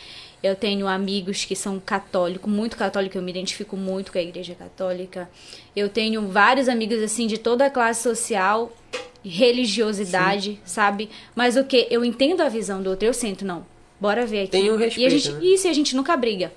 Eu 0.43 0.55
tenho 0.55 0.87
amigos 0.87 1.47
que 1.47 1.57
são 1.57 1.81
católicos, 1.81 2.53
muito 2.53 2.77
católicos, 2.77 3.17
eu 3.17 3.23
me 3.23 3.31
identifico 3.31 3.79
muito 3.79 4.13
com 4.13 4.19
a 4.19 4.23
igreja 4.23 4.55
católica. 4.55 5.31
Eu 5.75 5.89
tenho 5.89 6.29
vários 6.29 6.69
amigos, 6.69 7.03
assim, 7.03 7.27
de 7.27 7.39
toda 7.39 7.65
a 7.65 7.71
classe 7.71 8.03
social, 8.03 8.71
religiosidade, 9.25 10.61
sabe? 10.63 11.09
Mas 11.35 11.57
o 11.57 11.65
que? 11.65 11.87
Eu 11.91 12.05
entendo 12.05 12.43
a 12.43 12.51
visão 12.51 12.83
do 12.83 12.91
outro, 12.91 13.07
eu 13.07 13.15
sinto, 13.15 13.43
não. 13.43 13.65
Bora 13.99 14.27
ver 14.27 14.43
aqui. 14.43 14.51
Tem 14.51 14.71
um 14.71 14.79
e 14.79 14.83
a 14.83 14.87
respeito, 14.87 15.11
gente, 15.19 15.33
né? 15.33 15.45
Isso, 15.45 15.67
e 15.67 15.71
a 15.71 15.73
gente 15.73 15.97
nunca 15.97 16.15
briga. 16.15 16.53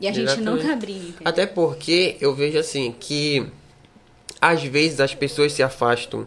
E 0.00 0.08
a 0.08 0.12
gente 0.12 0.24
Exatamente. 0.24 0.64
nunca 0.64 0.74
briga. 0.74 0.98
entendeu? 1.00 1.16
Até 1.24 1.46
porque 1.46 2.16
eu 2.20 2.34
vejo 2.34 2.58
assim 2.58 2.92
que 2.98 3.46
às 4.40 4.64
vezes 4.64 4.98
as 4.98 5.14
pessoas 5.14 5.52
se 5.52 5.62
afastam 5.62 6.26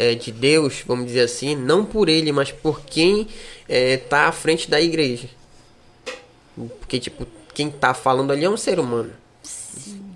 é, 0.00 0.14
de 0.14 0.32
Deus, 0.32 0.82
vamos 0.86 1.04
dizer 1.06 1.20
assim, 1.20 1.54
não 1.54 1.84
por 1.84 2.08
ele, 2.08 2.32
mas 2.32 2.50
por 2.50 2.80
quem 2.80 3.28
é, 3.68 3.98
tá 3.98 4.28
à 4.28 4.32
frente 4.32 4.70
da 4.70 4.80
igreja. 4.80 5.28
Porque, 6.80 6.98
tipo, 6.98 7.26
quem 7.52 7.70
tá 7.70 7.92
falando 7.92 8.30
ali 8.32 8.44
é 8.46 8.48
um 8.50 8.56
ser 8.56 8.80
humano. 8.80 9.12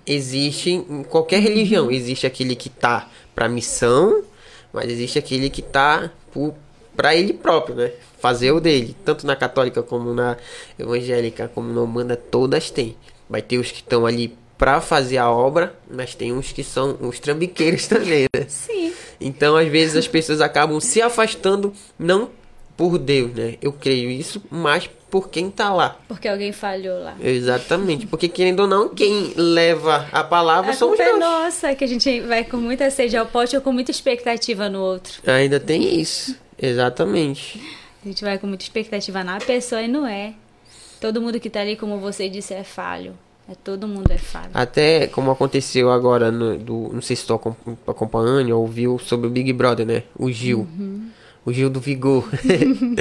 Existe 0.07 0.71
em 0.71 1.03
qualquer 1.03 1.39
religião, 1.39 1.91
existe 1.91 2.25
aquele 2.25 2.55
que 2.55 2.67
tá 2.69 3.09
pra 3.35 3.47
missão, 3.47 4.23
mas 4.73 4.89
existe 4.89 5.19
aquele 5.19 5.49
que 5.51 5.61
tá 5.61 6.11
pro- 6.33 6.55
pra 6.95 7.15
ele 7.15 7.33
próprio, 7.33 7.75
né? 7.75 7.91
Fazer 8.19 8.51
o 8.51 8.59
dele. 8.59 8.95
Tanto 9.05 9.27
na 9.27 9.35
católica 9.35 9.83
como 9.83 10.13
na 10.15 10.35
evangélica, 10.79 11.47
como 11.53 11.71
na 11.71 11.81
humana, 11.81 12.15
todas 12.15 12.71
têm. 12.71 12.95
Vai 13.29 13.41
ter 13.41 13.59
os 13.59 13.71
que 13.71 13.81
estão 13.81 14.05
ali 14.05 14.35
pra 14.57 14.79
fazer 14.81 15.17
a 15.17 15.29
obra, 15.29 15.75
mas 15.89 16.15
tem 16.15 16.31
uns 16.33 16.51
que 16.51 16.63
são 16.63 16.97
os 17.01 17.19
trambiqueiros 17.19 17.87
também, 17.87 18.25
né? 18.35 18.45
Sim. 18.47 18.93
Então, 19.19 19.55
às 19.55 19.67
vezes, 19.67 19.95
as 19.95 20.07
pessoas 20.07 20.41
acabam 20.41 20.79
se 20.79 21.01
afastando, 21.01 21.73
não 21.99 22.29
por 22.77 22.97
Deus, 22.97 23.33
né? 23.33 23.55
Eu 23.61 23.71
creio 23.71 24.09
isso, 24.09 24.41
mas 24.51 24.89
por 25.09 25.29
quem 25.29 25.49
tá 25.49 25.73
lá. 25.73 25.97
Porque 26.09 26.27
alguém 26.27 26.51
falhou 26.51 26.99
lá. 27.01 27.15
Exatamente. 27.21 28.05
Porque, 28.05 28.27
querendo 28.27 28.61
ou 28.61 28.67
não, 28.67 28.89
quem 28.89 29.31
leva 29.37 30.07
a 30.11 30.23
palavra 30.23 30.71
A 30.71 30.73
somos 30.73 30.97
culpa 30.97 31.09
é 31.09 31.13
nós. 31.17 31.19
nossa, 31.19 31.73
que 31.75 31.83
a 31.85 31.87
gente 31.87 32.19
vai 32.21 32.43
com 32.43 32.57
muita 32.57 32.89
sede 32.89 33.15
ao 33.15 33.25
pote 33.25 33.55
ou 33.55 33.61
com 33.61 33.71
muita 33.71 33.91
expectativa 33.91 34.67
no 34.67 34.81
outro. 34.81 35.21
Ainda 35.25 35.57
tem 35.59 35.99
isso. 36.01 36.35
Exatamente. 36.61 37.61
A 38.03 38.07
gente 38.07 38.23
vai 38.23 38.37
com 38.37 38.47
muita 38.47 38.63
expectativa 38.63 39.23
na 39.23 39.37
pessoa 39.39 39.81
e 39.81 39.87
não 39.87 40.05
é. 40.05 40.33
Todo 40.99 41.21
mundo 41.21 41.39
que 41.39 41.49
tá 41.49 41.61
ali, 41.61 41.75
como 41.77 41.97
você 41.99 42.27
disse, 42.29 42.53
é 42.53 42.63
falho. 42.63 43.17
É 43.47 43.53
todo 43.53 43.87
mundo 43.87 44.11
é 44.11 44.17
falho. 44.17 44.49
Até 44.53 45.05
como 45.07 45.29
aconteceu 45.29 45.91
agora, 45.91 46.31
no, 46.31 46.57
do, 46.57 46.89
não 46.91 47.01
sei 47.01 47.15
se 47.15 47.21
estou 47.21 47.55
acompanhando 47.85 48.49
ou 48.49 48.61
ouviu 48.61 48.97
sobre 48.97 49.27
o 49.27 49.29
Big 49.29 49.53
Brother, 49.53 49.85
né? 49.85 50.03
O 50.17 50.31
Gil. 50.31 50.67
O 51.45 51.53
Gil 51.53 51.69
do 51.69 51.79
Vigor. 51.79 52.27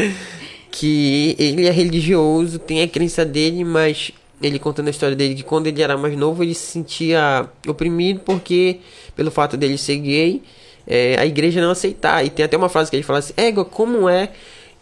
que 0.71 1.35
ele 1.39 1.67
é 1.67 1.71
religioso, 1.71 2.59
tem 2.59 2.83
a 2.83 2.89
crença 2.89 3.25
dele, 3.25 3.65
mas 3.65 4.13
ele 4.43 4.59
contando 4.59 4.89
a 4.89 4.91
história 4.91 5.17
dele 5.17 5.37
que 5.37 5.45
quando 5.45 5.69
ele 5.69 5.81
era 5.81 5.97
mais 5.97 6.17
novo 6.17 6.43
ele 6.43 6.53
se 6.53 6.67
sentia 6.73 7.49
oprimido 7.67 8.21
porque, 8.21 8.81
pelo 9.15 9.31
fato 9.31 9.57
dele 9.57 9.79
ser 9.79 9.97
gay, 9.99 10.43
é, 10.87 11.17
a 11.19 11.25
igreja 11.25 11.63
não 11.63 11.71
aceitar. 11.71 12.25
E 12.25 12.29
tem 12.29 12.45
até 12.45 12.57
uma 12.57 12.69
frase 12.69 12.91
que 12.91 12.97
ele 12.97 13.03
fala 13.03 13.21
assim: 13.21 13.33
Égua, 13.37 13.65
como 13.65 14.09
é 14.09 14.31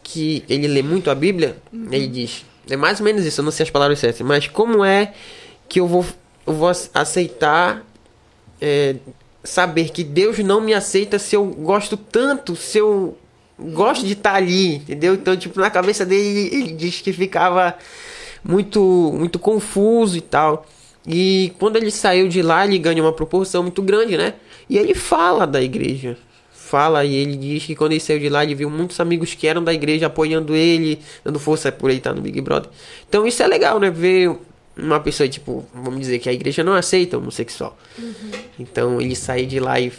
que 0.02 0.42
ele 0.48 0.66
lê 0.66 0.82
muito 0.82 1.10
a 1.10 1.14
Bíblia? 1.14 1.56
Ele 1.90 2.08
diz: 2.08 2.44
É 2.68 2.76
mais 2.76 2.98
ou 2.98 3.04
menos 3.04 3.24
isso, 3.24 3.40
eu 3.40 3.44
não 3.44 3.52
sei 3.52 3.64
as 3.64 3.70
palavras 3.70 3.98
certas, 3.98 4.26
mas 4.26 4.48
como 4.48 4.84
é 4.84 5.12
que 5.68 5.80
eu 5.80 5.86
vou, 5.86 6.04
eu 6.46 6.54
vou 6.54 6.70
ace- 6.70 6.90
aceitar 6.94 7.84
é, 8.60 8.96
saber 9.42 9.90
que 9.90 10.04
Deus 10.04 10.38
não 10.38 10.60
me 10.60 10.74
aceita 10.74 11.18
se 11.18 11.34
eu 11.34 11.44
gosto 11.46 11.96
tanto, 11.96 12.54
se 12.54 12.78
eu 12.78 13.16
gosto 13.58 14.04
de 14.06 14.12
estar 14.12 14.34
ali, 14.34 14.76
entendeu? 14.76 15.14
Então, 15.14 15.36
tipo, 15.36 15.58
na 15.60 15.70
cabeça 15.70 16.04
dele, 16.04 16.28
ele, 16.28 16.56
ele 16.56 16.72
diz 16.72 17.00
que 17.00 17.12
ficava 17.12 17.74
muito, 18.44 19.12
muito 19.16 19.38
confuso 19.38 20.16
e 20.16 20.20
tal. 20.20 20.66
E 21.06 21.52
quando 21.58 21.76
ele 21.76 21.90
saiu 21.90 22.28
de 22.28 22.42
lá, 22.42 22.64
ele 22.64 22.78
ganha 22.78 23.02
uma 23.02 23.12
proporção 23.12 23.62
muito 23.62 23.82
grande, 23.82 24.16
né? 24.16 24.34
E 24.70 24.78
ele 24.78 24.94
fala 24.94 25.46
da 25.46 25.60
igreja. 25.60 26.16
Fala 26.52 27.04
e 27.04 27.14
ele 27.14 27.36
diz 27.36 27.64
que 27.64 27.74
quando 27.74 27.92
ele 27.92 28.00
saiu 28.00 28.18
de 28.18 28.28
lá, 28.28 28.44
ele 28.44 28.54
viu 28.54 28.70
muitos 28.70 28.98
amigos 28.98 29.34
que 29.34 29.46
eram 29.46 29.62
da 29.62 29.74
igreja 29.74 30.06
apoiando 30.06 30.54
ele, 30.54 31.00
dando 31.22 31.38
força 31.38 31.70
por 31.70 31.90
ele 31.90 31.98
estar 31.98 32.14
no 32.14 32.22
Big 32.22 32.40
Brother. 32.40 32.70
Então 33.08 33.26
isso 33.26 33.42
é 33.42 33.46
legal, 33.46 33.78
né? 33.78 33.90
Ver 33.90 34.34
uma 34.76 34.98
pessoa, 35.00 35.28
tipo, 35.28 35.64
vamos 35.74 36.00
dizer 36.00 36.18
que 36.18 36.28
a 36.28 36.32
igreja 36.32 36.62
não 36.64 36.72
aceita 36.74 37.18
homossexual. 37.18 37.76
Então 38.58 39.00
ele 39.00 39.14
sair 39.14 39.46
de 39.46 39.60
lá 39.60 39.78
e 39.80 39.92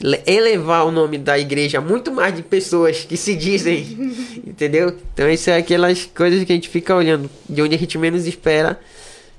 le- 0.00 0.22
elevar 0.26 0.86
o 0.86 0.90
nome 0.90 1.18
da 1.18 1.38
igreja 1.38 1.80
muito 1.80 2.10
mais 2.12 2.34
de 2.36 2.42
pessoas 2.42 3.04
que 3.04 3.16
se 3.16 3.34
dizem, 3.34 3.80
entendeu? 4.46 4.96
Então 5.14 5.28
isso 5.30 5.48
é 5.50 5.56
aquelas 5.56 6.04
coisas 6.06 6.44
que 6.44 6.52
a 6.52 6.54
gente 6.54 6.68
fica 6.68 6.94
olhando, 6.94 7.30
de 7.48 7.62
onde 7.62 7.74
a 7.74 7.78
gente 7.78 7.96
menos 7.98 8.26
espera, 8.26 8.78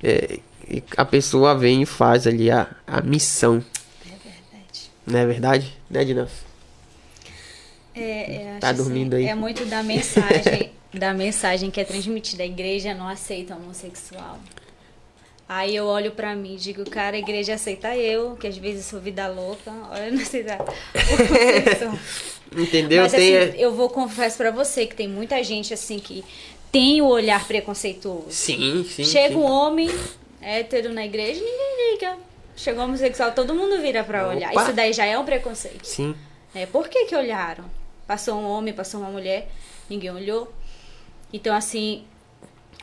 é, 0.03 0.39
e 0.69 0.83
a 0.97 1.05
pessoa 1.05 1.55
vem 1.57 1.81
e 1.81 1.85
faz 1.85 2.25
ali 2.27 2.49
a, 2.51 2.67
a 2.85 3.01
missão. 3.01 3.63
É 4.05 4.09
verdade. 4.09 4.91
Não 5.07 5.19
é 5.19 5.25
verdade? 5.25 5.77
Né, 5.89 6.05
Dinaf? 6.05 6.31
É, 7.95 8.01
é, 8.55 8.57
Tá 8.59 8.71
dormindo 8.71 9.15
assim, 9.15 9.25
aí? 9.25 9.29
É 9.31 9.35
muito 9.35 9.65
da 9.65 9.81
mensagem, 9.83 10.71
da 10.93 11.13
mensagem 11.13 11.69
que 11.71 11.79
é 11.81 11.83
transmitida. 11.83 12.43
A 12.43 12.45
igreja 12.45 12.93
não 12.93 13.07
aceita 13.07 13.55
homossexual. 13.55 14.39
Aí 15.49 15.75
eu 15.75 15.87
olho 15.87 16.11
pra 16.11 16.35
mim 16.35 16.53
e 16.53 16.57
digo, 16.57 16.87
cara, 16.87 17.15
a 17.15 17.19
igreja 17.19 17.55
aceita 17.55 17.97
eu, 17.97 18.35
que 18.35 18.45
às 18.45 18.55
vezes 18.55 18.85
sou 18.85 18.99
vida 18.99 19.27
louca. 19.27 19.71
Olha, 19.89 20.11
não 20.11 20.21
aceita 20.21 20.55
homossexual. 20.59 21.99
Entendeu? 22.55 23.01
Mas 23.01 23.11
Tem, 23.11 23.35
assim, 23.35 23.57
eu 23.57 23.73
vou 23.73 23.89
confesso 23.89 24.37
pra 24.37 24.51
você 24.51 24.85
que 24.85 24.95
tem 24.95 25.07
muita 25.07 25.43
gente 25.43 25.73
assim 25.73 25.97
que 25.97 26.23
tem 26.71 27.01
o 27.01 27.07
olhar 27.07 27.43
preconceituoso. 27.47 28.29
Sim, 28.29 28.85
sim. 28.87 29.03
Chega 29.03 29.33
sim. 29.33 29.39
um 29.39 29.43
homem 29.43 29.89
hétero 30.39 30.93
na 30.93 31.03
igreja, 31.03 31.41
ninguém 31.43 31.93
liga. 31.93 32.17
Chegou 32.55 32.83
um 32.83 32.85
homossexual, 32.85 33.31
todo 33.31 33.55
mundo 33.55 33.81
vira 33.81 34.03
pra 34.03 34.27
olhar. 34.27 34.51
Opa. 34.51 34.61
Isso 34.63 34.73
daí 34.73 34.93
já 34.93 35.05
é 35.05 35.17
um 35.17 35.25
preconceito. 35.25 35.83
Sim. 35.83 36.15
É, 36.53 36.67
por 36.67 36.87
que 36.87 37.05
que 37.05 37.15
olharam? 37.15 37.65
Passou 38.05 38.35
um 38.35 38.47
homem, 38.47 38.71
passou 38.71 38.99
uma 39.01 39.09
mulher, 39.09 39.49
ninguém 39.89 40.11
olhou. 40.11 40.51
Então, 41.33 41.55
assim, 41.55 42.03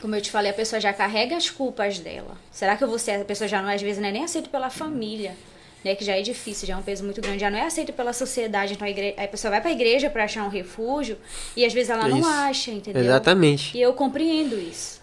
como 0.01 0.15
eu 0.15 0.21
te 0.21 0.29
falei, 0.29 0.51
a 0.51 0.53
pessoa 0.53 0.79
já 0.79 0.93
carrega 0.93 1.35
as 1.35 1.49
culpas 1.49 1.99
dela. 1.99 2.37
Será 2.51 2.77
que 2.77 2.83
eu 2.83 2.87
vou 2.87 2.99
ser, 2.99 3.21
a 3.21 3.25
pessoa 3.25 3.47
já 3.47 3.61
não, 3.61 3.69
às 3.69 3.81
vezes, 3.81 3.99
não 3.99 4.07
é 4.07 4.11
nem 4.11 4.23
aceita 4.23 4.49
pela 4.49 4.69
família, 4.69 5.35
né? 5.83 5.95
Que 5.95 6.05
já 6.05 6.15
é 6.15 6.21
difícil, 6.21 6.67
já 6.67 6.75
é 6.75 6.77
um 6.77 6.83
peso 6.83 7.03
muito 7.03 7.19
grande, 7.19 7.39
já 7.39 7.49
não 7.49 7.57
é 7.57 7.63
aceita 7.63 7.91
pela 7.91 8.13
sociedade. 8.13 8.73
Então, 8.73 8.87
a, 8.87 8.91
igre... 8.91 9.15
a 9.17 9.27
pessoa 9.27 9.51
vai 9.51 9.61
pra 9.61 9.71
igreja 9.71 10.09
pra 10.09 10.25
achar 10.25 10.43
um 10.43 10.49
refúgio 10.49 11.17
e 11.55 11.65
às 11.65 11.73
vezes 11.73 11.89
ela 11.89 12.07
não 12.07 12.19
Isso. 12.19 12.29
acha, 12.29 12.71
entendeu? 12.71 13.03
Exatamente. 13.03 13.75
E 13.75 13.81
eu 13.81 13.93
compreendo 13.93 14.57
isso. 14.59 15.01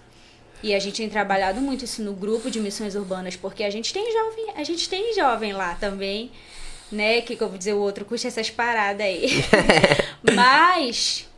E 0.63 0.75
a 0.75 0.79
gente 0.79 0.97
tem 0.97 1.11
trabalhado 1.11 1.61
muito 1.61 1.85
isso 1.85 2.03
no 2.03 2.15
grupo 2.15 2.51
de 2.51 2.59
missões 2.59 2.95
urbanas, 2.95 3.37
porque 3.37 3.65
a 3.65 3.71
gente 3.71 3.93
tem 3.93 4.11
jovem, 4.11 4.47
a 4.57 4.65
gente 4.65 4.89
tem 4.89 5.13
jovem 5.15 5.53
lá 5.53 5.75
também, 5.75 6.31
né? 6.91 7.21
Que 7.21 7.37
como 7.37 7.59
dizer 7.59 7.75
o 7.75 7.81
outro, 7.81 8.05
curte 8.05 8.27
essas 8.27 8.49
paradas 8.49 9.05
aí. 9.05 9.29
Mas 10.35 11.29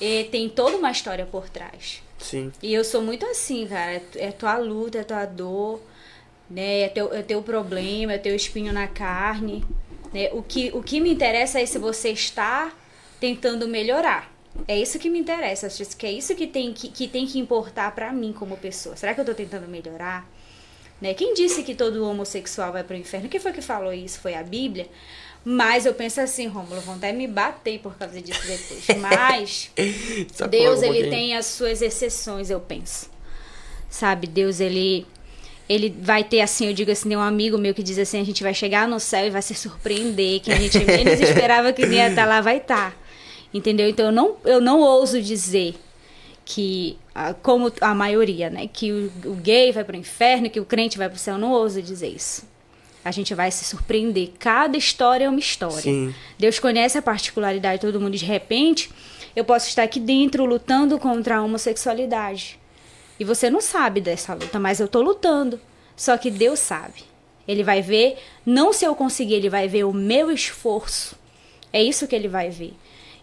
e 0.00 0.24
tem 0.24 0.48
toda 0.48 0.76
uma 0.76 0.90
história 0.90 1.24
por 1.24 1.48
trás. 1.48 2.03
Sim. 2.24 2.50
E 2.62 2.72
eu 2.72 2.82
sou 2.82 3.02
muito 3.02 3.26
assim, 3.26 3.66
cara. 3.66 4.02
É, 4.16 4.32
tua 4.32 4.56
luta, 4.56 4.98
é 4.98 5.04
tua 5.04 5.26
dor, 5.26 5.80
né? 6.48 6.80
É 6.80 6.88
teu, 6.88 7.12
é 7.12 7.22
teu 7.22 7.42
problema, 7.42 8.14
é 8.14 8.18
teu 8.18 8.34
espinho 8.34 8.72
na 8.72 8.88
carne. 8.88 9.62
Né? 10.12 10.30
O, 10.32 10.42
que, 10.42 10.70
o 10.72 10.82
que 10.82 11.00
me 11.00 11.12
interessa 11.12 11.60
é 11.60 11.66
se 11.66 11.78
você 11.78 12.10
está 12.10 12.72
tentando 13.20 13.68
melhorar. 13.68 14.32
É 14.66 14.78
isso 14.78 14.98
que 14.98 15.10
me 15.10 15.18
interessa. 15.18 15.68
Que 15.96 16.06
é 16.06 16.12
isso 16.12 16.34
que 16.34 16.46
tem 16.46 16.72
que, 16.72 16.88
que, 16.88 17.06
tem 17.06 17.26
que 17.26 17.38
importar 17.38 17.94
pra 17.94 18.10
mim 18.10 18.32
como 18.32 18.56
pessoa. 18.56 18.96
Será 18.96 19.12
que 19.14 19.20
eu 19.20 19.24
tô 19.24 19.34
tentando 19.34 19.68
melhorar? 19.68 20.26
Né? 21.00 21.12
Quem 21.12 21.34
disse 21.34 21.62
que 21.62 21.74
todo 21.74 22.08
homossexual 22.08 22.72
vai 22.72 22.82
pro 22.82 22.96
inferno? 22.96 23.28
Quem 23.28 23.40
foi 23.40 23.52
que 23.52 23.60
falou 23.60 23.92
isso? 23.92 24.18
Foi 24.20 24.34
a 24.34 24.42
Bíblia? 24.42 24.88
Mas 25.44 25.84
eu 25.84 25.92
penso 25.92 26.22
assim, 26.22 26.46
Rômulo, 26.46 26.80
vão 26.80 26.94
até 26.94 27.12
me 27.12 27.26
bater 27.26 27.78
por 27.78 27.94
causa 27.96 28.20
disso 28.20 28.46
depois. 28.46 28.86
Mas 28.98 29.70
Deus, 30.48 30.80
um 30.80 30.84
ele 30.84 31.10
tem 31.10 31.36
as 31.36 31.46
suas 31.46 31.82
exceções, 31.82 32.48
eu 32.48 32.60
penso. 32.60 33.10
Sabe, 33.90 34.26
Deus, 34.26 34.58
ele 34.58 35.06
ele 35.68 35.94
vai 35.98 36.22
ter 36.22 36.40
assim, 36.40 36.66
eu 36.66 36.74
digo 36.74 36.90
assim, 36.90 37.08
tem 37.08 37.16
um 37.16 37.22
amigo 37.22 37.56
meu 37.56 37.72
que 37.72 37.82
diz 37.82 37.98
assim, 37.98 38.20
a 38.20 38.24
gente 38.24 38.42
vai 38.42 38.52
chegar 38.52 38.86
no 38.86 39.00
céu 39.00 39.26
e 39.26 39.30
vai 39.30 39.40
se 39.40 39.54
surpreender, 39.54 40.40
que 40.40 40.52
a 40.52 40.56
gente 40.56 40.78
menos 40.84 41.20
esperava 41.20 41.72
que 41.72 41.86
ia 41.86 42.08
estar 42.08 42.26
lá, 42.26 42.40
vai 42.40 42.58
estar. 42.58 42.94
Entendeu? 43.52 43.88
Então 43.88 44.06
eu 44.06 44.12
não, 44.12 44.36
eu 44.44 44.60
não 44.60 44.80
ouso 44.80 45.22
dizer 45.22 45.74
que, 46.44 46.98
ah, 47.14 47.32
como 47.34 47.72
a 47.80 47.94
maioria, 47.94 48.50
né, 48.50 48.68
que 48.70 48.92
o, 48.92 49.12
o 49.24 49.34
gay 49.36 49.72
vai 49.72 49.84
para 49.84 49.96
o 49.96 49.98
inferno, 49.98 50.50
que 50.50 50.60
o 50.60 50.66
crente 50.66 50.98
vai 50.98 51.08
para 51.08 51.16
o 51.16 51.18
céu, 51.18 51.34
eu 51.34 51.40
não 51.40 51.52
ouso 51.52 51.80
dizer 51.80 52.08
isso. 52.08 52.46
A 53.04 53.10
gente 53.10 53.34
vai 53.34 53.50
se 53.50 53.64
surpreender. 53.64 54.30
Cada 54.38 54.76
história 54.76 55.26
é 55.26 55.28
uma 55.28 55.38
história. 55.38 55.82
Sim. 55.82 56.14
Deus 56.38 56.58
conhece 56.58 56.96
a 56.96 57.02
particularidade 57.02 57.80
de 57.80 57.86
todo 57.86 58.00
mundo. 58.00 58.16
De 58.16 58.24
repente, 58.24 58.90
eu 59.36 59.44
posso 59.44 59.68
estar 59.68 59.82
aqui 59.82 60.00
dentro 60.00 60.44
lutando 60.44 60.98
contra 60.98 61.36
a 61.36 61.42
homossexualidade. 61.42 62.58
E 63.18 63.24
você 63.24 63.50
não 63.50 63.60
sabe 63.60 64.00
dessa 64.00 64.32
luta, 64.34 64.58
mas 64.58 64.80
eu 64.80 64.88
tô 64.88 65.02
lutando. 65.02 65.60
Só 65.96 66.16
que 66.16 66.30
Deus 66.30 66.58
sabe. 66.58 67.04
Ele 67.46 67.62
vai 67.62 67.82
ver, 67.82 68.18
não 68.44 68.72
se 68.72 68.84
eu 68.84 68.94
conseguir, 68.94 69.34
ele 69.34 69.50
vai 69.50 69.68
ver 69.68 69.84
o 69.84 69.92
meu 69.92 70.30
esforço. 70.30 71.14
É 71.72 71.82
isso 71.82 72.08
que 72.08 72.16
ele 72.16 72.28
vai 72.28 72.48
ver. 72.48 72.72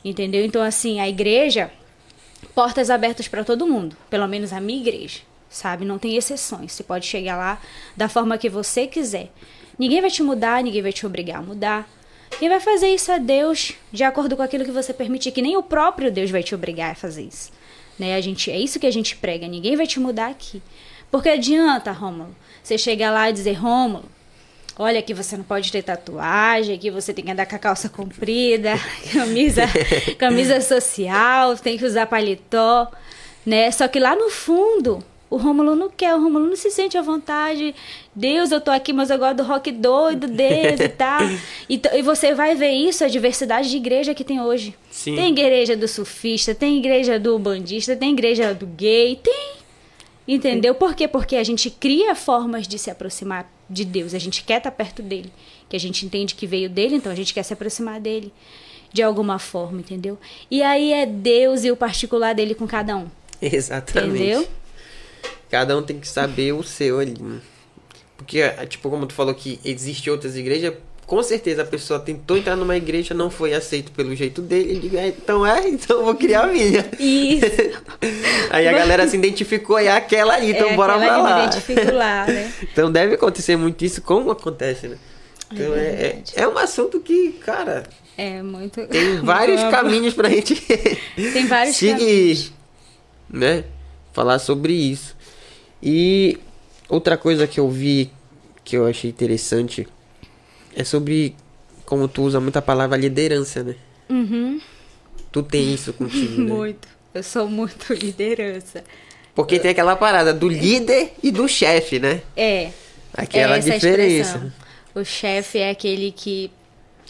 Entendeu? 0.05 0.45
Então, 0.45 0.61
assim, 0.61 0.99
a 0.99 1.09
igreja, 1.09 1.71
portas 2.53 2.89
abertas 2.89 3.27
para 3.27 3.43
todo 3.43 3.67
mundo. 3.67 3.97
Pelo 4.09 4.27
menos 4.27 4.53
a 4.53 4.61
minha 4.61 4.79
igreja. 4.79 5.21
Sabe? 5.49 5.85
Não 5.85 5.97
tem 5.97 6.15
exceções. 6.15 6.71
Você 6.71 6.83
pode 6.83 7.05
chegar 7.05 7.35
lá 7.35 7.61
da 7.97 8.07
forma 8.07 8.37
que 8.37 8.49
você 8.49 8.87
quiser. 8.87 9.31
Ninguém 9.81 9.99
vai 9.99 10.11
te 10.11 10.21
mudar, 10.21 10.61
ninguém 10.61 10.83
vai 10.83 10.93
te 10.93 11.07
obrigar 11.07 11.39
a 11.39 11.41
mudar. 11.41 11.89
Quem 12.37 12.47
vai 12.47 12.59
fazer 12.59 12.89
isso 12.89 13.11
é 13.11 13.17
Deus, 13.17 13.73
de 13.91 14.03
acordo 14.03 14.37
com 14.37 14.43
aquilo 14.43 14.63
que 14.63 14.69
você 14.69 14.93
permitir, 14.93 15.31
que 15.31 15.41
nem 15.41 15.57
o 15.57 15.63
próprio 15.63 16.11
Deus 16.11 16.29
vai 16.29 16.43
te 16.43 16.53
obrigar 16.53 16.91
a 16.91 16.95
fazer 16.95 17.23
isso. 17.23 17.51
Né? 17.97 18.13
A 18.13 18.21
gente, 18.21 18.51
é 18.51 18.59
isso 18.59 18.79
que 18.79 18.85
a 18.85 18.91
gente 18.91 19.15
prega, 19.15 19.47
ninguém 19.47 19.75
vai 19.75 19.87
te 19.87 19.99
mudar 19.99 20.27
aqui. 20.27 20.61
Porque 21.09 21.29
adianta, 21.29 21.91
Rômulo, 21.91 22.35
você 22.61 22.77
chegar 22.77 23.09
lá 23.09 23.31
e 23.31 23.33
dizer, 23.33 23.53
Rômulo, 23.53 24.05
olha 24.77 24.99
aqui 24.99 25.15
você 25.15 25.35
não 25.35 25.43
pode 25.43 25.71
ter 25.71 25.81
tatuagem, 25.81 26.75
aqui 26.75 26.91
você 26.91 27.11
tem 27.11 27.25
que 27.25 27.31
andar 27.31 27.47
com 27.47 27.55
a 27.55 27.59
calça 27.59 27.89
comprida, 27.89 28.73
camisa, 29.11 29.63
camisa 30.19 30.61
social, 30.61 31.57
tem 31.57 31.75
que 31.75 31.85
usar 31.85 32.05
paletó, 32.05 32.87
né? 33.43 33.71
Só 33.71 33.87
que 33.87 33.99
lá 33.99 34.15
no 34.15 34.29
fundo, 34.29 35.03
o 35.31 35.37
Rômulo 35.37 35.75
não 35.75 35.89
quer, 35.89 36.13
o 36.13 36.21
Rômulo 36.21 36.45
não 36.45 36.55
se 36.55 36.69
sente 36.69 36.95
à 36.97 37.01
vontade. 37.01 37.73
Deus, 38.13 38.51
eu 38.51 38.61
tô 38.61 38.69
aqui, 38.69 38.93
mas 38.93 39.09
eu 39.09 39.17
gosto 39.17 39.37
do 39.37 39.43
rock 39.43 39.71
doido, 39.71 40.27
Deus 40.27 40.79
e 40.79 40.89
tal. 40.93 41.21
E, 41.67 41.77
t- 41.79 41.89
e 41.97 42.01
você 42.03 42.35
vai 42.35 42.53
ver 42.53 42.71
isso, 42.71 43.03
a 43.03 43.07
diversidade 43.07 43.69
de 43.69 43.77
igreja 43.77 44.13
que 44.13 44.23
tem 44.23 44.39
hoje. 44.41 44.75
Sim. 44.91 45.15
Tem 45.15 45.29
igreja 45.31 45.75
do 45.75 45.87
surfista, 45.87 46.53
tem 46.53 46.77
igreja 46.77 47.17
do 47.17 47.39
bandista, 47.39 47.95
tem 47.95 48.11
igreja 48.11 48.53
do 48.53 48.67
gay, 48.67 49.15
tem. 49.23 49.53
Entendeu? 50.27 50.75
Por 50.75 50.93
quê? 50.93 51.07
Porque 51.07 51.35
a 51.35 51.43
gente 51.43 51.69
cria 51.69 52.13
formas 52.13 52.67
de 52.67 52.77
se 52.77 52.91
aproximar 52.91 53.51
de 53.69 53.83
Deus. 53.83 54.13
A 54.13 54.19
gente 54.19 54.43
quer 54.43 54.57
estar 54.59 54.71
perto 54.71 55.01
dele. 55.01 55.31
Que 55.67 55.75
a 55.75 55.79
gente 55.79 56.05
entende 56.05 56.35
que 56.35 56.45
veio 56.45 56.69
dele, 56.69 56.95
então 56.95 57.11
a 57.11 57.15
gente 57.15 57.33
quer 57.33 57.43
se 57.43 57.53
aproximar 57.53 57.99
dele. 57.99 58.31
De 58.93 59.01
alguma 59.01 59.39
forma, 59.39 59.79
entendeu? 59.79 60.17
E 60.49 60.61
aí 60.61 60.91
é 60.91 61.05
Deus 61.05 61.63
e 61.63 61.71
o 61.71 61.77
particular 61.77 62.35
dele 62.35 62.53
com 62.53 62.67
cada 62.67 62.97
um. 62.97 63.07
Exatamente. 63.41 64.15
Entendeu? 64.21 64.47
Cada 65.51 65.77
um 65.77 65.83
tem 65.83 65.99
que 65.99 66.07
saber 66.07 66.53
o 66.53 66.63
seu 66.63 66.97
ali. 66.99 67.15
Porque, 68.17 68.39
é, 68.39 68.65
tipo, 68.65 68.89
como 68.89 69.05
tu 69.05 69.13
falou 69.13 69.33
que 69.35 69.59
existe 69.65 70.09
outras 70.09 70.35
igrejas, 70.37 70.73
com 71.05 71.21
certeza 71.21 71.63
a 71.63 71.65
pessoa 71.65 71.99
tentou 71.99 72.37
entrar 72.37 72.55
numa 72.55 72.77
igreja, 72.77 73.13
não 73.13 73.29
foi 73.29 73.53
aceito 73.53 73.91
pelo 73.91 74.15
jeito 74.15 74.41
dele, 74.41 74.89
"É, 74.97 75.07
então 75.09 75.45
é, 75.45 75.67
então 75.67 75.97
eu 75.99 76.05
vou 76.05 76.15
criar 76.15 76.43
a 76.43 76.47
minha. 76.47 76.85
Isso. 76.97 77.45
Aí 78.49 78.65
a 78.67 78.71
galera 78.71 79.05
se 79.07 79.17
identificou, 79.17 79.77
é 79.77 79.89
aquela 79.89 80.35
ali, 80.35 80.51
então 80.51 80.69
é 80.69 80.75
bora 80.75 80.93
pra 80.97 81.17
lá. 81.17 81.49
lá, 81.93 82.25
né? 82.31 82.53
Então 82.63 82.89
deve 82.91 83.15
acontecer 83.15 83.57
muito 83.57 83.83
isso, 83.83 84.01
como 84.01 84.31
acontece, 84.31 84.87
né? 84.87 84.97
Então 85.51 85.73
é, 85.75 85.79
é, 85.87 85.91
verdade. 85.95 86.31
é 86.37 86.47
um 86.47 86.57
assunto 86.57 86.99
que, 87.01 87.33
cara, 87.33 87.83
É 88.17 88.41
muito. 88.41 88.85
tem 88.87 89.17
vários 89.19 89.61
caminhos 89.63 90.13
pra 90.13 90.29
gente 90.29 90.55
Tem 91.33 91.45
vários 91.45 91.75
seguir, 91.75 91.97
caminhos. 91.97 92.53
né? 93.29 93.63
Falar 94.13 94.39
sobre 94.39 94.71
isso. 94.73 95.19
E 95.81 96.37
outra 96.87 97.17
coisa 97.17 97.47
que 97.47 97.59
eu 97.59 97.69
vi 97.69 98.11
que 98.63 98.77
eu 98.77 98.85
achei 98.85 99.09
interessante 99.09 99.87
é 100.75 100.83
sobre 100.83 101.35
como 101.85 102.07
tu 102.07 102.23
usa 102.23 102.39
muita 102.39 102.61
palavra 102.61 102.97
liderança, 102.97 103.63
né? 103.63 103.75
Uhum. 104.09 104.61
Tu 105.31 105.43
tem 105.43 105.73
isso 105.73 105.93
contigo, 105.93 106.41
né? 106.41 106.47
Muito. 106.53 106.87
Eu 107.13 107.23
sou 107.23 107.49
muito 107.49 107.91
liderança. 107.93 108.83
Porque 109.35 109.59
tem 109.59 109.71
aquela 109.71 109.95
parada 109.95 110.33
do 110.33 110.47
líder 110.47 111.13
e 111.21 111.31
do 111.31 111.47
chefe, 111.47 111.99
né? 111.99 112.21
É. 112.35 112.71
Aquela 113.13 113.55
é 113.55 113.57
a 113.57 113.61
diferença. 113.61 114.53
O 114.95 115.03
chefe 115.03 115.57
é 115.57 115.69
aquele 115.69 116.11
que 116.11 116.51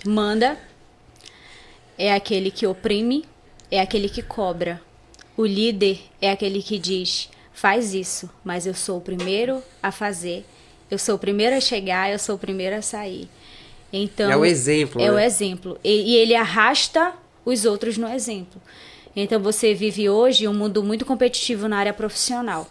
manda, 0.06 0.58
é 1.98 2.14
aquele 2.14 2.50
que 2.50 2.66
oprime, 2.66 3.26
é 3.70 3.80
aquele 3.80 4.10
que 4.10 4.22
cobra. 4.22 4.82
O 5.38 5.46
líder 5.46 6.00
é 6.20 6.32
aquele 6.32 6.62
que 6.62 6.78
diz: 6.80 7.30
faz 7.62 7.94
isso, 7.94 8.28
mas 8.44 8.66
eu 8.66 8.74
sou 8.74 8.98
o 8.98 9.02
primeiro 9.02 9.62
a 9.84 9.92
fazer, 9.92 10.44
eu 10.90 10.98
sou 10.98 11.14
o 11.14 11.20
primeiro 11.20 11.56
a 11.56 11.62
chegar, 11.62 12.12
eu 12.12 12.18
sou 12.18 12.34
o 12.34 12.40
primeiro 12.40 12.76
a 12.76 12.82
sair. 12.82 13.30
Então 13.94 14.32
É 14.32 14.36
o 14.36 14.44
exemplo, 14.44 15.00
É 15.00 15.06
né? 15.06 15.12
o 15.12 15.20
exemplo. 15.20 15.78
E, 15.84 16.14
e 16.14 16.16
ele 16.16 16.34
arrasta 16.34 17.14
os 17.46 17.64
outros 17.64 17.98
no 17.98 18.08
exemplo. 18.08 18.60
Então 19.16 19.40
você 19.40 19.76
vive 19.76 20.10
hoje 20.10 20.48
um 20.48 20.56
mundo 20.56 20.84
muito 20.84 21.06
competitivo 21.06 21.68
na 21.68 21.78
área 21.78 21.94
profissional. 21.94 22.68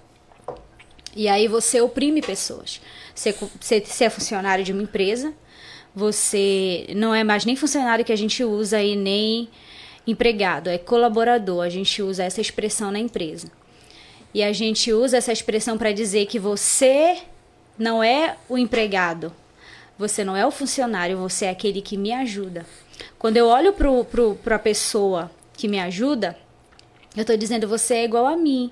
E 1.14 1.28
aí 1.28 1.47
você 1.47 1.80
oprime 1.80 2.20
pessoas. 2.20 2.80
Você, 3.14 3.32
você, 3.61 3.80
você 3.80 4.05
é 4.05 4.11
funcionário 4.11 4.64
de 4.64 4.72
uma 4.72 4.82
empresa, 4.82 5.32
você 5.95 6.84
não 6.97 7.14
é 7.14 7.22
mais 7.22 7.45
nem 7.45 7.55
funcionário 7.55 8.05
que 8.05 8.12
a 8.12 8.16
gente 8.16 8.43
usa 8.43 8.78
aí, 8.78 8.97
nem 8.97 9.49
empregado, 10.05 10.68
é 10.68 10.78
colaborador. 10.78 11.62
A 11.62 11.68
gente 11.68 12.03
usa 12.03 12.24
essa 12.24 12.41
expressão 12.41 12.91
na 12.91 12.99
empresa. 12.99 13.60
E 14.33 14.43
a 14.43 14.53
gente 14.53 14.93
usa 14.93 15.16
essa 15.16 15.33
expressão 15.33 15.76
para 15.76 15.93
dizer 15.93 16.26
que 16.26 16.39
você 16.39 17.18
não 17.78 18.03
é 18.03 18.37
o 18.49 18.57
empregado, 18.57 19.33
você 19.99 20.22
não 20.24 20.37
é 20.37 20.47
o 20.47 20.51
funcionário, 20.51 21.18
você 21.18 21.47
é 21.47 21.51
aquele 21.51 21.83
que 21.83 21.97
me 21.97 22.12
ajuda. 22.12 22.64
Quando 23.18 23.37
eu 23.37 23.47
olho 23.47 23.74
para 24.43 24.57
a 24.57 24.59
pessoa 24.59 25.31
que 25.55 25.66
me 25.66 25.81
ajuda, 25.81 26.37
eu 27.16 27.22
estou 27.22 27.37
dizendo 27.37 27.66
você 27.66 27.95
é 27.95 28.05
igual 28.05 28.26
a 28.26 28.37
mim. 28.37 28.70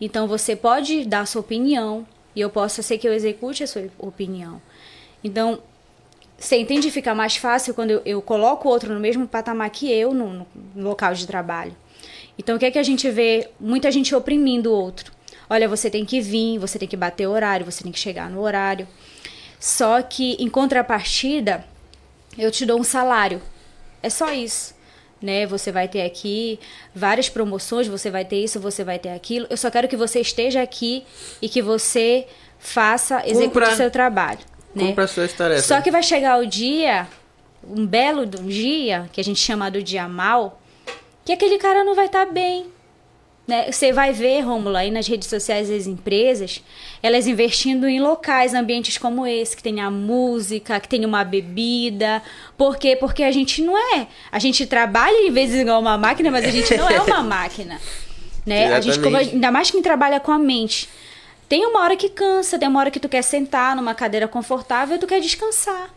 Então 0.00 0.26
você 0.26 0.56
pode 0.56 1.04
dar 1.04 1.26
sua 1.26 1.40
opinião 1.40 2.06
e 2.34 2.40
eu 2.40 2.50
posso 2.50 2.82
ser 2.82 2.98
que 2.98 3.08
eu 3.08 3.12
execute 3.12 3.62
a 3.62 3.66
sua 3.66 3.88
opinião. 3.98 4.60
Então, 5.22 5.60
você 6.38 6.56
entende 6.56 6.90
fica 6.90 7.14
mais 7.14 7.36
fácil 7.36 7.74
quando 7.74 7.90
eu, 7.90 8.02
eu 8.04 8.22
coloco 8.22 8.68
o 8.68 8.70
outro 8.70 8.94
no 8.94 9.00
mesmo 9.00 9.26
patamar 9.26 9.70
que 9.70 9.90
eu 9.90 10.14
no, 10.14 10.46
no 10.74 10.88
local 10.88 11.12
de 11.14 11.26
trabalho. 11.26 11.74
Então, 12.38 12.56
o 12.56 12.58
que 12.58 12.66
é 12.66 12.70
que 12.70 12.78
a 12.78 12.82
gente 12.82 13.10
vê? 13.10 13.50
Muita 13.58 13.90
gente 13.90 14.14
oprimindo 14.14 14.70
o 14.70 14.74
outro. 14.74 15.12
Olha, 15.50 15.68
você 15.68 15.90
tem 15.90 16.04
que 16.04 16.20
vir, 16.20 16.58
você 16.58 16.78
tem 16.78 16.86
que 16.86 16.96
bater 16.96 17.26
o 17.26 17.32
horário, 17.32 17.66
você 17.66 17.82
tem 17.82 17.90
que 17.90 17.98
chegar 17.98 18.30
no 18.30 18.40
horário. 18.40 18.86
Só 19.58 20.00
que, 20.02 20.36
em 20.38 20.48
contrapartida, 20.48 21.64
eu 22.36 22.50
te 22.50 22.64
dou 22.64 22.78
um 22.78 22.84
salário. 22.84 23.42
É 24.02 24.08
só 24.08 24.32
isso. 24.32 24.74
Né? 25.20 25.46
Você 25.46 25.72
vai 25.72 25.88
ter 25.88 26.02
aqui 26.02 26.60
várias 26.94 27.28
promoções, 27.28 27.88
você 27.88 28.08
vai 28.10 28.24
ter 28.24 28.44
isso, 28.44 28.60
você 28.60 28.84
vai 28.84 28.98
ter 28.98 29.08
aquilo. 29.08 29.46
Eu 29.50 29.56
só 29.56 29.70
quero 29.70 29.88
que 29.88 29.96
você 29.96 30.20
esteja 30.20 30.62
aqui 30.62 31.04
e 31.42 31.48
que 31.48 31.60
você 31.60 32.26
faça, 32.58 33.22
execute 33.26 33.68
o 33.68 33.76
seu 33.76 33.90
trabalho. 33.90 34.40
Né? 34.74 34.88
Cumpra 34.88 35.04
as 35.04 35.10
suas 35.10 35.32
tarefas. 35.32 35.64
Só 35.64 35.80
que 35.80 35.90
vai 35.90 36.02
chegar 36.04 36.38
o 36.38 36.46
dia, 36.46 37.08
um 37.66 37.84
belo 37.84 38.24
dia, 38.26 39.08
que 39.12 39.20
a 39.20 39.24
gente 39.24 39.40
chama 39.40 39.70
do 39.70 39.82
dia 39.82 40.06
mal, 40.06 40.60
que 41.28 41.32
aquele 41.34 41.58
cara 41.58 41.84
não 41.84 41.94
vai 41.94 42.06
estar 42.06 42.24
bem. 42.24 42.68
Né? 43.46 43.70
Você 43.70 43.92
vai 43.92 44.14
ver, 44.14 44.40
Rômulo, 44.40 44.74
aí 44.74 44.90
nas 44.90 45.06
redes 45.06 45.28
sociais 45.28 45.68
das 45.68 45.86
empresas, 45.86 46.62
elas 47.02 47.26
investindo 47.26 47.86
em 47.86 48.00
locais, 48.00 48.54
ambientes 48.54 48.96
como 48.96 49.26
esse, 49.26 49.54
que 49.54 49.62
tem 49.62 49.78
a 49.80 49.90
música, 49.90 50.80
que 50.80 50.88
tem 50.88 51.04
uma 51.04 51.24
bebida. 51.24 52.22
Por 52.56 52.78
quê? 52.78 52.96
Porque 52.96 53.22
a 53.22 53.30
gente 53.30 53.60
não 53.60 53.76
é. 53.94 54.06
A 54.32 54.38
gente 54.38 54.64
trabalha 54.66 55.26
em 55.26 55.30
vezes 55.30 55.60
igual 55.60 55.80
uma 55.82 55.98
máquina, 55.98 56.30
mas 56.30 56.46
a 56.46 56.50
gente 56.50 56.74
não 56.78 56.88
é 56.88 56.98
uma 57.02 57.20
máquina. 57.24 57.78
Né? 58.46 58.72
A 58.72 58.80
gente, 58.80 58.98
como- 58.98 59.16
ainda 59.18 59.50
mais 59.50 59.70
quem 59.70 59.82
trabalha 59.82 60.18
com 60.20 60.32
a 60.32 60.38
mente. 60.38 60.88
Tem 61.46 61.66
uma 61.66 61.80
hora 61.82 61.94
que 61.96 62.08
cansa, 62.08 62.58
tem 62.58 62.68
uma 62.68 62.80
hora 62.80 62.90
que 62.90 63.00
tu 63.00 63.08
quer 63.08 63.20
sentar 63.22 63.76
numa 63.76 63.94
cadeira 63.94 64.26
confortável 64.26 64.96
e 64.96 64.98
tu 64.98 65.06
quer 65.06 65.20
descansar. 65.20 65.90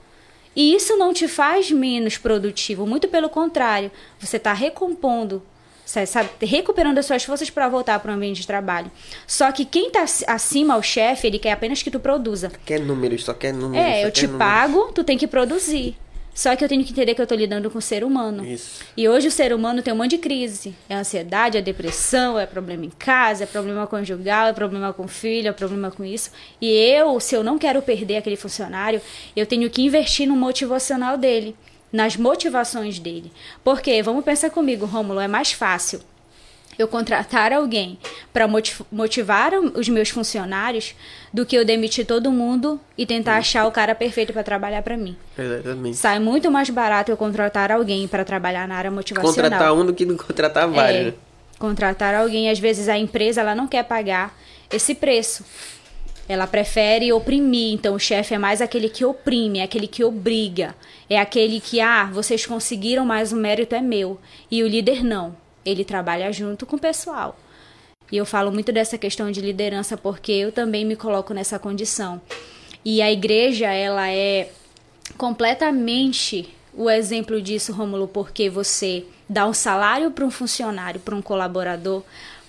E 0.55 0.75
isso 0.75 0.97
não 0.97 1.13
te 1.13 1.27
faz 1.27 1.71
menos 1.71 2.17
produtivo, 2.17 2.85
muito 2.85 3.07
pelo 3.07 3.29
contrário, 3.29 3.89
você 4.19 4.35
está 4.37 4.51
recompondo, 4.51 5.41
sa- 5.85 6.05
sabe, 6.05 6.29
recuperando 6.41 6.97
as 6.97 7.05
suas 7.05 7.23
forças 7.23 7.49
para 7.49 7.69
voltar 7.69 7.99
para 7.99 8.11
o 8.11 8.15
ambiente 8.15 8.41
de 8.41 8.47
trabalho. 8.47 8.91
Só 9.25 9.49
que 9.51 9.63
quem 9.63 9.87
está 9.87 10.03
acima 10.33 10.73
ao 10.73 10.83
chefe, 10.83 11.27
ele 11.27 11.39
quer 11.39 11.53
apenas 11.53 11.81
que 11.81 11.89
tu 11.89 11.99
produza. 11.99 12.51
Quer 12.65 12.81
números, 12.81 13.23
só 13.23 13.33
quer 13.33 13.53
números. 13.53 13.85
É, 13.85 14.05
eu 14.05 14.11
te 14.11 14.27
números. 14.27 14.39
pago, 14.39 14.91
tu 14.93 15.03
tem 15.03 15.17
que 15.17 15.27
produzir. 15.27 15.95
Só 16.33 16.55
que 16.55 16.63
eu 16.63 16.69
tenho 16.69 16.83
que 16.83 16.91
entender 16.91 17.13
que 17.13 17.21
eu 17.21 17.23
estou 17.23 17.37
lidando 17.37 17.69
com 17.69 17.77
o 17.77 17.81
ser 17.81 18.03
humano. 18.03 18.45
Isso. 18.45 18.81
E 18.95 19.07
hoje 19.07 19.27
o 19.27 19.31
ser 19.31 19.53
humano 19.53 19.81
tem 19.81 19.93
um 19.93 19.97
monte 19.97 20.11
de 20.11 20.17
crise. 20.17 20.73
É 20.87 20.95
ansiedade, 20.95 21.57
é 21.57 21.61
depressão, 21.61 22.39
é 22.39 22.45
problema 22.45 22.85
em 22.85 22.89
casa, 22.89 23.43
é 23.43 23.47
problema 23.47 23.85
conjugal, 23.85 24.47
é 24.47 24.53
problema 24.53 24.93
com 24.93 25.03
o 25.03 25.07
filho, 25.07 25.49
é 25.49 25.51
problema 25.51 25.91
com 25.91 26.05
isso. 26.05 26.31
E 26.61 26.69
eu, 26.69 27.19
se 27.19 27.35
eu 27.35 27.43
não 27.43 27.57
quero 27.57 27.81
perder 27.81 28.17
aquele 28.17 28.37
funcionário, 28.37 29.01
eu 29.35 29.45
tenho 29.45 29.69
que 29.69 29.81
investir 29.81 30.27
no 30.27 30.35
motivacional 30.35 31.17
dele, 31.17 31.55
nas 31.91 32.15
motivações 32.15 32.97
dele. 32.97 33.31
Porque, 33.63 34.01
vamos 34.01 34.23
pensar 34.23 34.49
comigo, 34.49 34.85
Rômulo, 34.85 35.19
é 35.19 35.27
mais 35.27 35.51
fácil 35.51 36.01
eu 36.81 36.87
contratar 36.87 37.53
alguém 37.53 37.97
para 38.33 38.47
motivar 38.91 39.53
os 39.53 39.87
meus 39.87 40.09
funcionários 40.09 40.95
do 41.33 41.45
que 41.45 41.55
eu 41.55 41.63
demitir 41.63 42.05
todo 42.05 42.31
mundo 42.31 42.79
e 42.97 43.05
tentar 43.05 43.37
achar 43.37 43.65
o 43.67 43.71
cara 43.71 43.95
perfeito 43.95 44.33
para 44.33 44.43
trabalhar 44.43 44.81
para 44.81 44.97
mim. 44.97 45.15
Exatamente. 45.37 45.97
Sai 45.97 46.19
muito 46.19 46.51
mais 46.51 46.69
barato 46.69 47.11
eu 47.11 47.17
contratar 47.17 47.71
alguém 47.71 48.07
para 48.07 48.25
trabalhar 48.25 48.67
na 48.67 48.75
área 48.75 48.91
motivacional. 48.91 49.33
Contratar 49.33 49.73
um 49.73 49.85
do 49.85 49.93
que 49.93 50.05
contratar 50.05 50.67
vários. 50.67 51.09
É, 51.09 51.13
contratar 51.57 52.15
alguém, 52.15 52.49
às 52.49 52.59
vezes 52.59 52.89
a 52.89 52.97
empresa 52.97 53.41
ela 53.41 53.55
não 53.55 53.67
quer 53.67 53.83
pagar 53.83 54.35
esse 54.71 54.95
preço. 54.95 55.45
Ela 56.27 56.47
prefere 56.47 57.11
oprimir, 57.11 57.73
então 57.73 57.93
o 57.95 57.99
chefe 57.99 58.33
é 58.33 58.37
mais 58.37 58.61
aquele 58.61 58.87
que 58.87 59.03
oprime, 59.03 59.59
é 59.59 59.63
aquele 59.63 59.87
que 59.87 60.03
obriga, 60.03 60.73
é 61.09 61.19
aquele 61.19 61.59
que 61.59 61.81
ah, 61.81 62.05
vocês 62.05 62.45
conseguiram, 62.45 63.05
mas 63.05 63.33
o 63.33 63.35
mérito 63.35 63.75
é 63.75 63.81
meu. 63.81 64.19
E 64.49 64.63
o 64.63 64.67
líder 64.67 65.03
não. 65.03 65.35
Ele 65.65 65.83
trabalha 65.85 66.31
junto 66.31 66.65
com 66.65 66.75
o 66.75 66.79
pessoal. 66.79 67.37
E 68.11 68.17
eu 68.17 68.25
falo 68.25 68.51
muito 68.51 68.71
dessa 68.71 68.97
questão 68.97 69.31
de 69.31 69.39
liderança 69.39 69.97
porque 69.97 70.31
eu 70.31 70.51
também 70.51 70.83
me 70.83 70.95
coloco 70.95 71.33
nessa 71.33 71.57
condição. 71.57 72.21
E 72.83 73.01
a 73.01 73.11
igreja, 73.11 73.67
ela 73.71 74.09
é 74.09 74.49
completamente 75.17 76.49
o 76.73 76.89
exemplo 76.89 77.41
disso, 77.41 77.71
Rômulo, 77.71 78.07
porque 78.07 78.49
você 78.49 79.05
dá 79.29 79.47
um 79.47 79.53
salário 79.53 80.11
para 80.11 80.25
um 80.25 80.31
funcionário, 80.31 80.99
para 80.99 81.15
um 81.15 81.21
colaborador, 81.21 82.03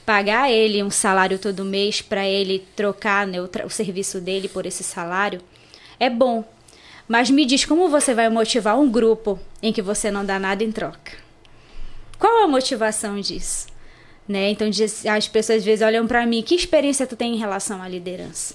pagar 0.04 0.50
ele 0.50 0.82
um 0.82 0.90
salário 0.90 1.38
todo 1.38 1.64
mês 1.64 2.02
para 2.02 2.26
ele 2.26 2.66
trocar 2.74 3.26
né, 3.26 3.40
o, 3.40 3.48
o 3.64 3.70
serviço 3.70 4.20
dele 4.20 4.48
por 4.48 4.66
esse 4.66 4.82
salário, 4.82 5.40
é 5.98 6.10
bom. 6.10 6.44
Mas 7.06 7.30
me 7.30 7.44
diz 7.44 7.64
como 7.64 7.88
você 7.88 8.14
vai 8.14 8.28
motivar 8.28 8.78
um 8.78 8.90
grupo 8.90 9.38
em 9.62 9.72
que 9.72 9.82
você 9.82 10.10
não 10.10 10.24
dá 10.24 10.38
nada 10.38 10.64
em 10.64 10.72
troca? 10.72 11.21
Qual 12.22 12.44
a 12.44 12.46
motivação 12.46 13.20
disso? 13.20 13.66
Né? 14.28 14.50
Então 14.50 14.68
as 15.12 15.26
pessoas 15.26 15.58
às 15.58 15.64
vezes 15.64 15.84
olham 15.84 16.06
para 16.06 16.24
mim, 16.24 16.40
que 16.40 16.54
experiência 16.54 17.04
tu 17.04 17.16
tem 17.16 17.34
em 17.34 17.36
relação 17.36 17.82
à 17.82 17.88
liderança? 17.88 18.54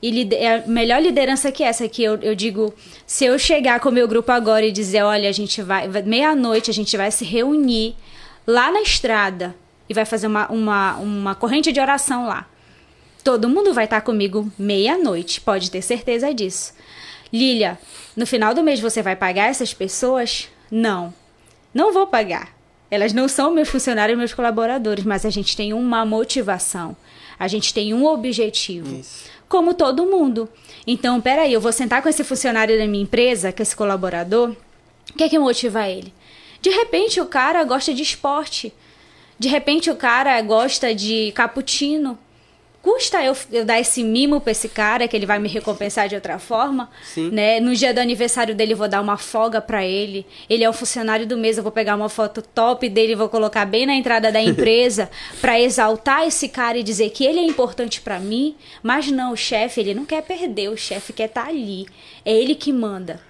E 0.00 0.28
é 0.36 0.54
a 0.54 0.66
melhor 0.68 1.02
liderança 1.02 1.50
que 1.50 1.64
essa, 1.64 1.88
que 1.88 2.00
eu, 2.00 2.14
eu 2.22 2.36
digo, 2.36 2.72
se 3.04 3.24
eu 3.24 3.36
chegar 3.40 3.80
com 3.80 3.88
o 3.88 3.92
meu 3.92 4.06
grupo 4.06 4.30
agora 4.30 4.64
e 4.64 4.70
dizer, 4.70 5.02
olha, 5.02 5.28
a 5.28 5.32
gente 5.32 5.60
vai, 5.62 5.88
vai- 5.88 6.02
meia-noite 6.02 6.70
a 6.70 6.72
gente 6.72 6.96
vai 6.96 7.10
se 7.10 7.24
reunir 7.24 7.96
lá 8.46 8.70
na 8.70 8.82
estrada 8.82 9.52
e 9.88 9.94
vai 9.94 10.04
fazer 10.04 10.28
uma, 10.28 10.46
uma, 10.48 10.94
uma 10.98 11.34
corrente 11.34 11.72
de 11.72 11.80
oração 11.80 12.28
lá. 12.28 12.48
Todo 13.24 13.48
mundo 13.48 13.74
vai 13.74 13.86
estar 13.86 14.00
comigo 14.02 14.48
meia-noite, 14.56 15.40
pode 15.40 15.72
ter 15.72 15.82
certeza 15.82 16.32
disso. 16.32 16.72
Lilia, 17.32 17.76
no 18.16 18.28
final 18.28 18.54
do 18.54 18.62
mês 18.62 18.78
você 18.78 19.02
vai 19.02 19.16
pagar 19.16 19.50
essas 19.50 19.74
pessoas? 19.74 20.48
Não. 20.70 21.12
Não 21.74 21.92
vou 21.92 22.06
pagar. 22.06 22.61
Elas 22.92 23.14
não 23.14 23.26
são 23.26 23.54
meus 23.54 23.70
funcionários, 23.70 24.18
meus 24.18 24.34
colaboradores, 24.34 25.02
mas 25.02 25.24
a 25.24 25.30
gente 25.30 25.56
tem 25.56 25.72
uma 25.72 26.04
motivação. 26.04 26.94
A 27.38 27.48
gente 27.48 27.72
tem 27.72 27.94
um 27.94 28.04
objetivo. 28.04 29.00
Isso. 29.00 29.30
Como 29.48 29.72
todo 29.72 30.04
mundo. 30.04 30.46
Então, 30.86 31.18
peraí, 31.18 31.54
eu 31.54 31.60
vou 31.60 31.72
sentar 31.72 32.02
com 32.02 32.08
esse 32.10 32.22
funcionário 32.22 32.76
da 32.76 32.86
minha 32.86 33.02
empresa, 33.02 33.50
com 33.50 33.62
esse 33.62 33.74
colaborador. 33.74 34.54
O 35.08 35.14
que 35.16 35.24
é 35.24 35.28
que 35.30 35.38
motiva 35.38 35.88
ele? 35.88 36.12
De 36.60 36.68
repente, 36.68 37.18
o 37.18 37.24
cara 37.24 37.64
gosta 37.64 37.94
de 37.94 38.02
esporte. 38.02 38.74
De 39.38 39.48
repente, 39.48 39.90
o 39.90 39.96
cara 39.96 40.38
gosta 40.42 40.94
de 40.94 41.32
cappuccino. 41.32 42.18
Custa 42.82 43.22
eu, 43.22 43.36
eu 43.52 43.64
dar 43.64 43.78
esse 43.78 44.02
mimo 44.02 44.40
pra 44.40 44.50
esse 44.50 44.68
cara, 44.68 45.06
que 45.06 45.16
ele 45.16 45.24
vai 45.24 45.38
me 45.38 45.48
recompensar 45.48 46.08
de 46.08 46.16
outra 46.16 46.40
forma? 46.40 46.90
Sim. 47.04 47.30
Né? 47.30 47.60
No 47.60 47.72
dia 47.76 47.94
do 47.94 48.00
aniversário 48.00 48.56
dele, 48.56 48.72
eu 48.72 48.76
vou 48.76 48.88
dar 48.88 49.00
uma 49.00 49.16
folga 49.16 49.60
pra 49.60 49.86
ele. 49.86 50.26
Ele 50.50 50.64
é 50.64 50.68
o 50.68 50.72
funcionário 50.72 51.24
do 51.24 51.38
mês, 51.38 51.56
eu 51.56 51.62
vou 51.62 51.70
pegar 51.70 51.94
uma 51.94 52.08
foto 52.08 52.42
top 52.42 52.88
dele 52.88 53.12
e 53.12 53.14
vou 53.14 53.28
colocar 53.28 53.64
bem 53.64 53.86
na 53.86 53.94
entrada 53.94 54.32
da 54.32 54.42
empresa 54.42 55.08
pra 55.40 55.60
exaltar 55.60 56.26
esse 56.26 56.48
cara 56.48 56.76
e 56.76 56.82
dizer 56.82 57.10
que 57.10 57.24
ele 57.24 57.38
é 57.38 57.44
importante 57.44 58.00
pra 58.00 58.18
mim. 58.18 58.56
Mas 58.82 59.08
não, 59.12 59.32
o 59.32 59.36
chefe, 59.36 59.80
ele 59.80 59.94
não 59.94 60.04
quer 60.04 60.22
perder, 60.22 60.68
o 60.68 60.76
chefe 60.76 61.12
quer 61.12 61.26
estar 61.26 61.46
ali. 61.46 61.86
É 62.24 62.32
ele 62.32 62.56
que 62.56 62.72
manda. 62.72 63.20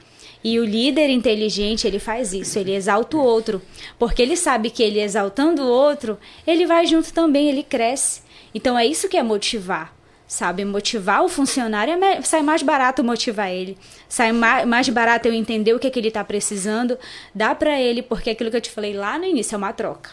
E 0.45 0.59
o 0.59 0.65
líder 0.65 1.09
inteligente, 1.11 1.87
ele 1.87 1.99
faz 1.99 2.33
isso, 2.33 2.59
ele 2.59 2.75
exalta 2.75 3.17
o 3.17 3.23
outro. 3.23 3.61
Porque 3.99 4.23
ele 4.23 4.37
sabe 4.37 4.71
que 4.71 4.83
ele 4.83 5.01
exaltando 5.01 5.63
o 5.63 5.69
outro, 5.69 6.19
ele 6.47 6.67
vai 6.67 6.87
junto 6.87 7.13
também, 7.13 7.49
ele 7.49 7.63
cresce. 7.63 8.23
Então 8.55 8.79
é 8.79 8.85
isso 8.87 9.09
que 9.09 9.17
é 9.17 9.23
motivar. 9.23 9.95
Sabe, 10.27 10.65
motivar 10.65 11.23
o 11.23 11.29
funcionário 11.29 11.93
é 12.03 12.23
sai 12.23 12.43
mais 12.43 12.63
barato 12.63 13.05
motivar 13.05 13.51
ele. 13.51 13.77
Sai 14.09 14.33
ma- 14.33 14.65
mais 14.65 14.89
barato 14.89 15.29
eu 15.29 15.35
entender 15.35 15.75
o 15.75 15.79
que, 15.79 15.87
é 15.87 15.91
que 15.91 15.99
ele 16.01 16.09
está 16.09 16.25
precisando, 16.25 16.99
dá 17.35 17.55
para 17.55 17.79
ele, 17.79 18.01
porque 18.01 18.31
aquilo 18.31 18.51
que 18.51 18.57
eu 18.57 18.61
te 18.63 18.71
falei 18.71 18.95
lá 18.95 19.19
no 19.19 19.27
início 19.27 19.55
é 19.55 19.59
uma 19.59 19.75
troca. 19.75 20.11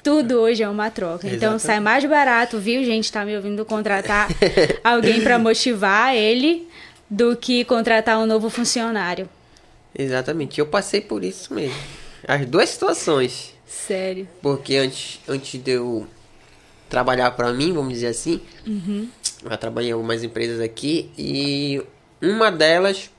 Tudo 0.00 0.34
hoje 0.40 0.62
é 0.62 0.68
uma 0.68 0.90
troca. 0.90 1.26
Então 1.28 1.58
sai 1.58 1.80
mais 1.80 2.04
barato, 2.04 2.58
viu, 2.58 2.84
gente? 2.84 3.10
Tá 3.10 3.24
me 3.24 3.34
ouvindo 3.34 3.64
contratar 3.64 4.28
alguém 4.84 5.20
para 5.22 5.38
motivar 5.40 6.14
ele 6.14 6.68
do 7.10 7.36
que 7.36 7.64
contratar 7.64 8.18
um 8.18 8.26
novo 8.26 8.48
funcionário. 8.48 9.28
Exatamente. 9.96 10.58
Eu 10.60 10.66
passei 10.66 11.00
por 11.00 11.24
isso 11.24 11.52
mesmo. 11.52 11.76
As 12.28 12.46
duas 12.46 12.68
situações. 12.70 13.54
Sério. 13.66 14.28
Porque 14.40 14.76
antes, 14.76 15.20
antes 15.28 15.60
de 15.62 15.72
eu 15.72 16.06
trabalhar 16.92 17.30
pra 17.30 17.50
mim, 17.54 17.72
vamos 17.72 17.94
dizer 17.94 18.08
assim, 18.08 18.38
eu 19.42 19.50
já 19.50 19.56
trabalhei 19.56 19.88
em 19.88 19.92
algumas 19.94 20.22
empresas 20.22 20.60
aqui 20.60 21.10
e 21.16 21.82
uma 22.20 22.52
delas 22.52 23.10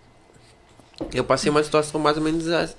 eu 1.12 1.24
passei 1.24 1.50
uma 1.50 1.64
situação 1.64 2.00
mais 2.00 2.16
ou 2.16 2.22
menos 2.24 2.48
a- 2.50 2.70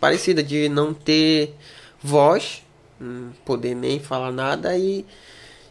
parecida 0.00 0.42
de 0.42 0.66
não 0.70 0.94
ter 0.94 1.54
voz, 2.02 2.62
não 2.98 3.32
poder 3.44 3.74
nem 3.74 4.00
falar 4.00 4.32
nada 4.32 4.74
e 4.78 5.04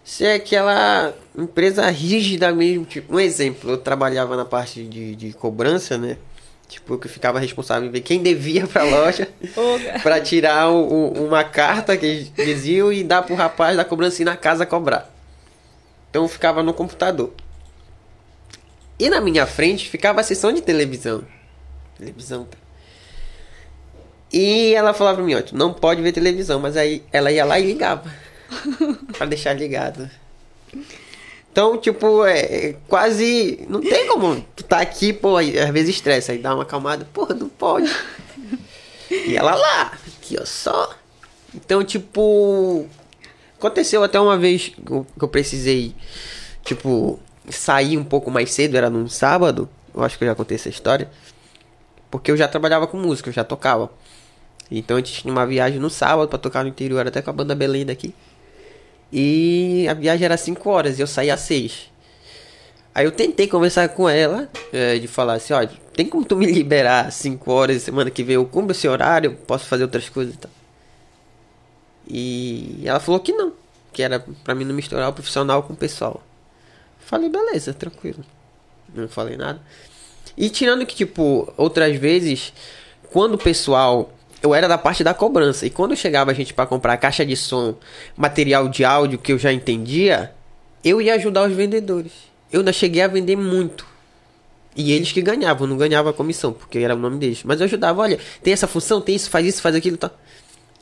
ser 0.03 0.35
aquela 0.35 1.15
empresa 1.35 1.89
rígida 1.89 2.51
mesmo. 2.53 2.85
Tipo, 2.85 3.15
um 3.15 3.19
exemplo, 3.19 3.71
eu 3.71 3.77
trabalhava 3.77 4.37
na 4.37 4.45
parte 4.45 4.83
de, 4.83 5.15
de 5.15 5.33
cobrança, 5.33 5.97
né? 5.97 6.17
Tipo, 6.69 6.93
eu 6.93 6.99
que 6.99 7.07
ficava 7.09 7.39
responsável 7.39 7.89
em 7.89 7.91
ver 7.91 8.01
quem 8.01 8.21
devia 8.23 8.65
pra 8.67 8.83
loja 8.83 9.27
pra 10.03 10.21
tirar 10.21 10.69
o- 10.69 10.87
o- 10.87 11.25
uma 11.25 11.43
carta 11.43 11.97
que 11.97 12.05
eles 12.05 12.31
diziam 12.33 12.93
e 12.93 13.03
dar 13.03 13.23
pro 13.23 13.33
rapaz 13.35 13.75
da 13.75 13.83
cobrança 13.83 14.21
ir 14.21 14.25
na 14.25 14.37
casa 14.37 14.65
cobrar. 14.67 15.11
Então 16.11 16.21
eu 16.23 16.27
ficava 16.29 16.61
no 16.61 16.71
computador. 16.73 17.33
E 18.99 19.09
na 19.09 19.19
minha 19.19 19.47
frente 19.47 19.89
ficava 19.89 20.21
a 20.21 20.23
sessão 20.23 20.53
de 20.53 20.61
televisão. 20.61 21.23
Televisão. 21.97 22.45
tá? 22.45 22.57
E 24.31 24.73
ela 24.75 24.93
falava 24.93 25.17
pra 25.17 25.25
mim, 25.25 25.33
ó, 25.35 25.41
tu 25.41 25.55
não 25.57 25.73
pode 25.73 26.01
ver 26.03 26.11
televisão, 26.11 26.59
mas 26.59 26.77
aí 26.77 27.03
ela 27.11 27.31
ia 27.31 27.43
lá 27.45 27.59
e 27.59 27.65
ligava. 27.65 28.13
pra 29.17 29.25
deixar 29.25 29.53
ligado. 29.53 30.07
Então, 31.59 31.75
tipo, 31.75 32.25
é, 32.25 32.77
quase. 32.87 33.65
Não 33.67 33.81
tem 33.81 34.07
como 34.07 34.39
tu 34.55 34.63
tá 34.63 34.79
aqui, 34.79 35.11
pô, 35.11 35.35
às 35.35 35.69
vezes 35.71 35.95
estressa, 35.95 36.31
aí 36.31 36.37
dá 36.37 36.55
uma 36.55 36.63
acalmada, 36.63 37.03
porra, 37.11 37.35
não 37.35 37.49
pode. 37.49 37.93
E 39.11 39.35
ela 39.35 39.53
lá, 39.55 39.91
aqui, 40.07 40.37
ó, 40.39 40.45
só. 40.45 40.95
Então, 41.53 41.83
tipo. 41.83 42.87
Aconteceu 43.57 44.01
até 44.01 44.17
uma 44.17 44.37
vez 44.37 44.69
que 44.69 45.21
eu 45.21 45.27
precisei, 45.27 45.93
tipo, 46.63 47.19
sair 47.49 47.97
um 47.97 48.05
pouco 48.05 48.31
mais 48.31 48.53
cedo, 48.53 48.77
era 48.77 48.89
num 48.89 49.09
sábado. 49.09 49.67
Eu 49.93 50.01
acho 50.01 50.17
que 50.17 50.23
eu 50.23 50.29
já 50.29 50.35
contei 50.35 50.55
essa 50.55 50.69
história. 50.69 51.09
Porque 52.09 52.31
eu 52.31 52.37
já 52.37 52.47
trabalhava 52.47 52.87
com 52.87 52.95
música, 52.95 53.27
eu 53.27 53.33
já 53.33 53.43
tocava. 53.43 53.91
Então 54.71 54.95
a 54.95 54.99
gente 55.01 55.23
tinha 55.23 55.33
uma 55.33 55.45
viagem 55.45 55.77
no 55.77 55.89
sábado 55.89 56.29
pra 56.29 56.39
tocar 56.39 56.63
no 56.63 56.69
interior, 56.69 57.05
até 57.05 57.21
com 57.21 57.31
a 57.31 57.33
banda 57.33 57.53
Belém 57.53 57.85
daqui. 57.85 58.15
E 59.11 59.87
a 59.89 59.93
viagem 59.93 60.25
era 60.25 60.37
5 60.37 60.69
horas 60.69 60.99
e 60.99 61.01
eu 61.01 61.07
saí 61.07 61.31
às 61.31 61.39
6. 61.41 61.89
Aí 62.93 63.05
eu 63.05 63.11
tentei 63.11 63.47
conversar 63.47 63.89
com 63.89 64.09
ela, 64.09 64.49
é, 64.73 64.97
de 64.97 65.07
falar 65.07 65.35
assim, 65.35 65.53
ó, 65.53 65.65
tem 65.93 66.05
como 66.05 66.25
tu 66.25 66.35
me 66.35 66.45
liberar 66.45 67.11
5 67.11 67.51
horas 67.51 67.81
semana 67.81 68.09
que 68.09 68.23
vem? 68.23 68.35
Eu 68.35 68.45
cumpro 68.45 68.71
esse 68.71 68.87
horário, 68.87 69.33
posso 69.47 69.65
fazer 69.65 69.83
outras 69.83 70.09
coisas 70.09 70.35
e 70.35 70.37
tal. 70.37 70.51
E 72.07 72.81
ela 72.85 72.99
falou 72.99 73.19
que 73.19 73.31
não, 73.31 73.53
que 73.93 74.01
era 74.01 74.25
pra 74.43 74.55
mim 74.55 74.65
não 74.65 74.73
misturar 74.73 75.09
o 75.09 75.13
profissional 75.13 75.63
com 75.63 75.73
o 75.73 75.77
pessoal. 75.77 76.23
Falei, 76.99 77.29
beleza, 77.29 77.73
tranquilo. 77.73 78.23
Não 78.93 79.07
falei 79.07 79.37
nada. 79.37 79.61
E 80.37 80.49
tirando 80.49 80.85
que, 80.85 80.95
tipo, 80.95 81.51
outras 81.57 81.95
vezes, 81.97 82.53
quando 83.11 83.33
o 83.33 83.37
pessoal. 83.37 84.13
Eu 84.41 84.55
era 84.55 84.67
da 84.67 84.77
parte 84.77 85.03
da 85.03 85.13
cobrança. 85.13 85.65
E 85.65 85.69
quando 85.69 85.95
chegava 85.95 86.31
a 86.31 86.33
gente 86.33 86.53
para 86.53 86.65
comprar 86.65 86.95
caixa 86.97 87.25
de 87.25 87.35
som, 87.35 87.75
material 88.15 88.67
de 88.69 88.85
áudio 88.85 89.19
que 89.19 89.31
eu 89.33 89.37
já 89.37 89.51
entendia, 89.51 90.31
eu 90.83 91.01
ia 91.01 91.15
ajudar 91.15 91.47
os 91.47 91.53
vendedores. 91.53 92.11
Eu 92.51 92.59
ainda 92.59 92.71
cheguei 92.73 93.01
a 93.01 93.07
vender 93.07 93.35
muito. 93.35 93.85
E 94.75 94.93
eles 94.93 95.11
que 95.11 95.21
ganhavam, 95.21 95.67
não 95.67 95.75
ganhava 95.77 96.11
a 96.11 96.13
comissão, 96.13 96.53
porque 96.53 96.79
era 96.79 96.95
o 96.95 96.97
nome 96.99 97.17
deles. 97.17 97.41
Mas 97.43 97.59
eu 97.59 97.65
ajudava, 97.65 98.01
olha, 98.01 98.17
tem 98.41 98.53
essa 98.53 98.67
função, 98.67 99.01
tem 99.01 99.15
isso, 99.15 99.29
faz 99.29 99.45
isso, 99.45 99.61
faz 99.61 99.75
aquilo, 99.75 99.97
tá. 99.97 100.09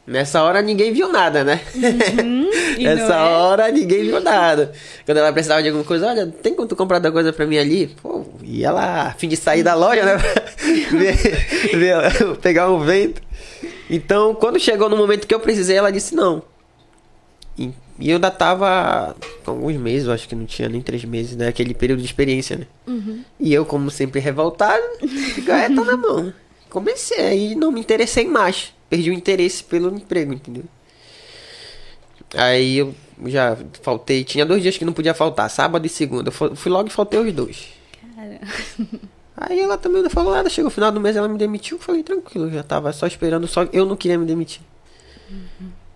Nessa 0.06 0.42
hora 0.42 0.62
ninguém 0.62 0.94
viu 0.94 1.12
nada, 1.12 1.44
né? 1.44 1.60
Uhum, 1.76 2.50
Nessa 2.82 3.14
é? 3.14 3.20
hora 3.20 3.70
ninguém 3.72 4.04
viu 4.04 4.22
nada. 4.22 4.72
Quando 5.06 5.18
ela 5.18 5.34
precisava 5.34 5.62
de 5.62 5.68
alguma 5.68 5.84
coisa, 5.84 6.08
olha, 6.08 6.28
tem 6.28 6.54
como 6.54 6.66
tu 6.68 6.78
comprar 6.78 6.98
alguma 6.98 7.12
coisa 7.12 7.34
pra 7.34 7.46
mim 7.46 7.58
ali? 7.58 7.88
Pô, 8.02 8.24
ia 8.42 8.72
lá, 8.72 9.08
a 9.08 9.12
fim 9.16 9.28
de 9.28 9.36
sair 9.36 9.64
da 9.64 9.74
loja, 9.74 10.06
né? 10.06 10.16
ver, 10.92 11.18
ver- 11.76 12.38
pegar 12.38 12.72
um 12.72 12.80
vento. 12.80 13.22
Então, 13.90 14.36
quando 14.36 14.60
chegou 14.60 14.90
no 14.90 14.98
momento 14.98 15.26
que 15.28 15.34
eu 15.34 15.40
precisei, 15.40 15.78
ela 15.78 15.92
disse 15.92 16.14
não. 16.16 16.42
E, 17.58 17.72
e 18.00 18.10
eu 18.10 18.16
ainda 18.16 18.30
tava 18.30 19.16
com 19.44 19.52
alguns 19.52 19.76
meses, 19.78 20.08
eu 20.08 20.14
acho 20.14 20.28
que 20.28 20.36
não 20.36 20.46
tinha 20.46 20.68
nem 20.70 20.82
três 20.82 21.04
meses, 21.06 21.36
né? 21.36 21.48
Aquele 21.48 21.74
período 21.74 22.00
de 22.00 22.06
experiência, 22.06 22.58
né? 22.58 22.68
E 23.40 23.54
eu, 23.54 23.66
como 23.66 23.90
sempre 23.90 24.20
revoltado, 24.20 24.84
fico, 25.00 25.52
é, 25.52 25.68
tá 25.70 25.84
na 25.84 25.96
mão. 25.98 26.34
Comecei, 26.70 27.20
aí 27.22 27.56
não 27.56 27.72
me 27.72 27.80
interessei 27.80 28.28
mais. 28.28 28.74
Perdi 28.90 29.10
o 29.10 29.14
interesse 29.14 29.64
pelo 29.64 29.94
emprego, 29.96 30.34
entendeu? 30.34 30.64
Aí 32.36 32.78
eu 32.78 32.94
já 33.26 33.58
faltei, 33.82 34.24
tinha 34.24 34.46
dois 34.46 34.62
dias 34.62 34.78
que 34.78 34.84
não 34.86 34.92
podia 34.94 35.14
faltar, 35.14 35.50
sábado 35.50 35.86
e 35.86 35.90
segunda. 35.90 36.28
Eu 36.28 36.34
fu- 36.34 36.56
fui 36.56 36.72
logo 36.72 36.90
e 36.90 36.92
faltei 36.92 37.20
os 37.20 37.32
dois. 37.34 37.68
Cara, 38.16 38.40
Aí 39.38 39.60
ela 39.60 39.78
também 39.78 40.02
não 40.02 40.10
falou 40.10 40.34
nada, 40.34 40.50
chegou 40.50 40.70
o 40.70 40.74
final 40.74 40.92
do 40.92 41.00
mês, 41.00 41.16
ela 41.16 41.28
me 41.28 41.38
demitiu, 41.38 41.78
eu 41.78 41.82
falei, 41.82 42.02
tranquilo, 42.02 42.50
já 42.50 42.64
tava 42.64 42.92
só 42.92 43.06
esperando, 43.06 43.48
só 43.48 43.68
eu 43.72 43.86
não 43.86 43.96
queria 43.96 44.18
me 44.18 44.26
demitir. 44.26 44.62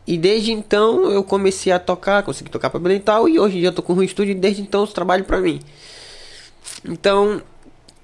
E 0.05 0.15
desde 0.15 0.51
então 0.51 1.09
eu 1.09 1.23
comecei 1.23 1.73
a 1.73 1.79
tocar, 1.79 2.21
consegui 2.21 2.51
tocar 2.51 2.69
pra 2.69 2.79
Belém 2.79 3.03
e 3.29 3.39
hoje 3.39 3.57
em 3.57 3.59
dia 3.61 3.69
eu 3.69 3.73
tô 3.73 3.81
com 3.81 3.93
um 3.93 4.03
estúdio 4.03 4.33
e 4.33 4.35
desde 4.35 4.61
então 4.61 4.81
eu 4.81 4.87
trabalho 4.87 5.23
pra 5.23 5.39
mim. 5.39 5.59
Então, 6.85 7.41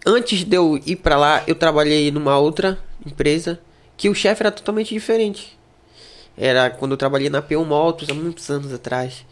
antes 0.05 0.43
de 0.43 0.55
eu 0.55 0.81
ir 0.85 0.95
pra 0.95 1.17
lá, 1.17 1.43
eu 1.45 1.53
trabalhei 1.53 2.09
numa 2.09 2.37
outra 2.39 2.79
empresa 3.05 3.59
que 3.95 4.09
o 4.09 4.15
chefe 4.15 4.41
era 4.41 4.51
totalmente 4.51 4.93
diferente. 4.93 5.57
Era 6.35 6.69
quando 6.69 6.91
eu 6.91 6.97
trabalhei 6.97 7.29
na 7.29 7.41
P1 7.41 7.65
Motos 7.65 8.09
há 8.09 8.13
muitos 8.13 8.49
anos 8.49 8.73
atrás. 8.73 9.25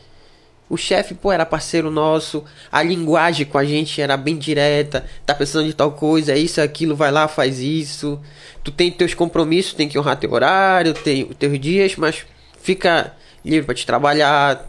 O 0.69 0.77
chefe, 0.77 1.13
pô, 1.13 1.31
era 1.31 1.45
parceiro 1.45 1.91
nosso. 1.91 2.43
A 2.71 2.81
linguagem 2.81 3.45
com 3.45 3.57
a 3.57 3.63
gente 3.63 4.01
era 4.01 4.17
bem 4.17 4.35
direta. 4.35 5.05
Tá 5.25 5.35
precisando 5.35 5.67
de 5.67 5.73
tal 5.73 5.91
coisa, 5.91 6.33
é 6.33 6.37
isso, 6.37 6.59
é 6.59 6.63
aquilo, 6.63 6.95
vai 6.95 7.11
lá, 7.11 7.27
faz 7.27 7.59
isso. 7.59 8.19
Tu 8.63 8.71
tem 8.71 8.91
teus 8.91 9.13
compromissos, 9.13 9.73
tem 9.73 9.87
que 9.87 9.97
honrar 9.97 10.17
teu 10.17 10.31
horário, 10.31 10.93
tem 10.93 11.23
os 11.23 11.35
teus 11.35 11.59
dias, 11.59 11.95
mas 11.95 12.25
fica 12.61 13.13
livre 13.43 13.65
pra 13.65 13.75
te 13.75 13.85
trabalhar. 13.85 14.67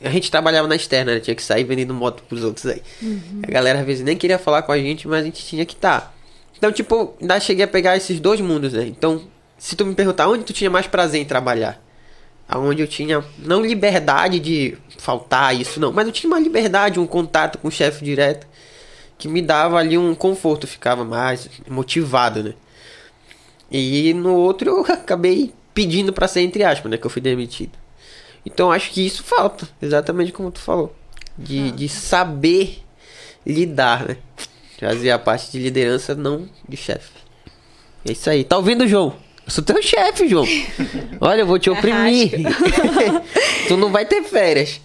A 0.00 0.10
gente 0.10 0.30
trabalhava 0.30 0.68
na 0.68 0.76
externa, 0.76 1.14
né? 1.14 1.20
Tinha 1.20 1.34
que 1.34 1.42
sair 1.42 1.64
vendendo 1.64 1.92
moto 1.92 2.22
pros 2.28 2.44
outros 2.44 2.66
aí. 2.66 2.82
A 3.42 3.50
galera 3.50 3.80
às 3.80 3.86
vezes 3.86 4.04
nem 4.04 4.16
queria 4.16 4.38
falar 4.38 4.62
com 4.62 4.70
a 4.70 4.78
gente, 4.78 5.08
mas 5.08 5.22
a 5.22 5.24
gente 5.24 5.44
tinha 5.44 5.66
que 5.66 5.74
estar. 5.74 6.14
Então, 6.56 6.70
tipo, 6.70 7.14
ainda 7.20 7.40
cheguei 7.40 7.64
a 7.64 7.68
pegar 7.68 7.96
esses 7.96 8.20
dois 8.20 8.40
mundos, 8.40 8.72
né? 8.72 8.84
Então, 8.86 9.22
se 9.58 9.74
tu 9.74 9.84
me 9.84 9.94
perguntar 9.94 10.28
onde 10.28 10.44
tu 10.44 10.52
tinha 10.52 10.70
mais 10.70 10.86
prazer 10.86 11.20
em 11.20 11.24
trabalhar, 11.24 11.80
aonde 12.48 12.82
eu 12.82 12.88
tinha 12.88 13.24
não 13.38 13.60
liberdade 13.64 14.38
de 14.38 14.76
faltar 14.98 15.54
isso 15.54 15.80
não, 15.80 15.92
mas 15.92 16.06
eu 16.06 16.12
tinha 16.12 16.30
uma 16.30 16.38
liberdade, 16.38 17.00
um 17.00 17.06
contato 17.06 17.58
com 17.58 17.68
o 17.68 17.70
chefe 17.70 18.04
direto 18.04 18.46
que 19.18 19.28
me 19.28 19.40
dava 19.40 19.78
ali 19.78 19.96
um 19.96 20.14
conforto, 20.14 20.66
ficava 20.66 21.04
mais 21.04 21.48
motivado, 21.68 22.42
né? 22.42 22.54
E 23.70 24.12
no 24.14 24.34
outro 24.34 24.68
eu 24.68 24.80
acabei 24.92 25.52
pedindo 25.72 26.12
pra 26.12 26.26
ser 26.28 26.40
entre 26.40 26.64
aspas, 26.64 26.90
né, 26.90 26.96
que 26.96 27.06
eu 27.06 27.10
fui 27.10 27.22
demitido. 27.22 27.72
Então 28.44 28.72
acho 28.72 28.90
que 28.90 29.06
isso 29.06 29.22
falta, 29.22 29.68
exatamente 29.80 30.32
como 30.32 30.50
tu 30.50 30.58
falou, 30.58 30.94
de, 31.38 31.70
de 31.70 31.88
saber 31.88 32.82
lidar, 33.46 34.06
né? 34.06 34.16
Fazer 34.80 35.12
a 35.12 35.18
parte 35.18 35.52
de 35.52 35.60
liderança, 35.60 36.14
não 36.14 36.48
de 36.68 36.76
chefe. 36.76 37.12
É 38.04 38.12
isso 38.12 38.28
aí. 38.28 38.42
Tá 38.42 38.56
ouvindo, 38.56 38.86
João? 38.88 39.14
Eu 39.44 39.50
sou 39.50 39.64
teu 39.64 39.82
chefe, 39.82 40.28
João. 40.28 40.46
Olha, 41.20 41.40
eu 41.40 41.46
vou 41.46 41.58
te 41.58 41.68
oprimir. 41.68 42.30
tu 43.68 43.76
não 43.76 43.90
vai 43.90 44.04
ter 44.04 44.22
férias. 44.22 44.80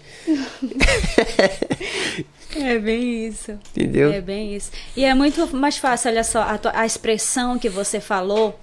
é 2.55 2.79
bem 2.79 3.27
isso. 3.27 3.51
Entendeu? 3.51 4.11
É 4.11 4.21
bem 4.21 4.55
isso. 4.55 4.71
E 4.95 5.05
é 5.05 5.13
muito 5.13 5.55
mais 5.55 5.77
fácil, 5.77 6.09
olha 6.11 6.23
só, 6.23 6.41
a, 6.41 6.59
a 6.73 6.85
expressão 6.85 7.57
que 7.59 7.69
você 7.69 7.99
falou 7.99 8.59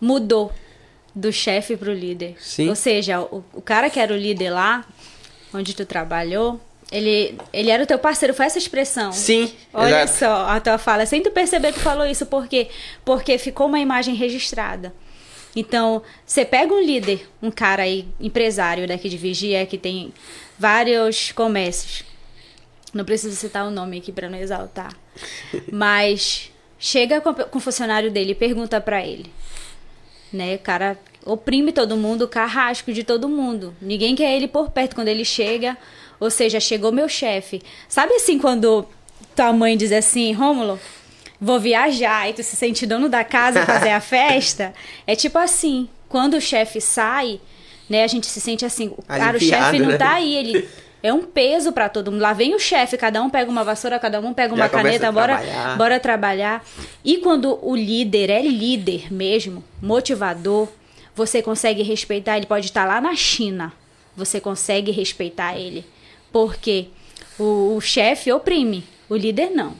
mudou 0.00 0.52
do 1.14 1.32
chefe 1.32 1.76
pro 1.76 1.92
líder. 1.92 2.36
Sim. 2.38 2.68
Ou 2.68 2.76
seja, 2.76 3.20
o, 3.20 3.42
o 3.54 3.62
cara 3.62 3.88
que 3.88 3.98
era 3.98 4.12
o 4.12 4.16
líder 4.16 4.50
lá, 4.50 4.84
onde 5.52 5.74
tu 5.74 5.86
trabalhou, 5.86 6.60
ele, 6.92 7.36
ele 7.52 7.70
era 7.70 7.82
o 7.82 7.86
teu 7.86 7.98
parceiro, 7.98 8.34
foi 8.34 8.46
essa 8.46 8.58
expressão. 8.58 9.10
Sim, 9.12 9.50
Olha 9.72 10.02
exato. 10.02 10.18
só 10.18 10.48
a 10.50 10.60
tua 10.60 10.78
fala, 10.78 11.06
sem 11.06 11.22
tu 11.22 11.30
perceber 11.30 11.72
que 11.72 11.78
tu 11.78 11.82
falou 11.82 12.06
isso, 12.06 12.26
por 12.26 12.46
quê? 12.46 12.68
Porque 13.04 13.38
ficou 13.38 13.66
uma 13.66 13.80
imagem 13.80 14.14
registrada. 14.14 14.92
Então, 15.56 16.02
você 16.24 16.44
pega 16.44 16.72
um 16.72 16.80
líder, 16.80 17.26
um 17.42 17.50
cara 17.50 17.84
aí, 17.84 18.06
empresário 18.20 18.86
daqui 18.86 19.08
de 19.08 19.16
Vigia, 19.16 19.64
que 19.64 19.78
tem 19.78 20.12
vários 20.58 21.32
comércios. 21.32 22.04
Não 22.92 23.04
preciso 23.04 23.34
citar 23.34 23.66
o 23.66 23.70
nome 23.70 23.98
aqui 23.98 24.12
para 24.12 24.28
não 24.28 24.38
exaltar. 24.38 24.94
Mas 25.72 26.52
chega 26.78 27.22
com, 27.22 27.32
com 27.32 27.58
o 27.58 27.60
funcionário 27.60 28.10
dele 28.10 28.32
e 28.32 28.34
pergunta 28.34 28.78
para 28.80 29.04
ele. 29.04 29.32
Né? 30.30 30.56
O 30.56 30.58
cara 30.58 30.98
oprime 31.24 31.72
todo 31.72 31.96
mundo, 31.96 32.28
carrasco 32.28 32.92
de 32.92 33.02
todo 33.02 33.28
mundo. 33.28 33.74
Ninguém 33.80 34.14
quer 34.14 34.36
ele 34.36 34.46
por 34.46 34.70
perto 34.70 34.94
quando 34.94 35.08
ele 35.08 35.24
chega. 35.24 35.76
Ou 36.20 36.30
seja, 36.30 36.60
chegou 36.60 36.92
meu 36.92 37.08
chefe. 37.08 37.62
Sabe 37.88 38.14
assim 38.14 38.38
quando 38.38 38.86
tua 39.34 39.52
mãe 39.52 39.76
diz 39.76 39.92
assim, 39.92 40.32
Rômulo, 40.32 40.78
vou 41.40 41.58
viajar 41.60 42.28
e 42.28 42.32
tu 42.32 42.42
se 42.42 42.56
sente 42.56 42.86
dono 42.86 43.08
da 43.08 43.24
casa 43.24 43.62
e 43.62 43.66
fazer 43.66 43.90
a 43.90 44.00
festa? 44.00 44.72
É 45.06 45.14
tipo 45.14 45.38
assim, 45.38 45.88
quando 46.08 46.34
o 46.34 46.40
chefe 46.40 46.80
sai, 46.80 47.40
né, 47.88 48.04
a 48.04 48.06
gente 48.06 48.26
se 48.26 48.40
sente 48.40 48.64
assim, 48.64 48.92
cara, 49.06 49.36
o 49.36 49.40
chefe 49.40 49.78
não 49.78 49.90
né? 49.90 49.96
tá 49.98 50.12
aí, 50.14 50.34
ele 50.34 50.68
é 51.02 51.12
um 51.12 51.22
peso 51.22 51.72
pra 51.72 51.88
todo 51.88 52.10
mundo. 52.10 52.20
Lá 52.20 52.32
vem 52.32 52.54
o 52.54 52.58
chefe, 52.58 52.96
cada 52.96 53.22
um 53.22 53.30
pega 53.30 53.50
uma 53.50 53.62
vassoura, 53.62 53.98
cada 53.98 54.20
um 54.20 54.34
pega 54.34 54.54
uma 54.54 54.64
Já 54.64 54.68
começa 54.68 54.88
caneta, 54.88 55.12
bora, 55.12 55.36
trabalhar. 55.36 55.76
bora 55.76 56.00
trabalhar. 56.00 56.64
E 57.04 57.18
quando 57.18 57.58
o 57.62 57.76
líder 57.76 58.30
é 58.30 58.42
líder 58.42 59.12
mesmo, 59.12 59.62
motivador, 59.80 60.68
você 61.14 61.40
consegue 61.40 61.82
respeitar, 61.82 62.36
ele 62.36 62.46
pode 62.46 62.66
estar 62.66 62.84
lá 62.84 63.00
na 63.00 63.14
China, 63.14 63.72
você 64.16 64.40
consegue 64.40 64.90
respeitar 64.90 65.56
ele. 65.56 65.84
Porque 66.32 66.88
o, 67.38 67.76
o 67.76 67.80
chefe 67.80 68.32
oprime, 68.32 68.84
o 69.08 69.16
líder 69.16 69.50
não. 69.50 69.74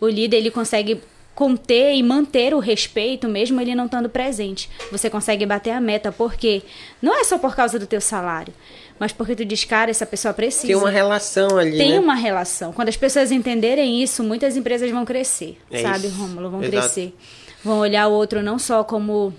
O 0.00 0.08
líder 0.08 0.38
ele 0.38 0.50
consegue 0.50 1.00
conter 1.34 1.94
e 1.94 2.02
manter 2.02 2.52
o 2.52 2.58
respeito 2.58 3.28
mesmo 3.28 3.60
ele 3.60 3.74
não 3.74 3.86
estando 3.86 4.08
presente. 4.08 4.68
Você 4.90 5.08
consegue 5.08 5.46
bater 5.46 5.70
a 5.70 5.80
meta 5.80 6.10
porque 6.10 6.62
não 7.00 7.14
é 7.14 7.22
só 7.22 7.38
por 7.38 7.54
causa 7.54 7.78
do 7.78 7.86
teu 7.86 8.00
salário, 8.00 8.52
mas 8.98 9.12
porque 9.12 9.36
tu 9.36 9.44
diz, 9.44 9.64
cara, 9.64 9.88
essa 9.90 10.04
pessoa 10.04 10.34
precisa. 10.34 10.66
Tem 10.66 10.74
uma 10.74 10.90
relação 10.90 11.56
ali, 11.56 11.76
Tem 11.78 11.92
né? 11.92 12.00
uma 12.00 12.14
relação. 12.16 12.72
Quando 12.72 12.88
as 12.88 12.96
pessoas 12.96 13.30
entenderem 13.30 14.02
isso, 14.02 14.24
muitas 14.24 14.56
empresas 14.56 14.90
vão 14.90 15.04
crescer, 15.04 15.56
É 15.70 15.80
sabe, 15.82 16.08
isso. 16.08 16.16
Rômulo? 16.16 16.50
Vão 16.50 16.60
Exato. 16.62 16.76
crescer. 16.76 17.14
Vão 17.62 17.78
olhar 17.78 18.08
o 18.08 18.12
outro 18.12 18.42
não 18.42 18.58
só 18.58 18.82
como 18.82 19.32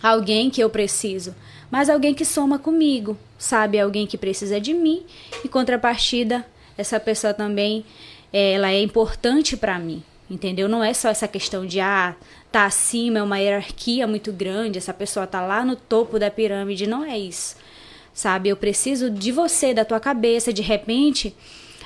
alguém 0.00 0.50
que 0.50 0.60
eu 0.62 0.70
preciso, 0.70 1.34
mas 1.70 1.90
alguém 1.90 2.14
que 2.14 2.24
soma 2.24 2.60
comigo, 2.60 3.16
sabe? 3.38 3.80
Alguém 3.80 4.06
que 4.06 4.16
precisa 4.16 4.60
de 4.60 4.72
mim. 4.72 5.02
Em 5.44 5.48
contrapartida, 5.48 6.46
essa 6.78 7.00
pessoa 7.00 7.34
também, 7.34 7.84
ela 8.36 8.70
é 8.70 8.82
importante 8.82 9.56
para 9.56 9.78
mim, 9.78 10.02
entendeu? 10.28 10.68
Não 10.68 10.82
é 10.82 10.92
só 10.92 11.08
essa 11.08 11.28
questão 11.28 11.64
de, 11.64 11.80
ah, 11.80 12.16
tá 12.50 12.64
acima, 12.64 13.20
é 13.20 13.22
uma 13.22 13.38
hierarquia 13.38 14.06
muito 14.06 14.32
grande, 14.32 14.78
essa 14.78 14.92
pessoa 14.92 15.26
tá 15.26 15.40
lá 15.40 15.64
no 15.64 15.76
topo 15.76 16.18
da 16.18 16.30
pirâmide. 16.30 16.86
Não 16.86 17.04
é 17.04 17.18
isso 17.18 17.56
sabe? 18.14 18.48
Eu 18.48 18.56
preciso 18.56 19.10
de 19.10 19.32
você, 19.32 19.74
da 19.74 19.84
tua 19.84 19.98
cabeça. 19.98 20.52
De 20.52 20.62
repente, 20.62 21.34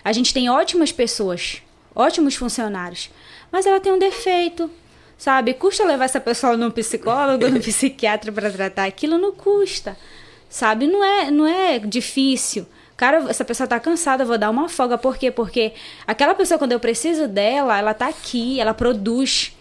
a 0.05 0.13
gente 0.13 0.35
tem 0.35 0.51
ótimas 0.51 0.93
pessoas, 0.93 1.63
ótimos 1.95 2.37
funcionários, 2.37 3.11
mas 3.51 3.67
ela 3.67 3.81
tem 3.81 3.91
um 3.91 3.99
defeito, 3.99 4.71
sabe? 5.17 5.55
Custa 5.55 5.85
levar 5.85 6.05
essa 6.05 6.21
pessoa 6.21 6.57
num 6.57 6.71
psicólogo, 6.71 7.49
num 7.49 7.59
psiquiatra 7.59 8.31
para 8.31 8.51
tratar 8.51 8.85
aquilo, 8.85 9.17
não 9.17 9.33
custa, 9.33 9.97
sabe? 10.51 10.87
Não 10.87 11.03
é, 11.03 11.31
não 11.31 11.47
é 11.47 11.79
difícil. 11.79 12.67
Cara, 12.99 13.31
essa 13.31 13.45
pessoa 13.45 13.65
tá 13.65 13.79
cansada, 13.79 14.25
eu 14.25 14.27
vou 14.27 14.37
dar 14.37 14.51
uma 14.51 14.69
folga. 14.69 14.99
Por 14.99 15.17
quê? 15.17 15.31
Porque 15.31 15.73
aquela 16.05 16.35
pessoa, 16.35 16.59
quando 16.59 16.73
eu 16.73 16.81
preciso 16.81 17.29
dela, 17.29 17.79
ela 17.79 17.95
tá 17.95 18.09
aqui, 18.09 18.59
ela 18.59 18.75
produz. 18.75 19.57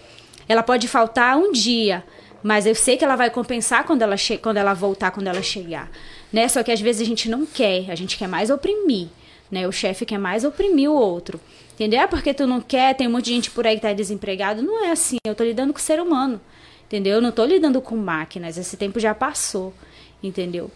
Ela 0.50 0.64
pode 0.64 0.88
faltar 0.88 1.38
um 1.38 1.52
dia, 1.52 2.04
mas 2.42 2.66
eu 2.66 2.74
sei 2.74 2.98
que 2.98 3.06
ela 3.06 3.16
vai 3.16 3.30
compensar 3.30 3.84
quando 3.84 4.02
ela, 4.02 4.18
che 4.18 4.40
quando 4.40 4.58
ela 4.58 4.74
voltar, 4.74 5.12
quando 5.12 5.28
ela 5.28 5.44
chegar. 5.44 5.88
Né? 6.34 6.48
Só 6.48 6.64
que 6.64 6.72
às 6.72 6.82
vezes 6.82 7.04
a 7.04 7.06
gente 7.06 7.30
não 7.30 7.46
quer, 7.46 7.92
a 7.92 7.96
gente 7.96 8.18
quer 8.18 8.28
mais 8.28 8.50
oprimir. 8.50 9.08
Né? 9.52 9.68
O 9.68 9.72
chefe 9.72 10.04
quer 10.04 10.18
mais 10.18 10.44
oprimir 10.44 10.90
o 10.90 10.96
outro. 10.96 11.40
Entendeu? 11.76 12.02
É 12.02 12.08
porque 12.08 12.34
tu 12.34 12.48
não 12.48 12.60
quer, 12.60 12.96
tem 12.96 13.08
um 13.08 13.12
monte 13.12 13.26
de 13.26 13.34
gente 13.34 13.52
por 13.52 13.68
aí 13.68 13.76
que 13.76 13.84
tá 13.84 13.94
desempregado. 13.94 14.64
Não 14.64 14.84
é 14.84 14.90
assim, 14.90 15.18
eu 15.24 15.36
tô 15.36 15.44
lidando 15.44 15.74
com 15.74 15.80
o 15.80 15.82
ser 15.82 16.02
humano. 16.02 16.42
Entendeu? 16.88 17.18
Eu 17.18 17.22
não 17.22 17.32
tô 17.32 17.46
lidando 17.46 17.80
com 17.82 17.96
máquinas, 17.96 18.58
esse 18.58 18.76
tempo 18.78 19.00
já 19.00 19.14
passou. 19.14 19.76
Entendeu? 20.24 20.72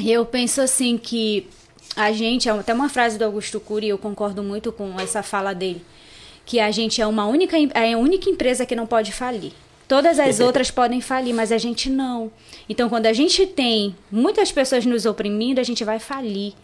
E 0.00 0.12
eu 0.12 0.24
penso 0.24 0.60
assim 0.60 0.96
que 0.96 1.48
a 1.96 2.12
gente, 2.12 2.48
é 2.48 2.52
até 2.52 2.72
uma 2.72 2.88
frase 2.88 3.18
do 3.18 3.24
Augusto 3.24 3.60
Cury, 3.60 3.88
eu 3.88 3.98
concordo 3.98 4.42
muito 4.42 4.72
com 4.72 4.98
essa 4.98 5.22
fala 5.22 5.54
dele 5.54 5.82
que 6.44 6.60
a 6.60 6.70
gente 6.70 7.00
é 7.00 7.06
uma 7.06 7.26
única 7.26 7.56
é 7.74 7.92
a 7.92 7.98
única 7.98 8.28
empresa 8.28 8.66
que 8.66 8.74
não 8.74 8.86
pode 8.86 9.12
falir. 9.12 9.52
Todas 9.86 10.18
as 10.18 10.40
outras 10.40 10.70
podem 10.70 11.00
falir, 11.00 11.34
mas 11.34 11.52
a 11.52 11.58
gente 11.58 11.90
não. 11.90 12.32
Então, 12.66 12.88
quando 12.88 13.06
a 13.06 13.12
gente 13.12 13.46
tem 13.46 13.94
muitas 14.10 14.50
pessoas 14.50 14.86
nos 14.86 15.04
oprimindo, 15.04 15.60
a 15.60 15.64
gente 15.64 15.84
vai 15.84 15.98
falir. 15.98 16.54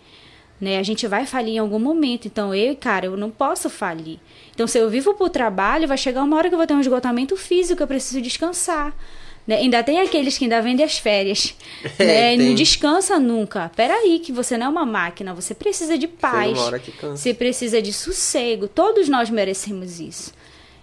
Né? 0.59 0.79
A 0.79 0.83
gente 0.83 1.07
vai 1.07 1.26
falir 1.26 1.57
em 1.57 1.59
algum 1.59 1.79
momento. 1.79 2.26
Então, 2.26 2.55
eu, 2.55 2.74
cara, 2.74 3.05
eu 3.05 3.18
não 3.18 3.31
posso 3.31 3.68
falir. 3.68 4.18
Então, 4.55 4.66
se 4.66 4.79
eu 4.79 4.89
vivo 4.89 5.12
por 5.12 5.29
trabalho, 5.29 5.87
vai 5.87 5.99
chegar 5.99 6.22
uma 6.22 6.37
hora 6.37 6.49
que 6.49 6.55
eu 6.55 6.59
vou 6.59 6.66
ter 6.66 6.72
um 6.72 6.81
esgotamento 6.81 7.37
físico, 7.37 7.83
eu 7.83 7.87
preciso 7.87 8.22
descansar. 8.22 8.95
Né? 9.49 9.57
Ainda 9.57 9.83
tem 9.83 9.99
aqueles 9.99 10.37
que 10.37 10.45
ainda 10.45 10.61
vendem 10.61 10.85
as 10.85 10.99
férias. 10.99 11.55
É, 11.99 12.37
né? 12.37 12.45
Não 12.45 12.55
descansa 12.55 13.19
nunca. 13.19 13.71
Peraí, 13.75 14.19
que 14.19 14.31
você 14.31 14.59
não 14.59 14.67
é 14.67 14.69
uma 14.69 14.85
máquina, 14.85 15.33
você 15.33 15.55
precisa 15.55 15.97
de 15.97 16.07
paz. 16.07 16.53
uma 16.53 16.67
hora 16.67 16.79
que 16.79 16.93
cansa. 16.93 17.17
Você 17.17 17.33
precisa 17.33 17.81
de 17.81 17.93
sossego. 17.93 18.69
Todos 18.69 19.09
nós 19.09 19.31
merecemos 19.31 20.01
isso. 20.01 20.33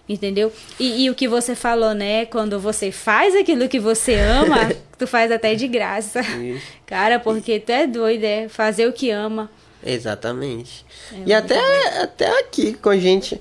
Entendeu? 0.08 0.52
E, 0.80 1.04
e 1.04 1.10
o 1.10 1.14
que 1.14 1.28
você 1.28 1.54
falou, 1.54 1.94
né? 1.94 2.26
Quando 2.26 2.58
você 2.58 2.90
faz 2.90 3.34
aquilo 3.36 3.68
que 3.68 3.78
você 3.78 4.14
ama, 4.14 4.72
tu 4.98 5.06
faz 5.06 5.30
até 5.30 5.54
de 5.54 5.68
graça. 5.68 6.20
Isso. 6.20 6.66
Cara, 6.86 7.20
porque 7.20 7.60
tu 7.60 7.70
é 7.70 7.86
doido, 7.86 8.24
é 8.24 8.48
fazer 8.48 8.86
o 8.86 8.92
que 8.92 9.10
ama. 9.10 9.50
Exatamente. 9.84 10.84
É 11.12 11.22
e 11.26 11.32
até, 11.32 12.00
até 12.00 12.40
aqui 12.40 12.74
com 12.74 12.88
a 12.88 12.96
gente, 12.96 13.40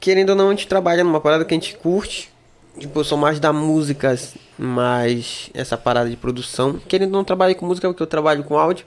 querendo 0.00 0.30
ou 0.30 0.36
não, 0.36 0.48
a 0.48 0.50
gente 0.50 0.66
trabalha 0.66 1.04
numa 1.04 1.20
parada 1.20 1.44
que 1.44 1.54
a 1.54 1.56
gente 1.58 1.76
curte. 1.76 2.30
Tipo, 2.78 3.00
eu 3.00 3.04
sou 3.04 3.18
mais 3.18 3.40
da 3.40 3.52
música, 3.52 4.16
mais 4.58 5.50
essa 5.52 5.76
parada 5.76 6.08
de 6.08 6.16
produção. 6.16 6.80
Querendo 6.88 7.10
não, 7.10 7.24
trabalho 7.24 7.54
com 7.56 7.66
música 7.66 7.88
porque 7.88 8.02
eu 8.02 8.06
trabalho 8.06 8.44
com 8.44 8.56
áudio. 8.56 8.86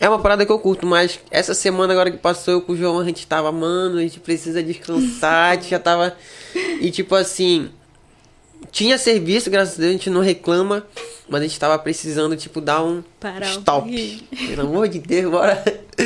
É 0.00 0.08
uma 0.08 0.18
parada 0.18 0.46
que 0.46 0.50
eu 0.50 0.58
curto, 0.58 0.86
mas 0.86 1.20
essa 1.30 1.52
semana 1.52 1.92
agora 1.92 2.10
que 2.10 2.16
passou, 2.16 2.54
eu 2.54 2.62
com 2.62 2.72
o 2.72 2.76
João, 2.76 3.00
a 3.00 3.04
gente 3.04 3.26
tava, 3.26 3.52
mano, 3.52 3.98
a 3.98 4.00
gente 4.00 4.18
precisa 4.18 4.62
descansar, 4.62 5.52
a 5.52 5.54
gente 5.56 5.68
já 5.68 5.78
tava. 5.78 6.16
E 6.80 6.90
tipo 6.90 7.14
assim, 7.14 7.68
tinha 8.70 8.96
serviço, 8.96 9.50
graças 9.50 9.74
a 9.74 9.78
Deus, 9.78 9.90
a 9.90 9.92
gente 9.92 10.08
não 10.08 10.22
reclama, 10.22 10.86
mas 11.28 11.42
a 11.42 11.44
gente 11.44 11.60
tava 11.60 11.78
precisando, 11.78 12.34
tipo, 12.34 12.62
dar 12.62 12.82
um 12.82 13.02
Parar 13.20 13.50
stop. 13.50 14.26
Pelo 14.48 14.62
amor 14.62 14.88
de 14.88 15.00
Deus, 15.00 15.30
bora 15.30 15.62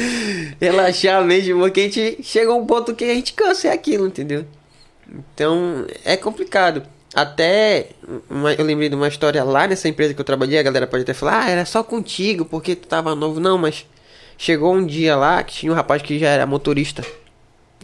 relaxar 0.61 1.25
mesmo, 1.25 1.61
porque 1.61 1.81
a 1.81 1.85
gente 1.85 2.19
chega 2.23 2.51
a 2.51 2.55
um 2.55 2.67
ponto 2.67 2.97
que 2.97 3.05
a 3.05 3.15
gente 3.15 3.33
cansa, 3.33 3.69
é 3.69 3.73
aquilo, 3.73 4.09
entendeu? 4.09 4.45
Então, 5.35 5.87
é 6.05 6.17
complicado. 6.17 6.83
Até, 7.15 7.91
uma- 8.29 8.53
eu 8.55 8.65
lembrei 8.65 8.89
de 8.89 8.97
uma 8.97 9.07
história 9.07 9.43
lá 9.45 9.67
nessa 9.69 9.89
empresa 9.89 10.13
que 10.15 10.21
eu 10.21 10.25
trabalhei, 10.25 10.59
a 10.59 10.63
galera 10.63 10.87
pode 10.87 11.03
até 11.05 11.15
falar, 11.15 11.45
ah, 11.45 11.51
era 11.51 11.65
só 11.65 11.83
contigo, 11.85 12.45
porque 12.45 12.75
tu 12.75 12.89
tava 12.89 13.15
novo. 13.15 13.39
Não, 13.39 13.57
mas 13.57 13.87
chegou 14.37 14.75
um 14.75 14.85
dia 14.85 15.15
lá 15.17 15.43
que 15.45 15.55
tinha 15.55 15.71
um 15.71 15.75
rapaz 15.75 16.03
que 16.03 16.19
já 16.19 16.29
era 16.29 16.45
motorista. 16.47 17.05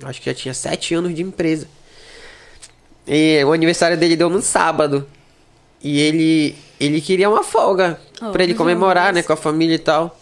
Acho 0.02 0.20
que 0.20 0.26
já 0.30 0.34
tinha 0.34 0.54
sete 0.54 0.94
anos 0.94 1.14
de 1.14 1.22
empresa. 1.22 1.68
E 3.06 3.42
o 3.44 3.52
aniversário 3.52 3.96
dele 3.96 4.16
deu 4.16 4.28
no 4.28 4.42
sábado. 4.42 5.06
E 5.82 5.98
ele, 6.00 6.54
ele 6.78 7.00
queria 7.00 7.28
uma 7.30 7.42
folga 7.42 7.98
Oh, 8.22 8.32
pra 8.32 8.42
ele 8.42 8.52
comemorar, 8.54 9.14
né, 9.14 9.22
com 9.22 9.32
a 9.32 9.36
família 9.36 9.74
e 9.76 9.78
tal. 9.78 10.19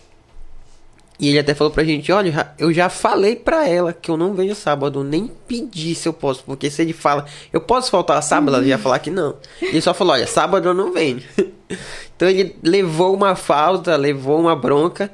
E 1.21 1.29
ele 1.29 1.39
até 1.41 1.53
falou 1.53 1.73
pra 1.73 1.83
gente, 1.83 2.13
olha, 2.13 2.55
eu 2.59 2.73
já 2.73 2.89
falei 2.89 3.35
pra 3.35 3.67
ela 3.67 3.93
que 3.93 4.09
eu 4.09 4.17
não 4.17 4.35
venho 4.35 4.55
sábado, 4.55 5.03
nem 5.03 5.27
pedi 5.49 5.93
se 5.93 6.09
eu 6.09 6.13
posso, 6.13 6.45
porque 6.45 6.71
se 6.71 6.81
ele 6.81 6.93
fala, 6.93 7.27
eu 7.53 7.61
posso 7.61 7.91
faltar 7.91 8.23
sábado, 8.23 8.57
ela 8.57 8.65
ia 8.65 8.79
falar 8.79 9.01
que 9.01 9.11
não. 9.11 9.35
Ele 9.61 9.81
só 9.81 9.93
falou, 9.93 10.13
olha, 10.13 10.29
sábado 10.29 10.69
eu 10.69 10.75
não 10.75 10.93
venho. 10.93 11.21
então 12.17 12.29
ele 12.29 12.55
levou 12.63 13.13
uma 13.13 13.35
falta, 13.35 13.97
levou 13.97 14.39
uma 14.39 14.55
bronca, 14.55 15.11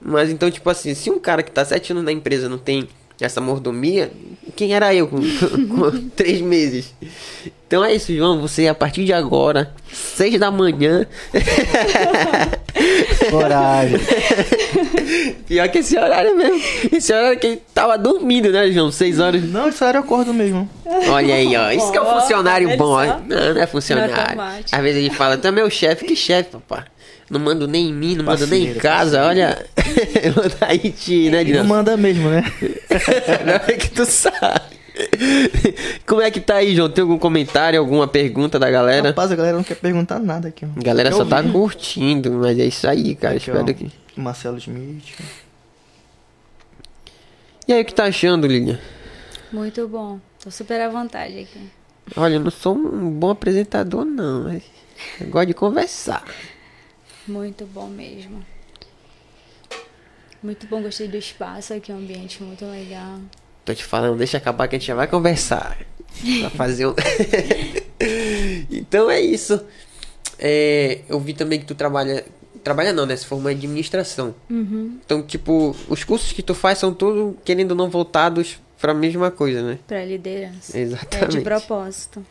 mas 0.00 0.30
então, 0.30 0.48
tipo 0.48 0.70
assim, 0.70 0.94
se 0.94 1.10
um 1.10 1.18
cara 1.18 1.42
que 1.42 1.50
tá 1.50 1.64
sete 1.64 1.90
anos 1.92 2.04
na 2.04 2.12
empresa 2.12 2.48
não 2.48 2.58
tem 2.58 2.88
essa 3.24 3.40
mordomia, 3.40 4.10
quem 4.56 4.74
era 4.74 4.94
eu 4.94 5.08
com, 5.08 5.18
com 5.68 6.08
três 6.10 6.40
meses? 6.40 6.94
Então 7.66 7.84
é 7.84 7.94
isso, 7.94 8.14
João, 8.14 8.40
você 8.40 8.66
a 8.66 8.74
partir 8.74 9.04
de 9.04 9.12
agora, 9.12 9.72
seis 9.92 10.38
da 10.38 10.50
manhã, 10.50 11.06
Coragem. 13.30 13.98
Pior 15.46 15.68
que 15.68 15.78
esse 15.78 15.96
horário 15.98 16.36
mesmo. 16.36 16.60
Esse 16.92 17.12
horário 17.12 17.38
que 17.38 17.46
ele 17.46 17.62
tava 17.74 17.98
dormindo, 17.98 18.50
né, 18.50 18.70
João? 18.70 18.90
Seis 18.90 19.18
horas. 19.18 19.42
Não, 19.42 19.68
isso 19.68 19.84
era 19.84 19.98
acordo 19.98 20.32
mesmo. 20.32 20.68
Olha 21.08 21.34
aí, 21.34 21.56
ó. 21.56 21.70
Isso 21.70 21.90
que 21.92 21.98
é 21.98 22.02
um 22.02 22.20
funcionário 22.20 22.76
bom, 22.76 22.92
ó. 22.92 23.04
Não, 23.04 23.54
não 23.54 23.60
é 23.60 23.66
funcionário. 23.66 24.36
Não 24.36 24.44
é. 24.44 24.60
Às 24.70 24.82
vezes 24.82 25.04
ele 25.04 25.10
fala, 25.10 25.36
tu 25.36 25.48
é 25.48 25.50
meu 25.50 25.68
chefe. 25.70 26.04
Que 26.04 26.16
chefe, 26.16 26.50
papá? 26.50 26.86
Não 27.30 27.38
mando 27.38 27.68
nem 27.68 27.90
em 27.90 27.94
mim, 27.94 28.16
não 28.16 28.24
mando 28.24 28.44
nem 28.48 28.72
em 28.72 28.74
casa. 28.74 29.24
Olha, 29.24 29.64
em 30.82 30.90
ti, 30.90 31.30
né, 31.30 31.44
Não 31.44 31.64
manda 31.64 31.96
mesmo, 31.96 32.28
né? 32.28 32.42
Não 33.46 33.54
é 33.54 33.72
que 33.78 33.88
tu 33.88 34.04
sabe. 34.04 34.80
Como 36.06 36.20
é 36.20 36.30
que 36.30 36.40
tá 36.40 36.56
aí, 36.56 36.74
João? 36.74 36.90
Tem 36.90 37.02
algum 37.02 37.18
comentário, 37.18 37.78
alguma 37.78 38.08
pergunta 38.08 38.58
da 38.58 38.68
galera? 38.68 39.08
Rapaz, 39.10 39.30
a 39.30 39.36
galera 39.36 39.56
não 39.56 39.64
quer 39.64 39.76
perguntar 39.76 40.18
nada 40.18 40.48
aqui. 40.48 40.66
ó. 40.66 40.68
A 40.78 40.82
galera 40.82 41.08
Quer 41.10 41.16
só 41.16 41.24
tá 41.24 41.38
ouvir. 41.38 41.52
curtindo, 41.52 42.32
mas 42.32 42.58
é 42.58 42.64
isso 42.66 42.86
aí, 42.88 43.14
cara. 43.14 43.36
Aqui, 43.36 43.50
ó, 43.50 43.54
Espero 43.54 43.74
que. 43.74 43.90
Marcelo 44.16 44.58
Smith. 44.58 45.14
E 47.66 47.72
aí, 47.72 47.80
o 47.80 47.84
que 47.84 47.94
tá 47.94 48.04
achando, 48.04 48.46
Lilian? 48.46 48.78
Muito 49.52 49.86
bom. 49.88 50.18
Tô 50.42 50.50
super 50.50 50.80
à 50.80 50.88
vontade 50.88 51.38
aqui. 51.38 51.70
Olha, 52.16 52.34
eu 52.34 52.40
não 52.40 52.50
sou 52.50 52.76
um 52.76 53.10
bom 53.10 53.30
apresentador, 53.30 54.04
não, 54.04 54.44
mas 54.44 54.62
eu 55.20 55.28
gosto 55.28 55.46
de 55.46 55.54
conversar. 55.54 56.24
Muito 57.30 57.64
bom 57.64 57.86
mesmo. 57.86 58.44
Muito 60.42 60.66
bom, 60.66 60.82
gostei 60.82 61.06
do 61.06 61.16
espaço 61.16 61.72
aqui, 61.72 61.92
um 61.92 61.98
ambiente 61.98 62.42
muito 62.42 62.64
legal. 62.64 63.20
Tô 63.64 63.72
te 63.72 63.84
falando, 63.84 64.16
deixa 64.18 64.38
acabar 64.38 64.66
que 64.66 64.74
a 64.74 64.78
gente 64.78 64.88
já 64.88 64.94
vai 64.94 65.06
conversar. 65.06 65.78
Pra 66.40 66.50
fazer 66.50 66.86
um. 66.86 66.94
então 68.68 69.08
é 69.08 69.20
isso. 69.20 69.64
É, 70.38 71.02
eu 71.08 71.20
vi 71.20 71.34
também 71.34 71.60
que 71.60 71.66
tu 71.66 71.74
trabalha. 71.74 72.24
Trabalha 72.64 72.92
não, 72.92 73.06
né? 73.06 73.14
Se 73.14 73.26
forma 73.26 73.52
em 73.52 73.54
administração. 73.54 74.34
Então, 74.50 75.22
tipo, 75.22 75.76
os 75.88 76.02
cursos 76.02 76.32
que 76.32 76.42
tu 76.42 76.54
faz 76.54 76.78
são 76.78 76.92
todos, 76.92 77.36
querendo 77.44 77.70
ou 77.70 77.76
não, 77.76 77.88
voltados 77.88 78.58
pra 78.80 78.92
mesma 78.92 79.30
coisa, 79.30 79.62
né? 79.62 79.78
Pra 79.86 80.04
liderança. 80.04 80.76
Exatamente. 80.76 81.36
É 81.36 81.38
de 81.38 81.40
propósito. 81.42 82.26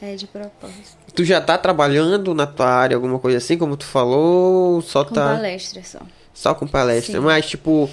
É 0.00 0.14
de 0.14 0.26
propósito. 0.26 0.96
Tu 1.14 1.24
já 1.24 1.40
tá 1.40 1.56
trabalhando 1.56 2.34
na 2.34 2.46
tua 2.46 2.66
área, 2.66 2.96
alguma 2.96 3.18
coisa 3.18 3.38
assim, 3.38 3.56
como 3.56 3.76
tu 3.76 3.86
falou? 3.86 4.74
ou 4.74 4.82
Só 4.82 5.04
Com 5.04 5.14
tá. 5.14 5.34
palestra 5.34 5.82
só. 5.82 6.00
Só 6.34 6.54
com 6.54 6.66
palestra. 6.66 7.18
Sim. 7.18 7.24
Mas, 7.24 7.46
tipo, 7.46 7.88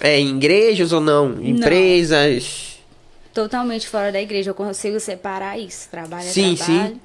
é 0.00 0.18
em 0.20 0.36
igrejas 0.36 0.92
ou 0.92 1.00
não? 1.00 1.42
Empresas? 1.42 2.78
Totalmente 3.32 3.88
fora 3.88 4.12
da 4.12 4.20
igreja. 4.20 4.50
Eu 4.50 4.54
consigo 4.54 5.00
separar 5.00 5.58
isso. 5.58 5.88
Trabalho 5.88 6.26
é 6.26 6.30
Sim, 6.30 6.54
trabalho. 6.54 7.00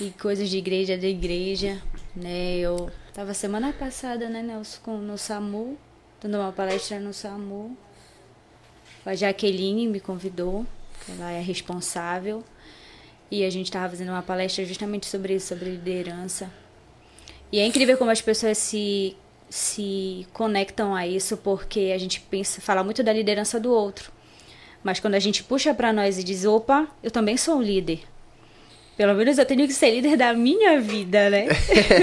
E 0.00 0.10
coisas 0.10 0.48
de 0.48 0.58
igreja 0.58 0.94
é 0.94 0.96
de 0.96 1.08
igreja. 1.08 1.82
Né? 2.14 2.58
Eu 2.58 2.88
tava 3.12 3.34
semana 3.34 3.72
passada, 3.72 4.28
né, 4.28 4.40
Nelson, 4.42 4.78
com- 4.84 4.98
no 4.98 5.18
SAMU, 5.18 5.76
dando 6.22 6.36
uma 6.38 6.52
palestra 6.52 7.00
no 7.00 7.12
SAMU. 7.12 7.76
A 9.04 9.14
Jaqueline 9.14 9.88
me 9.88 10.00
convidou, 10.00 10.66
ela 11.08 11.30
é 11.32 11.40
responsável. 11.40 12.44
E 13.30 13.44
a 13.44 13.50
gente 13.50 13.66
estava 13.66 13.88
fazendo 13.88 14.10
uma 14.10 14.22
palestra 14.22 14.64
justamente 14.64 15.06
sobre 15.06 15.34
isso, 15.34 15.48
sobre 15.48 15.70
liderança. 15.70 16.50
E 17.52 17.58
é 17.58 17.66
incrível 17.66 17.96
como 17.96 18.10
as 18.10 18.20
pessoas 18.20 18.58
se, 18.58 19.16
se 19.48 20.26
conectam 20.32 20.94
a 20.94 21.06
isso, 21.06 21.36
porque 21.36 21.92
a 21.94 21.98
gente 21.98 22.20
pensa, 22.20 22.60
fala 22.60 22.82
muito 22.82 23.02
da 23.02 23.12
liderança 23.12 23.58
do 23.58 23.72
outro. 23.72 24.12
Mas 24.82 25.00
quando 25.00 25.14
a 25.14 25.18
gente 25.18 25.42
puxa 25.42 25.74
para 25.74 25.92
nós 25.92 26.18
e 26.18 26.24
diz, 26.24 26.44
opa, 26.44 26.86
eu 27.02 27.10
também 27.10 27.36
sou 27.36 27.56
um 27.56 27.62
líder. 27.62 28.00
Pelo 28.96 29.14
menos 29.14 29.38
eu 29.38 29.46
tenho 29.46 29.66
que 29.66 29.72
ser 29.72 29.90
líder 29.90 30.16
da 30.16 30.32
minha 30.32 30.80
vida, 30.80 31.30
né? 31.30 31.46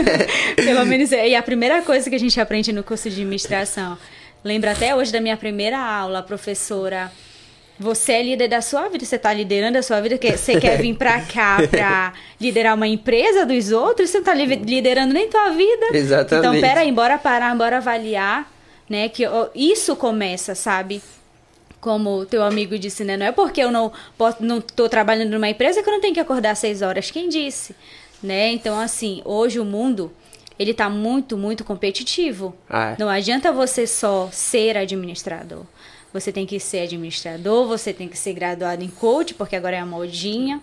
Pelo 0.56 0.86
menos. 0.86 1.12
E 1.12 1.36
a 1.36 1.44
primeira 1.44 1.82
coisa 1.82 2.10
que 2.10 2.16
a 2.16 2.20
gente 2.20 2.40
aprende 2.40 2.72
no 2.72 2.84
curso 2.84 3.10
de 3.10 3.16
administração. 3.16 3.98
Lembro 4.44 4.70
até 4.70 4.96
hoje 4.96 5.12
da 5.12 5.20
minha 5.20 5.36
primeira 5.36 5.78
aula, 5.78 6.20
a 6.20 6.24
professora. 6.24 7.12
Você 7.78 8.14
é 8.14 8.24
líder 8.24 8.48
da 8.48 8.62
sua 8.62 8.88
vida, 8.88 9.04
você 9.04 9.18
está 9.18 9.34
liderando 9.34 9.78
a 9.78 9.82
sua 9.84 10.00
vida, 10.00 10.18
que 10.18 10.32
você 10.38 10.60
quer 10.60 10.82
vir 10.82 10.96
para 10.96 11.20
cá 11.22 11.58
para 11.70 12.14
liderar 12.40 12.74
uma 12.76 12.88
empresa 12.88 13.46
dos 13.46 13.72
outros, 13.72 14.10
você 14.10 14.20
não 14.20 14.22
está 14.22 14.34
liderando 14.34 15.14
nem 15.14 15.30
tua 15.30 15.50
vida. 15.50 15.88
Exatamente. 15.92 16.48
Então, 16.48 16.62
peraí, 16.62 16.92
bora 16.92 17.18
parar, 17.18 17.56
bora 17.56 17.78
avaliar. 17.78 18.50
né? 18.90 19.10
Que 19.10 19.24
isso 19.54 19.96
começa, 19.96 20.56
sabe? 20.56 21.02
Como 21.82 22.20
o 22.20 22.26
teu 22.26 22.42
amigo 22.44 22.80
disse, 22.80 23.04
né? 23.04 23.18
Não 23.18 23.26
é 23.26 23.32
porque 23.32 23.62
eu 23.62 23.72
não 23.72 23.92
posso, 24.18 24.44
não 24.44 24.62
tô 24.62 24.88
trabalhando 24.88 25.32
numa 25.32 25.50
empresa 25.50 25.84
que 25.84 25.90
eu 25.90 25.94
não 25.94 26.02
tenho 26.02 26.14
que 26.14 26.20
acordar 26.20 26.52
às 26.52 26.60
seis 26.60 26.82
horas. 26.82 27.12
Quem 27.12 27.28
disse? 27.30 27.76
Né? 28.24 28.52
Então, 28.54 28.80
assim, 28.80 29.22
hoje 29.26 29.60
o 29.60 29.66
mundo 29.66 30.12
ele 30.58 30.74
tá 30.74 30.90
muito, 30.90 31.38
muito 31.38 31.64
competitivo. 31.64 32.56
Ah, 32.70 32.92
é. 32.92 32.96
Não 32.98 33.10
adianta 33.10 33.52
você 33.52 33.86
só 33.86 34.30
ser 34.32 34.78
administrador. 34.78 35.64
Você 36.16 36.32
tem 36.32 36.46
que 36.46 36.62
ser 36.62 36.80
administrador, 36.80 37.68
você 37.68 37.92
tem 37.92 38.08
que 38.08 38.18
ser 38.18 38.32
graduado 38.32 38.82
em 38.82 38.88
coach, 38.88 39.34
porque 39.34 39.54
agora 39.54 39.76
é 39.76 39.80
a 39.80 39.86
modinha. 39.86 40.62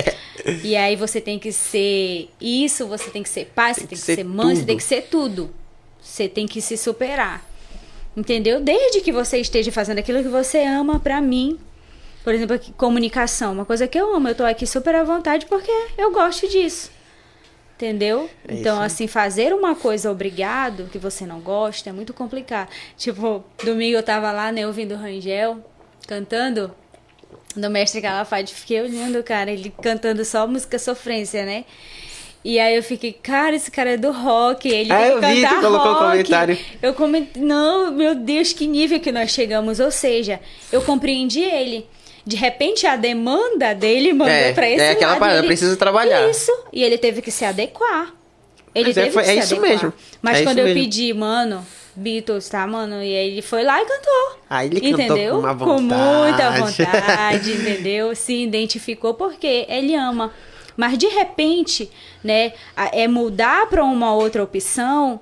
e 0.64 0.74
aí 0.74 0.96
você 0.96 1.20
tem 1.20 1.38
que 1.38 1.52
ser 1.52 2.30
isso, 2.40 2.86
você 2.86 3.10
tem 3.10 3.22
que 3.22 3.28
ser 3.28 3.52
pai, 3.54 3.74
você 3.74 3.80
tem 3.80 3.88
que, 3.88 3.98
ser, 3.98 4.16
ser 4.16 4.24
mãe, 4.24 4.54
você 4.54 4.60
tudo. 4.60 4.66
tem 4.66 4.76
que 4.78 4.82
ser 4.82 5.02
tudo. 5.02 5.54
Você 6.00 6.26
tem 6.26 6.46
que 6.46 6.58
se 6.62 6.78
superar. 6.78 7.46
Entendeu? 8.16 8.62
Desde 8.62 9.02
que 9.02 9.12
você 9.12 9.36
esteja 9.36 9.70
fazendo 9.70 9.98
aquilo 9.98 10.22
que 10.22 10.28
você 10.30 10.64
ama, 10.64 10.98
pra 10.98 11.20
mim, 11.20 11.58
por 12.22 12.32
exemplo, 12.32 12.58
comunicação, 12.78 13.52
uma 13.52 13.66
coisa 13.66 13.86
que 13.86 14.00
eu 14.00 14.16
amo, 14.16 14.28
eu 14.28 14.34
tô 14.34 14.44
aqui 14.44 14.66
super 14.66 14.94
à 14.94 15.04
vontade 15.04 15.44
porque 15.44 15.70
eu 15.98 16.12
gosto 16.12 16.48
disso. 16.48 16.90
Entendeu? 17.76 18.30
É 18.46 18.54
então, 18.54 18.74
isso 18.74 18.80
aí. 18.80 18.86
assim, 18.86 19.06
fazer 19.08 19.52
uma 19.52 19.74
coisa 19.74 20.10
obrigado 20.10 20.88
que 20.92 20.98
você 20.98 21.26
não 21.26 21.40
gosta 21.40 21.90
é 21.90 21.92
muito 21.92 22.14
complicado. 22.14 22.68
Tipo, 22.96 23.44
domingo 23.64 23.96
eu 23.96 24.02
tava 24.02 24.30
lá, 24.30 24.52
né, 24.52 24.66
ouvindo 24.66 24.94
o 24.94 24.98
Rangel 24.98 25.58
cantando 26.06 26.72
do 27.56 27.68
mestre 27.70 28.00
Calafate. 28.00 28.54
Fiquei 28.54 28.80
olhando, 28.80 29.22
cara, 29.22 29.50
ele 29.50 29.72
cantando 29.82 30.24
só 30.24 30.46
música 30.46 30.78
sofrência, 30.78 31.44
né? 31.44 31.64
E 32.44 32.60
aí 32.60 32.76
eu 32.76 32.82
fiquei, 32.82 33.12
cara, 33.12 33.56
esse 33.56 33.70
cara 33.70 33.92
é 33.92 33.96
do 33.96 34.12
rock, 34.12 34.68
ele 34.68 34.92
Ah, 34.92 35.08
eu 35.08 35.20
vi, 35.20 35.40
tu 35.40 35.48
cantar 35.48 35.60
colocou 35.62 35.90
um 35.90 35.94
rock. 35.94 36.06
comentário. 36.08 36.58
Eu 36.82 36.92
comentei, 36.92 37.42
não, 37.42 37.90
meu 37.90 38.14
Deus, 38.14 38.52
que 38.52 38.66
nível 38.66 39.00
que 39.00 39.10
nós 39.10 39.30
chegamos. 39.30 39.80
Ou 39.80 39.90
seja, 39.90 40.38
eu 40.70 40.82
compreendi 40.82 41.40
ele. 41.40 41.86
De 42.26 42.36
repente, 42.36 42.86
a 42.86 42.96
demanda 42.96 43.74
dele 43.74 44.12
mandou 44.12 44.32
É, 44.34 44.52
pra 44.52 44.68
esse 44.68 44.80
é 44.82 44.90
aquela 44.92 45.12
lado, 45.12 45.20
parada, 45.20 45.38
ele- 45.40 45.46
precisa 45.48 45.76
trabalhar. 45.76 46.28
Isso. 46.30 46.50
E 46.72 46.82
ele 46.82 46.96
teve 46.96 47.20
que 47.20 47.30
se 47.30 47.44
adequar. 47.44 48.12
Ele 48.74 48.88
Mas 48.88 48.96
é, 48.96 49.00
teve 49.02 49.12
foi- 49.12 49.22
que 49.24 49.30
é 49.30 49.32
se 49.34 49.38
isso 49.40 49.54
adequar. 49.56 49.70
mesmo. 49.70 49.92
Mas 50.22 50.38
É 50.38 50.42
quando 50.42 50.58
eu 50.58 50.64
mesmo. 50.64 50.80
pedi, 50.80 51.12
mano, 51.12 51.64
Beatles, 51.94 52.48
tá, 52.48 52.66
mano? 52.66 52.96
E 53.02 53.14
aí 53.16 53.28
ele 53.30 53.42
foi 53.42 53.62
lá 53.62 53.80
e 53.80 53.84
cantou. 53.84 54.38
Ah, 54.50 54.64
ele 54.64 54.80
cantou 54.80 55.00
entendeu? 55.00 55.32
com 55.34 55.38
uma 55.40 55.54
Com 55.56 55.80
muita 55.82 56.50
vontade. 56.50 56.82
vontade, 56.82 57.52
entendeu? 57.60 58.16
Se 58.16 58.42
identificou 58.42 59.14
porque 59.14 59.66
ele 59.68 59.94
ama. 59.94 60.32
Mas 60.76 60.98
de 60.98 61.06
repente, 61.06 61.88
né, 62.24 62.52
é 62.92 63.06
mudar 63.06 63.68
para 63.68 63.84
uma 63.84 64.12
outra 64.14 64.42
opção 64.42 65.20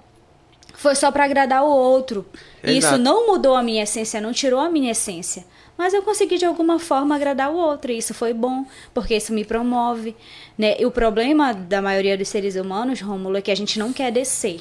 foi 0.75 0.95
só 0.95 1.11
para 1.13 1.25
agradar 1.25 1.63
o 1.63 1.69
outro. 1.69 2.25
E 2.65 2.71
Isso 2.79 2.87
Exato. 2.89 2.99
não 3.03 3.27
mudou 3.27 3.55
a 3.55 3.63
minha 3.63 3.83
essência, 3.83 4.19
não 4.21 4.33
tirou 4.33 4.59
a 4.61 4.71
minha 4.71 4.93
essência. 4.93 5.45
Mas 5.77 5.95
eu 5.95 6.03
consegui 6.03 6.39
de 6.39 6.45
alguma 6.45 6.79
forma 6.79 7.15
agradar 7.15 7.51
o 7.51 7.57
outro. 7.57 7.91
E 7.91 7.99
isso 7.99 8.15
foi 8.15 8.33
bom, 8.33 8.65
porque 8.93 9.17
isso 9.17 9.33
me 9.33 9.45
promove. 9.45 10.15
Né? 10.57 10.77
E 10.79 10.87
o 10.87 10.91
problema 10.91 11.53
da 11.53 11.81
maioria 11.81 12.17
dos 12.17 12.29
seres 12.29 12.57
humanos, 12.57 13.01
Rômulo, 13.01 13.37
é 13.37 13.43
que 13.43 13.51
a 13.51 13.55
gente 13.57 13.79
não 13.79 13.93
quer 13.93 14.13
descer. 14.13 14.61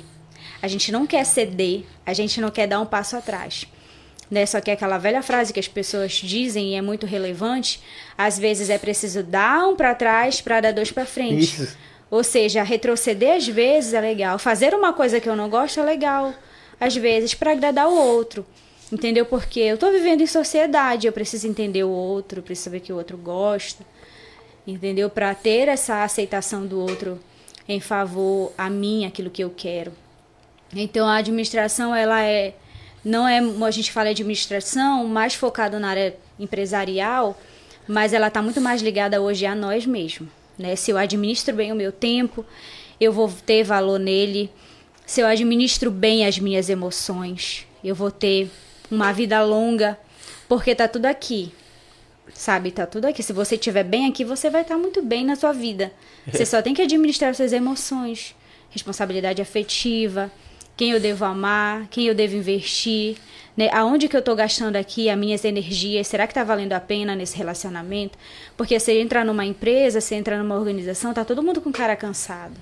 A 0.62 0.68
gente 0.68 0.91
não 0.91 1.07
quer 1.07 1.26
ceder, 1.26 1.84
a 2.05 2.14
gente 2.14 2.39
não 2.39 2.49
quer 2.49 2.68
dar 2.68 2.80
um 2.80 2.86
passo 2.86 3.16
atrás. 3.16 3.66
Né? 4.30 4.45
Só 4.45 4.62
que 4.62 4.72
aquela 4.72 4.97
velha 4.97 5.22
frase 5.22 5.51
que 5.51 5.59
as 5.59 5.68
pessoas 5.68 6.14
dizem 6.14 6.70
e 6.70 6.76
é 6.76 6.82
muito 6.82 7.05
relevante, 7.05 7.82
às 8.18 8.39
vezes 8.39 8.70
é 8.70 8.78
preciso 8.78 9.22
dar 9.22 9.68
um 9.68 9.76
para 9.76 9.93
trás 9.93 10.39
para 10.39 10.62
dar 10.62 10.72
dois 10.72 10.91
para 10.91 11.05
frente. 11.05 11.43
Isso. 11.43 11.78
Ou 12.09 12.24
seja, 12.24 12.64
retroceder 12.64 13.36
às 13.36 13.47
vezes 13.47 13.93
é 13.93 14.01
legal, 14.01 14.38
fazer 14.38 14.74
uma 14.74 14.93
coisa 14.93 15.20
que 15.20 15.28
eu 15.28 15.36
não 15.36 15.49
gosto 15.49 15.80
é 15.80 15.84
legal, 15.84 16.34
às 16.80 16.95
vezes 16.95 17.34
para 17.34 17.51
agradar 17.51 17.88
o 17.88 17.95
outro. 17.95 18.45
Entendeu? 18.91 19.25
Porque 19.25 19.59
eu 19.59 19.77
tô 19.77 19.89
vivendo 19.89 20.21
em 20.21 20.27
sociedade, 20.27 21.07
eu 21.07 21.13
preciso 21.13 21.47
entender 21.47 21.83
o 21.83 21.89
outro, 21.89 22.41
preciso 22.41 22.65
saber 22.65 22.81
que 22.81 22.91
o 22.91 22.97
outro 22.97 23.17
gosta. 23.17 23.85
Entendeu? 24.67 25.09
Para 25.09 25.33
ter 25.33 25.67
essa 25.67 26.03
aceitação 26.03 26.65
do 26.65 26.79
outro 26.79 27.19
em 27.67 27.79
favor 27.79 28.51
a 28.57 28.69
mim, 28.69 29.05
aquilo 29.05 29.29
que 29.29 29.43
eu 29.43 29.49
quero. 29.49 29.93
Então 30.75 31.07
a 31.07 31.17
administração 31.17 31.95
ela 31.95 32.21
é 32.21 32.53
não 33.03 33.27
é 33.27 33.39
a 33.39 33.71
gente 33.71 33.91
fala 33.91 34.13
de 34.13 34.21
administração 34.21 35.07
mais 35.07 35.33
focado 35.33 35.79
na 35.79 35.89
área 35.89 36.15
empresarial, 36.39 37.39
mas 37.87 38.13
ela 38.13 38.27
está 38.27 38.41
muito 38.41 38.61
mais 38.61 38.81
ligada 38.81 39.19
hoje 39.19 39.45
a 39.45 39.55
nós 39.55 39.85
mesmos, 39.85 40.29
né? 40.57 40.75
Se 40.75 40.91
eu 40.91 40.97
administro 40.97 41.55
bem 41.55 41.71
o 41.71 41.75
meu 41.75 41.91
tempo, 41.91 42.45
eu 42.99 43.11
vou 43.11 43.31
ter 43.45 43.63
valor 43.63 43.99
nele. 43.99 44.51
Se 45.05 45.21
eu 45.21 45.27
administro 45.27 45.89
bem 45.89 46.25
as 46.25 46.37
minhas 46.37 46.69
emoções, 46.69 47.65
eu 47.83 47.95
vou 47.95 48.11
ter 48.11 48.49
uma 48.91 49.11
vida 49.11 49.41
longa, 49.43 49.97
porque 50.47 50.75
tá 50.75 50.87
tudo 50.87 51.05
aqui. 51.05 51.51
Sabe, 52.33 52.71
tá 52.71 52.85
tudo 52.85 53.05
aqui. 53.05 53.23
Se 53.23 53.33
você 53.33 53.55
estiver 53.55 53.83
bem 53.83 54.07
aqui, 54.07 54.23
você 54.23 54.49
vai 54.49 54.61
estar 54.61 54.77
muito 54.77 55.01
bem 55.01 55.25
na 55.25 55.35
sua 55.35 55.51
vida. 55.51 55.91
Você 56.31 56.45
só 56.45 56.61
tem 56.61 56.73
que 56.73 56.81
administrar 56.81 57.33
suas 57.33 57.51
emoções, 57.51 58.35
responsabilidade 58.69 59.41
afetiva, 59.41 60.31
quem 60.77 60.91
eu 60.91 60.99
devo 60.99 61.25
amar, 61.25 61.87
quem 61.89 62.07
eu 62.07 62.15
devo 62.15 62.35
investir, 62.35 63.17
né? 63.55 63.69
Aonde 63.73 64.07
que 64.07 64.15
eu 64.15 64.21
tô 64.21 64.35
gastando 64.35 64.75
aqui 64.75 65.09
as 65.09 65.17
minhas 65.17 65.43
energias? 65.43 66.07
Será 66.07 66.25
que 66.25 66.33
tá 66.33 66.43
valendo 66.43 66.73
a 66.73 66.79
pena 66.79 67.15
nesse 67.15 67.37
relacionamento? 67.37 68.17
Porque 68.55 68.79
se 68.79 68.93
entra 68.93 69.23
numa 69.23 69.45
empresa, 69.45 69.99
se 69.99 70.15
entra 70.15 70.37
numa 70.37 70.55
organização, 70.55 71.13
tá 71.13 71.25
todo 71.25 71.43
mundo 71.43 71.61
com 71.61 71.71
cara 71.71 71.95
cansado. 71.95 72.55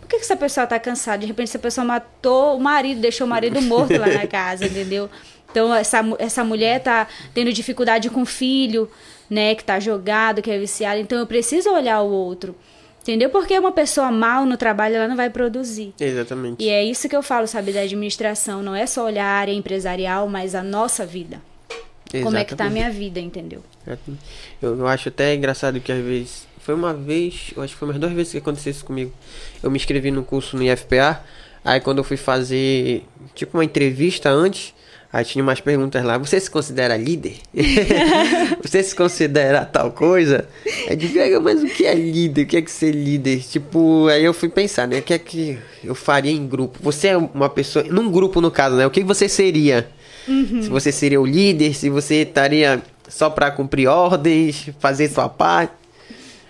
Por 0.00 0.08
que, 0.08 0.18
que 0.18 0.22
essa 0.22 0.36
pessoa 0.36 0.66
tá 0.66 0.78
cansada? 0.78 1.18
De 1.18 1.26
repente 1.26 1.48
essa 1.48 1.58
pessoa 1.58 1.84
matou 1.84 2.56
o 2.56 2.60
marido, 2.60 3.00
deixou 3.00 3.26
o 3.26 3.30
marido 3.30 3.60
morto 3.62 3.98
lá 3.98 4.06
na 4.06 4.26
casa, 4.28 4.66
entendeu? 4.66 5.10
Então 5.56 5.74
essa, 5.74 6.04
essa 6.18 6.44
mulher 6.44 6.82
tá 6.82 7.08
tendo 7.32 7.50
dificuldade 7.50 8.10
com 8.10 8.20
o 8.20 8.26
filho, 8.26 8.90
né, 9.30 9.54
que 9.54 9.64
tá 9.64 9.80
jogado, 9.80 10.42
que 10.42 10.50
é 10.50 10.58
viciado. 10.58 11.00
Então 11.00 11.18
eu 11.18 11.26
preciso 11.26 11.70
olhar 11.70 12.02
o 12.02 12.10
outro. 12.10 12.54
Entendeu? 13.00 13.30
Porque 13.30 13.58
uma 13.58 13.72
pessoa 13.72 14.12
mal 14.12 14.44
no 14.44 14.58
trabalho, 14.58 14.96
ela 14.96 15.08
não 15.08 15.16
vai 15.16 15.30
produzir. 15.30 15.94
Exatamente. 15.98 16.62
E 16.62 16.68
é 16.68 16.84
isso 16.84 17.08
que 17.08 17.16
eu 17.16 17.22
falo, 17.22 17.46
sabe, 17.46 17.72
da 17.72 17.80
administração. 17.80 18.62
Não 18.62 18.74
é 18.74 18.84
só 18.84 19.06
olhar 19.06 19.24
a 19.24 19.38
área 19.38 19.52
empresarial, 19.52 20.28
mas 20.28 20.54
a 20.54 20.62
nossa 20.62 21.06
vida. 21.06 21.40
Como 22.22 22.36
é 22.36 22.44
que 22.44 22.54
tá 22.54 22.64
a 22.64 22.66
Exatamente. 22.66 22.72
minha 22.72 22.90
vida, 22.90 23.18
entendeu? 23.18 23.62
Exatamente. 23.86 24.22
Eu, 24.60 24.78
eu 24.78 24.86
acho 24.86 25.08
até 25.08 25.34
engraçado 25.34 25.80
que 25.80 25.90
às 25.90 26.04
vezes. 26.04 26.46
Foi 26.58 26.74
uma 26.74 26.92
vez, 26.92 27.52
eu 27.56 27.62
acho 27.62 27.72
que 27.72 27.78
foi 27.78 27.88
umas 27.88 27.98
duas 27.98 28.12
vezes 28.12 28.32
que 28.32 28.38
aconteceu 28.38 28.72
isso 28.72 28.84
comigo. 28.84 29.12
Eu 29.62 29.70
me 29.70 29.78
inscrevi 29.78 30.10
no 30.10 30.22
curso 30.22 30.54
no 30.54 30.62
IFPA. 30.64 31.24
Aí 31.64 31.80
quando 31.80 31.98
eu 31.98 32.04
fui 32.04 32.16
fazer 32.16 33.04
tipo 33.34 33.56
uma 33.56 33.64
entrevista 33.64 34.28
antes, 34.28 34.74
aí 35.16 35.24
tinha 35.24 35.42
umas 35.42 35.60
perguntas 35.60 36.04
lá. 36.04 36.18
Você 36.18 36.38
se 36.38 36.50
considera 36.50 36.96
líder? 36.96 37.36
Você 38.62 38.82
se 38.82 38.94
considera 38.94 39.64
tal 39.64 39.90
coisa? 39.90 40.46
Aí 40.88 40.96
"Vega, 40.96 41.40
mas 41.40 41.62
o 41.62 41.66
que 41.66 41.86
é 41.86 41.94
líder? 41.94 42.42
O 42.42 42.46
que 42.46 42.56
é 42.58 42.62
que 42.62 42.70
ser 42.70 42.92
líder? 42.92 43.42
Tipo, 43.42 44.08
aí 44.08 44.22
eu 44.24 44.34
fui 44.34 44.48
pensar, 44.48 44.86
né? 44.86 44.98
O 44.98 45.02
que 45.02 45.14
é 45.14 45.18
que 45.18 45.58
eu 45.82 45.94
faria 45.94 46.32
em 46.32 46.46
grupo? 46.46 46.78
Você 46.82 47.08
é 47.08 47.16
uma 47.16 47.48
pessoa. 47.48 47.84
Num 47.84 48.10
grupo, 48.10 48.40
no 48.40 48.50
caso, 48.50 48.76
né? 48.76 48.86
O 48.86 48.90
que 48.90 49.02
você 49.02 49.28
seria? 49.28 49.88
Se 50.26 50.68
você 50.68 50.90
seria 50.90 51.20
o 51.20 51.24
líder, 51.24 51.72
se 51.72 51.88
você 51.88 52.16
estaria 52.22 52.82
só 53.08 53.30
pra 53.30 53.50
cumprir 53.50 53.86
ordens, 53.86 54.70
fazer 54.80 55.08
sua 55.08 55.28
parte. 55.28 55.72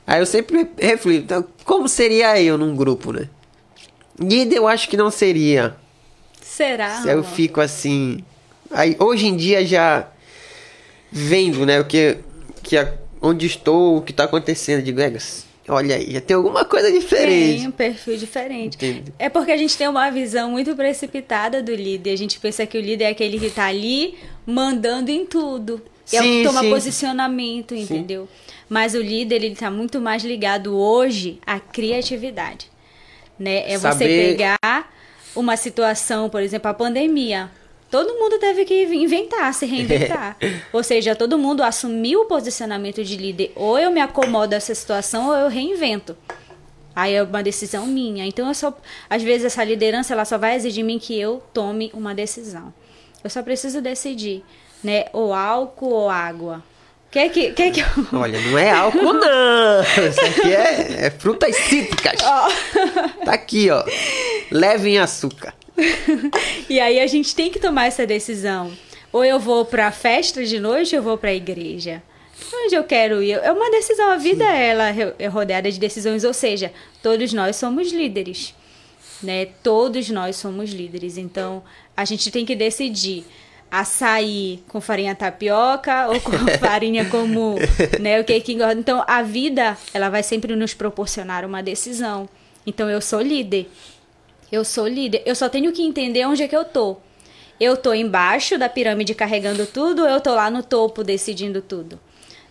Aí 0.06 0.20
eu 0.20 0.26
sempre 0.26 0.66
reflito, 0.78 1.24
então, 1.24 1.44
como 1.64 1.88
seria 1.88 2.40
eu 2.40 2.56
num 2.56 2.74
grupo, 2.74 3.12
né? 3.12 3.28
Líder 4.18 4.56
eu 4.56 4.66
acho 4.66 4.88
que 4.88 4.96
não 4.96 5.10
seria. 5.10 5.76
Será? 6.40 7.02
Se 7.02 7.08
eu 7.10 7.22
fico 7.22 7.60
assim. 7.60 8.24
Aí 8.70 8.96
hoje 8.98 9.26
em 9.26 9.36
dia 9.36 9.64
já 9.64 10.08
vendo, 11.10 11.64
né, 11.64 11.80
o 11.80 11.84
que, 11.84 12.18
que 12.62 12.76
a- 12.76 12.92
onde 13.20 13.46
estou, 13.46 13.98
o 13.98 14.02
que 14.02 14.12
tá 14.12 14.24
acontecendo, 14.24 14.82
digo, 14.82 15.00
"Egas, 15.00 15.46
olha 15.68 15.96
aí, 15.96 16.12
já 16.12 16.20
tem 16.20 16.36
alguma 16.36 16.64
coisa 16.64 16.90
Tem 16.90 16.98
diferente. 17.00 17.66
um 17.66 17.70
perfil 17.70 18.16
diferente. 18.16 18.76
Entendi. 18.76 19.12
É 19.18 19.28
porque 19.28 19.52
a 19.52 19.56
gente 19.56 19.76
tem 19.76 19.88
uma 19.88 20.10
visão 20.10 20.50
muito 20.50 20.74
precipitada 20.76 21.62
do 21.62 21.74
líder. 21.74 22.12
A 22.12 22.16
gente 22.16 22.38
pensa 22.38 22.66
que 22.66 22.76
o 22.76 22.80
líder 22.80 23.04
é 23.04 23.08
aquele 23.10 23.38
que 23.38 23.50
tá 23.50 23.66
ali 23.66 24.14
mandando 24.46 25.10
em 25.10 25.24
tudo. 25.26 25.80
é 26.12 26.20
o 26.20 26.22
Sim, 26.22 26.38
que 26.38 26.44
toma 26.44 26.60
sim. 26.60 26.70
posicionamento, 26.70 27.74
entendeu? 27.74 28.28
Mas 28.68 28.94
o 28.94 29.00
líder, 29.00 29.42
ele 29.42 29.56
tá 29.56 29.68
muito 29.72 30.00
mais 30.00 30.22
ligado 30.24 30.76
hoje 30.78 31.40
à 31.44 31.58
criatividade. 31.58 32.70
Né? 33.36 33.64
É 33.72 33.76
você 33.76 33.80
Saber- 33.90 34.36
pegar 34.36 34.92
uma 35.34 35.56
situação, 35.56 36.30
por 36.30 36.40
exemplo, 36.42 36.70
a 36.70 36.74
pandemia. 36.74 37.50
Todo 37.96 38.12
mundo 38.18 38.38
teve 38.38 38.66
que 38.66 38.84
inventar, 38.84 39.54
se 39.54 39.64
reinventar. 39.64 40.36
Ou 40.70 40.82
seja, 40.82 41.16
todo 41.16 41.38
mundo 41.38 41.62
assumiu 41.62 42.20
o 42.20 42.24
posicionamento 42.26 43.02
de 43.02 43.16
líder. 43.16 43.52
Ou 43.56 43.78
eu 43.78 43.90
me 43.90 44.02
acomodo 44.02 44.52
a 44.52 44.56
essa 44.56 44.74
situação, 44.74 45.28
ou 45.28 45.34
eu 45.34 45.48
reinvento. 45.48 46.14
Aí 46.94 47.14
é 47.14 47.22
uma 47.22 47.42
decisão 47.42 47.86
minha. 47.86 48.26
Então 48.26 48.48
eu 48.48 48.52
só, 48.52 48.76
às 49.08 49.22
vezes 49.22 49.46
essa 49.46 49.64
liderança 49.64 50.12
ela 50.12 50.26
só 50.26 50.36
vai 50.36 50.56
exigir 50.56 50.74
de 50.74 50.82
mim 50.82 50.98
que 50.98 51.18
eu 51.18 51.42
tome 51.54 51.90
uma 51.94 52.14
decisão. 52.14 52.70
Eu 53.24 53.30
só 53.30 53.42
preciso 53.42 53.80
decidir, 53.80 54.44
né? 54.84 55.06
Ou 55.14 55.32
álcool 55.32 55.88
ou 55.88 56.10
água. 56.10 56.62
Quer 57.10 57.30
que, 57.30 57.52
quer 57.52 57.70
que 57.70 57.80
eu... 57.80 57.86
Olha, 58.12 58.38
não 58.38 58.58
é 58.58 58.72
álcool, 58.72 59.14
não. 59.14 59.80
Isso 60.06 60.20
aqui 60.20 60.52
é, 60.52 61.06
é 61.06 61.10
frutas 61.10 61.56
cítricas. 61.56 62.20
Tá 63.24 63.32
aqui, 63.32 63.70
ó. 63.70 63.82
Leve 64.50 64.90
em 64.90 64.98
açúcar. 64.98 65.54
e 66.68 66.80
aí 66.80 67.00
a 67.00 67.06
gente 67.06 67.34
tem 67.34 67.50
que 67.50 67.60
tomar 67.60 67.86
essa 67.86 68.06
decisão. 68.06 68.72
Ou 69.12 69.24
eu 69.24 69.38
vou 69.38 69.64
pra 69.64 69.90
festa 69.90 70.44
de 70.44 70.58
noite 70.58 70.94
ou 70.94 71.00
eu 71.00 71.02
vou 71.02 71.18
pra 71.18 71.34
igreja. 71.34 72.02
Onde 72.52 72.74
eu 72.74 72.84
quero 72.84 73.22
ir? 73.22 73.32
É 73.32 73.50
uma 73.50 73.70
decisão. 73.70 74.10
A 74.10 74.16
vida 74.16 74.44
ela 74.44 74.90
é 75.18 75.26
rodeada 75.26 75.70
de 75.70 75.78
decisões, 75.78 76.24
ou 76.24 76.34
seja, 76.34 76.72
todos 77.02 77.32
nós 77.32 77.56
somos 77.56 77.92
líderes. 77.92 78.54
Né? 79.22 79.46
Todos 79.62 80.10
nós 80.10 80.36
somos 80.36 80.70
líderes. 80.70 81.16
Então, 81.16 81.62
a 81.96 82.04
gente 82.04 82.30
tem 82.30 82.44
que 82.44 82.54
decidir 82.54 83.24
açaí 83.70 84.62
com 84.68 84.80
farinha 84.80 85.14
tapioca 85.14 86.08
ou 86.12 86.20
com 86.20 86.32
farinha 86.58 87.04
como, 87.06 87.56
né, 88.00 88.20
o 88.20 88.24
que 88.24 88.40
que 88.40 88.52
engorda. 88.52 88.78
Então, 88.78 89.04
a 89.06 89.22
vida, 89.22 89.76
ela 89.92 90.08
vai 90.08 90.22
sempre 90.22 90.54
nos 90.54 90.74
proporcionar 90.74 91.44
uma 91.44 91.62
decisão. 91.62 92.28
Então, 92.66 92.90
eu 92.90 93.00
sou 93.00 93.20
líder. 93.20 93.68
Eu 94.50 94.64
sou 94.64 94.86
líder. 94.86 95.22
Eu 95.26 95.34
só 95.34 95.48
tenho 95.48 95.72
que 95.72 95.82
entender 95.82 96.24
onde 96.26 96.42
é 96.42 96.48
que 96.48 96.56
eu 96.56 96.64
tô. 96.64 96.96
Eu 97.58 97.76
tô 97.76 97.94
embaixo 97.94 98.58
da 98.58 98.68
pirâmide 98.68 99.14
carregando 99.14 99.66
tudo 99.66 100.06
eu 100.06 100.20
tô 100.20 100.34
lá 100.34 100.50
no 100.50 100.62
topo 100.62 101.02
decidindo 101.02 101.62
tudo? 101.62 101.98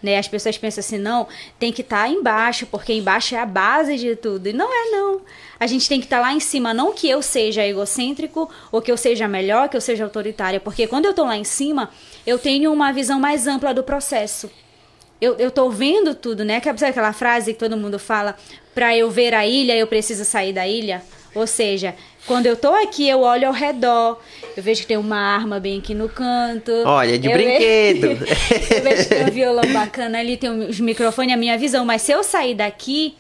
Né? 0.01 0.17
As 0.17 0.27
pessoas 0.27 0.57
pensam 0.57 0.81
assim, 0.81 0.97
não, 0.97 1.27
tem 1.57 1.71
que 1.71 1.81
estar 1.81 2.03
tá 2.03 2.09
embaixo, 2.09 2.65
porque 2.67 2.93
embaixo 2.93 3.35
é 3.35 3.39
a 3.39 3.45
base 3.45 3.97
de 3.97 4.15
tudo. 4.15 4.47
E 4.47 4.53
não 4.53 4.67
é, 4.71 4.91
não. 4.91 5.21
A 5.59 5.67
gente 5.67 5.87
tem 5.87 5.99
que 5.99 6.05
estar 6.05 6.17
tá 6.17 6.23
lá 6.23 6.33
em 6.33 6.39
cima, 6.39 6.73
não 6.73 6.93
que 6.93 7.09
eu 7.09 7.21
seja 7.21 7.65
egocêntrico 7.65 8.49
ou 8.71 8.81
que 8.81 8.91
eu 8.91 8.97
seja 8.97 9.27
melhor, 9.27 9.69
que 9.69 9.77
eu 9.77 9.81
seja 9.81 10.03
autoritária, 10.03 10.59
porque 10.59 10.85
quando 10.87 11.05
eu 11.05 11.11
estou 11.11 11.25
lá 11.25 11.37
em 11.37 11.43
cima, 11.43 11.89
eu 12.25 12.37
tenho 12.37 12.71
uma 12.73 12.91
visão 12.91 13.19
mais 13.19 13.47
ampla 13.47 13.73
do 13.73 13.83
processo. 13.83 14.49
Eu, 15.21 15.35
eu 15.37 15.49
tô 15.49 15.69
vendo 15.69 16.13
tudo, 16.13 16.43
né? 16.43 16.61
Sabe 16.61 16.85
aquela 16.85 17.13
frase 17.13 17.53
que 17.53 17.59
todo 17.59 17.77
mundo 17.77 17.97
fala? 17.97 18.35
Para 18.73 18.95
eu 18.95 19.09
ver 19.09 19.33
a 19.33 19.47
ilha, 19.47 19.75
eu 19.75 19.87
preciso 19.87 20.25
sair 20.25 20.51
da 20.51 20.67
ilha? 20.67 21.01
Ou 21.35 21.45
seja, 21.45 21.93
quando 22.25 22.45
eu 22.45 22.55
tô 22.55 22.69
aqui, 22.69 23.07
eu 23.07 23.19
olho 23.19 23.47
ao 23.47 23.53
redor, 23.53 24.19
eu 24.55 24.63
vejo 24.63 24.81
que 24.81 24.87
tem 24.87 24.97
uma 24.97 25.17
arma 25.17 25.59
bem 25.59 25.79
aqui 25.79 25.93
no 25.93 26.07
canto. 26.07 26.71
Olha, 26.85 27.19
de 27.19 27.27
eu 27.27 27.33
brinquedo. 27.33 28.15
Vejo... 28.15 28.25
eu 28.73 28.81
vejo 28.81 29.03
que 29.03 29.09
tem 29.09 29.25
um 29.25 29.31
violão 29.31 29.73
bacana 29.73 30.19
ali, 30.19 30.37
tem 30.37 30.49
os 30.49 30.79
microfones, 30.79 31.33
a 31.33 31.37
minha 31.37 31.57
visão. 31.57 31.83
Mas 31.83 32.03
se 32.03 32.13
eu 32.13 32.23
sair 32.23 32.55
daqui, 32.55 33.15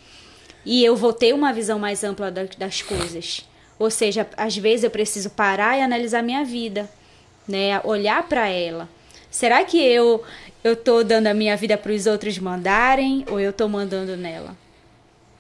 e 0.65 0.83
eu 0.83 0.95
vou 0.95 1.13
ter 1.13 1.33
uma 1.33 1.53
visão 1.53 1.77
mais 1.77 2.03
ampla 2.03 2.31
das 2.31 2.81
coisas. 2.81 3.45
Ou 3.77 3.91
seja, 3.91 4.25
às 4.37 4.57
vezes 4.57 4.83
eu 4.85 4.89
preciso 4.89 5.29
parar 5.29 5.77
e 5.77 5.81
analisar 5.81 6.23
minha 6.23 6.43
vida, 6.43 6.89
né? 7.47 7.79
Olhar 7.83 8.23
para 8.23 8.47
ela. 8.47 8.89
Será 9.29 9.63
que 9.65 9.77
eu 9.77 10.23
eu 10.63 10.75
tô 10.75 11.03
dando 11.03 11.27
a 11.27 11.33
minha 11.33 11.55
vida 11.55 11.77
para 11.77 11.91
os 11.91 12.07
outros 12.07 12.39
mandarem 12.39 13.25
ou 13.29 13.39
eu 13.39 13.53
tô 13.53 13.67
mandando 13.67 14.17
nela? 14.17 14.57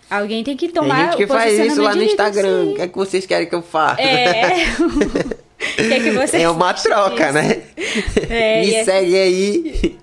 Alguém 0.09 0.43
tem 0.43 0.55
que 0.55 0.69
tomar 0.69 0.95
Tem 0.95 1.05
gente 1.05 1.17
que 1.17 1.27
faz 1.27 1.59
isso 1.59 1.81
lá 1.81 1.95
no 1.95 2.03
Instagram. 2.03 2.63
O 2.65 2.75
que 2.75 2.81
é 2.81 2.87
que 2.87 2.95
vocês 2.95 3.25
querem 3.25 3.47
que 3.47 3.55
eu 3.55 3.61
faça? 3.61 4.01
É. 4.01 4.65
Que 5.57 5.93
é 5.93 5.99
que 5.99 6.11
você 6.11 6.37
É 6.43 6.49
uma 6.49 6.73
troca, 6.73 7.31
né? 7.31 7.63
É, 8.29 8.61
Me 8.61 8.73
é... 8.73 8.83
segue 8.83 9.17
aí. 9.17 9.97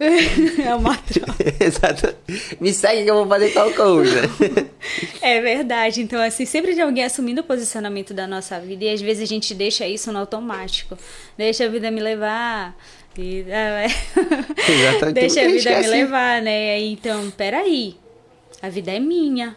É 0.65 0.75
uma 0.75 0.97
troca. 0.97 1.65
Exato. 1.65 2.15
Me 2.61 2.73
segue 2.73 3.05
que 3.05 3.11
eu 3.11 3.15
vou 3.17 3.27
fazer 3.27 3.51
tal 3.51 3.71
coisa. 3.73 4.23
É 5.21 5.41
verdade. 5.41 6.03
Então, 6.03 6.21
assim, 6.21 6.45
sempre 6.45 6.75
tem 6.75 6.83
alguém 6.83 7.05
assumindo 7.05 7.41
o 7.41 7.45
posicionamento 7.45 8.13
da 8.13 8.27
nossa 8.27 8.59
vida 8.59 8.85
e 8.85 8.91
às 8.91 9.01
vezes 9.01 9.23
a 9.23 9.27
gente 9.27 9.55
deixa 9.55 9.87
isso 9.87 10.13
no 10.13 10.19
automático. 10.19 10.99
Deixa 11.39 11.65
a 11.65 11.69
vida 11.69 11.91
me 11.91 12.01
levar. 12.01 12.77
E, 13.17 13.45
é, 13.49 13.87
Exatamente. 14.69 15.15
Deixa 15.15 15.43
a 15.43 15.49
vida 15.49 15.81
me 15.81 15.87
levar, 15.87 16.43
né? 16.43 16.81
Então, 16.81 17.31
peraí. 17.31 17.95
A 18.61 18.69
vida 18.69 18.91
é 18.91 18.99
minha 18.99 19.57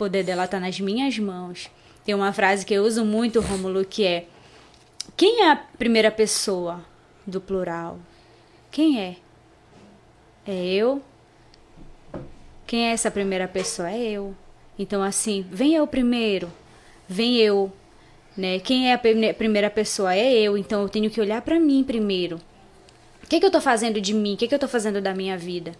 poder 0.00 0.24
dela 0.24 0.46
está 0.46 0.58
nas 0.58 0.80
minhas 0.80 1.18
mãos. 1.18 1.70
Tem 2.06 2.14
uma 2.14 2.32
frase 2.32 2.64
que 2.64 2.72
eu 2.72 2.84
uso 2.84 3.04
muito, 3.04 3.38
Rômulo, 3.38 3.84
que 3.84 4.06
é: 4.06 4.24
Quem 5.14 5.42
é 5.42 5.50
a 5.50 5.56
primeira 5.56 6.10
pessoa 6.10 6.82
do 7.26 7.38
plural? 7.38 7.98
Quem 8.70 8.98
é? 8.98 9.16
É 10.46 10.54
eu? 10.54 11.02
Quem 12.66 12.86
é 12.86 12.92
essa 12.92 13.10
primeira 13.10 13.46
pessoa? 13.46 13.90
É 13.90 14.00
eu. 14.00 14.34
Então, 14.78 15.02
assim, 15.02 15.44
vem 15.50 15.74
eu 15.74 15.86
primeiro, 15.86 16.50
vem 17.06 17.36
eu. 17.36 17.70
Né? 18.34 18.58
Quem 18.58 18.90
é 18.90 18.94
a 18.94 19.34
primeira 19.34 19.68
pessoa? 19.68 20.14
É 20.14 20.32
eu. 20.32 20.56
Então, 20.56 20.80
eu 20.80 20.88
tenho 20.88 21.10
que 21.10 21.20
olhar 21.20 21.42
para 21.42 21.60
mim 21.60 21.84
primeiro. 21.84 22.40
O 23.22 23.26
que, 23.28 23.38
que 23.38 23.44
eu 23.44 23.48
estou 23.48 23.60
fazendo 23.60 24.00
de 24.00 24.14
mim? 24.14 24.32
O 24.32 24.36
que, 24.38 24.48
que 24.48 24.54
eu 24.54 24.56
estou 24.56 24.68
fazendo 24.68 25.00
da 25.02 25.12
minha 25.12 25.36
vida? 25.36 25.72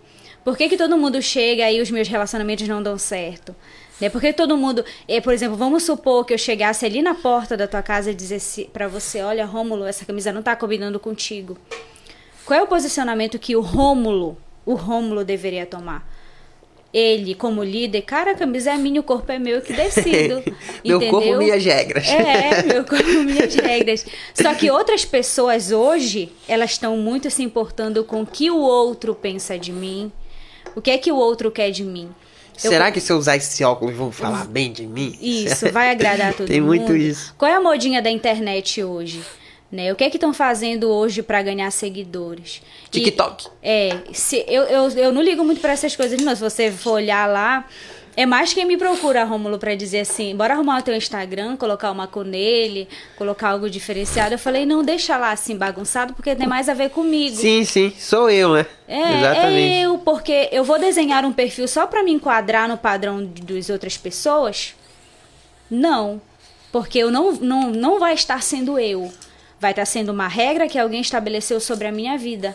Por 0.44 0.58
que, 0.58 0.68
que 0.68 0.76
todo 0.76 0.98
mundo 0.98 1.22
chega 1.22 1.70
e 1.70 1.80
os 1.80 1.90
meus 1.90 2.06
relacionamentos 2.06 2.68
não 2.68 2.82
dão 2.82 2.98
certo? 2.98 3.56
Né? 4.00 4.08
Porque 4.08 4.32
todo 4.32 4.56
mundo, 4.56 4.84
é, 5.06 5.20
por 5.20 5.32
exemplo, 5.32 5.56
vamos 5.56 5.82
supor 5.82 6.24
que 6.24 6.32
eu 6.32 6.38
chegasse 6.38 6.86
ali 6.86 7.02
na 7.02 7.14
porta 7.14 7.56
da 7.56 7.68
tua 7.68 7.82
casa 7.82 8.10
e 8.10 8.14
dissesse 8.14 8.64
para 8.72 8.88
você, 8.88 9.20
olha, 9.20 9.44
Rômulo, 9.44 9.84
essa 9.84 10.04
camisa 10.04 10.32
não 10.32 10.42
tá 10.42 10.56
combinando 10.56 10.98
contigo. 10.98 11.56
Qual 12.44 12.58
é 12.58 12.62
o 12.62 12.66
posicionamento 12.66 13.38
que 13.38 13.54
o 13.54 13.60
Rômulo, 13.60 14.36
o 14.64 14.74
Rômulo 14.74 15.24
deveria 15.24 15.66
tomar? 15.66 16.08
Ele, 16.92 17.36
como 17.36 17.62
líder, 17.62 18.02
cara, 18.02 18.32
a 18.32 18.34
camisa 18.34 18.72
é 18.72 18.76
minha, 18.76 19.00
o 19.00 19.04
corpo 19.04 19.30
é 19.30 19.38
meu 19.38 19.62
que 19.62 19.72
decido. 19.72 20.42
meu 20.84 20.96
entendeu? 20.96 21.10
corpo, 21.10 21.36
minhas 21.36 21.64
regras. 21.64 22.08
É, 22.08 22.62
meu 22.64 22.84
corpo, 22.84 23.06
minhas 23.22 23.54
regras. 23.54 24.04
Só 24.34 24.52
que 24.54 24.68
outras 24.72 25.04
pessoas 25.04 25.70
hoje, 25.70 26.32
elas 26.48 26.72
estão 26.72 26.96
muito 26.96 27.30
se 27.30 27.44
importando 27.44 28.02
com 28.02 28.22
o 28.22 28.26
que 28.26 28.50
o 28.50 28.58
outro 28.58 29.14
pensa 29.14 29.56
de 29.56 29.70
mim, 29.70 30.10
o 30.74 30.80
que 30.80 30.90
é 30.90 30.98
que 30.98 31.12
o 31.12 31.16
outro 31.16 31.48
quer 31.52 31.70
de 31.70 31.84
mim. 31.84 32.10
Será 32.68 32.88
eu... 32.88 32.92
que 32.92 33.00
se 33.00 33.12
eu 33.12 33.16
usar 33.16 33.36
esse 33.36 33.64
óculos 33.64 33.94
vão 33.96 34.12
falar 34.12 34.44
bem 34.44 34.72
de 34.72 34.86
mim? 34.86 35.16
Isso, 35.20 35.70
vai 35.72 35.90
agradar 35.90 36.34
todo 36.36 36.46
Tem 36.46 36.60
mundo. 36.60 36.72
Tem 36.72 36.80
muito 36.80 36.96
isso. 36.96 37.34
Qual 37.38 37.50
é 37.50 37.54
a 37.54 37.60
modinha 37.60 38.02
da 38.02 38.10
internet 38.10 38.82
hoje? 38.82 39.22
Né? 39.72 39.92
O 39.92 39.96
que 39.96 40.04
é 40.04 40.10
que 40.10 40.16
estão 40.16 40.34
fazendo 40.34 40.90
hoje 40.90 41.22
para 41.22 41.40
ganhar 41.42 41.70
seguidores? 41.70 42.60
TikTok. 42.90 43.46
E, 43.46 43.50
é, 43.62 44.02
se, 44.12 44.44
eu, 44.48 44.64
eu, 44.64 44.90
eu 44.90 45.12
não 45.12 45.22
ligo 45.22 45.44
muito 45.44 45.60
para 45.60 45.72
essas 45.72 45.94
coisas, 45.94 46.20
não. 46.20 46.34
Se 46.34 46.42
você 46.42 46.72
for 46.72 46.94
olhar 46.94 47.28
lá, 47.28 47.66
é 48.20 48.26
mais 48.26 48.52
quem 48.52 48.66
me 48.66 48.76
procura, 48.76 49.24
Rômulo, 49.24 49.58
para 49.58 49.74
dizer 49.74 50.00
assim, 50.00 50.36
bora 50.36 50.52
arrumar 50.52 50.80
o 50.80 50.82
teu 50.82 50.94
Instagram, 50.94 51.56
colocar 51.56 51.90
uma 51.90 52.06
cor 52.06 52.24
nele, 52.24 52.86
colocar 53.16 53.48
algo 53.48 53.70
diferenciado. 53.70 54.34
Eu 54.34 54.38
falei, 54.38 54.66
não, 54.66 54.82
deixa 54.82 55.16
lá 55.16 55.32
assim 55.32 55.56
bagunçado, 55.56 56.12
porque 56.12 56.36
tem 56.36 56.46
mais 56.46 56.68
a 56.68 56.74
ver 56.74 56.90
comigo. 56.90 57.34
Sim, 57.34 57.64
sim, 57.64 57.90
sou 57.98 58.28
eu, 58.28 58.52
né? 58.52 58.66
É, 58.86 59.18
Exatamente. 59.18 59.72
é 59.72 59.80
eu, 59.86 59.96
porque 59.98 60.50
eu 60.52 60.62
vou 60.62 60.78
desenhar 60.78 61.24
um 61.24 61.32
perfil 61.32 61.66
só 61.66 61.86
para 61.86 62.02
me 62.02 62.12
enquadrar 62.12 62.68
no 62.68 62.76
padrão 62.76 63.24
das 63.24 63.70
outras 63.70 63.96
pessoas? 63.96 64.74
Não, 65.70 66.20
porque 66.70 66.98
eu 66.98 67.10
não, 67.10 67.32
não, 67.32 67.70
não 67.70 67.98
vai 67.98 68.12
estar 68.12 68.42
sendo 68.42 68.78
eu. 68.78 69.10
Vai 69.58 69.70
estar 69.70 69.86
sendo 69.86 70.12
uma 70.12 70.28
regra 70.28 70.68
que 70.68 70.78
alguém 70.78 71.00
estabeleceu 71.00 71.58
sobre 71.58 71.86
a 71.86 71.92
minha 71.92 72.18
vida. 72.18 72.54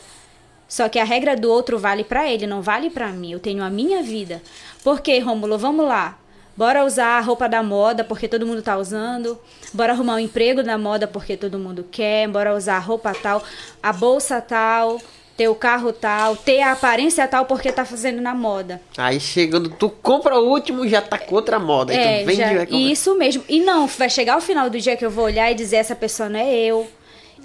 Só 0.67 0.89
que 0.89 0.99
a 0.99 1.03
regra 1.03 1.35
do 1.35 1.49
outro 1.49 1.77
vale 1.77 2.03
para 2.03 2.29
ele, 2.29 2.47
não 2.47 2.61
vale 2.61 2.89
para 2.89 3.07
mim. 3.09 3.31
Eu 3.31 3.39
tenho 3.39 3.63
a 3.63 3.69
minha 3.69 4.01
vida. 4.01 4.41
Por 4.83 5.01
quê, 5.01 5.19
Rômulo? 5.19 5.57
Vamos 5.57 5.87
lá. 5.87 6.17
Bora 6.57 6.85
usar 6.85 7.17
a 7.17 7.21
roupa 7.21 7.49
da 7.49 7.61
moda 7.61 8.03
porque 8.03 8.27
todo 8.27 8.45
mundo 8.45 8.61
tá 8.61 8.77
usando. 8.77 9.37
Bora 9.73 9.91
arrumar 9.91 10.15
um 10.15 10.19
emprego 10.19 10.63
da 10.63 10.77
moda 10.77 11.05
porque 11.05 11.35
todo 11.35 11.59
mundo 11.59 11.85
quer. 11.91 12.27
Bora 12.29 12.55
usar 12.55 12.77
a 12.77 12.79
roupa 12.79 13.13
tal, 13.13 13.43
a 13.83 13.91
bolsa 13.91 14.39
tal, 14.39 15.01
ter 15.35 15.49
o 15.49 15.55
carro 15.55 15.91
tal, 15.91 16.37
ter 16.37 16.61
a 16.61 16.71
aparência 16.71 17.27
tal 17.27 17.45
porque 17.45 17.73
tá 17.73 17.83
fazendo 17.83 18.21
na 18.21 18.33
moda. 18.33 18.81
Aí 18.97 19.19
chegando, 19.19 19.69
tu 19.69 19.89
compra 19.89 20.39
o 20.39 20.47
último 20.47 20.87
já 20.87 21.01
tá 21.01 21.17
com 21.17 21.35
outra 21.35 21.59
moda. 21.59 21.93
É, 21.93 22.21
tu 22.21 22.25
vende 22.25 22.37
já, 22.37 22.63
e 22.69 22.89
isso 22.89 23.15
mesmo. 23.17 23.43
E 23.49 23.59
não, 23.59 23.85
vai 23.85 24.09
chegar 24.09 24.37
o 24.37 24.41
final 24.41 24.69
do 24.69 24.79
dia 24.79 24.95
que 24.95 25.05
eu 25.05 25.11
vou 25.11 25.25
olhar 25.25 25.51
e 25.51 25.55
dizer 25.55 25.77
essa 25.77 25.95
pessoa 25.95 26.29
não 26.29 26.39
é 26.39 26.55
eu 26.55 26.87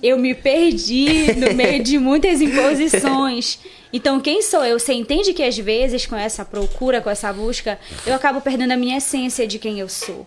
eu 0.03 0.19
me 0.19 0.35
perdi 0.35 1.35
no 1.35 1.53
meio 1.55 1.83
de 1.83 1.99
muitas 1.99 2.41
imposições. 2.41 3.59
Então, 3.93 4.21
quem 4.21 4.43
sou 4.43 4.65
eu? 4.65 4.79
Você 4.79 4.93
entende 4.93 5.33
que 5.33 5.43
às 5.43 5.59
vezes, 5.59 6.07
com 6.07 6.17
essa 6.17 6.45
procura, 6.45 7.01
com 7.01 7.11
essa 7.11 7.33
busca, 7.33 7.79
eu 8.07 8.15
acabo 8.15 8.41
perdendo 8.41 8.73
a 8.73 8.77
minha 8.77 8.99
essência 8.99 9.47
de 9.47 9.59
quem 9.59 9.81
eu 9.81 9.89
sou. 9.89 10.27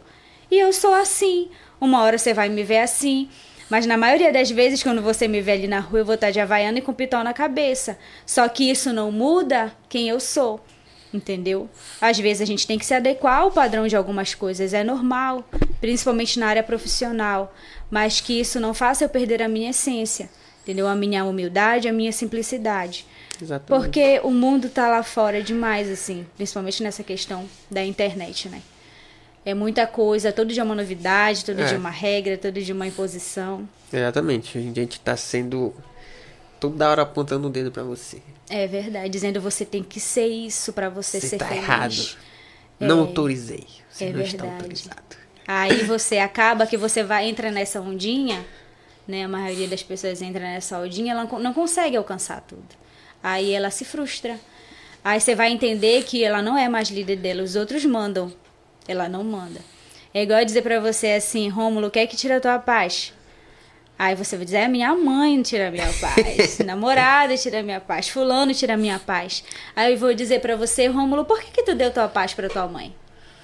E 0.52 0.60
eu 0.60 0.72
sou 0.74 0.94
assim. 0.94 1.50
Uma 1.80 2.02
hora 2.02 2.18
você 2.18 2.34
vai 2.34 2.50
me 2.50 2.64
ver 2.64 2.80
assim. 2.80 3.30
Mas 3.70 3.86
na 3.86 3.98
maioria 3.98 4.32
das 4.32 4.52
vezes, 4.52 4.84
quando 4.84 5.02
você 5.02 5.28
me 5.28 5.42
vê 5.42 5.54
ali 5.54 5.68
na 5.68 5.80
rua, 5.80 6.00
eu 6.00 6.06
vou 6.06 6.16
estar 6.16 6.32
de 6.32 6.40
havaiana 6.40 6.78
e 6.78 6.82
com 6.82 6.94
pitão 6.94 7.24
na 7.24 7.34
cabeça. 7.34 7.98
Só 8.26 8.48
que 8.48 8.70
isso 8.70 8.94
não 8.94 9.12
muda 9.12 9.74
quem 9.90 10.10
eu 10.10 10.20
sou. 10.20 10.64
Entendeu? 11.14 11.70
Às 12.02 12.20
vezes 12.20 12.42
a 12.42 12.46
gente 12.46 12.66
tem 12.66 12.78
que 12.78 12.86
se 12.86 12.94
adequar 12.94 13.40
ao 13.40 13.52
padrão 13.52 13.88
de 13.88 13.96
algumas 13.96 14.34
coisas, 14.34 14.74
é 14.74 14.84
normal, 14.84 15.48
principalmente 15.80 16.40
na 16.40 16.48
área 16.48 16.64
profissional 16.64 17.54
mas 17.94 18.20
que 18.20 18.40
isso 18.40 18.60
não 18.60 18.74
faça 18.74 19.04
eu 19.04 19.10
perder 19.10 19.44
a 19.44 19.48
minha 19.48 19.70
essência, 19.70 20.28
entendeu? 20.64 20.88
A 20.88 20.96
minha 20.96 21.24
humildade, 21.24 21.88
a 21.88 21.94
minha 21.94 22.12
simplicidade. 22.12 23.06
Exatamente. 23.40 23.68
Porque 23.68 24.20
o 24.24 24.32
mundo 24.32 24.68
tá 24.68 24.90
lá 24.90 25.04
fora 25.04 25.44
demais, 25.44 25.88
assim, 25.92 26.26
principalmente 26.36 26.82
nessa 26.82 27.04
questão 27.04 27.48
da 27.70 27.86
internet, 27.86 28.50
né? 28.50 28.64
É 29.46 29.54
muita 29.54 29.86
coisa, 29.86 30.32
todo 30.32 30.52
dia 30.52 30.64
uma 30.64 30.74
novidade, 30.74 31.46
todo 31.46 31.62
é. 31.62 31.66
dia 31.66 31.78
uma 31.78 31.92
regra, 31.92 32.36
todo 32.36 32.60
dia 32.60 32.74
uma 32.74 32.88
imposição. 32.88 33.70
Exatamente. 33.94 34.58
A 34.58 34.62
gente 34.62 35.00
tá 35.00 35.16
sendo 35.16 35.72
toda 36.60 36.90
hora 36.90 37.04
apontando 37.04 37.48
o 37.48 37.52
dedo 37.52 37.72
para 37.72 37.84
você. 37.84 38.24
É 38.50 38.66
verdade, 38.66 39.08
dizendo 39.08 39.40
você 39.40 39.66
tem 39.66 39.84
que 39.84 40.00
ser 40.00 40.26
isso 40.26 40.74
para 40.74 40.90
você, 40.90 41.22
você 41.22 41.28
ser 41.28 41.38
tá 41.38 41.46
feliz. 41.46 41.64
errado. 41.64 42.18
É, 42.80 42.88
não 42.88 43.02
autorizei. 43.02 43.68
Você 43.88 44.06
é 44.06 44.08
não 44.08 44.14
verdade. 44.16 44.36
está 44.36 44.52
autorizado. 44.52 45.23
Aí 45.48 45.84
você 45.84 46.18
acaba 46.20 46.66
que 46.66 46.78
você 46.78 47.04
vai 47.04 47.28
entra 47.28 47.52
nessa 47.52 47.82
ondinha, 47.82 48.44
né? 49.08 49.24
A 49.26 49.28
maioria 49.28 49.68
das 49.68 49.84
pessoas 49.84 50.22
entra 50.22 50.42
nessa 50.42 50.80
ondinha, 50.80 51.12
ela 51.14 51.26
não- 51.26 51.54
consegue 51.54 51.98
alcançar 51.98 52.42
tudo. 52.42 52.64
Aí 53.22 53.52
ela 53.54 53.70
se 53.70 53.84
frustra. 53.86 54.40
Aí 55.04 55.20
você 55.20 55.36
vai 55.36 55.52
entender 55.52 56.04
que 56.04 56.24
ela 56.24 56.42
não 56.42 56.58
é 56.58 56.70
mais 56.70 56.90
líder 56.90 57.18
dela, 57.18 57.44
os 57.44 57.56
outros 57.56 57.84
mandam. 57.86 58.32
Ela 58.88 59.10
não 59.10 59.24
manda. 59.24 59.60
É 60.14 60.24
igual 60.24 60.46
dizer 60.46 60.62
pra 60.62 60.80
você 60.80 61.08
assim, 61.12 61.50
Rômulo, 61.50 61.90
quer 61.92 62.08
que 62.08 62.16
tira 62.16 62.38
a 62.38 62.40
tua 62.42 62.60
paz? 62.60 63.12
Aí 64.00 64.16
você 64.16 64.36
vai 64.38 64.46
dizer, 64.46 64.58
é 64.58 64.68
minha 64.68 64.96
mãe 64.96 65.42
tira 65.42 65.70
minha 65.72 65.92
paz, 66.00 66.60
namorada 66.60 67.36
tira 67.38 67.62
minha 67.62 67.80
paz, 67.82 68.08
fulano 68.10 68.54
tira 68.54 68.76
minha 68.78 69.00
paz. 69.00 69.44
Aí 69.76 69.94
eu 69.94 69.98
vou 70.00 70.14
dizer 70.14 70.40
pra 70.40 70.56
você, 70.56 70.88
Rômulo, 70.88 71.26
por 71.26 71.42
que 71.42 71.52
que 71.52 71.64
tu 71.64 71.76
deu 71.76 71.92
tua 71.92 72.08
paz 72.08 72.34
pra 72.34 72.50
tua 72.50 72.68
mãe? 72.68 72.94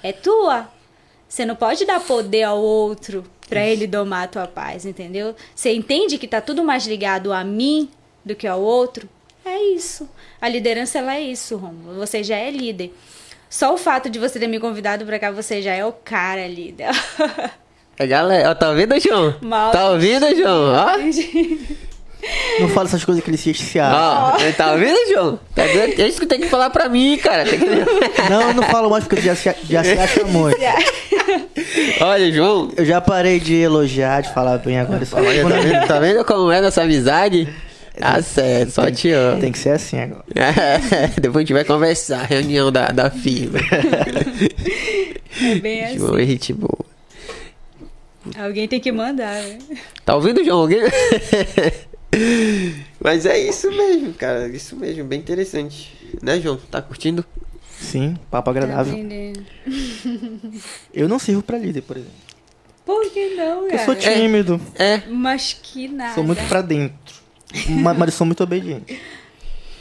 É 0.02 0.12
tua. 0.12 0.68
Você 1.30 1.46
não 1.46 1.54
pode 1.54 1.86
dar 1.86 2.00
poder 2.00 2.42
ao 2.42 2.58
outro 2.58 3.24
pra 3.48 3.64
ele 3.64 3.86
domar 3.86 4.24
a 4.24 4.28
tua 4.28 4.46
paz, 4.48 4.84
entendeu? 4.84 5.32
Você 5.54 5.72
entende 5.72 6.18
que 6.18 6.26
tá 6.26 6.40
tudo 6.40 6.64
mais 6.64 6.88
ligado 6.88 7.32
a 7.32 7.44
mim 7.44 7.88
do 8.24 8.34
que 8.34 8.48
ao 8.48 8.60
outro? 8.60 9.08
É 9.44 9.56
isso. 9.72 10.10
A 10.40 10.48
liderança 10.48 10.98
ela 10.98 11.14
é 11.14 11.20
isso, 11.20 11.56
Rômulo. 11.56 11.94
Você 12.00 12.24
já 12.24 12.36
é 12.36 12.50
líder. 12.50 12.92
Só 13.48 13.72
o 13.72 13.78
fato 13.78 14.10
de 14.10 14.18
você 14.18 14.40
ter 14.40 14.48
me 14.48 14.58
convidado 14.58 15.06
pra 15.06 15.20
cá, 15.20 15.30
você 15.30 15.62
já 15.62 15.72
é 15.72 15.84
o 15.84 15.92
cara 15.92 16.48
líder. 16.48 16.88
É, 17.98 18.06
galera, 18.06 18.54
tá 18.54 18.70
ouvindo, 18.70 18.98
João? 18.98 19.34
Mal. 19.42 19.72
Tá 19.72 19.90
ouvindo, 19.90 20.34
João? 20.34 20.72
Ó. 20.72 20.96
Não 22.60 22.68
fala 22.68 22.86
essas 22.88 23.04
coisas 23.04 23.22
que 23.24 23.30
ele 23.30 23.36
se 23.38 23.50
acha. 23.78 23.96
Ó, 23.96 24.52
tá 24.52 24.72
ouvindo, 24.72 24.96
João? 25.12 25.40
Tá 25.54 25.64
vendo? 25.64 26.00
É 26.00 26.06
isso 26.08 26.20
que 26.20 26.26
tem 26.26 26.40
que 26.40 26.48
falar 26.48 26.70
pra 26.70 26.88
mim, 26.88 27.16
cara. 27.18 27.44
Tem 27.44 27.58
que- 27.58 27.66
Não, 28.30 28.48
eu 28.48 28.54
não 28.54 28.62
falo 28.64 28.90
mais 28.90 29.04
porque 29.04 29.22
já 29.22 29.34
se, 29.34 29.54
já 29.68 29.82
se 29.82 29.92
acha 29.92 30.24
muito. 30.24 30.58
Olha, 32.00 32.30
João. 32.32 32.70
Eu 32.76 32.84
já 32.84 33.00
parei 33.00 33.40
de 33.40 33.54
elogiar, 33.54 34.20
de 34.22 34.32
falar 34.34 34.58
bem 34.58 34.78
agora. 34.78 35.04
Só 35.04 35.16
Olha, 35.16 35.42
tá 35.48 35.58
vendo, 35.60 35.86
tá 35.86 35.98
vendo 36.00 36.24
como 36.24 36.50
é 36.50 36.60
nossa 36.60 36.82
amizade? 36.82 37.48
Tá 37.98 38.22
certo, 38.22 38.70
só 38.70 38.90
te 38.90 39.10
amo. 39.10 39.40
Tem 39.40 39.52
que 39.52 39.58
ser 39.58 39.70
assim 39.70 39.98
agora. 40.00 40.24
Depois 41.20 41.36
a 41.36 41.40
gente 41.40 41.52
vai 41.52 41.64
conversar, 41.64 42.22
reunião 42.24 42.70
da, 42.72 42.88
da 42.88 43.10
firma. 43.10 43.58
É 45.42 45.54
bem 45.56 45.84
assim. 45.84 45.98
João 45.98 46.18
é 46.18 46.24
gente 46.24 46.52
boa. 46.52 46.78
Alguém 48.38 48.68
tem 48.68 48.80
que 48.80 48.92
mandar, 48.92 49.42
né? 49.42 49.58
Tá 50.04 50.14
ouvindo, 50.14 50.42
João? 50.44 50.60
Alguém? 50.60 50.80
Mas 53.02 53.24
é 53.26 53.38
isso 53.38 53.70
mesmo, 53.70 54.12
cara. 54.14 54.48
Isso 54.48 54.76
mesmo, 54.76 55.04
bem 55.04 55.18
interessante. 55.18 55.92
Né, 56.22 56.40
João? 56.40 56.56
Tá 56.70 56.82
curtindo? 56.82 57.24
Sim, 57.78 58.16
papo 58.30 58.44
Tá 58.52 58.58
agradável. 58.58 58.94
Eu 60.92 61.08
não 61.08 61.18
sirvo 61.18 61.42
pra 61.42 61.56
líder, 61.58 61.82
por 61.82 61.96
exemplo. 61.96 62.14
Por 62.84 63.10
que 63.10 63.34
não, 63.36 63.64
Eu 63.64 63.70
cara? 63.70 63.84
sou 63.84 63.94
tímido, 63.94 64.60
É. 64.74 65.02
Mas 65.08 65.56
que 65.62 65.88
nada. 65.88 66.14
sou 66.14 66.24
muito 66.24 66.42
pra 66.48 66.60
dentro. 66.60 67.14
Ma- 67.68 67.94
Mas 67.94 68.08
eu 68.10 68.12
sou 68.16 68.26
muito 68.26 68.42
obediente. 68.42 69.00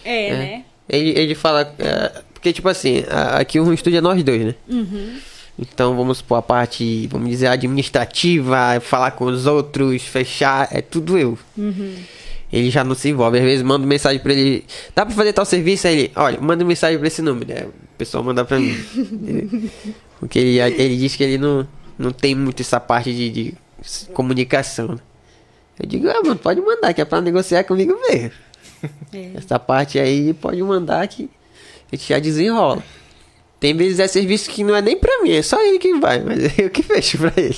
É, 0.03 0.31
né? 0.33 0.65
Ele, 0.87 1.09
ele 1.19 1.35
fala. 1.35 1.73
é, 1.79 2.21
porque, 2.33 2.53
tipo 2.53 2.67
assim, 2.69 3.03
aqui 3.37 3.59
o 3.59 3.73
estúdio 3.73 3.97
é 3.97 4.01
nós 4.01 4.23
dois, 4.23 4.41
né? 4.45 4.55
Uhum. 4.67 5.17
Então 5.59 5.95
vamos 5.95 6.21
por 6.21 6.35
a 6.35 6.41
parte, 6.41 7.05
vamos 7.07 7.29
dizer, 7.29 7.47
administrativa, 7.47 8.79
falar 8.79 9.11
com 9.11 9.25
os 9.25 9.45
outros, 9.45 10.03
fechar, 10.03 10.69
é 10.71 10.81
tudo 10.81 11.17
eu. 11.17 11.37
Uhum. 11.57 11.95
Ele 12.51 12.69
já 12.71 12.83
não 12.83 12.95
se 12.95 13.09
envolve. 13.09 13.37
Às 13.37 13.43
vezes 13.43 13.63
mando 13.63 13.85
mensagem 13.85 14.19
pra 14.19 14.33
ele. 14.33 14.65
Dá 14.95 15.05
pra 15.05 15.13
fazer 15.13 15.33
tal 15.33 15.45
serviço? 15.45 15.85
Aí 15.87 15.93
ele, 15.99 16.11
olha, 16.15 16.39
manda 16.41 16.63
mensagem 16.63 16.97
pra 16.97 17.07
esse 17.07 17.21
número. 17.21 17.51
Aí 17.51 17.63
o 17.63 17.73
pessoal 17.97 18.23
manda 18.23 18.43
pra 18.45 18.57
mim. 18.57 18.75
Porque 20.19 20.39
ele, 20.39 20.59
ele 20.59 20.97
diz 20.97 21.15
que 21.15 21.23
ele 21.23 21.37
não, 21.37 21.67
não 21.97 22.11
tem 22.11 22.33
muito 22.33 22.61
essa 22.61 22.79
parte 22.79 23.13
de, 23.13 23.29
de 23.29 23.53
comunicação. 24.13 24.87
né? 24.87 24.99
Eu 25.79 25.87
digo, 25.87 26.09
ah, 26.09 26.21
mano, 26.23 26.37
pode 26.37 26.59
mandar, 26.59 26.93
que 26.93 27.01
é 27.01 27.05
pra 27.05 27.21
negociar 27.21 27.63
comigo 27.65 27.95
mesmo. 28.09 28.31
É. 29.13 29.31
Essa 29.35 29.59
parte 29.59 29.99
aí 29.99 30.33
pode 30.33 30.61
mandar 30.63 31.07
que 31.07 31.29
a 31.91 31.95
gente 31.95 32.09
já 32.09 32.19
desenrola. 32.19 32.83
Tem 33.59 33.75
vezes 33.75 33.99
é 33.99 34.07
serviço 34.07 34.49
que 34.49 34.63
não 34.63 34.75
é 34.75 34.81
nem 34.81 34.97
pra 34.97 35.21
mim, 35.21 35.33
é 35.33 35.41
só 35.41 35.61
ele 35.61 35.79
que 35.79 35.93
vai, 35.95 36.19
mas 36.19 36.43
é 36.45 36.53
eu 36.65 36.69
que 36.69 36.81
fecho 36.81 37.17
pra 37.17 37.33
ele. 37.35 37.57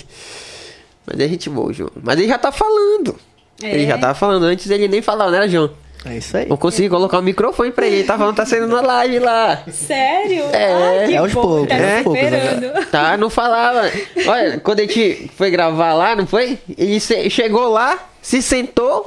Mas 1.05 1.19
é 1.19 1.27
gente 1.27 1.49
boa, 1.49 1.71
João. 1.71 1.91
Mas 2.01 2.17
ele 2.17 2.27
já 2.27 2.37
tá 2.37 2.51
falando. 2.51 3.15
É. 3.61 3.73
Ele 3.73 3.85
já 3.85 3.97
tava 3.97 4.15
falando, 4.15 4.43
antes 4.43 4.69
ele 4.69 4.87
nem 4.87 5.01
falava, 5.01 5.31
né, 5.31 5.47
João? 5.47 5.71
É 6.03 6.17
isso 6.17 6.35
aí. 6.35 6.47
Eu 6.49 6.57
consegui 6.57 6.89
colocar 6.89 7.19
o 7.19 7.21
microfone 7.21 7.71
pra 7.71 7.85
ele, 7.85 7.97
ele 7.97 8.03
tá 8.07 8.17
falando, 8.17 8.35
tá 8.35 8.45
saindo 8.45 8.67
na 8.67 8.81
live 8.81 9.19
lá. 9.19 9.63
Sério? 9.71 10.45
É. 10.51 10.73
Ai, 10.73 11.07
que 11.07 11.13
É 11.13 11.17
aos 11.17 11.31
bom, 11.31 11.41
poucos, 11.41 11.67
tá 11.67 11.75
é 11.75 11.95
aos 11.97 12.03
poucos, 12.03 12.23
esperando. 12.23 12.85
Tá, 12.87 13.17
não 13.17 13.29
falava. 13.29 13.91
Olha, 14.25 14.59
quando 14.59 14.79
a 14.79 14.83
gente 14.83 15.29
foi 15.37 15.51
gravar 15.51 15.93
lá, 15.93 16.15
não 16.15 16.25
foi? 16.25 16.57
Ele 16.75 16.99
chegou 16.99 17.67
lá, 17.67 18.09
se 18.19 18.41
sentou, 18.41 19.05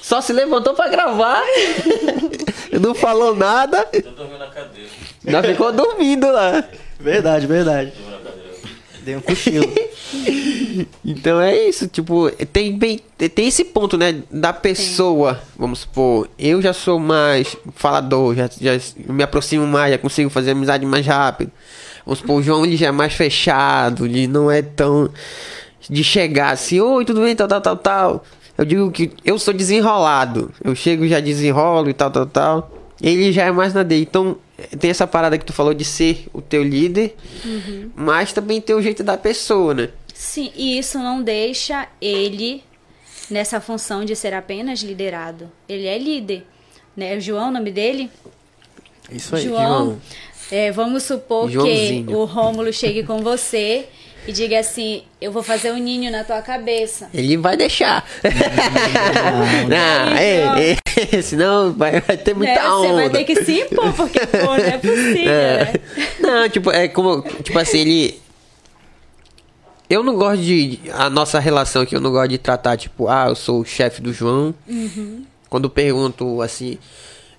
só 0.00 0.22
se 0.22 0.32
levantou 0.32 0.72
pra 0.72 0.88
gravar. 0.88 1.42
não 2.80 2.94
falou 2.94 3.36
nada, 3.36 3.86
Eu 3.92 4.12
dormi 4.12 4.38
na 4.38 4.46
cadeira. 4.46 4.88
Já 5.26 5.42
ficou 5.42 5.72
dormindo 5.72 6.30
lá. 6.30 6.64
Verdade, 6.98 7.46
verdade. 7.46 7.92
Dei 9.02 9.16
um 9.16 9.20
cochilo. 9.20 9.66
Então 11.04 11.40
é 11.40 11.68
isso, 11.68 11.86
tipo, 11.88 12.30
tem, 12.52 12.76
bem, 12.76 13.00
tem 13.34 13.48
esse 13.48 13.64
ponto, 13.64 13.96
né, 13.96 14.22
da 14.30 14.52
pessoa, 14.52 15.40
vamos 15.56 15.80
supor, 15.80 16.28
eu 16.38 16.60
já 16.60 16.72
sou 16.72 16.98
mais 16.98 17.56
falador, 17.74 18.34
já, 18.34 18.48
já 18.60 18.78
me 19.08 19.22
aproximo 19.22 19.66
mais, 19.66 19.92
já 19.92 19.98
consigo 19.98 20.28
fazer 20.28 20.50
amizade 20.50 20.84
mais 20.84 21.06
rápido. 21.06 21.50
Vamos 22.04 22.18
supor, 22.18 22.36
o 22.36 22.42
João 22.42 22.64
ele 22.64 22.76
já 22.76 22.88
é 22.88 22.92
mais 22.92 23.14
fechado, 23.14 24.04
ele 24.04 24.26
não 24.26 24.50
é 24.50 24.60
tão 24.60 25.08
de 25.88 26.04
chegar 26.04 26.50
assim, 26.50 26.80
oi, 26.80 27.04
tudo 27.04 27.20
bem, 27.20 27.34
tal, 27.34 27.48
tal, 27.48 27.60
tal, 27.60 27.76
tal. 27.76 28.24
Eu 28.58 28.64
digo 28.64 28.90
que 28.90 29.10
eu 29.24 29.38
sou 29.38 29.52
desenrolado, 29.52 30.52
eu 30.62 30.74
chego 30.74 31.04
e 31.04 31.08
já 31.08 31.20
desenrolo 31.20 31.90
e 31.90 31.94
tal, 31.94 32.10
tal, 32.10 32.26
tal. 32.26 32.70
Ele 33.02 33.32
já 33.32 33.44
é 33.44 33.50
mais 33.50 33.74
na 33.74 33.82
dele, 33.82 34.06
então 34.08 34.36
tem 34.78 34.90
essa 34.90 35.06
parada 35.06 35.36
que 35.36 35.44
tu 35.44 35.52
falou 35.52 35.74
de 35.74 35.84
ser 35.84 36.26
o 36.32 36.40
teu 36.40 36.62
líder, 36.62 37.14
mas 37.94 38.32
também 38.32 38.60
tem 38.60 38.74
o 38.74 38.82
jeito 38.82 39.02
da 39.02 39.16
pessoa, 39.16 39.74
né? 39.74 39.90
Sim, 40.14 40.50
e 40.56 40.78
isso 40.78 40.98
não 40.98 41.22
deixa 41.22 41.88
ele 42.00 42.64
nessa 43.30 43.60
função 43.60 44.04
de 44.04 44.16
ser 44.16 44.32
apenas 44.32 44.80
liderado. 44.80 45.50
Ele 45.68 45.86
é 45.86 45.98
líder. 45.98 46.46
Né? 46.96 47.16
O 47.16 47.20
João, 47.20 47.48
o 47.48 47.52
nome 47.52 47.70
dele? 47.70 48.10
Isso 49.10 49.36
aí. 49.36 49.44
João. 49.44 49.66
João. 49.66 50.00
É, 50.50 50.70
vamos 50.70 51.02
supor 51.02 51.48
que 51.48 51.54
Joãozinho. 51.54 52.16
o 52.16 52.24
Rômulo 52.24 52.72
chegue 52.72 53.02
com 53.02 53.18
você 53.18 53.86
e 54.26 54.32
diga 54.32 54.58
assim: 54.58 55.02
Eu 55.20 55.30
vou 55.32 55.42
fazer 55.42 55.70
um 55.72 55.76
ninho 55.78 56.10
na 56.10 56.24
tua 56.24 56.42
cabeça. 56.42 57.08
Ele 57.14 57.36
vai 57.36 57.56
deixar. 57.56 58.04
não, 59.68 60.16
é, 60.16 60.76
é, 61.12 61.22
senão 61.22 61.72
vai, 61.72 62.00
vai 62.00 62.16
ter 62.16 62.34
muita 62.34 62.54
Né? 62.54 62.68
onda. 62.68 62.88
Você 62.88 62.94
vai 62.94 63.10
ter 63.10 63.24
que 63.24 63.44
se 63.44 63.60
impor, 63.60 63.92
porque 63.92 64.20
pô, 64.26 64.36
não 64.44 64.54
é 64.56 64.78
possível, 64.78 65.30
É. 65.32 65.64
né? 65.64 65.72
Não, 66.20 66.48
tipo, 66.48 66.70
é 66.70 66.88
como. 66.88 67.22
Tipo 67.42 67.58
assim, 67.58 67.78
ele. 67.80 68.20
Eu 69.88 70.02
não 70.02 70.16
gosto 70.16 70.42
de. 70.42 70.80
A 70.92 71.08
nossa 71.08 71.38
relação 71.38 71.82
aqui, 71.82 71.94
eu 71.94 72.00
não 72.00 72.10
gosto 72.10 72.28
de 72.30 72.38
tratar, 72.38 72.76
tipo, 72.76 73.08
ah, 73.08 73.26
eu 73.28 73.36
sou 73.36 73.60
o 73.60 73.64
chefe 73.64 74.00
do 74.02 74.12
João. 74.12 74.54
Quando 75.48 75.70
pergunto 75.70 76.42
assim. 76.42 76.78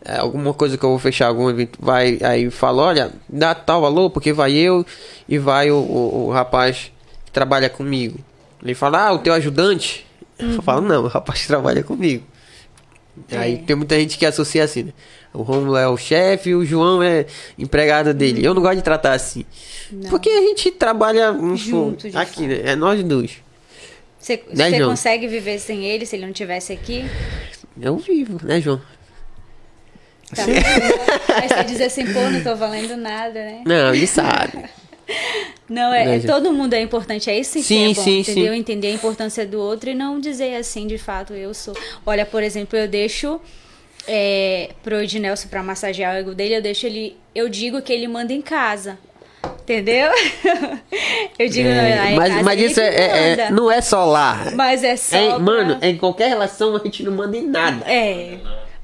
É, 0.07 0.17
alguma 0.19 0.53
coisa 0.53 0.77
que 0.77 0.83
eu 0.85 0.89
vou 0.89 0.99
fechar 0.99 1.27
algum 1.27 1.49
evento, 1.49 1.77
vai 1.81 2.17
aí 2.23 2.49
fala, 2.49 2.81
olha, 2.83 3.11
dá 3.27 3.53
tal 3.53 3.81
valor, 3.81 4.09
porque 4.09 4.31
vai 4.31 4.53
eu 4.53 4.85
e 5.27 5.37
vai 5.37 5.69
o, 5.69 5.75
o, 5.75 6.27
o 6.27 6.31
rapaz 6.31 6.91
que 7.25 7.31
trabalha 7.31 7.69
comigo. 7.69 8.17
Ele 8.63 8.73
fala, 8.73 9.07
ah, 9.07 9.13
o 9.13 9.19
teu 9.19 9.33
ajudante? 9.33 10.07
Eu 10.39 10.61
falo, 10.61 10.81
não, 10.81 11.03
o 11.03 11.07
rapaz 11.07 11.45
trabalha 11.45 11.83
comigo. 11.83 12.23
Aí 13.31 13.55
É. 13.55 13.57
tem 13.57 13.75
muita 13.75 13.99
gente 13.99 14.17
que 14.17 14.25
associa 14.25 14.63
assim, 14.63 14.83
né? 14.83 14.93
O 15.33 15.41
Romulo 15.41 15.75
é 15.75 15.87
o 15.87 15.97
chefe 15.97 16.55
o 16.55 16.63
João 16.65 17.03
é 17.03 17.25
empregado 17.59 18.13
dele. 18.13 18.45
Eu 18.45 18.53
não 18.53 18.61
gosto 18.61 18.77
de 18.77 18.81
tratar 18.83 19.13
assim. 19.13 19.43
Não. 19.91 20.09
Porque 20.09 20.29
a 20.29 20.41
gente 20.41 20.71
trabalha 20.71 21.35
Junto, 21.55 22.09
de 22.09 22.17
aqui, 22.17 22.47
né? 22.47 22.61
É 22.63 22.75
nós 22.75 23.03
dois. 23.03 23.37
Você, 24.19 24.43
Né, 24.53 24.69
você 24.69 24.83
consegue 24.83 25.27
viver 25.27 25.59
sem 25.59 25.85
ele 25.85 26.05
se 26.05 26.15
ele 26.15 26.23
não 26.23 26.31
estivesse 26.31 26.73
aqui? 26.73 27.05
Eu 27.79 27.97
vivo, 27.97 28.39
né, 28.43 28.59
João? 28.61 28.81
Tá? 30.35 30.43
Aí 31.41 31.47
você 31.49 31.63
diz 31.63 31.81
assim, 31.81 32.05
pô, 32.13 32.19
não 32.29 32.43
tô 32.43 32.55
valendo 32.55 32.95
nada, 32.97 33.33
né? 33.33 33.61
Não, 33.65 33.93
ele 33.93 34.07
sabe. 34.07 34.65
Não, 35.69 35.93
é, 35.93 36.05
Né, 36.05 36.15
é- 36.17 36.19
todo 36.19 36.51
mundo 36.51 36.73
é 36.73 36.81
importante, 36.81 37.29
é 37.29 37.37
isso 37.39 37.53
que 37.53 37.63
Sim, 37.63 37.91
é 37.91 37.93
bom, 37.93 38.01
sim, 38.03 38.19
entendeu? 38.19 38.53
sim. 38.53 38.59
Entender 38.59 38.87
a 38.87 38.91
importância 38.91 39.45
do 39.45 39.59
outro 39.59 39.89
e 39.89 39.93
não 39.95 40.19
dizer 40.19 40.55
assim, 40.55 40.85
de 40.87 40.97
fato, 40.97 41.33
eu 41.33 41.53
sou. 41.53 41.73
Olha, 42.05 42.25
por 42.25 42.41
exemplo, 42.43 42.77
eu 42.77 42.87
deixo 42.89 43.39
é, 44.07 44.69
pro 44.83 45.01
Ednelson 45.01 45.47
pra 45.49 45.61
massagear 45.63 46.13
o 46.15 46.17
ego 46.17 46.33
dele, 46.33 46.55
eu 46.57 46.61
deixo 46.61 46.85
ele. 46.87 47.17
Eu 47.35 47.47
digo 47.49 47.81
que 47.81 47.91
ele 47.93 48.07
manda 48.07 48.31
em 48.33 48.41
casa. 48.41 48.97
Entendeu? 49.61 50.09
eu 51.39 51.49
digo, 51.49 51.67
É, 51.69 51.99
"Ah, 51.99 52.11
em 52.11 52.15
mas 52.15 52.29
casa 52.33 52.43
mas 52.43 52.61
isso 52.61 52.75
que 52.75 52.81
é, 52.81 53.03
é- 53.03 53.29
manda." 53.37 53.49
não 53.51 53.71
é 53.71 53.81
só 53.81 54.05
lá. 54.05 54.51
Mas 54.55 54.83
é 54.83 54.95
só. 54.95 55.15
É, 55.17 55.29
pra- 55.29 55.39
Mano, 55.39 55.77
em 55.81 55.97
qualquer 55.97 56.29
relação 56.29 56.75
a 56.75 56.79
gente 56.79 57.03
não 57.03 57.11
manda 57.13 57.35
em 57.37 57.45
nada. 57.47 57.85
É. 57.89 58.37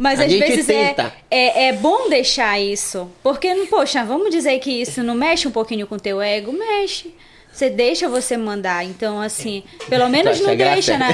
Mas 0.04 0.20
A 0.20 0.26
às 0.26 0.34
vezes 0.34 0.68
é, 0.68 0.94
é, 1.32 1.68
é 1.68 1.74
bom 1.74 2.10
deixar 2.10 2.60
isso. 2.60 3.10
Porque, 3.24 3.48
poxa, 3.70 4.04
vamos 4.04 4.32
dizer 4.32 4.60
que 4.60 4.70
isso 4.70 5.02
não 5.02 5.16
mexe 5.16 5.48
um 5.48 5.52
pouquinho 5.52 5.88
com 5.88 5.96
o 5.96 6.00
teu 6.00 6.22
ego? 6.22 6.52
Mexe. 6.52 7.16
Você 7.50 7.70
deixa 7.70 8.10
você 8.10 8.36
mandar. 8.36 8.84
Então, 8.84 9.22
assim, 9.22 9.64
pelo 9.88 10.10
menos 10.10 10.34
acha 10.34 10.44
não 10.44 10.56
deixa 10.58 10.98
na, 10.98 11.08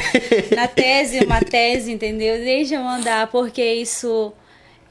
na 0.55 0.67
tese, 0.67 1.23
uma 1.23 1.39
tese, 1.39 1.91
entendeu? 1.91 2.37
Deixa 2.37 2.75
eu 2.75 2.81
mandar, 2.81 3.27
porque 3.27 3.63
isso 3.63 4.33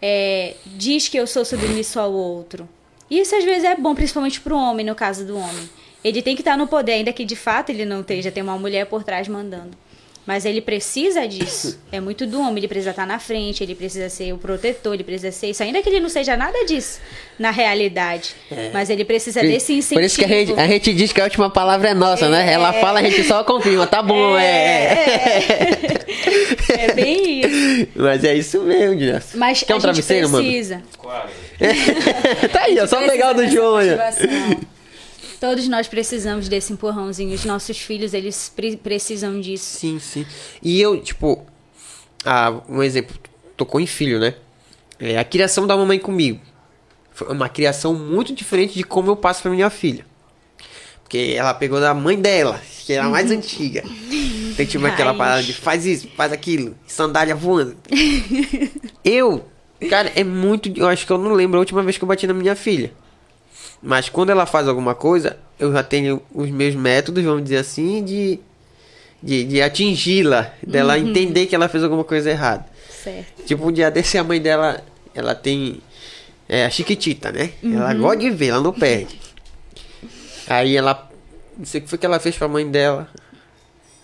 é, 0.00 0.54
diz 0.64 1.08
que 1.08 1.16
eu 1.16 1.26
sou 1.26 1.44
submisso 1.44 1.98
ao 1.98 2.12
outro. 2.12 2.68
Isso 3.10 3.34
às 3.34 3.42
vezes 3.42 3.64
é 3.64 3.74
bom, 3.74 3.96
principalmente 3.96 4.40
pro 4.40 4.56
homem, 4.56 4.86
no 4.86 4.94
caso 4.94 5.26
do 5.26 5.36
homem. 5.36 5.68
Ele 6.04 6.22
tem 6.22 6.36
que 6.36 6.42
estar 6.42 6.56
no 6.56 6.68
poder, 6.68 6.92
ainda 6.92 7.12
que 7.12 7.24
de 7.24 7.34
fato 7.34 7.70
ele 7.70 7.84
não 7.84 8.02
esteja, 8.02 8.30
tem 8.30 8.44
uma 8.44 8.56
mulher 8.56 8.86
por 8.86 9.02
trás 9.02 9.26
mandando. 9.26 9.76
Mas 10.28 10.44
ele 10.44 10.60
precisa 10.60 11.26
disso. 11.26 11.78
É 11.90 12.00
muito 12.00 12.26
do 12.26 12.38
homem, 12.38 12.58
ele 12.58 12.68
precisa 12.68 12.90
estar 12.90 13.06
na 13.06 13.18
frente, 13.18 13.62
ele 13.62 13.74
precisa 13.74 14.10
ser 14.10 14.30
o 14.34 14.36
protetor, 14.36 14.92
ele 14.92 15.02
precisa 15.02 15.32
ser 15.32 15.48
isso. 15.48 15.62
Ainda 15.62 15.80
que 15.80 15.88
ele 15.88 16.00
não 16.00 16.10
seja 16.10 16.36
nada 16.36 16.66
disso 16.66 17.00
na 17.38 17.50
realidade. 17.50 18.34
Mas 18.74 18.90
ele 18.90 19.06
precisa 19.06 19.40
desse 19.40 19.72
incentivo. 19.72 19.98
Por 20.00 20.04
isso 20.04 20.18
que 20.18 20.24
a 20.26 20.28
gente, 20.28 20.52
a 20.52 20.66
gente 20.66 20.92
diz 20.92 21.12
que 21.14 21.20
a 21.22 21.24
última 21.24 21.48
palavra 21.48 21.88
é 21.88 21.94
nossa, 21.94 22.28
né? 22.28 22.52
Ela 22.52 22.74
fala, 22.74 23.00
a 23.00 23.02
gente 23.02 23.24
só 23.24 23.42
confirma. 23.42 23.86
Tá 23.86 24.02
bom, 24.02 24.36
é. 24.36 25.94
É 26.68 26.92
bem 26.92 27.40
isso. 27.40 27.88
Mas 27.96 28.22
é 28.22 28.34
isso 28.34 28.60
mesmo, 28.60 28.96
Dias. 28.96 29.30
Mas 29.34 29.62
Quer 29.62 29.74
um 29.74 29.78
a 29.78 29.80
travesseiro, 29.80 30.26
gente 30.26 30.32
mano? 30.32 30.44
precisa. 30.44 30.82
tá 32.52 32.60
aí, 32.64 32.78
ó, 32.78 32.86
só 32.86 33.00
pegar 33.06 33.30
o 33.30 33.34
do 33.34 33.48
João. 33.48 33.76
motivação. 33.76 34.28
Todos 35.40 35.68
nós 35.68 35.86
precisamos 35.86 36.48
desse 36.48 36.72
empurrãozinho. 36.72 37.34
Os 37.34 37.44
nossos 37.44 37.78
filhos, 37.78 38.12
eles 38.14 38.52
pre- 38.54 38.76
precisam 38.76 39.40
disso. 39.40 39.78
Sim, 39.78 39.98
sim. 39.98 40.26
E 40.62 40.80
eu, 40.80 41.00
tipo, 41.00 41.46
ah, 42.24 42.60
um 42.68 42.82
exemplo, 42.82 43.16
tocou 43.56 43.80
em 43.80 43.86
filho, 43.86 44.18
né? 44.18 44.34
É, 44.98 45.16
a 45.18 45.24
criação 45.24 45.66
da 45.66 45.76
mamãe 45.76 45.98
comigo. 45.98 46.40
Foi 47.12 47.28
uma 47.28 47.48
criação 47.48 47.94
muito 47.94 48.32
diferente 48.34 48.74
de 48.74 48.82
como 48.84 49.10
eu 49.10 49.16
passo 49.16 49.42
pra 49.42 49.50
minha 49.50 49.70
filha. 49.70 50.04
Porque 51.02 51.34
ela 51.36 51.54
pegou 51.54 51.80
da 51.80 51.94
mãe 51.94 52.20
dela, 52.20 52.60
que 52.84 52.92
era 52.92 53.06
a 53.06 53.08
mais 53.08 53.30
antiga. 53.32 53.82
Tem 54.56 54.66
tipo 54.66 54.84
aquela 54.86 55.14
parada 55.14 55.42
de 55.42 55.52
faz 55.54 55.86
isso, 55.86 56.08
faz 56.16 56.32
aquilo, 56.32 56.76
sandália 56.86 57.34
voando. 57.34 57.76
eu, 59.04 59.44
cara, 59.88 60.12
é 60.14 60.22
muito. 60.24 60.70
Eu 60.76 60.86
acho 60.88 61.06
que 61.06 61.12
eu 61.12 61.18
não 61.18 61.32
lembro 61.32 61.58
a 61.58 61.60
última 61.60 61.82
vez 61.82 61.96
que 61.96 62.04
eu 62.04 62.08
bati 62.08 62.26
na 62.26 62.34
minha 62.34 62.54
filha. 62.56 62.92
Mas 63.82 64.08
quando 64.08 64.30
ela 64.30 64.44
faz 64.46 64.66
alguma 64.68 64.94
coisa, 64.94 65.38
eu 65.58 65.72
já 65.72 65.82
tenho 65.82 66.20
os 66.34 66.50
meus 66.50 66.74
métodos, 66.74 67.22
vamos 67.24 67.42
dizer 67.44 67.58
assim, 67.58 68.04
de, 68.04 68.40
de, 69.22 69.44
de 69.44 69.62
atingi-la, 69.62 70.52
dela 70.66 70.98
entender 70.98 71.46
que 71.46 71.54
ela 71.54 71.68
fez 71.68 71.82
alguma 71.84 72.04
coisa 72.04 72.30
errada. 72.30 72.66
Certo. 72.90 73.44
Tipo, 73.44 73.66
um 73.68 73.72
dia 73.72 73.90
desse 73.90 74.18
a 74.18 74.24
mãe 74.24 74.40
dela, 74.40 74.82
ela 75.14 75.34
tem 75.34 75.80
é, 76.48 76.64
a 76.64 76.70
chiquitita, 76.70 77.30
né? 77.30 77.52
Ela 77.62 77.94
gosta 77.94 78.16
de 78.18 78.30
ver, 78.30 78.48
ela 78.48 78.60
não 78.60 78.72
perde. 78.72 79.20
Aí 80.48 80.76
ela, 80.76 81.08
não 81.56 81.64
sei 81.64 81.80
o 81.80 81.84
que 81.84 81.90
foi 81.90 81.98
que 81.98 82.06
ela 82.06 82.18
fez 82.18 82.36
pra 82.36 82.48
mãe 82.48 82.68
dela. 82.68 83.08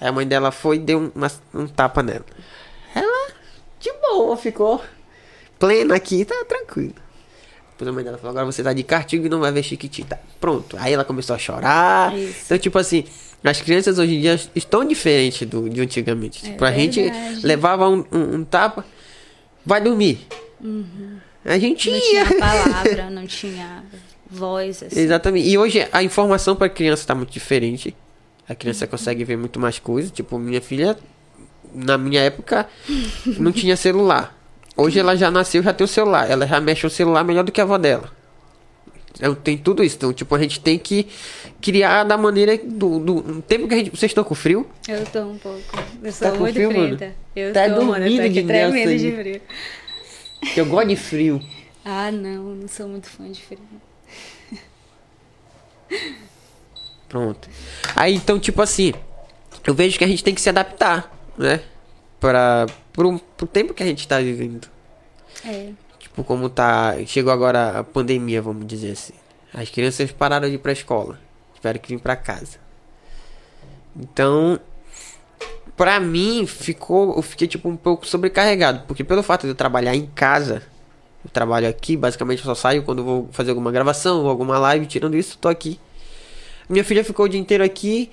Aí 0.01 0.09
a 0.09 0.13
mãe 0.13 0.27
dela 0.27 0.51
foi 0.53 0.77
e 0.77 0.81
deu 0.81 0.99
um, 1.01 1.11
uma- 1.15 1.31
um 1.53 1.67
tapa 1.67 2.03
nela. 2.03 2.25
Ela, 2.95 3.31
de 3.81 3.91
boa, 4.03 4.37
ficou 4.37 4.81
plena 5.59 5.95
aqui, 5.97 6.25
tá 6.25 6.45
tranquilo. 6.49 6.95
Depois 7.77 7.89
a 7.89 7.93
mãe 7.93 8.05
dela 8.05 8.17
falou, 8.19 8.31
agora 8.31 8.47
você 8.47 8.63
tá 8.63 8.73
de 8.73 8.83
castigo 8.85 9.27
e 9.27 9.29
não 9.29 9.41
vai 9.41 9.51
ver 9.53 9.63
chiquitita. 9.63 10.19
Pronto. 10.41 10.77
Aí 10.79 10.93
ela 10.93 11.05
começou 11.05 11.35
a 11.35 11.39
chorar. 11.39 12.17
Isso. 12.17 12.43
Então, 12.47 12.59
tipo 12.59 12.79
assim, 12.79 13.05
as 13.43 13.61
crianças 13.61 13.99
hoje 13.99 14.15
em 14.15 14.21
dia 14.21 14.41
estão 14.55 14.85
diferentes 14.85 15.47
do, 15.49 15.69
de 15.69 15.81
antigamente. 15.81 16.47
É 16.47 16.51
tipo, 16.53 16.65
a 16.65 16.71
gente 16.73 17.03
levava 17.43 17.89
um, 17.89 18.05
um- 18.13 18.35
um 18.37 18.45
tapa, 18.45 18.85
vai 19.67 19.81
dormir. 19.81 20.21
A 21.45 21.59
gente 21.59 21.91
Não 21.91 21.97
ia. 21.97 22.03
tinha 22.27 22.39
palavra, 22.39 23.11
não 23.11 23.27
tinha 23.27 23.85
voz, 24.31 24.83
assim. 24.83 24.99
Exatamente. 25.01 25.49
E 25.49 25.59
hoje 25.59 25.87
a 25.93 26.03
informação 26.03 26.55
para 26.57 26.69
criança 26.69 27.07
tá 27.07 27.15
muito 27.15 27.31
diferente. 27.33 27.95
A 28.49 28.55
criança 28.55 28.87
consegue 28.87 29.25
ver 29.25 29.37
muito 29.37 29.59
mais 29.59 29.79
coisas. 29.79 30.11
Tipo, 30.11 30.39
minha 30.39 30.61
filha, 30.61 30.97
na 31.75 31.99
minha 31.99 32.21
época, 32.21 32.69
não 33.39 33.51
tinha 33.53 33.77
celular. 33.77 34.35
Hoje 34.77 34.99
ela 34.99 35.17
já 35.17 35.31
nasceu, 35.31 35.63
já 35.63 35.73
tem 35.73 35.85
o 35.85 35.89
celular. 35.89 36.29
Ela 36.31 36.47
já 36.47 36.61
mexe 36.61 36.87
o 36.87 36.91
celular 36.91 37.23
melhor 37.25 37.45
do 37.45 37.53
que 37.53 37.61
a 37.61 37.65
avó 37.65 37.79
dela. 37.79 38.11
Então, 39.17 39.33
tem 39.35 39.57
tudo 39.57 39.85
isso. 39.85 39.95
Então, 39.97 40.13
tipo, 40.13 40.35
a 40.35 40.39
gente 40.41 40.59
tem 40.59 40.77
que 40.77 41.07
criar 41.63 42.03
da 42.03 42.17
maneira 42.19 42.59
do, 42.59 42.99
do 42.99 43.43
tempo 43.43 43.69
que 43.69 43.75
a 43.75 43.77
gente. 43.77 43.91
Vocês 43.91 44.11
estão 44.11 44.25
com 44.25 44.35
frio? 44.35 44.69
Eu 44.89 45.05
tô 45.07 45.21
um 45.21 45.39
pouco. 45.39 45.61
Eu 46.03 46.13
sou 46.13 46.33
com 46.33 46.39
muito 46.39 46.55
frio, 46.55 46.73
mano? 46.73 46.89
frita. 46.97 47.15
Eu 47.37 47.53
Tá 47.53 47.71
tô, 47.71 47.85
mano. 47.85 48.05
Eu 48.05 48.17
tô 48.17 48.21
aqui 48.23 48.29
de 48.31 48.43
Nelson 48.43 48.73
tremendo 48.73 48.89
aí. 48.91 48.99
de 48.99 49.13
frio. 49.13 49.41
Eu 50.57 50.67
gosto 50.67 50.89
de 50.89 50.97
frio. 50.97 51.41
Ah, 51.85 52.11
não. 52.11 52.43
Não 52.57 52.67
sou 52.69 52.89
muito 52.89 53.09
fã 53.09 53.31
de 53.31 53.41
frio. 53.41 53.61
Pronto. 57.09 57.49
Aí 57.95 58.15
então, 58.15 58.39
tipo 58.41 58.61
assim, 58.61 58.93
eu 59.65 59.75
vejo 59.75 59.97
que 59.97 60.05
a 60.05 60.09
gente 60.09 60.25
tem 60.25 60.35
que 60.35 60.41
se 60.41 60.49
adaptar, 60.49 61.13
né? 61.39 61.61
Para 62.25 62.65
pro, 62.91 63.21
pro 63.37 63.47
tempo 63.47 63.75
que 63.75 63.83
a 63.83 63.87
gente 63.87 64.09
tá 64.09 64.19
vivendo. 64.19 64.67
É. 65.45 65.73
Tipo, 65.99 66.25
como 66.25 66.49
tá. 66.49 66.95
Chegou 67.05 67.31
agora 67.31 67.81
a 67.81 67.85
pandemia, 67.85 68.41
vamos 68.41 68.67
dizer 68.67 68.93
assim. 68.93 69.13
As 69.53 69.69
crianças 69.69 70.11
pararam 70.11 70.49
de 70.49 70.55
ir 70.55 70.59
pra 70.59 70.73
escola. 70.73 71.21
Tiveram 71.55 71.79
que 71.79 71.89
vir 71.95 72.01
pra 72.01 72.17
casa. 72.17 72.57
Então, 73.95 74.59
pra 75.77 76.01
mim, 76.01 76.47
ficou. 76.47 77.15
Eu 77.15 77.21
fiquei 77.21 77.47
tipo 77.47 77.69
um 77.69 77.77
pouco 77.77 78.07
sobrecarregado. 78.07 78.85
Porque 78.87 79.05
pelo 79.05 79.23
fato 79.23 79.43
de 79.43 79.49
eu 79.49 79.55
trabalhar 79.55 79.95
em 79.95 80.07
casa, 80.07 80.63
eu 81.23 81.31
trabalho 81.31 81.69
aqui, 81.69 81.95
basicamente 81.95 82.39
eu 82.39 82.47
só 82.47 82.55
saio 82.55 82.85
quando 82.85 83.05
vou 83.05 83.29
fazer 83.33 83.51
alguma 83.51 83.71
gravação 83.71 84.23
ou 84.23 84.31
alguma 84.31 84.59
live, 84.59 84.87
tirando 84.87 85.15
isso, 85.15 85.37
tô 85.37 85.49
aqui. 85.49 85.79
Minha 86.71 86.85
filha 86.85 87.05
ficou 87.05 87.27
o 87.27 87.29
dia 87.29 87.39
inteiro 87.39 87.63
aqui. 87.63 88.11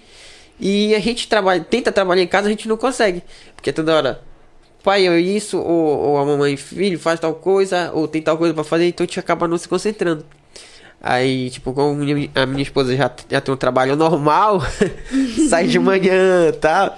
E 0.61 0.93
a 0.93 0.99
gente 0.99 1.27
trabalha, 1.27 1.63
tenta 1.63 1.91
trabalhar 1.91 2.21
em 2.21 2.27
casa, 2.27 2.45
a 2.45 2.51
gente 2.51 2.67
não 2.67 2.77
consegue. 2.77 3.23
Porque 3.55 3.73
toda 3.73 3.95
hora, 3.95 4.21
pai, 4.83 5.07
eu 5.07 5.17
isso, 5.17 5.57
ou, 5.57 5.99
ou 6.09 6.17
a 6.19 6.25
mamãe, 6.25 6.55
filho, 6.55 6.99
faz 6.99 7.19
tal 7.19 7.33
coisa, 7.33 7.91
ou 7.95 8.07
tem 8.07 8.21
tal 8.21 8.37
coisa 8.37 8.53
pra 8.53 8.63
fazer, 8.63 8.87
então 8.87 9.03
a 9.03 9.07
gente 9.07 9.19
acaba 9.19 9.47
não 9.47 9.57
se 9.57 9.67
concentrando. 9.67 10.23
Aí, 11.01 11.49
tipo, 11.49 11.73
como 11.73 11.99
a 12.35 12.45
minha 12.45 12.61
esposa 12.61 12.95
já, 12.95 13.11
já 13.27 13.41
tem 13.41 13.51
um 13.51 13.57
trabalho 13.57 13.95
normal, 13.95 14.61
sai 15.49 15.65
de 15.65 15.79
manhã 15.79 16.51
tal. 16.61 16.95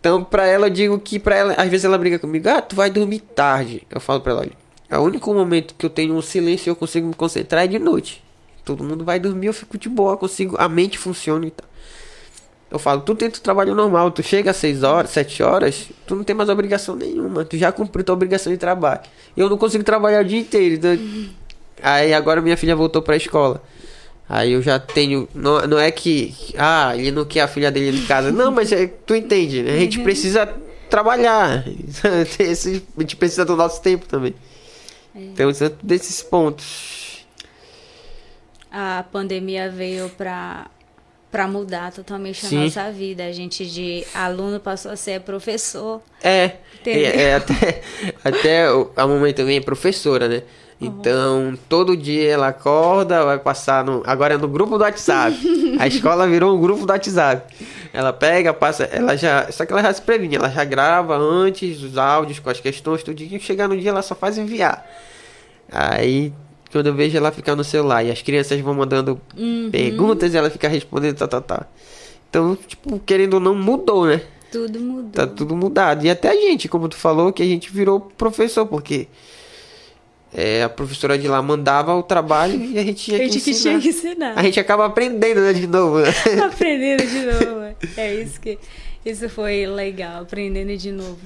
Então, 0.00 0.24
pra 0.24 0.46
ela, 0.46 0.68
eu 0.68 0.70
digo 0.70 0.98
que 0.98 1.18
pra 1.18 1.36
ela, 1.36 1.52
às 1.52 1.68
vezes 1.68 1.84
ela 1.84 1.98
briga 1.98 2.18
comigo, 2.18 2.48
ah, 2.48 2.62
tu 2.62 2.74
vai 2.74 2.88
dormir 2.88 3.20
tarde. 3.20 3.86
Eu 3.90 4.00
falo 4.00 4.22
pra 4.22 4.32
ela, 4.32 4.40
olha, 4.40 4.52
é 4.88 4.98
o 4.98 5.02
único 5.02 5.32
momento 5.34 5.74
que 5.74 5.84
eu 5.84 5.90
tenho 5.90 6.14
um 6.14 6.22
silêncio 6.22 6.68
e 6.68 6.70
eu 6.70 6.76
consigo 6.76 7.06
me 7.06 7.14
concentrar 7.14 7.64
é 7.64 7.66
de 7.66 7.78
noite. 7.78 8.24
Todo 8.64 8.82
mundo 8.82 9.04
vai 9.04 9.20
dormir, 9.20 9.48
eu 9.48 9.52
fico 9.52 9.76
de 9.76 9.90
boa, 9.90 10.16
consigo, 10.16 10.56
a 10.58 10.66
mente 10.70 10.96
funciona 10.96 11.46
e 11.46 11.50
tal. 11.50 11.68
Eu 12.70 12.78
falo, 12.78 13.02
tu 13.02 13.14
tenta 13.14 13.38
o 13.38 13.42
trabalho 13.42 13.74
normal, 13.74 14.10
tu 14.10 14.22
chega 14.22 14.50
às 14.50 14.56
6 14.56 14.82
horas, 14.82 15.10
7 15.10 15.42
horas, 15.42 15.88
tu 16.06 16.16
não 16.16 16.24
tem 16.24 16.34
mais 16.34 16.48
obrigação 16.48 16.96
nenhuma, 16.96 17.44
tu 17.44 17.56
já 17.56 17.70
cumpriu 17.70 18.04
tua 18.04 18.14
obrigação 18.14 18.52
de 18.52 18.58
trabalho. 18.58 19.00
Eu 19.36 19.48
não 19.48 19.56
consigo 19.56 19.84
trabalhar 19.84 20.22
o 20.22 20.24
dia 20.24 20.38
inteiro. 20.40 20.74
Então... 20.74 20.98
Aí 21.82 22.14
agora 22.14 22.40
minha 22.40 22.56
filha 22.56 22.74
voltou 22.74 23.02
pra 23.02 23.16
escola. 23.16 23.62
Aí 24.28 24.52
eu 24.52 24.62
já 24.62 24.78
tenho. 24.78 25.28
Não, 25.34 25.60
não 25.66 25.78
é 25.78 25.90
que. 25.90 26.34
Ah, 26.56 26.96
ele 26.96 27.10
não 27.10 27.26
quer 27.26 27.42
a 27.42 27.48
filha 27.48 27.70
dele 27.70 27.98
em 27.98 28.06
casa. 28.06 28.32
Não, 28.32 28.50
mas 28.50 28.72
é, 28.72 28.86
tu 28.86 29.14
entende, 29.14 29.62
né? 29.62 29.72
A 29.74 29.78
gente 29.78 30.00
precisa 30.00 30.46
trabalhar. 30.88 31.62
Esse- 32.38 32.82
a 32.96 33.00
gente 33.00 33.16
precisa 33.16 33.44
do 33.44 33.54
nosso 33.54 33.82
tempo 33.82 34.06
também. 34.06 34.34
Então, 35.14 35.52
são 35.52 35.70
desses 35.82 36.22
pontos. 36.22 37.26
A 38.70 39.04
pandemia 39.12 39.70
veio 39.70 40.08
pra, 40.10 40.66
pra 41.34 41.48
mudar 41.48 41.90
totalmente 41.90 42.46
Sim. 42.46 42.58
a 42.58 42.60
nossa 42.62 42.92
vida. 42.92 43.24
A 43.24 43.32
gente 43.32 43.66
de 43.66 44.06
aluno 44.14 44.60
passou 44.60 44.92
a 44.92 44.96
ser 44.96 45.20
professor. 45.22 46.00
É, 46.22 46.52
é, 46.86 47.22
é 47.22 47.34
até, 47.34 47.82
até 48.24 48.66
a 48.94 49.04
mamãe 49.04 49.34
também 49.34 49.56
é 49.56 49.60
professora, 49.60 50.28
né? 50.28 50.44
Então, 50.80 51.58
todo 51.68 51.96
dia 51.96 52.30
ela 52.30 52.48
acorda, 52.48 53.24
vai 53.24 53.38
passar 53.40 53.84
no. 53.84 54.00
Agora 54.06 54.34
é 54.34 54.36
no 54.36 54.46
grupo 54.46 54.78
do 54.78 54.84
WhatsApp. 54.84 55.36
A 55.80 55.88
escola 55.88 56.28
virou 56.28 56.56
um 56.56 56.60
grupo 56.60 56.86
do 56.86 56.92
WhatsApp. 56.92 57.52
Ela 57.92 58.12
pega, 58.12 58.54
passa, 58.54 58.84
ela 58.84 59.16
já. 59.16 59.50
Só 59.50 59.66
que 59.66 59.72
ela 59.72 59.82
já 59.82 59.92
se 59.92 60.02
previne, 60.02 60.36
ela 60.36 60.48
já 60.48 60.64
grava 60.64 61.16
antes 61.16 61.82
os 61.82 61.98
áudios 61.98 62.38
com 62.38 62.48
as 62.48 62.60
questões, 62.60 63.02
tudo. 63.02 63.20
E 63.20 63.40
chegar 63.40 63.66
no 63.66 63.76
dia 63.76 63.90
ela 63.90 64.02
só 64.02 64.14
faz 64.14 64.38
enviar. 64.38 64.86
Aí, 65.72 66.32
quando 66.74 66.88
eu 66.88 66.94
vejo 66.94 67.16
ela 67.16 67.30
ficar 67.30 67.54
no 67.54 67.62
celular 67.62 68.02
e 68.02 68.10
as 68.10 68.20
crianças 68.20 68.60
vão 68.60 68.74
mandando 68.74 69.20
perguntas 69.70 70.34
e 70.34 70.36
ela 70.36 70.50
fica 70.50 70.66
respondendo, 70.66 71.16
tá, 71.16 71.28
tá, 71.28 71.40
tá. 71.40 71.66
Então, 72.28 72.56
tipo, 72.66 72.98
querendo 72.98 73.34
ou 73.34 73.40
não, 73.40 73.54
mudou, 73.54 74.06
né? 74.06 74.20
Tudo 74.50 74.80
mudou. 74.80 75.10
Tá 75.12 75.24
tudo 75.24 75.54
mudado. 75.54 76.04
E 76.04 76.10
até 76.10 76.30
a 76.30 76.34
gente, 76.34 76.68
como 76.68 76.88
tu 76.88 76.96
falou, 76.96 77.32
que 77.32 77.44
a 77.44 77.46
gente 77.46 77.70
virou 77.72 78.00
professor, 78.00 78.66
porque 78.66 79.06
é, 80.32 80.64
a 80.64 80.68
professora 80.68 81.16
de 81.16 81.28
lá 81.28 81.40
mandava 81.40 81.94
o 81.94 82.02
trabalho 82.02 82.60
e 82.60 82.76
a 82.76 82.82
gente 82.82 83.04
tinha 83.06 83.18
A 83.18 83.20
gente 83.22 83.38
que 83.38 83.44
que 83.44 83.50
ensinar. 83.50 83.70
tinha 83.70 83.80
que 83.80 83.88
ensinar. 83.96 84.32
A 84.36 84.42
gente 84.42 84.58
acaba 84.58 84.84
aprendendo 84.84 85.42
né, 85.42 85.52
de 85.52 85.68
novo. 85.68 86.00
né? 86.00 86.10
aprendendo 86.44 87.06
de 87.06 87.20
novo. 87.24 87.76
É 87.96 88.14
isso 88.14 88.40
que 88.40 88.58
isso 89.06 89.28
foi 89.28 89.64
legal, 89.64 90.22
aprendendo 90.22 90.76
de 90.76 90.90
novo. 90.90 91.18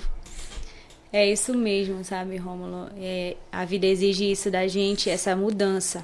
É 1.13 1.27
isso 1.31 1.55
mesmo, 1.55 2.05
sabe, 2.05 2.37
Rômulo? 2.37 2.91
É, 3.01 3.37
a 3.51 3.65
vida 3.65 3.87
exige 3.87 4.31
isso 4.31 4.51
da 4.51 4.67
gente, 4.69 5.09
essa 5.09 5.35
mudança. 5.35 6.03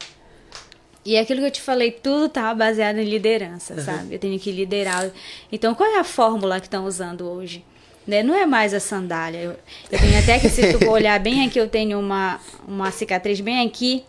E 1.04 1.18
aquilo 1.18 1.40
que 1.40 1.46
eu 1.46 1.50
te 1.50 1.60
falei, 1.60 1.90
tudo 1.90 2.30
tá 2.30 2.54
baseado 2.54 2.98
em 2.98 3.04
liderança, 3.04 3.78
sabe? 3.82 4.14
Eu 4.14 4.18
tenho 4.18 4.38
que 4.40 4.50
liderar. 4.50 5.10
Então, 5.52 5.74
qual 5.74 5.90
é 5.90 5.98
a 5.98 6.04
fórmula 6.04 6.58
que 6.58 6.66
estão 6.66 6.86
usando 6.86 7.28
hoje? 7.28 7.62
Né? 8.06 8.22
Não 8.22 8.34
é 8.34 8.46
mais 8.46 8.72
a 8.72 8.80
sandália. 8.80 9.38
Eu, 9.38 9.56
eu 9.92 9.98
tenho 9.98 10.18
até 10.18 10.38
que, 10.38 10.48
se 10.48 10.72
tu 10.72 10.88
olhar 10.88 11.20
bem 11.20 11.46
aqui, 11.46 11.58
eu 11.58 11.68
tenho 11.68 11.98
uma, 12.00 12.40
uma 12.66 12.90
cicatriz 12.90 13.38
bem 13.40 13.66
aqui. 13.66 14.02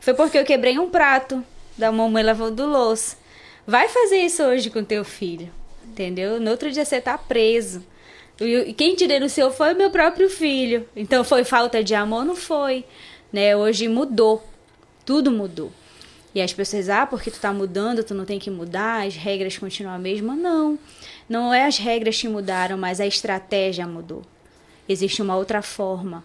Foi 0.00 0.12
porque 0.12 0.36
eu 0.36 0.44
quebrei 0.44 0.78
um 0.78 0.90
prato 0.90 1.42
da 1.78 1.90
mamãe 1.90 2.22
lavando 2.22 2.66
louça. 2.66 3.16
Vai 3.66 3.88
fazer 3.88 4.18
isso 4.18 4.42
hoje 4.42 4.68
com 4.68 4.84
teu 4.84 5.02
filho, 5.02 5.50
entendeu? 5.86 6.38
No 6.38 6.50
outro 6.50 6.70
dia 6.70 6.84
você 6.84 7.00
tá 7.00 7.16
preso. 7.16 7.82
E 8.40 8.72
quem 8.72 8.96
te 8.96 9.06
denunciou 9.06 9.50
foi 9.50 9.74
o 9.74 9.76
meu 9.76 9.90
próprio 9.90 10.28
filho. 10.28 10.88
Então 10.96 11.22
foi 11.22 11.44
falta 11.44 11.84
de 11.84 11.94
amor? 11.94 12.24
Não 12.24 12.34
foi. 12.34 12.84
Né? 13.32 13.56
Hoje 13.56 13.86
mudou. 13.88 14.44
Tudo 15.04 15.30
mudou. 15.30 15.70
E 16.34 16.42
as 16.42 16.52
pessoas, 16.52 16.88
ah, 16.88 17.06
porque 17.06 17.30
tu 17.30 17.38
tá 17.38 17.52
mudando, 17.52 18.02
tu 18.02 18.12
não 18.12 18.24
tem 18.24 18.40
que 18.40 18.50
mudar, 18.50 19.06
as 19.06 19.14
regras 19.14 19.56
continuam 19.56 19.94
a 19.94 19.98
mesma. 19.98 20.34
Não. 20.34 20.76
Não 21.28 21.54
é 21.54 21.64
as 21.64 21.78
regras 21.78 22.20
que 22.20 22.26
mudaram, 22.26 22.76
mas 22.76 23.00
a 23.00 23.06
estratégia 23.06 23.86
mudou. 23.86 24.22
Existe 24.88 25.22
uma 25.22 25.36
outra 25.36 25.62
forma. 25.62 26.24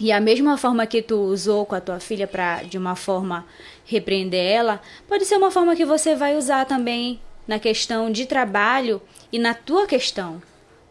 E 0.00 0.10
a 0.10 0.20
mesma 0.20 0.56
forma 0.56 0.86
que 0.86 1.02
tu 1.02 1.16
usou 1.16 1.66
com 1.66 1.74
a 1.74 1.80
tua 1.80 2.00
filha 2.00 2.26
para 2.26 2.62
de 2.62 2.78
uma 2.78 2.96
forma 2.96 3.46
repreender 3.84 4.40
ela, 4.40 4.80
pode 5.06 5.24
ser 5.26 5.36
uma 5.36 5.50
forma 5.50 5.76
que 5.76 5.84
você 5.84 6.16
vai 6.16 6.36
usar 6.36 6.64
também 6.64 7.20
na 7.46 7.58
questão 7.58 8.10
de 8.10 8.26
trabalho 8.26 9.00
e 9.30 9.38
na 9.38 9.54
tua 9.54 9.86
questão 9.86 10.42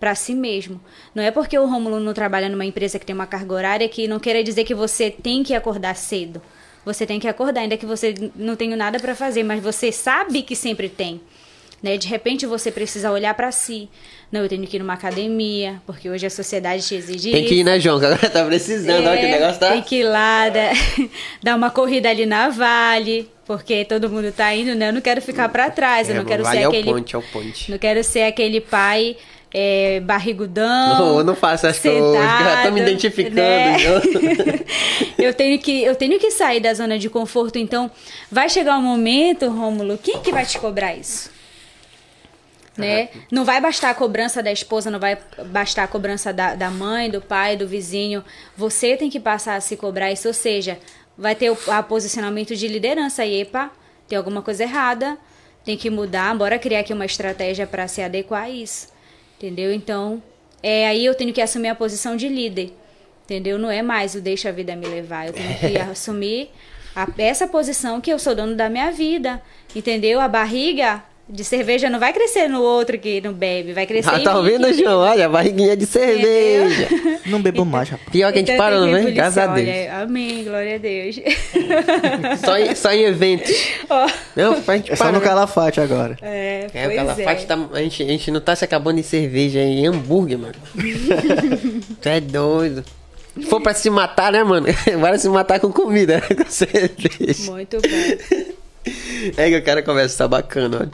para 0.03 0.15
si 0.15 0.35
mesmo. 0.35 0.81
Não 1.15 1.23
é 1.23 1.31
porque 1.31 1.57
o 1.57 1.65
Rômulo 1.65 1.97
não 1.97 2.13
trabalha 2.13 2.49
numa 2.49 2.65
empresa 2.65 2.99
que 2.99 3.05
tem 3.05 3.15
uma 3.15 3.25
carga 3.25 3.53
horária 3.53 3.87
que 3.87 4.05
não 4.05 4.19
quer 4.19 4.43
dizer 4.43 4.65
que 4.65 4.75
você 4.75 5.09
tem 5.09 5.43
que 5.43 5.53
acordar 5.55 5.95
cedo. 5.95 6.41
Você 6.83 7.05
tem 7.05 7.21
que 7.21 7.27
acordar, 7.29 7.61
ainda 7.61 7.77
que 7.77 7.85
você 7.85 8.13
não 8.35 8.57
tenha 8.57 8.75
nada 8.75 8.99
para 8.99 9.15
fazer, 9.15 9.43
mas 9.43 9.63
você 9.63 9.93
sabe 9.93 10.41
que 10.41 10.57
sempre 10.57 10.89
tem. 10.89 11.21
Né? 11.81 11.95
De 11.95 12.09
repente 12.09 12.45
você 12.45 12.69
precisa 12.69 13.11
olhar 13.11 13.33
para 13.33 13.49
si. 13.49 13.87
Não, 14.29 14.41
eu 14.41 14.49
tenho 14.49 14.67
que 14.67 14.75
ir 14.75 14.79
numa 14.79 14.93
academia, 14.95 15.81
porque 15.85 16.09
hoje 16.09 16.25
a 16.25 16.29
sociedade 16.29 16.85
te 16.85 16.95
exige 16.95 17.31
Tem 17.31 17.45
que 17.45 17.55
ir, 17.55 17.63
né, 17.63 17.79
João? 17.79 17.97
Que 17.97 18.05
agora 18.05 18.29
tá 18.29 18.43
precisando, 18.43 19.05
é, 19.07 19.09
olha 19.09 19.19
que 19.21 19.25
o 19.25 19.29
negócio 19.31 19.59
tá. 19.61 19.71
Tem 19.71 19.81
que 19.81 19.95
ir 19.99 20.03
lá, 20.03 20.49
dar, 20.49 20.73
dar 21.41 21.55
uma 21.55 21.69
corrida 21.69 22.09
ali 22.09 22.25
na 22.25 22.49
Vale, 22.49 23.29
porque 23.45 23.85
todo 23.85 24.09
mundo 24.09 24.33
tá 24.33 24.53
indo, 24.53 24.75
né? 24.75 24.89
Eu 24.89 24.93
não 24.93 25.01
quero 25.01 25.21
ficar 25.21 25.47
para 25.47 25.69
trás, 25.69 26.09
eu 26.09 26.15
É, 26.15 26.17
não 26.17 26.25
quero 26.25 26.43
vale 26.43 26.57
ser 26.57 26.63
é 26.63 26.67
o 26.67 26.71
aquele. 26.71 26.91
ponte, 26.91 27.15
é 27.15 27.19
o 27.19 27.21
ponte. 27.21 27.71
Não 27.71 27.77
quero 27.77 28.03
ser 28.03 28.23
aquele 28.23 28.59
pai 28.59 29.15
é, 29.53 29.99
barrigudão. 29.99 31.17
Não, 31.17 31.23
não 31.23 31.35
faço 31.35 31.67
essas 31.67 31.81
coisas, 31.81 32.01
tô 32.01 32.11
me 32.11 32.17
sentado, 32.17 32.77
identificando, 32.79 33.35
né? 33.37 34.59
eu 35.17 35.33
tenho 35.33 35.59
que 35.59 35.83
eu 35.83 35.95
tenho 35.95 36.19
que 36.19 36.31
sair 36.31 36.59
da 36.59 36.73
zona 36.73 36.97
de 36.97 37.09
conforto, 37.09 37.59
então 37.59 37.91
vai 38.31 38.49
chegar 38.49 38.77
um 38.77 38.81
momento, 38.81 39.47
Rômulo, 39.49 39.97
quem 39.97 40.19
que 40.19 40.31
vai 40.31 40.45
te 40.45 40.57
cobrar 40.57 40.95
isso? 40.95 41.31
Né? 42.75 43.09
Não 43.31 43.45
vai 43.45 43.61
bastar 43.61 43.91
a 43.91 43.93
cobrança 43.93 44.41
da 44.41 44.51
esposa, 44.51 44.89
não 44.89 44.99
vai 44.99 45.15
bastar 45.45 45.83
a 45.83 45.87
cobrança 45.87 46.33
da, 46.33 46.55
da 46.55 46.71
mãe, 46.71 47.07
do 47.07 47.21
pai, 47.21 47.55
do 47.55 47.67
vizinho. 47.67 48.23
Você 48.57 48.97
tem 48.97 49.11
que 49.11 49.19
passar 49.19 49.55
a 49.55 49.61
se 49.61 49.77
cobrar 49.77 50.11
isso, 50.11 50.27
ou 50.27 50.33
seja, 50.33 50.79
vai 51.15 51.35
ter 51.35 51.51
o 51.51 51.57
a 51.67 51.83
posicionamento 51.83 52.55
de 52.55 52.67
liderança. 52.67 53.23
E, 53.23 53.41
epa, 53.41 53.69
tem 54.07 54.17
alguma 54.17 54.41
coisa 54.41 54.63
errada, 54.63 55.19
tem 55.63 55.77
que 55.77 55.91
mudar, 55.91 56.35
bora 56.35 56.57
criar 56.57 56.79
aqui 56.79 56.93
uma 56.93 57.05
estratégia 57.05 57.67
para 57.67 57.87
se 57.87 58.01
adequar 58.01 58.45
a 58.45 58.49
isso. 58.49 58.92
Entendeu? 59.43 59.73
Então, 59.73 60.23
é 60.61 60.87
aí 60.87 61.03
eu 61.03 61.13
tenho 61.13 61.33
que 61.33 61.41
assumir 61.41 61.67
a 61.67 61.75
posição 61.75 62.15
de 62.15 62.29
líder. 62.29 62.71
Entendeu? 63.25 63.59
Não 63.59 63.69
é 63.69 63.81
mais 63.81 64.15
o 64.15 64.21
deixa 64.21 64.47
a 64.47 64.51
vida 64.53 64.73
me 64.73 64.85
levar. 64.87 65.27
Eu 65.27 65.33
tenho 65.33 65.53
que 65.59 65.77
assumir 65.91 66.49
a- 66.95 67.09
essa 67.17 67.45
posição 67.45 67.99
que 67.99 68.09
eu 68.09 68.17
sou 68.17 68.33
dono 68.33 68.55
da 68.55 68.69
minha 68.69 68.89
vida. 68.89 69.41
Entendeu? 69.75 70.21
A 70.21 70.29
barriga 70.29 71.03
de 71.29 71.43
cerveja 71.43 71.89
não 71.89 71.99
vai 71.99 72.11
crescer 72.11 72.47
no 72.49 72.61
outro 72.61 72.97
que 72.99 73.21
não 73.21 73.31
bebe, 73.33 73.71
vai 73.73 73.85
crescer 73.87 74.09
Ah, 74.09 74.19
em 74.19 74.23
tá 74.23 74.31
mim 74.33 74.37
ouvindo, 74.39 74.67
que- 74.67 74.73
João? 74.73 74.99
Olha, 74.99 75.29
barriguinha 75.29 75.75
de 75.75 75.85
cerveja. 75.85 76.87
Não 77.25 77.41
bebo 77.41 77.63
mais, 77.63 77.87
rapaz. 77.87 78.09
Pior 78.11 78.33
que 78.33 78.39
a 78.39 78.41
gente 78.41 78.51
Então, 78.51 78.57
parou, 78.65 78.85
né? 78.85 79.09
Graças 79.11 79.37
a 79.37 79.47
Deus. 79.47 79.65
olha, 79.65 79.97
amém, 80.01 80.43
glória 80.43 80.75
a 80.75 80.77
Deus. 80.77 81.15
Só 82.43 82.57
em, 82.57 82.75
só 82.75 82.91
em 82.91 83.03
eventos. 83.03 83.55
Ó, 83.89 84.07
Não, 84.35 84.61
a 84.67 84.75
gente 84.75 84.91
É 84.91 84.95
só 84.97 85.09
no 85.09 85.21
calafate 85.21 85.79
agora. 85.79 86.17
é, 86.21 86.67
É, 86.73 86.87
o 86.89 86.95
Calafate 86.95 87.43
é. 87.43 87.45
tá. 87.47 87.57
A 87.71 87.79
gente, 87.79 88.03
a 88.03 88.05
gente 88.07 88.29
não 88.31 88.41
tá 88.41 88.53
se 88.57 88.65
acabando 88.65 88.99
em 88.99 89.03
cerveja, 89.03 89.59
é 89.59 89.63
em 89.63 89.87
hambúrguer, 89.87 90.37
mano. 90.37 90.53
tu 92.01 92.09
é 92.09 92.19
doido. 92.19 92.83
Se 93.35 93.43
for 93.45 93.61
pra 93.61 93.73
se 93.73 93.89
matar, 93.89 94.33
né, 94.33 94.43
mano? 94.43 94.67
Bora 94.99 95.17
se 95.17 95.29
matar 95.29 95.61
com 95.61 95.71
comida, 95.71 96.17
né? 96.17 96.35
com 96.35 96.51
cerveja. 96.51 97.49
Muito 97.51 97.77
bom. 97.77 98.91
É 99.37 99.49
que 99.49 99.55
o 99.57 99.63
cara 99.63 99.81
conversa, 99.81 100.17
tá 100.17 100.27
bacana, 100.27 100.77
olha. 100.81 100.91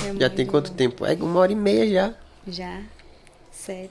É 0.00 0.20
Já 0.20 0.30
tem 0.30 0.46
quanto 0.46 0.70
bom. 0.70 0.76
tempo? 0.76 1.04
É 1.06 1.14
uma 1.14 1.40
hora 1.40 1.52
e 1.52 1.56
meia 1.56 1.88
já. 1.90 2.14
Já. 2.48 2.80
Sério. 3.50 3.90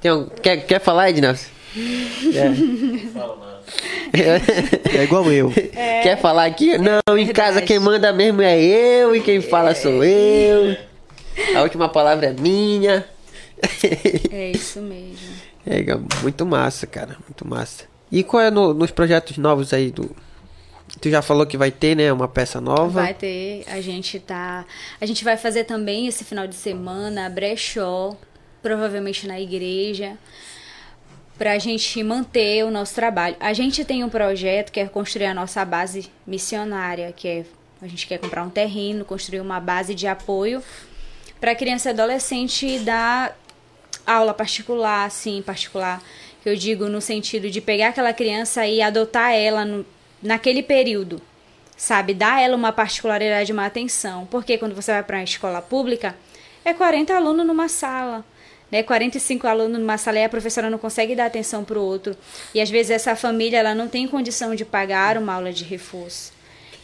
Tem 0.00 0.10
algum- 0.10 0.28
quer, 0.36 0.58
quer 0.66 0.80
falar, 0.80 1.10
Ednalson? 1.10 1.48
É. 4.12 4.98
É 4.98 5.04
igual 5.04 5.30
eu. 5.30 5.52
Quer 6.02 6.20
falar 6.20 6.44
aqui? 6.46 6.76
Não, 6.78 7.16
em 7.16 7.28
casa 7.28 7.62
quem 7.62 7.78
manda 7.78 8.12
mesmo 8.12 8.42
é 8.42 8.60
eu 8.60 9.14
e 9.14 9.20
quem 9.20 9.40
fala 9.40 9.72
sou 9.74 10.02
eu. 10.04 10.76
A 11.56 11.62
última 11.62 11.88
palavra 11.88 12.26
é 12.26 12.32
minha. 12.32 13.04
É 14.32 14.50
isso 14.50 14.80
mesmo. 14.80 15.28
É, 15.64 15.80
muito 16.22 16.44
massa, 16.44 16.86
cara. 16.88 17.16
Muito 17.28 17.46
massa. 17.46 17.84
E 18.10 18.24
qual 18.24 18.42
é 18.42 18.50
no- 18.50 18.74
nos 18.74 18.90
projetos 18.90 19.36
novos 19.38 19.72
aí 19.72 19.90
do. 19.92 20.10
Tu 21.00 21.10
já 21.10 21.22
falou 21.22 21.46
que 21.46 21.56
vai 21.56 21.70
ter, 21.70 21.94
né? 21.96 22.12
Uma 22.12 22.28
peça 22.28 22.60
nova. 22.60 22.88
Vai 23.02 23.14
ter, 23.14 23.64
a 23.68 23.80
gente 23.80 24.18
tá. 24.18 24.64
A 25.00 25.06
gente 25.06 25.22
vai 25.24 25.36
fazer 25.36 25.64
também 25.64 26.06
esse 26.06 26.24
final 26.24 26.46
de 26.46 26.54
semana 26.54 27.28
brechó, 27.28 28.16
provavelmente 28.62 29.26
na 29.26 29.40
igreja, 29.40 30.16
pra 31.38 31.58
gente 31.58 32.02
manter 32.02 32.64
o 32.64 32.70
nosso 32.70 32.94
trabalho. 32.94 33.36
A 33.40 33.52
gente 33.52 33.84
tem 33.84 34.04
um 34.04 34.08
projeto 34.08 34.70
que 34.72 34.80
é 34.80 34.86
construir 34.86 35.26
a 35.26 35.34
nossa 35.34 35.64
base 35.64 36.10
missionária, 36.26 37.12
que 37.12 37.28
é 37.28 37.44
a 37.80 37.86
gente 37.86 38.06
quer 38.06 38.18
comprar 38.18 38.42
um 38.44 38.50
terreno, 38.50 39.04
construir 39.06 39.40
uma 39.40 39.58
base 39.58 39.94
de 39.94 40.06
apoio 40.06 40.62
para 41.40 41.54
criança 41.54 41.88
e 41.88 41.92
adolescente 41.92 42.78
dar 42.80 43.34
aula 44.06 44.34
particular, 44.34 45.06
assim, 45.06 45.40
particular, 45.40 46.02
que 46.42 46.48
eu 46.50 46.54
digo 46.56 46.88
no 46.88 47.00
sentido 47.00 47.48
de 47.48 47.58
pegar 47.60 47.88
aquela 47.88 48.12
criança 48.12 48.66
e 48.66 48.82
adotar 48.82 49.32
ela 49.32 49.64
no- 49.64 49.86
naquele 50.22 50.62
período, 50.62 51.20
sabe? 51.76 52.16
A 52.20 52.40
ela 52.40 52.56
uma 52.56 52.72
particularidade, 52.72 53.52
uma 53.52 53.66
atenção. 53.66 54.26
Porque 54.30 54.58
quando 54.58 54.74
você 54.74 54.92
vai 54.92 55.02
para 55.02 55.18
uma 55.18 55.24
escola 55.24 55.62
pública, 55.62 56.14
é 56.64 56.72
40 56.74 57.14
alunos 57.14 57.46
numa 57.46 57.68
sala. 57.68 58.24
Né, 58.70 58.84
45 58.84 59.48
alunos 59.48 59.80
numa 59.80 59.98
sala 59.98 60.20
e 60.20 60.24
a 60.24 60.28
professora 60.28 60.70
não 60.70 60.78
consegue 60.78 61.16
dar 61.16 61.26
atenção 61.26 61.64
para 61.64 61.76
o 61.76 61.82
outro. 61.82 62.16
E 62.54 62.60
às 62.60 62.70
vezes 62.70 62.90
essa 62.90 63.16
família 63.16 63.58
ela 63.58 63.74
não 63.74 63.88
tem 63.88 64.06
condição 64.06 64.54
de 64.54 64.64
pagar 64.64 65.18
uma 65.18 65.34
aula 65.34 65.52
de 65.52 65.64
reforço. 65.64 66.32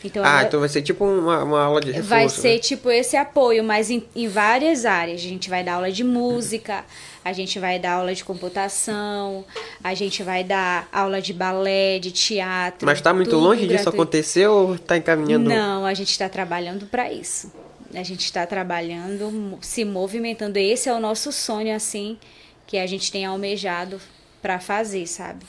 Então, 0.04 0.22
Ah, 0.24 0.44
então 0.44 0.60
vai 0.60 0.68
ser 0.68 0.82
tipo 0.82 1.04
uma, 1.04 1.42
uma 1.42 1.62
aula 1.62 1.80
de 1.80 1.88
reforço. 1.90 2.08
Vai 2.08 2.22
né? 2.24 2.28
ser 2.28 2.58
tipo 2.58 2.90
esse 2.90 3.16
apoio, 3.16 3.64
mas 3.64 3.90
em, 3.90 4.04
em 4.14 4.28
várias 4.28 4.84
áreas. 4.84 5.20
A 5.20 5.24
gente 5.24 5.48
vai 5.48 5.64
dar 5.64 5.74
aula 5.74 5.90
de 5.90 6.04
música, 6.04 6.84
a 7.24 7.32
gente 7.32 7.58
vai 7.58 7.78
dar 7.78 7.92
aula 7.94 8.14
de 8.14 8.24
computação, 8.24 9.44
a 9.82 9.94
gente 9.94 10.22
vai 10.22 10.44
dar 10.44 10.88
aula 10.92 11.20
de 11.20 11.32
balé, 11.32 11.98
de 11.98 12.12
teatro. 12.12 12.86
Mas 12.86 13.00
tá 13.00 13.12
muito 13.12 13.36
longe 13.36 13.62
disso 13.62 13.84
gratuito. 13.84 13.88
acontecer 13.88 14.46
ou 14.46 14.78
tá 14.78 14.96
encaminhando? 14.96 15.48
Não, 15.48 15.84
a 15.84 15.94
gente 15.94 16.10
está 16.10 16.28
trabalhando 16.28 16.86
para 16.86 17.12
isso. 17.12 17.52
A 17.94 18.02
gente 18.02 18.24
está 18.24 18.46
trabalhando, 18.46 19.58
se 19.60 19.84
movimentando. 19.84 20.58
Esse 20.58 20.88
é 20.88 20.92
o 20.92 21.00
nosso 21.00 21.32
sonho, 21.32 21.74
assim, 21.74 22.18
que 22.66 22.78
a 22.78 22.86
gente 22.86 23.10
tem 23.10 23.24
almejado 23.24 24.00
para 24.42 24.60
fazer, 24.60 25.06
sabe? 25.06 25.44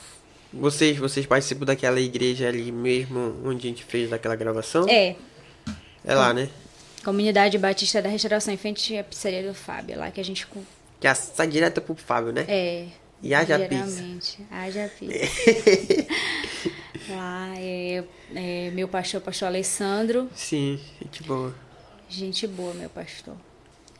Vocês, 0.52 0.96
vocês 0.96 1.26
participam 1.26 1.66
daquela 1.66 2.00
igreja 2.00 2.48
ali 2.48 2.72
mesmo 2.72 3.36
onde 3.44 3.66
a 3.66 3.70
gente 3.70 3.84
fez 3.84 4.08
daquela 4.08 4.34
gravação? 4.34 4.86
É, 4.88 5.14
É 6.04 6.14
lá, 6.14 6.32
né? 6.32 6.48
Comunidade 7.04 7.58
Batista 7.58 8.00
da 8.02 8.08
Restauração 8.08 8.52
Infantil, 8.52 8.98
a 9.00 9.04
pizzaria 9.04 9.46
do 9.46 9.54
Fábio, 9.54 9.98
lá 9.98 10.10
que 10.10 10.20
a 10.20 10.24
gente 10.24 10.46
Que 11.00 11.06
é 11.06 11.14
sai 11.14 11.46
direto 11.46 11.80
pro 11.80 11.94
Fábio, 11.94 12.32
né? 12.32 12.44
É. 12.48 12.86
E 13.22 13.34
haja 13.34 13.58
pizza. 13.58 13.90
geralmente. 13.90 14.38
Haja 14.50 14.90
pizza. 14.98 16.06
Lá 17.08 17.54
é, 17.56 18.04
é 18.34 18.70
meu 18.70 18.86
pastor, 18.86 19.20
pastor 19.20 19.48
Alessandro. 19.48 20.28
Sim, 20.34 20.78
gente 21.00 21.22
boa. 21.22 21.54
Gente 22.08 22.46
boa, 22.46 22.74
meu 22.74 22.90
pastor. 22.90 23.34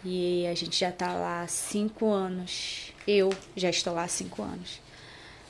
E 0.05 0.47
a 0.47 0.55
gente 0.55 0.79
já 0.79 0.93
tá 0.93 1.15
lá 1.15 1.43
há 1.43 1.47
cinco 1.49 2.11
anos. 2.11 2.93
Eu 3.07 3.33
já 3.57 3.71
estou 3.71 3.95
lá 3.95 4.05
há 4.05 4.09
cinco 4.09 4.43
anos. 4.43 4.81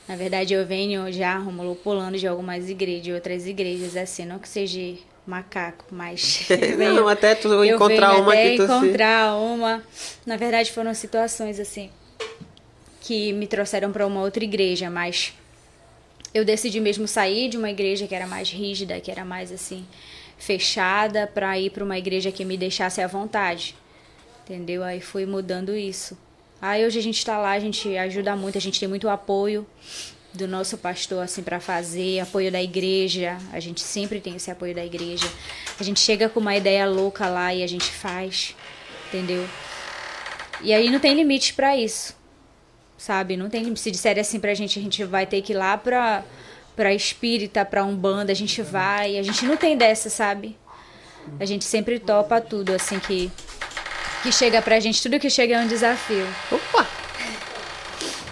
Na 0.09 0.15
verdade, 0.15 0.53
eu 0.55 0.65
venho 0.65 1.09
já, 1.13 1.37
Romulo, 1.37 1.75
pulando 1.75 2.17
de 2.17 2.27
algumas 2.27 2.67
igrejas, 2.67 3.03
de 3.03 3.13
outras 3.13 3.45
igrejas, 3.45 3.95
assim, 3.95 4.25
não 4.25 4.39
que 4.39 4.49
seja 4.49 4.97
macaco, 5.25 5.85
mas. 5.91 6.45
venho- 6.49 6.93
Não, 6.95 7.07
até 7.07 7.35
tu 7.35 7.63
encontrar 7.63 8.17
uma 8.17 8.33
até 8.33 8.49
que 8.51 8.57
tu 8.57 8.65
se- 8.67 8.73
encontrar 8.73 9.35
uma. 9.35 9.83
Na 10.25 10.35
verdade, 10.35 10.71
foram 10.71 10.93
situações 10.95 11.59
assim 11.59 11.91
que 13.01 13.31
me 13.33 13.45
trouxeram 13.45 13.91
para 13.91 14.05
uma 14.07 14.21
outra 14.21 14.43
igreja, 14.43 14.89
mas 14.89 15.33
eu 16.33 16.43
decidi 16.43 16.79
mesmo 16.79 17.07
sair 17.07 17.47
de 17.49 17.57
uma 17.57 17.69
igreja 17.69 18.07
que 18.07 18.15
era 18.15 18.25
mais 18.27 18.49
rígida, 18.51 18.99
que 18.99 19.09
era 19.11 19.23
mais 19.23 19.51
assim 19.51 19.85
fechada, 20.39 21.27
para 21.27 21.59
ir 21.59 21.69
para 21.69 21.83
uma 21.83 21.97
igreja 21.99 22.31
que 22.31 22.43
me 22.43 22.57
deixasse 22.57 22.99
à 23.01 23.05
vontade. 23.07 23.75
Entendeu? 24.43 24.83
Aí 24.83 24.99
fui 25.01 25.25
mudando 25.27 25.75
isso. 25.75 26.17
Aí 26.61 26.85
hoje 26.85 26.99
a 26.99 27.01
gente 27.01 27.17
está 27.17 27.37
lá, 27.37 27.51
a 27.51 27.59
gente 27.59 27.95
ajuda 27.97 28.35
muito, 28.35 28.57
a 28.57 28.61
gente 28.61 28.79
tem 28.79 28.89
muito 28.89 29.07
apoio 29.07 29.65
do 30.33 30.47
nosso 30.47 30.77
pastor 30.77 31.23
assim 31.23 31.41
para 31.41 31.59
fazer, 31.59 32.19
apoio 32.19 32.51
da 32.51 32.61
igreja. 32.61 33.37
A 33.51 33.59
gente 33.59 33.81
sempre 33.81 34.19
tem 34.19 34.35
esse 34.35 34.51
apoio 34.51 34.75
da 34.75 34.85
igreja. 34.85 35.27
A 35.79 35.83
gente 35.83 35.99
chega 35.99 36.27
com 36.29 36.39
uma 36.39 36.55
ideia 36.55 36.85
louca 36.85 37.27
lá 37.27 37.53
e 37.53 37.63
a 37.63 37.67
gente 37.67 37.89
faz, 37.91 38.55
entendeu? 39.07 39.47
E 40.61 40.73
aí 40.73 40.89
não 40.89 40.99
tem 40.99 41.15
limite 41.15 41.53
para 41.53 41.77
isso. 41.77 42.17
Sabe? 42.97 43.37
Não 43.37 43.49
tem 43.49 43.63
limite. 43.63 43.79
Se 43.79 43.91
disserem 43.91 44.21
assim 44.21 44.39
pra 44.39 44.53
gente, 44.53 44.77
a 44.77 44.81
gente 44.81 45.03
vai 45.05 45.25
ter 45.25 45.41
que 45.41 45.53
ir 45.53 45.55
lá 45.55 45.77
pra, 45.77 46.23
pra 46.75 46.93
espírita, 46.93 47.63
pra 47.63 47.85
umbanda, 47.85 48.31
a 48.31 48.35
gente 48.35 48.61
vai. 48.61 49.17
A 49.17 49.23
gente 49.23 49.45
não 49.45 49.55
tem 49.55 49.77
dessa, 49.77 50.09
sabe? 50.09 50.57
A 51.39 51.45
gente 51.45 51.63
sempre 51.63 51.99
topa 51.99 52.41
tudo, 52.41 52.73
assim, 52.73 52.99
que, 52.99 53.31
que 54.23 54.31
chega 54.31 54.61
pra 54.61 54.79
gente. 54.79 55.01
Tudo 55.01 55.19
que 55.19 55.29
chega 55.29 55.55
é 55.55 55.59
um 55.59 55.67
desafio. 55.67 56.25
Opa! 56.51 56.85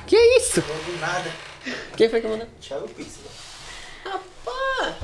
Que 0.06 0.16
isso? 0.38 0.62
Do 0.62 1.00
nada. 1.00 1.30
Quem 1.96 2.10
foi 2.10 2.22
que 2.22 2.28
mandou? 2.28 2.48
Thiago 2.62 2.88
Pizza. 2.90 3.20
Rapaz! 4.06 4.96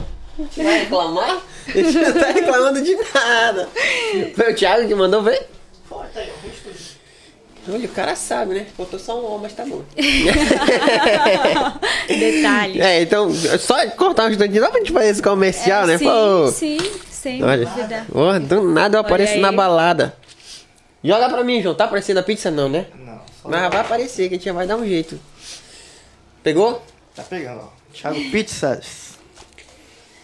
Vai 0.57 0.79
reclamar? 0.79 1.41
Ele 1.75 1.91
não 1.91 2.13
tá 2.13 2.27
reclamando 2.27 2.81
de 2.81 2.95
nada. 3.13 3.69
Foi 4.35 4.51
o 4.51 4.55
Thiago 4.55 4.87
que 4.87 4.95
mandou 4.95 5.21
ver? 5.21 5.47
Pô, 5.89 5.97
tá 6.13 6.19
aí. 6.21 6.31
Olha, 7.69 7.85
o 7.85 7.89
cara 7.89 8.13
sabe, 8.15 8.55
né? 8.55 8.65
Faltou 8.75 8.99
só 8.99 9.17
um 9.21 9.25
homem, 9.25 9.41
mas 9.43 9.53
tá 9.53 9.65
bom. 9.65 9.83
Detalhe. 12.07 12.81
É, 12.81 13.01
então, 13.01 13.31
só 13.59 13.87
cortar 13.91 14.25
um 14.25 14.29
instantinho, 14.31 14.61
dá 14.61 14.69
pra 14.69 14.79
gente 14.79 14.91
fazer 14.91 15.07
esse 15.09 15.21
comercial, 15.21 15.83
É, 15.83 15.87
né? 15.87 15.97
sim, 15.97 16.05
Pô, 16.05 16.51
sim, 16.51 16.77
sem 17.09 17.41
Olha, 17.43 17.65
dúvida. 17.65 18.05
oh, 18.13 18.37
do 18.39 18.63
nada 18.69 18.97
eu 18.97 19.01
apareço 19.01 19.37
na 19.37 19.51
balada. 19.51 20.13
Joga 21.03 21.29
pra 21.29 21.43
mim, 21.43 21.61
João. 21.61 21.75
Tá 21.75 21.83
aparecendo 21.85 22.19
a 22.19 22.23
pizza 22.23 22.49
não, 22.49 22.69
né? 22.69 22.87
Não, 22.97 23.21
só 23.41 23.49
Mas 23.49 23.69
vai 23.69 23.81
aparecer, 23.81 24.29
que 24.29 24.35
a 24.35 24.37
gente 24.37 24.51
vai 24.51 24.65
dar 24.65 24.77
um 24.77 24.85
jeito. 24.85 25.19
Pegou? 26.41 26.81
Tá 27.15 27.23
pegando, 27.23 27.61
ó. 27.61 27.67
Thiago 27.93 28.19
Pizzas. 28.31 29.13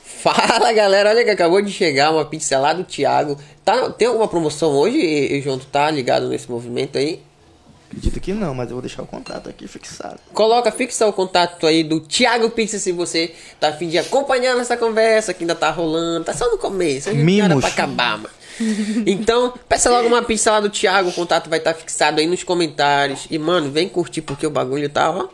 Fala 0.03 0.73
galera, 0.73 1.11
olha 1.11 1.23
que 1.23 1.29
acabou 1.29 1.61
de 1.61 1.71
chegar 1.71 2.11
uma 2.11 2.25
pizza 2.25 2.59
lá 2.59 2.73
do 2.73 2.83
Thiago. 2.83 3.37
Tá, 3.63 3.89
tem 3.91 4.07
alguma 4.07 4.27
promoção 4.27 4.71
hoje, 4.71 5.39
João? 5.41 5.57
Tu 5.57 5.65
tá 5.67 5.89
ligado 5.89 6.27
nesse 6.27 6.49
movimento 6.51 6.97
aí? 6.97 7.21
Acredito 7.87 8.19
que 8.19 8.33
não, 8.33 8.53
mas 8.53 8.69
eu 8.69 8.75
vou 8.75 8.81
deixar 8.81 9.01
o 9.01 9.07
contato 9.07 9.49
aqui 9.49 9.67
fixado. 9.67 10.19
Coloca, 10.33 10.71
fixa 10.71 11.07
o 11.07 11.13
contato 11.13 11.65
aí 11.65 11.83
do 11.83 11.99
Thiago 12.01 12.49
Pizza 12.51 12.77
se 12.77 12.91
você 12.91 13.33
tá 13.59 13.69
afim 13.69 13.87
de 13.87 13.97
acompanhar 13.97 14.55
nessa 14.55 14.77
conversa 14.77 15.33
que 15.33 15.43
ainda 15.43 15.55
tá 15.55 15.71
rolando. 15.71 16.25
Tá 16.25 16.33
só 16.33 16.51
no 16.51 16.57
começo, 16.57 17.09
a 17.09 17.13
gente 17.13 17.23
Mimos. 17.23 17.61
pra 17.61 17.69
acabar, 17.69 18.17
mano. 18.17 18.38
Então, 19.05 19.53
peça 19.67 19.89
logo 19.89 20.07
uma 20.07 20.21
pizza 20.21 20.51
lá 20.51 20.59
do 20.59 20.69
Thiago, 20.69 21.09
o 21.09 21.13
contato 21.13 21.49
vai 21.49 21.59
estar 21.59 21.73
fixado 21.73 22.19
aí 22.19 22.27
nos 22.27 22.43
comentários. 22.43 23.27
E, 23.29 23.37
mano, 23.37 23.71
vem 23.71 23.87
curtir 23.87 24.21
porque 24.21 24.45
o 24.45 24.49
bagulho 24.49 24.89
tá, 24.89 25.09
ó. 25.09 25.27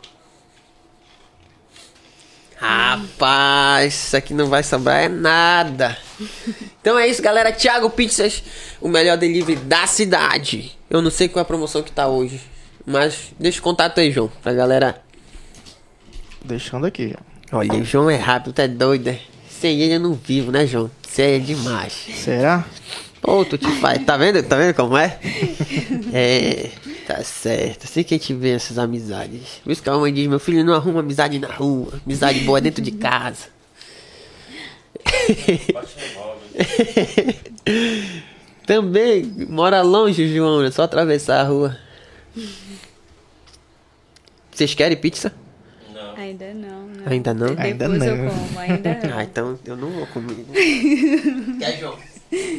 Rapaz, 2.56 3.94
isso 3.94 4.16
aqui 4.16 4.32
não 4.32 4.46
vai 4.46 4.62
sobrar 4.62 5.02
é 5.02 5.08
nada. 5.08 5.96
Então 6.80 6.98
é 6.98 7.06
isso, 7.06 7.20
galera. 7.20 7.52
Thiago 7.52 7.90
Pizzas, 7.90 8.42
o 8.80 8.88
melhor 8.88 9.18
delivery 9.18 9.56
da 9.60 9.86
cidade. 9.86 10.72
Eu 10.88 11.02
não 11.02 11.10
sei 11.10 11.28
qual 11.28 11.40
é 11.40 11.42
a 11.42 11.46
promoção 11.46 11.82
que 11.82 11.92
tá 11.92 12.06
hoje. 12.06 12.40
Mas 12.86 13.32
deixa 13.38 13.58
o 13.60 13.62
contato 13.62 13.98
aí, 13.98 14.10
João, 14.10 14.30
pra 14.42 14.54
galera. 14.54 15.02
Deixando 16.42 16.86
aqui, 16.86 17.14
ó. 17.52 17.58
Olha, 17.58 17.74
o 17.74 17.84
João 17.84 18.08
é 18.08 18.16
rápido, 18.16 18.52
tá 18.52 18.66
doido, 18.66 19.06
né? 19.06 19.20
Sem 19.48 19.80
ele 19.80 19.94
eu 19.94 20.00
não 20.00 20.14
vivo, 20.14 20.50
né, 20.50 20.66
João? 20.66 20.90
Você 21.06 21.22
é 21.22 21.38
demais. 21.38 21.92
Será? 21.92 22.64
Ô, 23.26 23.44
tu 23.44 23.58
te 23.58 23.70
faz. 23.80 24.04
Tá 24.04 24.16
vendo? 24.16 24.40
Tá 24.42 24.56
vendo 24.56 24.74
como 24.74 24.96
é? 24.96 25.18
É, 26.12 26.70
tá 27.06 27.22
certo. 27.24 27.84
Assim 27.84 28.04
que 28.04 28.14
a 28.14 28.18
gente 28.18 28.32
vê 28.32 28.50
essas 28.50 28.78
amizades. 28.78 29.60
Por 29.64 29.72
isso 29.72 29.82
que 29.82 29.88
a 29.88 29.92
mamãe 29.92 30.12
diz: 30.14 30.26
meu 30.28 30.38
filho 30.38 30.64
não 30.64 30.74
arruma 30.74 31.00
amizade 31.00 31.38
na 31.38 31.48
rua. 31.48 32.00
Amizade 32.06 32.40
boa 32.40 32.60
dentro 32.60 32.82
de 32.82 32.92
casa. 32.92 33.48
Também 38.66 39.24
mora 39.48 39.82
longe, 39.82 40.32
João. 40.34 40.62
É 40.64 40.70
só 40.70 40.82
atravessar 40.82 41.40
a 41.40 41.44
rua. 41.44 41.76
Vocês 44.52 44.74
querem 44.74 44.96
pizza? 44.96 45.32
Ainda 46.16 46.52
não, 46.54 46.86
não. 46.86 47.06
Ainda 47.06 47.34
não? 47.34 47.46
Depois 47.48 47.66
Ainda 47.66 47.84
eu 47.84 48.16
não. 48.16 48.28
como, 48.30 48.58
ainda 48.58 48.98
não. 49.06 49.18
Ah, 49.18 49.22
então 49.24 49.58
eu 49.64 49.76
não 49.76 49.90
vou 49.90 50.06
comer. 50.06 50.46
Quer, 51.58 51.78
João? 51.78 51.96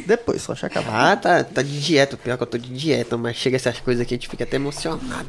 Depois, 0.06 0.42
só 0.42 0.52
acabar. 0.62 1.12
Ah, 1.12 1.16
tá, 1.16 1.44
tá 1.44 1.62
de 1.62 1.80
dieta. 1.80 2.16
Pior 2.16 2.36
que 2.36 2.42
eu 2.42 2.46
tô 2.46 2.58
de 2.58 2.72
dieta, 2.72 3.16
mas 3.16 3.36
chega 3.36 3.56
essas 3.56 3.78
coisas 3.80 4.02
aqui, 4.02 4.14
a 4.14 4.16
gente 4.16 4.28
fica 4.28 4.44
até 4.44 4.56
emocionado. 4.56 5.28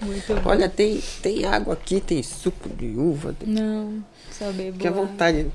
Muito 0.00 0.34
bom. 0.40 0.50
Olha, 0.50 0.68
tem, 0.68 1.00
tem 1.22 1.44
água 1.44 1.74
aqui, 1.74 2.00
tem 2.00 2.22
suco 2.22 2.68
de 2.70 2.86
uva. 2.96 3.34
Tem... 3.38 3.48
Não, 3.48 4.02
só 4.30 4.50
bebo 4.50 4.72
Fique 4.72 4.88
à 4.88 4.90
vontade. 4.90 5.46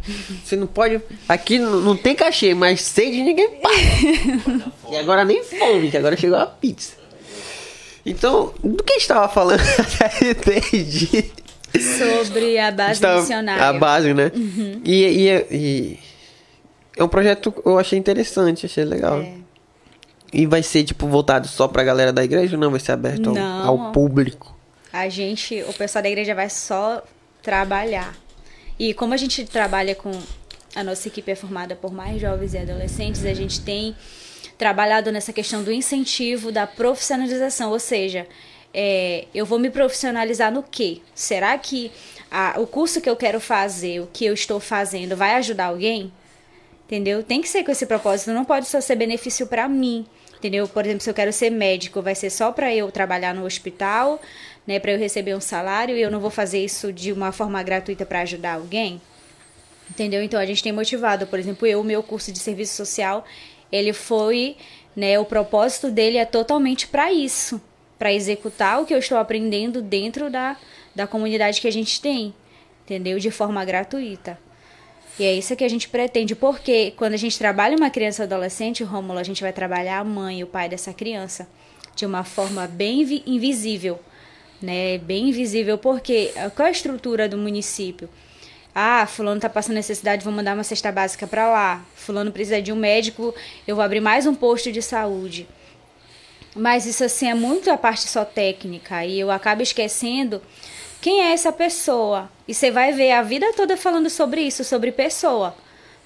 Você 0.46 0.56
não 0.56 0.68
pode. 0.68 1.02
Aqui 1.28 1.58
não, 1.60 1.82
não 1.82 1.98
tem 1.98 2.16
cachê, 2.16 2.54
mas 2.54 2.82
sede 2.82 3.22
ninguém 3.24 3.60
paga. 3.60 4.72
e 4.92 4.96
agora 4.98 5.26
nem 5.26 5.44
fome, 5.44 5.90
que 5.92 5.98
agora 5.98 6.16
chegou 6.16 6.38
a 6.38 6.46
pizza. 6.46 6.94
Então, 8.06 8.54
do 8.64 8.84
que 8.84 8.94
a 8.94 8.96
gente 9.00 9.08
tava 9.08 9.28
falando? 9.28 9.60
Até 9.62 10.30
entendi. 10.32 11.32
Sobre 11.98 12.58
a 12.58 12.72
base 12.72 13.02
Tava- 13.02 13.20
missionária. 13.20 13.66
A 13.66 13.74
base, 13.74 14.14
né? 14.14 14.32
E, 14.86 15.04
e, 15.04 15.30
e 15.52 16.00
é 16.98 17.04
um 17.04 17.08
projeto 17.08 17.52
que 17.52 17.68
eu 17.68 17.78
achei 17.78 17.98
interessante, 17.98 18.66
achei 18.66 18.84
legal. 18.84 19.20
É. 19.20 19.34
E 20.34 20.46
vai 20.46 20.62
ser, 20.62 20.84
tipo, 20.84 21.08
voltado 21.08 21.48
só 21.48 21.68
pra 21.68 21.84
galera 21.84 22.12
da 22.12 22.24
igreja 22.24 22.56
ou 22.56 22.62
não? 22.62 22.72
Vai 22.72 22.80
ser 22.80 22.92
aberto 22.92 23.30
ao, 23.30 23.36
Não. 23.36 23.68
ao 23.68 23.92
público? 23.92 24.56
A 24.92 25.08
gente, 25.10 25.62
o 25.68 25.74
pessoal 25.74 26.02
da 26.04 26.10
igreja 26.10 26.36
vai 26.36 26.50
só 26.50 27.02
trabalhar. 27.42 28.14
E 28.78 28.94
como 28.94 29.14
a 29.14 29.18
gente 29.18 29.46
trabalha 29.46 29.96
com 29.96 30.12
a 30.76 30.84
nossa 30.84 31.08
equipe 31.08 31.32
é 31.32 31.36
formada 31.36 31.76
por 31.76 31.92
mais 31.94 32.20
jovens 32.22 32.54
e 32.54 32.58
adolescentes, 32.58 33.26
a 33.26 33.34
gente 33.34 33.62
tem 33.62 33.96
trabalhado 34.58 35.12
nessa 35.12 35.32
questão 35.32 35.64
do 35.64 35.72
incentivo 35.72 36.52
da 36.52 36.68
profissionalização, 36.68 37.72
ou 37.72 37.80
seja, 37.80 38.28
é, 38.74 39.26
eu 39.34 39.46
vou 39.46 39.60
me 39.60 39.70
profissionalizar 39.70 40.52
no 40.52 40.62
quê? 40.64 41.00
Será 41.16 41.58
que 41.58 41.92
a- 42.30 42.56
o 42.58 42.68
curso 42.68 43.00
que 43.00 43.10
eu 43.10 43.16
quero 43.16 43.40
fazer, 43.40 44.02
o 44.02 44.08
que 44.12 44.26
eu 44.26 44.34
estou 44.34 44.60
fazendo, 44.60 45.16
vai 45.16 45.36
ajudar 45.36 45.66
alguém? 45.68 46.12
Entendeu? 46.88 47.22
Tem 47.22 47.42
que 47.42 47.50
ser 47.50 47.66
com 47.66 47.72
esse 47.72 47.86
propósito, 47.86 48.32
não 48.32 48.46
pode 48.46 48.66
só 48.66 48.80
ser 48.80 48.96
benefício 48.96 49.46
para 49.46 49.68
mim. 49.68 50.06
Entendeu? 50.38 50.66
Por 50.70 50.86
exemplo, 50.86 51.04
se 51.04 51.10
eu 51.10 51.14
quero 51.14 51.34
ser 51.34 51.50
médico, 51.50 52.02
vai 52.02 52.16
ser 52.16 52.30
só 52.30 52.52
para 52.54 52.74
eu 52.74 52.90
trabalhar 52.90 53.36
no 53.36 53.46
hospital, 53.46 54.22
né, 54.66 54.80
para 54.80 54.92
eu 54.92 54.98
receber 54.98 55.36
um 55.36 55.42
salário 55.42 55.98
e 55.98 56.02
eu 56.02 56.10
não 56.10 56.22
vou 56.22 56.30
fazer 56.30 56.64
isso 56.64 56.94
de 56.94 57.12
uma 57.12 57.34
forma 57.34 57.62
gratuita 57.62 58.06
para 58.06 58.22
ajudar 58.22 58.54
alguém? 58.54 59.02
Entendeu? 59.90 60.24
Então 60.24 60.40
a 60.40 60.46
gente 60.46 60.64
tem 60.64 60.72
motivado, 60.72 61.28
por 61.28 61.40
exemplo, 61.40 61.68
eu, 61.68 61.82
o 61.82 61.84
meu 61.84 62.02
curso 62.02 62.32
de 62.32 62.40
serviço 62.40 62.76
social, 62.76 63.26
ele 63.70 63.92
foi, 63.92 64.56
né, 64.96 65.20
o 65.20 65.26
propósito 65.26 65.92
dele 65.92 66.18
é 66.18 66.26
totalmente 66.26 66.88
para 66.88 67.12
isso, 67.12 67.62
para 68.00 68.14
executar 68.14 68.82
o 68.82 68.86
que 68.86 68.94
eu 68.94 69.00
estou 69.00 69.18
aprendendo 69.18 69.82
dentro 69.82 70.30
da, 70.30 70.56
da 70.96 71.08
comunidade 71.08 71.60
que 71.60 71.68
a 71.68 71.72
gente 71.72 72.00
tem, 72.00 72.34
entendeu? 72.86 73.18
De 73.20 73.32
forma 73.32 73.66
gratuita. 73.66 74.38
E 75.20 75.24
é 75.24 75.34
isso 75.34 75.56
que 75.56 75.64
a 75.64 75.70
gente 75.70 75.90
pretende, 75.90 76.36
porque 76.36 76.94
quando 76.96 77.14
a 77.14 77.18
gente 77.18 77.38
trabalha 77.38 77.76
uma 77.76 77.90
criança 77.90 78.24
adolescente, 78.24 78.84
Rômulo, 78.84 79.18
a 79.18 79.24
gente 79.24 79.42
vai 79.42 79.52
trabalhar 79.52 80.00
a 80.00 80.04
mãe 80.04 80.40
e 80.40 80.44
o 80.44 80.48
pai 80.48 80.70
dessa 80.70 80.94
criança 80.94 81.48
de 81.96 82.06
uma 82.06 82.24
forma 82.24 82.68
bem 82.68 83.04
vi- 83.04 83.24
invisível, 83.26 84.00
né? 84.62 85.00
Bem 85.00 85.30
invisível, 85.30 85.78
porque 85.80 86.32
ah, 86.36 86.52
qual 86.52 86.68
é 86.68 86.70
a 86.70 86.72
estrutura 86.72 87.28
do 87.28 87.38
município? 87.38 88.08
Ah, 88.76 89.08
fulano 89.08 89.42
tá 89.42 89.50
passando 89.50 89.74
necessidade, 89.74 90.24
vou 90.24 90.32
mandar 90.32 90.54
uma 90.54 90.64
cesta 90.64 90.92
básica 90.92 91.26
para 91.26 91.50
lá. 91.50 91.84
Fulano 91.96 92.32
precisa 92.32 92.62
de 92.62 92.72
um 92.72 92.76
médico, 92.76 93.34
eu 93.68 93.76
vou 93.76 93.84
abrir 93.84 94.00
mais 94.00 94.28
um 94.28 94.36
posto 94.36 94.72
de 94.72 94.84
saúde. 94.84 95.48
Mas 96.56 96.86
isso 96.86 97.04
assim 97.04 97.28
é 97.28 97.34
muito 97.34 97.72
a 97.72 97.78
parte 97.78 98.08
só 98.08 98.24
técnica 98.24 99.04
e 99.04 99.20
eu 99.20 99.32
acabo 99.32 99.64
esquecendo 99.64 100.40
quem 101.08 101.22
é 101.22 101.32
essa 101.32 101.54
pessoa. 101.54 102.30
E 102.46 102.54
você 102.54 102.70
vai 102.70 102.92
ver 102.92 103.14
a 103.14 103.22
vida 103.22 103.54
toda 103.54 103.78
falando 103.78 104.10
sobre 104.10 104.42
isso, 104.42 104.66
sobre 104.66 104.92
pessoa. 104.92 105.56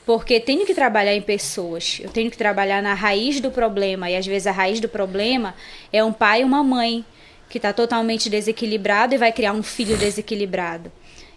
Porque 0.05 0.39
tenho 0.39 0.63
que 0.63 0.75
trabalhar 0.75 1.15
em 1.15 1.21
pessoas. 1.23 1.99
Eu 2.03 2.11
tenho 2.11 2.29
que 2.29 2.37
trabalhar 2.37 2.83
na 2.83 2.93
raiz 2.93 3.39
do 3.39 3.49
problema. 3.49 4.11
E 4.11 4.15
às 4.15 4.27
vezes 4.27 4.45
a 4.45 4.51
raiz 4.51 4.79
do 4.79 4.87
problema 4.87 5.55
é 5.91 6.03
um 6.03 6.13
pai 6.13 6.41
e 6.41 6.43
uma 6.43 6.63
mãe 6.63 7.03
que 7.49 7.57
está 7.57 7.73
totalmente 7.73 8.29
desequilibrado 8.29 9.15
e 9.15 9.17
vai 9.17 9.31
criar 9.31 9.53
um 9.53 9.63
filho 9.63 9.97
desequilibrado. 9.97 10.91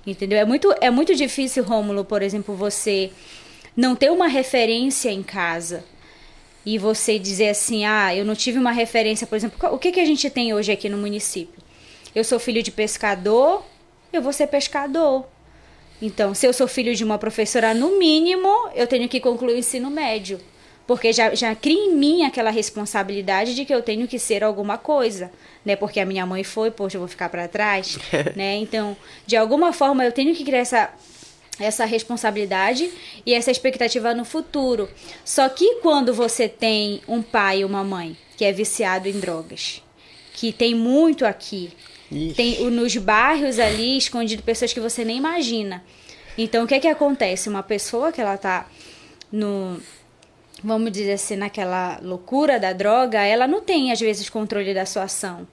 Entendeu? 0.06 0.38
É 0.38 0.44
muito, 0.44 0.74
é 0.82 0.90
muito 0.90 1.14
difícil, 1.14 1.64
Rômulo, 1.64 2.04
por 2.04 2.20
exemplo, 2.20 2.54
você 2.54 3.12
não 3.74 3.96
ter 3.96 4.12
uma 4.12 4.26
referência 4.26 5.10
em 5.10 5.22
casa 5.22 5.82
e 6.66 6.76
você 6.76 7.18
dizer 7.18 7.48
assim, 7.48 7.86
ah, 7.86 8.14
eu 8.14 8.26
não 8.26 8.34
tive 8.34 8.58
uma 8.58 8.72
referência, 8.72 9.26
por 9.26 9.36
exemplo, 9.36 9.58
o 9.72 9.78
que, 9.78 9.90
que 9.90 10.00
a 10.00 10.04
gente 10.04 10.28
tem 10.28 10.52
hoje 10.52 10.70
aqui 10.70 10.90
no 10.90 10.98
município? 10.98 11.63
Eu 12.14 12.22
sou 12.24 12.38
filho 12.38 12.62
de 12.62 12.70
pescador, 12.70 13.64
eu 14.12 14.22
vou 14.22 14.32
ser 14.32 14.46
pescador. 14.46 15.26
Então, 16.00 16.34
se 16.34 16.46
eu 16.46 16.52
sou 16.52 16.68
filho 16.68 16.94
de 16.94 17.02
uma 17.02 17.18
professora, 17.18 17.72
no 17.74 17.98
mínimo, 17.98 18.48
eu 18.74 18.86
tenho 18.86 19.08
que 19.08 19.20
concluir 19.20 19.54
o 19.54 19.58
ensino 19.58 19.90
médio. 19.90 20.40
Porque 20.86 21.12
já, 21.12 21.34
já 21.34 21.54
cria 21.54 21.86
em 21.86 21.94
mim 21.94 22.24
aquela 22.24 22.50
responsabilidade 22.50 23.54
de 23.54 23.64
que 23.64 23.74
eu 23.74 23.82
tenho 23.82 24.06
que 24.06 24.18
ser 24.18 24.44
alguma 24.44 24.76
coisa, 24.76 25.32
né? 25.64 25.74
Porque 25.76 25.98
a 25.98 26.04
minha 26.04 26.26
mãe 26.26 26.44
foi, 26.44 26.70
poxa, 26.70 26.96
eu 26.96 27.00
vou 27.00 27.08
ficar 27.08 27.30
para 27.30 27.48
trás, 27.48 27.98
né? 28.36 28.56
Então, 28.56 28.96
de 29.26 29.34
alguma 29.34 29.72
forma, 29.72 30.04
eu 30.04 30.12
tenho 30.12 30.34
que 30.34 30.44
criar 30.44 30.58
essa, 30.58 30.90
essa 31.58 31.86
responsabilidade 31.86 32.90
e 33.24 33.32
essa 33.32 33.50
expectativa 33.50 34.14
no 34.14 34.26
futuro. 34.26 34.90
Só 35.24 35.48
que 35.48 35.76
quando 35.76 36.12
você 36.12 36.48
tem 36.48 37.00
um 37.08 37.22
pai 37.22 37.60
e 37.60 37.64
uma 37.64 37.82
mãe 37.82 38.16
que 38.36 38.44
é 38.44 38.52
viciado 38.52 39.08
em 39.08 39.18
drogas, 39.18 39.82
que 40.34 40.52
tem 40.52 40.74
muito 40.74 41.24
aqui, 41.24 41.72
Ixi. 42.10 42.34
tem 42.34 42.70
nos 42.70 42.96
bairros 42.96 43.58
ali 43.58 43.96
escondido 43.96 44.42
pessoas 44.42 44.72
que 44.72 44.80
você 44.80 45.04
nem 45.04 45.16
imagina. 45.16 45.82
Então, 46.36 46.64
o 46.64 46.66
que 46.66 46.74
é 46.74 46.80
que 46.80 46.88
acontece? 46.88 47.48
Uma 47.48 47.62
pessoa 47.62 48.12
que 48.12 48.20
ela 48.20 48.36
tá 48.36 48.66
no 49.30 49.80
vamos 50.62 50.90
dizer 50.90 51.12
assim, 51.12 51.36
naquela 51.36 51.98
loucura 52.02 52.58
da 52.58 52.72
droga, 52.72 53.22
ela 53.22 53.46
não 53.46 53.60
tem, 53.60 53.92
às 53.92 54.00
vezes, 54.00 54.30
controle 54.30 54.72
da 54.72 54.86
sua 54.86 55.02
ação. 55.02 55.46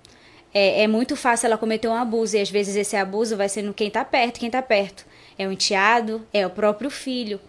É, 0.54 0.84
é 0.84 0.88
muito 0.88 1.18
fácil 1.18 1.48
ela 1.48 1.58
cometer 1.58 1.88
um 1.90 1.94
abuso, 1.94 2.38
e 2.38 2.40
às 2.40 2.50
vezes 2.50 2.76
esse 2.76 2.96
abuso 2.96 3.36
vai 3.36 3.50
sendo 3.50 3.74
quem 3.74 3.90
tá 3.90 4.06
perto, 4.06 4.40
quem 4.40 4.50
tá 4.50 4.62
perto. 4.62 5.06
É 5.38 5.48
o 5.48 5.52
enteado, 5.52 6.26
é 6.34 6.48
o 6.48 6.50
próprio 6.50 6.90
filho. 6.90 7.40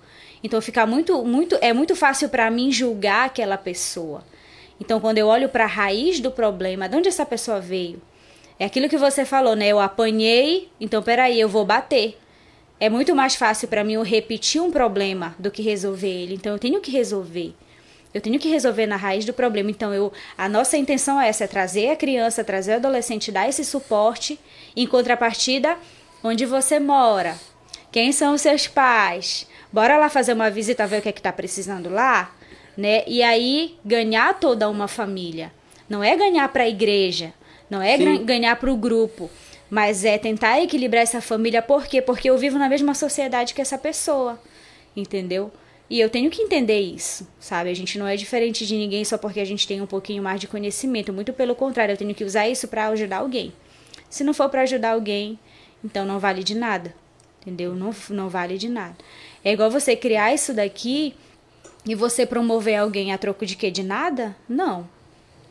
Então 0.42 0.60
fica 0.60 0.84
muito, 0.86 1.24
muito, 1.24 1.56
é 1.60 1.72
muito 1.72 1.94
fácil 1.94 2.28
para 2.28 2.50
mim 2.50 2.72
julgar 2.72 3.26
aquela 3.26 3.56
pessoa. 3.56 4.24
Então 4.80 5.00
quando 5.00 5.18
eu 5.18 5.28
olho 5.28 5.48
para 5.48 5.64
a 5.64 5.68
raiz 5.68 6.18
do 6.18 6.30
problema, 6.30 6.88
de 6.88 6.96
onde 6.96 7.08
essa 7.08 7.24
pessoa 7.24 7.60
veio? 7.60 8.00
É 8.62 8.66
aquilo 8.66 8.88
que 8.88 8.96
você 8.96 9.24
falou, 9.24 9.56
né? 9.56 9.66
Eu 9.66 9.80
apanhei, 9.80 10.70
então 10.80 11.02
peraí, 11.02 11.40
eu 11.40 11.48
vou 11.48 11.64
bater. 11.64 12.16
É 12.78 12.88
muito 12.88 13.12
mais 13.12 13.34
fácil 13.34 13.66
para 13.66 13.82
mim 13.82 13.94
eu 13.94 14.02
repetir 14.02 14.62
um 14.62 14.70
problema 14.70 15.34
do 15.36 15.50
que 15.50 15.60
resolver 15.62 16.06
ele. 16.06 16.34
Então 16.34 16.52
eu 16.52 16.60
tenho 16.60 16.80
que 16.80 16.88
resolver. 16.88 17.56
Eu 18.14 18.20
tenho 18.20 18.38
que 18.38 18.48
resolver 18.48 18.86
na 18.86 18.94
raiz 18.94 19.24
do 19.24 19.32
problema. 19.32 19.68
Então 19.68 19.92
eu, 19.92 20.12
a 20.38 20.48
nossa 20.48 20.76
intenção 20.76 21.20
é 21.20 21.28
essa, 21.28 21.42
é 21.42 21.48
trazer 21.48 21.90
a 21.90 21.96
criança, 21.96 22.44
trazer 22.44 22.74
o 22.74 22.76
adolescente, 22.76 23.32
dar 23.32 23.48
esse 23.48 23.64
suporte 23.64 24.38
em 24.76 24.86
contrapartida 24.86 25.76
onde 26.22 26.46
você 26.46 26.78
mora. 26.78 27.36
Quem 27.90 28.12
são 28.12 28.32
os 28.32 28.42
seus 28.42 28.68
pais? 28.68 29.44
Bora 29.72 29.98
lá 29.98 30.08
fazer 30.08 30.34
uma 30.34 30.52
visita 30.52 30.86
ver 30.86 31.00
o 31.00 31.02
que 31.02 31.08
é 31.08 31.12
que 31.12 31.20
tá 31.20 31.32
precisando 31.32 31.90
lá, 31.90 32.32
né? 32.76 33.02
E 33.08 33.24
aí 33.24 33.76
ganhar 33.84 34.38
toda 34.38 34.70
uma 34.70 34.86
família. 34.86 35.52
Não 35.88 36.04
é 36.04 36.16
ganhar 36.16 36.48
para 36.50 36.62
a 36.62 36.68
igreja, 36.68 37.34
não 37.72 37.80
é 37.80 37.96
Sim. 37.96 38.22
ganhar 38.22 38.54
para 38.56 38.70
o 38.70 38.76
grupo, 38.76 39.30
mas 39.70 40.04
é 40.04 40.18
tentar 40.18 40.60
equilibrar 40.60 41.02
essa 41.02 41.22
família. 41.22 41.62
Por 41.62 41.86
quê? 41.86 42.02
Porque 42.02 42.28
eu 42.28 42.36
vivo 42.36 42.58
na 42.58 42.68
mesma 42.68 42.92
sociedade 42.92 43.54
que 43.54 43.62
essa 43.62 43.78
pessoa, 43.78 44.38
entendeu? 44.94 45.50
E 45.88 45.98
eu 45.98 46.10
tenho 46.10 46.30
que 46.30 46.42
entender 46.42 46.80
isso, 46.80 47.26
sabe? 47.40 47.70
A 47.70 47.74
gente 47.74 47.98
não 47.98 48.06
é 48.06 48.14
diferente 48.14 48.66
de 48.66 48.76
ninguém 48.76 49.06
só 49.06 49.16
porque 49.16 49.40
a 49.40 49.44
gente 49.46 49.66
tem 49.66 49.80
um 49.80 49.86
pouquinho 49.86 50.22
mais 50.22 50.38
de 50.38 50.46
conhecimento. 50.46 51.14
Muito 51.14 51.32
pelo 51.32 51.54
contrário, 51.54 51.94
eu 51.94 51.96
tenho 51.96 52.14
que 52.14 52.24
usar 52.24 52.46
isso 52.46 52.68
para 52.68 52.88
ajudar 52.88 53.18
alguém. 53.18 53.54
Se 54.10 54.22
não 54.22 54.34
for 54.34 54.50
para 54.50 54.62
ajudar 54.62 54.92
alguém, 54.92 55.38
então 55.82 56.04
não 56.04 56.18
vale 56.18 56.44
de 56.44 56.54
nada, 56.54 56.94
entendeu? 57.40 57.74
Não, 57.74 57.94
não 58.10 58.28
vale 58.28 58.58
de 58.58 58.68
nada. 58.68 58.96
É 59.42 59.50
igual 59.50 59.70
você 59.70 59.96
criar 59.96 60.34
isso 60.34 60.52
daqui 60.52 61.14
e 61.86 61.94
você 61.94 62.26
promover 62.26 62.76
alguém 62.76 63.12
a 63.12 63.18
troco 63.18 63.46
de 63.46 63.56
quê? 63.56 63.70
De 63.70 63.82
nada? 63.82 64.36
Não. 64.46 64.86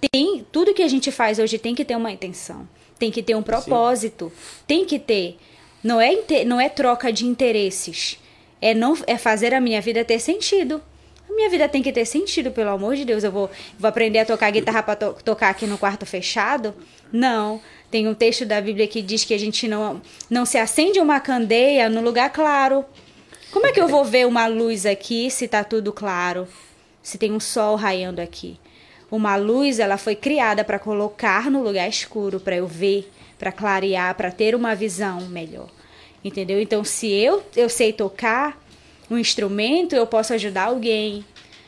Tem, 0.10 0.46
tudo 0.52 0.74
que 0.74 0.82
a 0.82 0.88
gente 0.88 1.12
faz 1.12 1.38
hoje 1.38 1.60
tem 1.60 1.76
que 1.76 1.86
ter 1.86 1.96
uma 1.96 2.12
intenção, 2.12 2.68
tem 2.98 3.12
que 3.12 3.22
ter 3.22 3.36
um 3.36 3.44
propósito, 3.44 4.32
tem 4.66 4.84
que 4.86 4.98
ter. 4.98 5.38
Não 5.84 6.02
é, 6.02 6.12
não 6.46 6.60
é 6.60 6.70
troca 6.70 7.14
de 7.14 7.26
interesses. 7.26 8.18
É, 8.60 8.74
não, 8.74 8.96
é 9.08 9.18
fazer 9.18 9.54
a 9.54 9.62
minha 9.62 9.82
vida 9.82 10.06
ter 10.06 10.20
sentido. 10.20 10.82
A 11.30 11.34
minha 11.34 11.50
vida 11.50 11.70
tem 11.70 11.82
que 11.82 11.92
ter 11.92 12.06
sentido, 12.06 12.52
pelo 12.52 12.70
amor 12.70 12.96
de 12.96 13.06
Deus. 13.06 13.24
Eu 13.24 13.32
vou, 13.32 13.50
vou 13.80 13.88
aprender 13.88 14.20
a 14.20 14.26
tocar 14.26 14.52
guitarra 14.52 14.84
para 14.84 14.96
tocar 14.96 15.50
aqui 15.50 15.66
no 15.66 15.78
quarto 15.78 16.06
fechado? 16.06 16.76
Não. 17.12 17.62
Tem 17.90 18.08
um 18.08 18.14
texto 18.14 18.46
da 18.46 18.60
Bíblia 18.62 18.88
que 18.88 19.02
diz 19.02 19.24
que 19.24 19.34
a 19.34 19.40
gente 19.40 19.68
não, 19.68 20.02
não 20.30 20.46
se 20.46 20.58
acende 20.58 21.00
uma 21.00 21.20
candeia 21.20 21.90
no 21.90 22.02
lugar 22.02 22.30
claro. 22.32 22.86
Como 23.52 23.66
é 23.66 23.72
que 23.72 23.82
eu 23.82 23.88
vou 23.88 24.06
ver 24.06 24.28
uma 24.28 24.48
luz 24.48 24.86
aqui 24.86 25.30
se 25.32 25.48
tá 25.48 25.64
tudo 25.64 25.92
claro? 25.92 26.48
Se 27.02 27.18
tem 27.18 27.32
um 27.32 27.40
sol 27.40 27.76
raiando 27.76 28.22
aqui? 28.22 28.60
Uma 29.12 29.36
luz, 29.36 29.78
ela 29.78 29.98
foi 29.98 30.16
criada 30.16 30.64
para 30.64 30.80
colocar 30.80 31.52
no 31.52 31.62
lugar 31.62 31.88
escuro, 31.90 32.40
para 32.40 32.56
eu 32.56 32.66
ver, 32.66 33.12
para 33.38 33.52
clarear, 33.52 34.16
para 34.16 34.32
ter 34.32 34.56
uma 34.56 34.74
visão 34.74 35.22
melhor. 35.28 35.70
Entendeu? 36.24 36.62
Então, 36.62 36.84
se 36.84 37.12
eu 37.12 37.44
eu 37.56 37.68
sei 37.68 37.92
tocar 37.92 38.58
um 39.10 39.18
instrumento, 39.18 39.94
eu 39.94 40.08
posso 40.08 40.34
ajudar 40.34 40.66
alguém. 40.66 41.26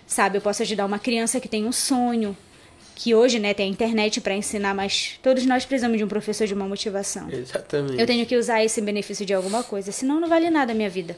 Sabe? 0.07 0.37
Eu 0.37 0.41
posso 0.41 0.61
ajudar 0.61 0.85
uma 0.85 0.99
criança 0.99 1.39
que 1.41 1.47
tem 1.49 1.65
um 1.65 1.71
sonho, 1.71 2.37
que 2.95 3.13
hoje, 3.13 3.39
né, 3.39 3.53
tem 3.53 3.67
a 3.67 3.69
internet 3.69 4.21
para 4.21 4.35
ensinar, 4.35 4.73
mas 4.73 5.19
todos 5.21 5.45
nós 5.45 5.65
precisamos 5.65 5.97
de 5.97 6.03
um 6.03 6.07
professor 6.07 6.47
de 6.47 6.53
uma 6.53 6.67
motivação. 6.67 7.29
Exatamente. 7.29 7.99
Eu 7.99 8.05
tenho 8.05 8.25
que 8.25 8.37
usar 8.37 8.63
esse 8.63 8.79
benefício 8.81 9.25
de 9.25 9.33
alguma 9.33 9.63
coisa, 9.63 9.91
senão 9.91 10.19
não 10.19 10.29
vale 10.29 10.49
nada 10.49 10.71
a 10.71 10.75
minha 10.75 10.89
vida. 10.89 11.17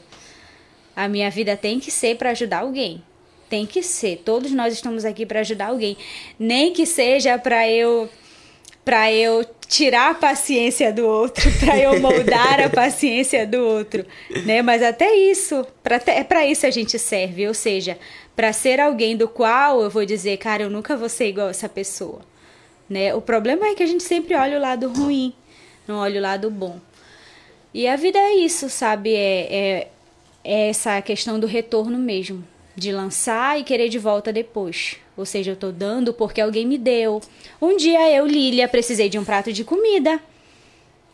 A 0.94 1.06
minha 1.08 1.30
vida 1.30 1.56
tem 1.56 1.78
que 1.78 1.90
ser 1.90 2.16
para 2.16 2.30
ajudar 2.30 2.60
alguém. 2.60 3.02
Tem 3.48 3.64
que 3.64 3.82
ser. 3.82 4.22
Todos 4.24 4.52
nós 4.52 4.74
estamos 4.74 5.04
aqui 5.04 5.24
para 5.24 5.40
ajudar 5.40 5.68
alguém. 5.68 5.96
Nem 6.38 6.72
que 6.72 6.86
seja 6.86 7.38
para 7.38 7.68
eu 7.68 8.08
para 8.84 9.10
eu 9.10 9.44
tirar 9.66 10.12
a 10.12 10.14
paciência 10.14 10.92
do 10.92 11.04
outro, 11.04 11.50
para 11.58 11.76
eu 11.76 11.98
moldar 12.00 12.60
a 12.60 12.70
paciência 12.70 13.44
do 13.44 13.58
outro, 13.58 14.06
né? 14.44 14.62
Mas 14.62 14.80
até 14.80 15.12
isso, 15.16 15.66
para 15.82 16.00
é 16.06 16.22
para 16.22 16.46
isso 16.46 16.64
a 16.64 16.70
gente 16.70 16.96
serve, 16.96 17.48
ou 17.48 17.52
seja, 17.52 17.98
para 18.36 18.52
ser 18.52 18.78
alguém 18.78 19.16
do 19.16 19.26
qual 19.26 19.82
eu 19.82 19.90
vou 19.90 20.06
dizer, 20.06 20.36
cara, 20.36 20.62
eu 20.62 20.70
nunca 20.70 20.96
vou 20.96 21.08
ser 21.08 21.26
igual 21.30 21.48
essa 21.48 21.68
pessoa, 21.68 22.20
né? 22.88 23.12
O 23.12 23.20
problema 23.20 23.66
é 23.66 23.74
que 23.74 23.82
a 23.82 23.86
gente 23.86 24.04
sempre 24.04 24.36
olha 24.36 24.56
o 24.56 24.60
lado 24.60 24.88
ruim, 24.88 25.32
não 25.88 25.96
olha 25.96 26.20
o 26.20 26.22
lado 26.22 26.48
bom. 26.48 26.78
E 27.74 27.88
a 27.88 27.96
vida 27.96 28.20
é 28.20 28.36
isso, 28.36 28.70
sabe? 28.70 29.14
É, 29.14 29.48
é, 29.50 29.88
é 30.44 30.68
essa 30.68 31.02
questão 31.02 31.40
do 31.40 31.46
retorno 31.48 31.98
mesmo. 31.98 32.44
De 32.76 32.92
lançar 32.92 33.58
e 33.58 33.64
querer 33.64 33.88
de 33.88 33.98
volta 33.98 34.32
depois. 34.32 34.98
Ou 35.16 35.24
seja, 35.24 35.52
eu 35.52 35.56
tô 35.56 35.72
dando 35.72 36.12
porque 36.12 36.40
alguém 36.40 36.66
me 36.66 36.76
deu. 36.76 37.22
Um 37.60 37.76
dia 37.76 38.12
eu, 38.12 38.26
Lília, 38.26 38.68
precisei 38.68 39.08
de 39.08 39.18
um 39.18 39.24
prato 39.24 39.52
de 39.52 39.64
comida. 39.64 40.20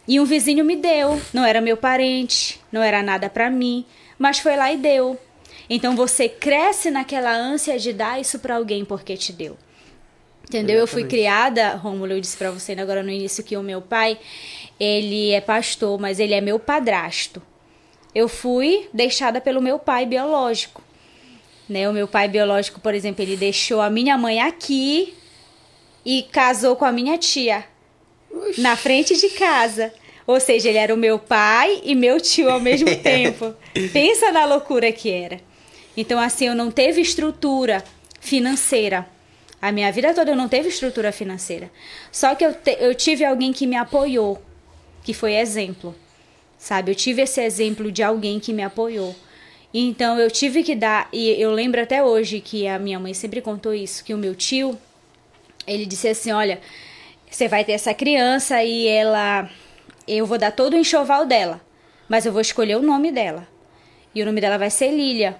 E 0.06 0.18
um 0.18 0.24
vizinho 0.24 0.64
me 0.64 0.74
deu. 0.74 1.20
Não 1.32 1.44
era 1.44 1.60
meu 1.60 1.76
parente, 1.76 2.60
não 2.72 2.82
era 2.82 3.02
nada 3.02 3.30
pra 3.30 3.48
mim, 3.48 3.86
mas 4.18 4.40
foi 4.40 4.56
lá 4.56 4.72
e 4.72 4.76
deu. 4.76 5.18
Então 5.70 5.94
você 5.94 6.28
cresce 6.28 6.90
naquela 6.90 7.32
ânsia 7.32 7.78
de 7.78 7.92
dar 7.92 8.20
isso 8.20 8.40
pra 8.40 8.56
alguém 8.56 8.84
porque 8.84 9.16
te 9.16 9.32
deu. 9.32 9.56
Entendeu? 10.48 10.80
Eu 10.80 10.86
fui 10.86 11.04
criada, 11.04 11.76
Rômulo, 11.76 12.12
eu 12.12 12.20
disse 12.20 12.36
pra 12.36 12.50
você 12.50 12.72
agora 12.72 13.02
no 13.02 13.10
início 13.10 13.42
que 13.42 13.56
o 13.56 13.62
meu 13.62 13.80
pai, 13.80 14.18
ele 14.78 15.30
é 15.30 15.40
pastor, 15.40 15.98
mas 15.98 16.20
ele 16.20 16.34
é 16.34 16.40
meu 16.40 16.58
padrasto. 16.58 17.40
Eu 18.14 18.28
fui 18.28 18.86
deixada 18.92 19.40
pelo 19.40 19.62
meu 19.62 19.78
pai 19.78 20.04
biológico. 20.04 20.82
Né? 21.72 21.88
O 21.88 21.92
meu 21.92 22.06
pai 22.06 22.28
biológico, 22.28 22.78
por 22.80 22.94
exemplo, 22.94 23.22
ele 23.24 23.36
deixou 23.36 23.80
a 23.80 23.88
minha 23.88 24.16
mãe 24.18 24.40
aqui 24.40 25.14
e 26.04 26.22
casou 26.30 26.76
com 26.76 26.84
a 26.84 26.92
minha 26.92 27.16
tia 27.16 27.64
na 28.58 28.76
frente 28.76 29.16
de 29.16 29.30
casa. 29.30 29.92
Ou 30.26 30.38
seja, 30.38 30.68
ele 30.68 30.78
era 30.78 30.92
o 30.94 30.96
meu 30.96 31.18
pai 31.18 31.80
e 31.82 31.94
meu 31.94 32.20
tio 32.20 32.50
ao 32.50 32.60
mesmo 32.60 32.94
tempo. 33.02 33.54
Pensa 33.92 34.30
na 34.30 34.44
loucura 34.44 34.92
que 34.92 35.10
era. 35.10 35.40
Então, 35.96 36.18
assim, 36.20 36.46
eu 36.46 36.54
não 36.54 36.70
teve 36.70 37.00
estrutura 37.00 37.82
financeira. 38.20 39.06
A 39.60 39.72
minha 39.72 39.90
vida 39.92 40.12
toda 40.14 40.30
eu 40.32 40.36
não 40.36 40.48
teve 40.48 40.68
estrutura 40.68 41.10
financeira. 41.10 41.70
Só 42.10 42.34
que 42.34 42.44
eu, 42.44 42.52
te- 42.54 42.76
eu 42.80 42.94
tive 42.94 43.24
alguém 43.24 43.52
que 43.52 43.66
me 43.66 43.76
apoiou, 43.76 44.42
que 45.02 45.12
foi 45.14 45.34
exemplo. 45.34 45.94
Sabe? 46.58 46.90
Eu 46.92 46.94
tive 46.94 47.22
esse 47.22 47.40
exemplo 47.40 47.90
de 47.90 48.02
alguém 48.02 48.38
que 48.38 48.52
me 48.52 48.62
apoiou. 48.62 49.14
Então 49.74 50.18
eu 50.18 50.30
tive 50.30 50.62
que 50.62 50.74
dar, 50.74 51.08
e 51.10 51.30
eu 51.40 51.50
lembro 51.50 51.80
até 51.80 52.02
hoje 52.02 52.40
que 52.40 52.68
a 52.68 52.78
minha 52.78 53.00
mãe 53.00 53.14
sempre 53.14 53.40
contou 53.40 53.72
isso, 53.72 54.04
que 54.04 54.12
o 54.12 54.18
meu 54.18 54.34
tio, 54.34 54.78
ele 55.66 55.86
disse 55.86 56.08
assim, 56.08 56.30
olha, 56.30 56.60
você 57.30 57.48
vai 57.48 57.64
ter 57.64 57.72
essa 57.72 57.94
criança 57.94 58.62
e 58.62 58.86
ela, 58.86 59.48
eu 60.06 60.26
vou 60.26 60.36
dar 60.36 60.52
todo 60.52 60.74
o 60.74 60.76
enxoval 60.76 61.24
dela, 61.24 61.58
mas 62.06 62.26
eu 62.26 62.32
vou 62.32 62.42
escolher 62.42 62.76
o 62.76 62.82
nome 62.82 63.10
dela. 63.10 63.48
E 64.14 64.22
o 64.22 64.26
nome 64.26 64.42
dela 64.42 64.58
vai 64.58 64.68
ser 64.68 64.90
Lília. 64.90 65.38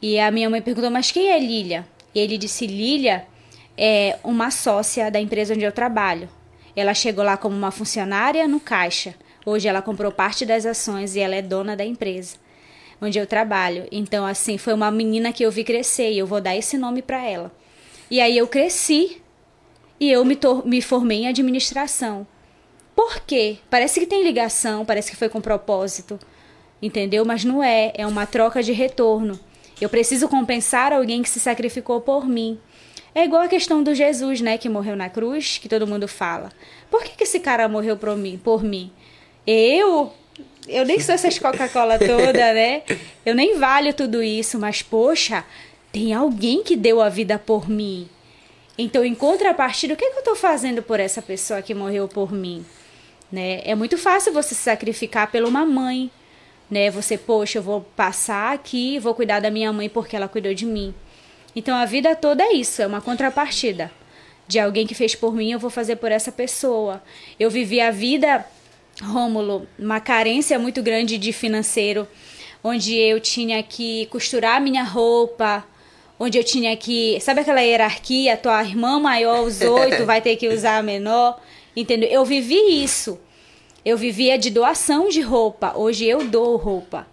E 0.00 0.18
a 0.18 0.30
minha 0.30 0.48
mãe 0.48 0.62
perguntou, 0.62 0.90
mas 0.90 1.10
quem 1.10 1.28
é 1.28 1.38
Lília? 1.38 1.86
E 2.14 2.20
ele 2.20 2.38
disse, 2.38 2.66
Lília 2.66 3.26
é 3.76 4.18
uma 4.24 4.50
sócia 4.50 5.10
da 5.10 5.20
empresa 5.20 5.52
onde 5.52 5.64
eu 5.64 5.72
trabalho. 5.72 6.26
Ela 6.74 6.94
chegou 6.94 7.22
lá 7.22 7.36
como 7.36 7.54
uma 7.54 7.70
funcionária 7.70 8.48
no 8.48 8.58
caixa. 8.58 9.14
Hoje 9.44 9.68
ela 9.68 9.82
comprou 9.82 10.10
parte 10.10 10.46
das 10.46 10.64
ações 10.64 11.14
e 11.14 11.20
ela 11.20 11.34
é 11.34 11.42
dona 11.42 11.76
da 11.76 11.84
empresa 11.84 12.45
onde 13.00 13.18
eu 13.18 13.26
trabalho. 13.26 13.86
Então, 13.90 14.24
assim, 14.24 14.58
foi 14.58 14.72
uma 14.72 14.90
menina 14.90 15.32
que 15.32 15.44
eu 15.44 15.50
vi 15.50 15.64
crescer 15.64 16.12
e 16.12 16.18
eu 16.18 16.26
vou 16.26 16.40
dar 16.40 16.56
esse 16.56 16.76
nome 16.78 17.02
para 17.02 17.24
ela. 17.24 17.52
E 18.10 18.20
aí 18.20 18.36
eu 18.36 18.46
cresci 18.46 19.20
e 19.98 20.10
eu 20.10 20.24
me, 20.24 20.38
me 20.64 20.80
formei 20.80 21.22
em 21.22 21.28
administração. 21.28 22.26
Por 22.94 23.20
quê? 23.20 23.58
Parece 23.68 24.00
que 24.00 24.06
tem 24.06 24.22
ligação, 24.22 24.84
parece 24.84 25.10
que 25.10 25.16
foi 25.16 25.28
com 25.28 25.40
propósito, 25.40 26.18
entendeu? 26.80 27.24
Mas 27.24 27.44
não 27.44 27.62
é, 27.62 27.92
é 27.94 28.06
uma 28.06 28.26
troca 28.26 28.62
de 28.62 28.72
retorno. 28.72 29.38
Eu 29.80 29.88
preciso 29.88 30.28
compensar 30.28 30.92
alguém 30.92 31.22
que 31.22 31.28
se 31.28 31.38
sacrificou 31.38 32.00
por 32.00 32.26
mim. 32.26 32.58
É 33.14 33.24
igual 33.24 33.42
a 33.42 33.48
questão 33.48 33.82
do 33.82 33.94
Jesus, 33.94 34.40
né, 34.40 34.56
que 34.56 34.68
morreu 34.68 34.96
na 34.96 35.08
cruz, 35.08 35.58
que 35.58 35.68
todo 35.68 35.86
mundo 35.86 36.06
fala. 36.08 36.50
Por 36.90 37.02
que, 37.02 37.16
que 37.16 37.24
esse 37.24 37.40
cara 37.40 37.68
morreu 37.68 37.96
por 37.96 38.16
mim? 38.16 38.40
Por 38.42 38.62
mim? 38.62 38.92
Eu? 39.46 40.12
Eu 40.68 40.84
nem 40.84 40.98
sou 41.00 41.14
essas 41.14 41.38
Coca-Cola 41.38 41.98
toda, 42.00 42.52
né? 42.52 42.82
Eu 43.24 43.34
nem 43.34 43.58
valho 43.58 43.94
tudo 43.94 44.22
isso, 44.22 44.58
mas 44.58 44.82
poxa, 44.82 45.44
tem 45.92 46.12
alguém 46.12 46.62
que 46.62 46.76
deu 46.76 47.00
a 47.00 47.08
vida 47.08 47.38
por 47.38 47.68
mim. 47.68 48.08
Então, 48.78 49.04
em 49.04 49.14
contrapartida, 49.14 49.94
o 49.94 49.96
que, 49.96 50.04
é 50.04 50.10
que 50.10 50.16
eu 50.16 50.20
estou 50.20 50.36
fazendo 50.36 50.82
por 50.82 51.00
essa 51.00 51.22
pessoa 51.22 51.62
que 51.62 51.74
morreu 51.74 52.06
por 52.06 52.32
mim? 52.32 52.64
Né? 53.32 53.62
É 53.64 53.74
muito 53.74 53.96
fácil 53.96 54.32
você 54.32 54.54
se 54.54 54.62
sacrificar 54.62 55.30
pela 55.30 55.48
uma 55.48 55.64
mãe, 55.64 56.10
né? 56.70 56.90
Você, 56.90 57.16
poxa, 57.16 57.58
eu 57.58 57.62
vou 57.62 57.80
passar 57.96 58.52
aqui, 58.52 58.98
vou 58.98 59.14
cuidar 59.14 59.40
da 59.40 59.50
minha 59.50 59.72
mãe 59.72 59.88
porque 59.88 60.14
ela 60.14 60.28
cuidou 60.28 60.52
de 60.52 60.66
mim. 60.66 60.94
Então, 61.54 61.74
a 61.74 61.86
vida 61.86 62.14
toda 62.14 62.44
é 62.44 62.52
isso, 62.52 62.82
é 62.82 62.86
uma 62.86 63.00
contrapartida. 63.00 63.90
De 64.46 64.58
alguém 64.60 64.86
que 64.86 64.94
fez 64.94 65.14
por 65.14 65.34
mim, 65.34 65.52
eu 65.52 65.58
vou 65.58 65.70
fazer 65.70 65.96
por 65.96 66.12
essa 66.12 66.30
pessoa. 66.30 67.02
Eu 67.40 67.50
vivi 67.50 67.80
a 67.80 67.90
vida, 67.90 68.44
Rômulo, 69.02 69.66
uma 69.78 70.00
carência 70.00 70.58
muito 70.58 70.82
grande 70.82 71.18
de 71.18 71.32
financeiro, 71.32 72.08
onde 72.64 72.94
eu 72.94 73.20
tinha 73.20 73.62
que 73.62 74.06
costurar 74.06 74.60
minha 74.60 74.82
roupa, 74.82 75.64
onde 76.18 76.38
eu 76.38 76.44
tinha 76.44 76.76
que. 76.76 77.18
Sabe 77.20 77.40
aquela 77.40 77.60
hierarquia? 77.60 78.36
Tua 78.36 78.62
irmã 78.62 78.98
maior 78.98 79.44
usou 79.44 79.86
e 79.86 79.96
tu 79.96 80.04
vai 80.06 80.20
ter 80.20 80.36
que 80.36 80.48
usar 80.48 80.78
a 80.78 80.82
menor. 80.82 81.40
Entendeu? 81.74 82.08
Eu 82.08 82.24
vivi 82.24 82.82
isso. 82.82 83.20
Eu 83.84 83.96
vivia 83.96 84.36
de 84.38 84.50
doação 84.50 85.08
de 85.08 85.20
roupa. 85.20 85.74
Hoje 85.76 86.06
eu 86.06 86.24
dou 86.26 86.56
roupa. 86.56 87.06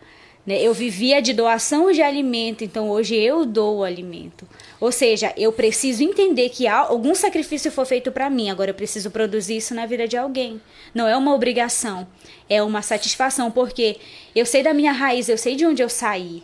Né? 0.46 0.62
Eu 0.62 0.74
vivia 0.74 1.22
de 1.22 1.34
doação 1.34 1.92
de 1.92 2.02
alimento. 2.02 2.64
Então 2.64 2.90
hoje 2.90 3.16
eu 3.16 3.46
dou 3.46 3.80
o 3.80 3.84
alimento. 3.84 4.48
Ou 4.84 4.92
seja, 4.92 5.32
eu 5.38 5.54
preciso 5.54 6.04
entender 6.04 6.50
que 6.50 6.68
algum 6.68 7.16
sacrifício 7.16 7.72
foi 7.72 7.86
feito 7.86 8.12
para 8.12 8.30
mim. 8.30 8.50
Agora 8.50 8.72
eu 8.72 8.76
preciso 8.76 9.10
produzir 9.10 9.56
isso 9.56 9.74
na 9.74 9.86
vida 9.86 10.06
de 10.10 10.18
alguém. 10.18 10.60
Não 10.94 11.08
é 11.08 11.16
uma 11.16 11.34
obrigação. 11.34 12.06
É 12.50 12.62
uma 12.62 12.82
satisfação. 12.82 13.50
Porque 13.50 13.96
eu 14.36 14.46
sei 14.46 14.62
da 14.62 14.74
minha 14.74 14.92
raiz. 14.92 15.30
Eu 15.30 15.38
sei 15.38 15.56
de 15.56 15.66
onde 15.66 15.82
eu 15.82 15.88
saí. 15.88 16.44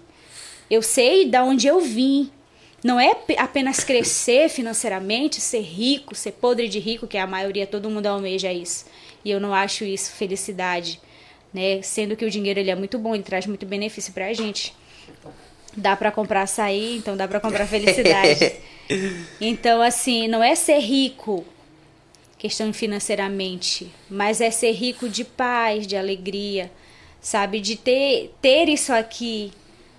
Eu 0.71 0.81
sei 0.81 1.25
de 1.25 1.37
onde 1.37 1.67
eu 1.67 1.81
vim. 1.81 2.31
Não 2.81 2.97
é 2.97 3.13
apenas 3.37 3.83
crescer 3.83 4.47
financeiramente, 4.47 5.41
ser 5.41 5.59
rico, 5.59 6.15
ser 6.15 6.31
podre 6.31 6.69
de 6.69 6.79
rico, 6.79 7.07
que 7.07 7.17
a 7.17 7.27
maioria, 7.27 7.67
todo 7.67 7.89
mundo 7.89 8.07
almeja 8.07 8.53
isso. 8.53 8.85
E 9.25 9.31
eu 9.31 9.41
não 9.41 9.53
acho 9.53 9.83
isso 9.83 10.13
felicidade, 10.13 10.97
né? 11.53 11.81
Sendo 11.81 12.15
que 12.15 12.23
o 12.23 12.31
dinheiro 12.31 12.57
ele 12.57 12.71
é 12.71 12.75
muito 12.75 12.97
bom, 12.97 13.13
ele 13.13 13.23
traz 13.23 13.45
muito 13.45 13.65
benefício 13.65 14.13
pra 14.13 14.31
gente. 14.31 14.73
Dá 15.75 15.95
para 15.95 16.11
comprar 16.11 16.43
açaí, 16.43 16.97
então 16.97 17.15
dá 17.15 17.27
para 17.27 17.39
comprar 17.39 17.65
felicidade. 17.67 18.53
então, 19.39 19.81
assim, 19.81 20.27
não 20.27 20.43
é 20.43 20.55
ser 20.55 20.79
rico, 20.79 21.45
questão 22.37 22.73
financeiramente, 22.73 23.91
mas 24.09 24.41
é 24.41 24.49
ser 24.49 24.71
rico 24.71 25.07
de 25.07 25.23
paz, 25.23 25.85
de 25.85 25.95
alegria, 25.95 26.71
sabe? 27.21 27.59
De 27.59 27.75
ter, 27.75 28.33
ter 28.41 28.69
isso 28.69 28.91
aqui, 28.93 29.51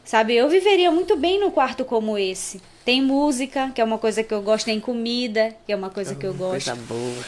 sabe? 0.05 0.35
Eu 0.35 0.49
viveria 0.49 0.91
muito 0.91 1.17
bem 1.17 1.39
num 1.39 1.51
quarto 1.51 1.85
como 1.85 2.19
esse. 2.19 2.61
Tem 2.85 3.01
música, 3.01 3.71
que 3.75 3.81
é 3.81 3.85
uma 3.85 3.99
coisa 3.99 4.25
que 4.25 4.33
eu 4.33 4.43
gosto, 4.43 4.65
tem 4.65 4.81
comida, 4.81 5.55
que 5.67 5.73
é 5.73 5.77
uma 5.77 5.91
coisa 5.91 6.15
que 6.15 6.27
eu 6.27 6.35
gosto. 6.35 6.73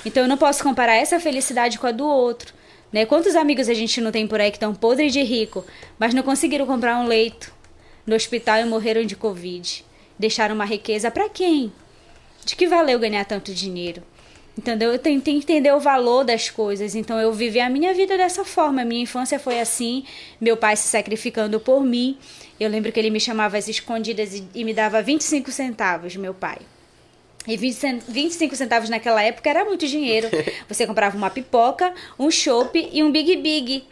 Então 0.05 0.25
eu 0.25 0.29
não 0.29 0.39
posso 0.39 0.63
comparar 0.63 0.95
essa 0.95 1.21
felicidade 1.21 1.79
com 1.79 1.87
a 1.87 1.93
do 1.93 2.07
outro. 2.07 2.55
Né? 2.91 3.05
Quantos 3.05 3.37
amigos 3.37 3.69
a 3.69 3.75
gente 3.75 4.01
não 4.01 4.11
tem 4.11 4.27
por 4.27 4.41
aí 4.41 4.51
que 4.51 4.57
estão 4.57 4.75
podres 4.75 5.13
de 5.13 5.23
rico, 5.23 5.65
mas 5.99 6.15
não 6.15 6.23
conseguiram 6.23 6.67
comprar 6.67 6.99
um 6.99 7.07
leito 7.07 7.52
no 8.07 8.15
hospital 8.15 8.59
e 8.59 8.65
morreram 8.65 9.05
de 9.05 9.17
Covid? 9.17 9.85
Deixaram 10.19 10.55
uma 10.55 10.65
riqueza 10.65 11.11
para 11.11 11.29
quem? 11.29 11.73
De 12.45 12.57
que 12.57 12.67
valeu 12.67 12.99
ganhar 12.99 13.25
tanto 13.25 13.55
dinheiro? 13.55 14.03
Entendeu? 14.57 14.93
Eu 14.93 14.99
tenho, 14.99 15.21
que 15.21 15.31
entender 15.31 15.73
o 15.73 15.81
valor 15.81 16.25
das 16.25 16.51
coisas. 16.51 16.95
Então 16.95 17.19
eu 17.19 17.33
vivi 17.33 17.59
a 17.59 17.71
minha 17.71 17.95
vida 17.95 18.17
dessa 18.17 18.45
forma. 18.45 18.85
Minha 18.85 19.03
infância 19.03 19.39
foi 19.39 19.61
assim, 19.61 20.05
meu 20.41 20.57
pai 20.57 20.77
se 20.77 20.89
sacrificando 20.89 21.59
por 21.59 21.83
mim. 21.83 22.19
Eu 22.61 22.69
lembro 22.69 22.93
que 22.93 23.01
ele 23.01 23.11
me 23.11 23.19
chamava 23.19 23.57
às 23.57 23.67
escondidas 23.69 24.35
e, 24.35 24.47
e 24.55 24.65
me 24.65 24.75
dava 24.75 25.01
25 25.01 25.51
centavos, 25.51 26.17
meu 26.17 26.35
pai. 26.35 26.59
E 27.47 27.57
20, 27.57 28.05
25 28.07 28.55
centavos 28.55 28.89
naquela 28.89 29.23
época 29.23 29.49
era 29.49 29.65
muito 29.65 29.87
dinheiro. 29.87 30.29
Você 30.69 30.87
comprava 30.87 31.17
uma 31.17 31.31
pipoca, 31.31 31.93
um 32.19 32.31
chopp 32.31 32.89
e 32.93 33.03
um 33.03 33.11
Big 33.11 33.37
Big. 33.37 33.85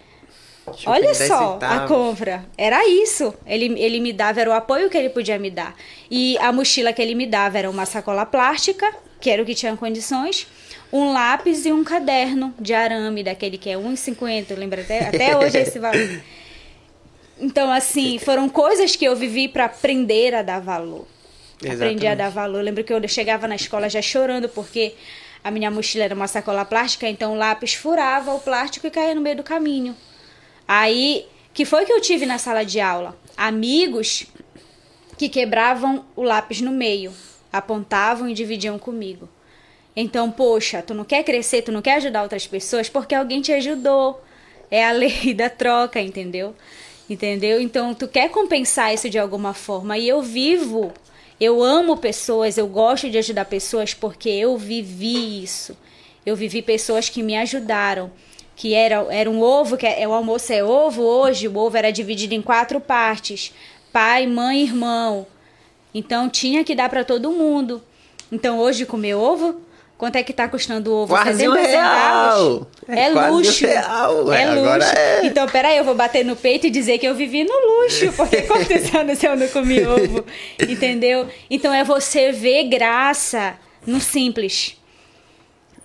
Olha 0.87 1.15
só 1.15 1.55
centavos. 1.55 1.65
a 1.65 1.87
compra. 1.87 2.45
Era 2.57 2.87
isso. 2.89 3.35
Ele, 3.47 3.79
ele 3.79 4.01
me 4.01 4.13
dava, 4.13 4.41
era 4.41 4.51
o 4.51 4.53
apoio 4.53 4.91
que 4.91 4.97
ele 4.97 5.11
podia 5.11 5.39
me 5.39 5.51
dar. 5.51 5.75
E 6.11 6.37
a 6.39 6.53
mochila 6.53 6.93
que 6.93 7.01
ele 7.01 7.15
me 7.15 7.27
dava 7.27 7.59
era 7.59 7.71
uma 7.71 7.87
sacola 7.87 8.27
plástica, 8.27 8.93
que 9.21 9.31
era 9.31 9.43
o 9.43 9.47
que 9.47 9.55
tinha 9.55 9.77
condições, 9.77 10.47
um 10.93 11.13
lápis 11.13 11.67
e 11.67 11.73
um 11.73 11.85
caderno 11.85 12.55
de 12.59 12.75
arame, 12.75 13.23
daquele 13.23 13.59
que 13.59 13.71
é 13.71 13.77
1,50. 13.77 14.57
Lembra 14.57 14.83
até, 14.83 15.07
até 15.07 15.37
hoje 15.39 15.59
esse 15.59 15.79
valor. 15.79 16.21
Então, 17.39 17.73
assim, 17.73 18.19
foram 18.19 18.49
coisas 18.49 18.97
que 18.97 19.05
eu 19.05 19.17
vivi 19.17 19.49
para 19.49 19.65
aprender 19.65 20.35
a 20.35 20.43
dar 20.43 20.61
valor. 20.61 21.07
Exatamente. 21.63 21.75
Aprendi 21.75 22.07
a 22.07 22.15
dar 22.15 22.31
valor. 22.31 22.59
Eu 22.59 22.65
lembro 22.65 22.85
que 22.85 22.93
eu 22.93 23.09
chegava 23.09 23.47
na 23.47 23.55
escola 23.55 23.89
já 23.89 24.03
chorando 24.03 24.49
porque 24.49 24.95
a 25.43 25.51
minha 25.51 25.71
mochila 25.71 26.05
era 26.05 26.15
uma 26.15 26.27
sacola 26.27 26.65
plástica, 26.65 27.09
então 27.09 27.33
o 27.33 27.37
lápis 27.37 27.75
furava 27.75 28.33
o 28.35 28.41
plástico 28.41 28.87
e 28.87 28.91
caía 28.91 29.15
no 29.15 29.21
meio 29.21 29.37
do 29.37 29.43
caminho. 29.43 29.97
Aí, 30.73 31.27
que 31.53 31.65
foi 31.65 31.85
que 31.85 31.93
eu 31.93 32.01
tive 32.01 32.25
na 32.25 32.39
sala 32.39 32.65
de 32.65 32.79
aula? 32.79 33.19
Amigos 33.37 34.27
que 35.19 35.29
quebravam 35.29 36.05
o 36.15 36.23
lápis 36.23 36.61
no 36.61 36.71
meio, 36.71 37.13
apontavam 37.53 38.29
e 38.29 38.35
dividiam 38.35 38.79
comigo. 38.79 39.29
Então, 39.97 40.31
poxa, 40.31 40.81
tu 40.81 40.95
não 40.95 41.05
quer 41.05 41.25
crescer, 41.25 41.63
tu 41.63 41.73
não 41.73 41.83
quer 41.83 41.95
ajudar 41.95 42.23
outras 42.23 42.47
pessoas 42.47 42.89
porque 42.89 43.17
alguém 43.17 43.41
te 43.41 43.51
ajudou. 43.51 44.23
É 44.71 44.87
a 44.87 44.93
lei 44.95 45.35
da 45.35 45.51
troca, 45.51 46.01
entendeu? 46.01 46.55
Entendeu? 47.09 47.61
Então, 47.61 47.93
tu 47.93 48.07
quer 48.07 48.31
compensar 48.31 48.95
isso 48.95 49.11
de 49.11 49.19
alguma 49.19 49.53
forma. 49.53 49.99
E 49.99 50.09
eu 50.09 50.23
vivo, 50.23 50.93
eu 51.41 51.65
amo 51.65 51.97
pessoas, 51.97 52.57
eu 52.57 52.69
gosto 52.69 53.11
de 53.11 53.19
ajudar 53.19 53.47
pessoas 53.47 53.93
porque 53.93 54.29
eu 54.29 54.57
vivi 54.57 55.43
isso. 55.43 55.77
Eu 56.25 56.37
vivi 56.37 56.63
pessoas 56.63 57.09
que 57.09 57.25
me 57.25 57.37
ajudaram. 57.37 58.13
Que 58.61 58.75
era, 58.75 59.07
era 59.09 59.31
um 59.31 59.41
ovo, 59.41 59.79
que 59.79 59.87
é, 59.87 60.07
o 60.07 60.13
almoço 60.13 60.53
é 60.53 60.63
ovo 60.63 61.01
hoje, 61.03 61.49
o 61.49 61.57
ovo 61.57 61.79
era 61.79 61.91
dividido 61.91 62.35
em 62.35 62.43
quatro 62.43 62.79
partes: 62.79 63.55
pai, 63.91 64.27
mãe, 64.27 64.63
irmão. 64.63 65.27
Então 65.95 66.29
tinha 66.29 66.63
que 66.63 66.75
dar 66.75 66.91
para 66.91 67.03
todo 67.03 67.33
mundo. 67.33 67.83
Então 68.31 68.59
hoje 68.59 68.85
comer 68.85 69.15
ovo 69.15 69.63
Quanto 70.01 70.17
é 70.17 70.23
que 70.23 70.33
tá 70.33 70.49
custando 70.49 70.91
o 70.91 71.03
ovo? 71.03 71.15
Quase 71.15 71.41
70 71.41 71.51
um 71.51 71.63
centavos. 71.63 72.67
É, 72.89 73.01
é 73.01 73.09
luxo. 73.11 73.67
Um 73.67 73.69
real. 73.69 74.33
É, 74.33 74.43
é 74.43 74.51
luxo. 74.55 74.97
É... 74.97 75.27
Então, 75.27 75.47
peraí, 75.47 75.77
eu 75.77 75.85
vou 75.85 75.95
bater 75.95 76.25
no 76.25 76.35
peito 76.35 76.67
e 76.67 76.71
dizer 76.71 76.97
que 76.97 77.07
eu 77.07 77.15
vivi 77.15 77.45
no 77.45 77.53
luxo. 77.53 78.11
Porque 78.15 78.41
quantos 78.49 78.95
anos 78.95 79.23
eu 79.23 79.37
não 79.37 79.47
comi 79.49 79.87
ovo? 79.87 80.25
Entendeu? 80.59 81.29
Então 81.51 81.71
é 81.71 81.85
você 81.85 82.33
ver 82.33 82.65
graça 82.65 83.57
no 83.87 84.01
simples. 84.01 84.80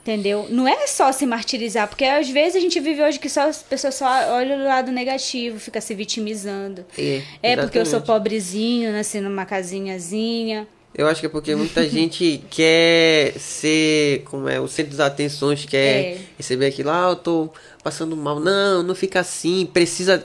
Entendeu? 0.05 0.45
Não 0.51 0.67
é 0.67 0.85
só 0.85 1.11
se 1.11 1.25
martirizar, 1.25 1.87
porque 1.87 2.05
às 2.05 2.29
vezes 2.29 2.57
a 2.57 2.59
gente 2.59 2.79
vive 2.79 3.01
hoje 3.01 3.17
que 3.17 3.27
só 3.27 3.49
as 3.49 3.63
pessoas 3.63 3.95
só 3.95 4.05
olham 4.35 4.59
o 4.59 4.63
lado 4.63 4.91
negativo, 4.91 5.59
fica 5.59 5.81
se 5.81 5.95
vitimizando. 5.95 6.85
É, 6.95 7.23
é 7.41 7.57
porque 7.57 7.79
eu 7.79 7.87
sou 7.87 7.99
pobrezinho, 7.99 8.91
nasci 8.91 9.19
numa 9.19 9.47
casinhazinha. 9.47 10.67
Eu 10.93 11.07
acho 11.07 11.21
que 11.21 11.25
é 11.25 11.29
porque 11.29 11.55
muita 11.55 11.83
gente 11.89 12.39
quer 12.51 13.33
ser, 13.39 14.21
como 14.25 14.47
é, 14.47 14.59
o 14.59 14.67
centro 14.67 14.95
das 14.95 15.07
atenções, 15.07 15.65
quer 15.65 15.79
é. 15.79 16.17
receber 16.37 16.67
aquilo, 16.67 16.91
ah, 16.91 17.07
eu 17.09 17.15
tô 17.15 17.49
passando 17.83 18.15
mal. 18.15 18.39
Não, 18.39 18.83
não 18.83 18.93
fica 18.93 19.21
assim. 19.21 19.65
Precisa. 19.65 20.23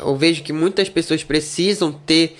Eu 0.00 0.14
vejo 0.16 0.42
que 0.42 0.52
muitas 0.52 0.90
pessoas 0.90 1.24
precisam 1.24 1.90
ter 1.90 2.36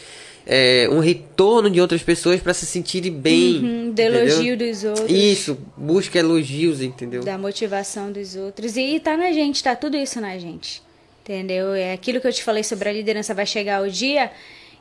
é, 0.47 0.89
um 0.91 0.99
retorno 0.99 1.71
de 1.71 1.81
outras 1.81 2.03
pessoas 2.03 2.41
para 2.41 2.53
se 2.53 2.67
sentirem 2.67 3.13
bem. 3.13 3.57
Uhum, 3.57 3.93
de 3.93 4.03
elogio 4.03 4.57
dos 4.57 4.85
outros. 4.85 5.11
Isso, 5.11 5.59
busca 5.77 6.19
elogios, 6.19 6.83
entendeu? 6.83 7.23
Da 7.23 7.39
motivação 7.39 8.13
dos 8.13 8.37
outros. 8.37 8.77
E 8.77 9.01
tá 9.01 9.17
na 9.17 9.33
gente, 9.33 9.63
tá 9.63 9.75
tudo 9.75 9.97
isso 9.97 10.21
na 10.21 10.37
gente. 10.39 10.83
Entendeu? 11.23 11.75
É 11.75 11.93
aquilo 11.93 12.21
que 12.21 12.27
eu 12.27 12.33
te 12.33 12.45
falei 12.45 12.63
sobre 12.63 12.89
a 12.89 12.93
liderança 12.93 13.33
vai 13.33 13.47
chegar 13.47 13.83
o 13.83 13.91
dia 13.91 14.31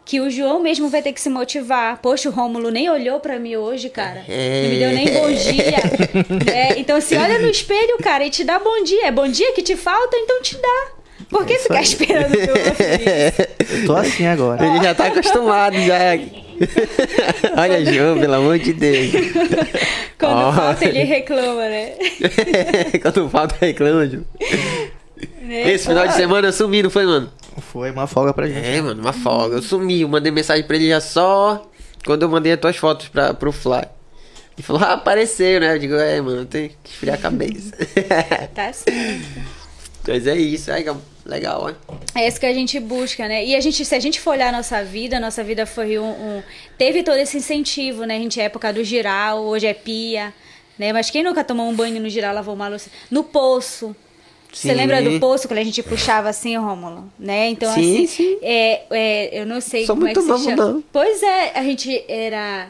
que 0.05 0.19
o 0.19 0.29
João 0.29 0.59
mesmo 0.59 0.89
vai 0.89 1.01
ter 1.01 1.13
que 1.13 1.21
se 1.21 1.29
motivar. 1.29 2.01
Poxa, 2.01 2.27
o 2.27 2.31
Rômulo 2.31 2.69
nem 2.69 2.89
olhou 2.89 3.19
para 3.19 3.39
mim 3.39 3.55
hoje, 3.55 3.89
cara. 3.89 4.25
Não 4.27 4.69
me 4.69 4.79
deu 4.79 4.91
nem 4.91 5.13
bom 5.13 5.31
dia. 5.31 5.77
é, 6.53 6.79
então, 6.79 6.99
se 6.99 7.15
olha 7.15 7.39
no 7.39 7.47
espelho, 7.47 7.97
cara, 7.99 8.25
e 8.25 8.29
te 8.29 8.43
dá 8.43 8.59
bom 8.59 8.83
dia. 8.83 9.07
É 9.07 9.11
bom 9.11 9.27
dia 9.27 9.53
que 9.53 9.61
te 9.61 9.75
falta, 9.75 10.17
então 10.17 10.41
te 10.41 10.57
dá. 10.57 11.02
Por 11.29 11.45
que 11.45 11.57
ficar 11.59 11.81
esperando 11.81 12.31
que 12.31 12.49
eu? 12.49 12.55
Eu 13.79 13.85
tô 13.85 13.95
assim 13.95 14.25
agora. 14.25 14.65
Ele 14.65 14.83
já 14.83 14.93
tá 14.93 15.07
acostumado 15.07 15.75
já. 15.79 15.97
Olha, 17.57 17.85
João, 17.93 18.19
pelo 18.19 18.33
amor 18.35 18.59
de 18.59 18.73
Deus. 18.73 19.11
Quando 20.17 20.35
Ó. 20.35 20.53
falta, 20.53 20.85
ele 20.85 21.03
reclama, 21.03 21.67
né? 21.67 21.93
Quando 23.01 23.29
falta 23.29 23.55
reclama, 23.59 24.07
João. 24.07 24.25
Né? 25.41 25.71
Esse 25.71 25.87
final 25.87 26.07
de 26.07 26.13
semana 26.13 26.47
eu 26.47 26.53
sumi, 26.53 26.83
não 26.83 26.89
foi, 26.89 27.05
mano? 27.05 27.31
Foi 27.71 27.91
uma 27.91 28.07
folga 28.07 28.33
pra 28.33 28.47
gente. 28.47 28.65
É, 28.65 28.81
mano, 28.81 29.01
uma 29.01 29.13
folga. 29.13 29.57
Eu 29.57 29.61
sumi, 29.61 30.01
eu 30.01 30.07
mandei 30.07 30.31
mensagem 30.31 30.65
pra 30.65 30.75
ele 30.75 30.89
já 30.89 31.01
só 31.01 31.69
quando 32.05 32.23
eu 32.23 32.29
mandei 32.29 32.53
as 32.53 32.59
tuas 32.59 32.77
fotos 32.77 33.07
pra, 33.07 33.33
pro 33.33 33.51
Fly. 33.51 33.83
Ele 34.55 34.63
falou, 34.63 34.83
ah, 34.83 34.93
apareceu, 34.93 35.59
né? 35.59 35.73
Eu 35.73 35.79
digo, 35.79 35.95
é, 35.95 36.21
mano, 36.21 36.45
tem 36.45 36.69
que 36.83 36.91
esfriar 36.91 37.15
a 37.15 37.21
cabeça. 37.21 37.71
Tá 38.53 38.71
certo. 38.71 39.63
Mas 40.07 40.27
é 40.27 40.35
isso, 40.35 40.69
é 40.69 40.83
legal, 41.25 41.67
né? 41.67 41.75
É 42.15 42.27
isso 42.27 42.39
que 42.39 42.45
a 42.45 42.53
gente 42.53 42.79
busca, 42.79 43.27
né? 43.27 43.45
E 43.45 43.55
a 43.55 43.59
gente, 43.61 43.83
se 43.85 43.95
a 43.95 43.99
gente 43.99 44.19
for 44.19 44.31
olhar 44.31 44.49
a 44.49 44.51
nossa 44.51 44.83
vida, 44.83 45.17
a 45.17 45.19
nossa 45.19 45.43
vida 45.43 45.65
foi 45.65 45.97
um, 45.99 46.03
um- 46.09 46.43
Teve 46.77 47.03
todo 47.03 47.17
esse 47.17 47.37
incentivo, 47.37 48.03
né? 48.05 48.15
A 48.17 48.19
gente 48.19 48.39
é 48.39 48.43
época 48.43 48.71
do 48.73 48.83
giral, 48.83 49.41
hoje 49.43 49.65
é 49.67 49.73
pia, 49.73 50.33
né? 50.77 50.91
Mas 50.91 51.09
quem 51.09 51.23
nunca 51.23 51.43
tomou 51.43 51.67
um 51.69 51.73
banho 51.73 52.01
no 52.01 52.09
giral, 52.09 52.33
lavou 52.35 52.53
uma 52.55 52.67
louça? 52.67 52.89
No 53.09 53.23
poço. 53.23 53.95
Você 54.51 54.69
Sim. 54.69 54.75
lembra 54.75 55.01
do 55.01 55.19
poço, 55.19 55.47
quando 55.47 55.57
a 55.59 55.63
gente 55.63 55.81
puxava 55.81 56.29
assim, 56.29 56.55
Rômulo? 56.57 57.11
Né? 57.17 57.49
Então, 57.49 57.73
Sim, 57.73 58.03
assim, 58.03 58.07
sim. 58.07 58.37
É, 58.41 58.81
é, 58.91 59.39
eu 59.41 59.47
não 59.47 59.59
sei 59.59 59.83
Sou 59.85 59.95
como 59.95 60.07
é 60.07 60.13
muito 60.13 60.27
que 60.31 60.37
se 60.37 60.43
chama. 60.43 60.55
não. 60.73 60.83
Pois 60.93 61.23
é, 61.23 61.53
a 61.57 61.63
gente 61.63 62.03
era... 62.07 62.67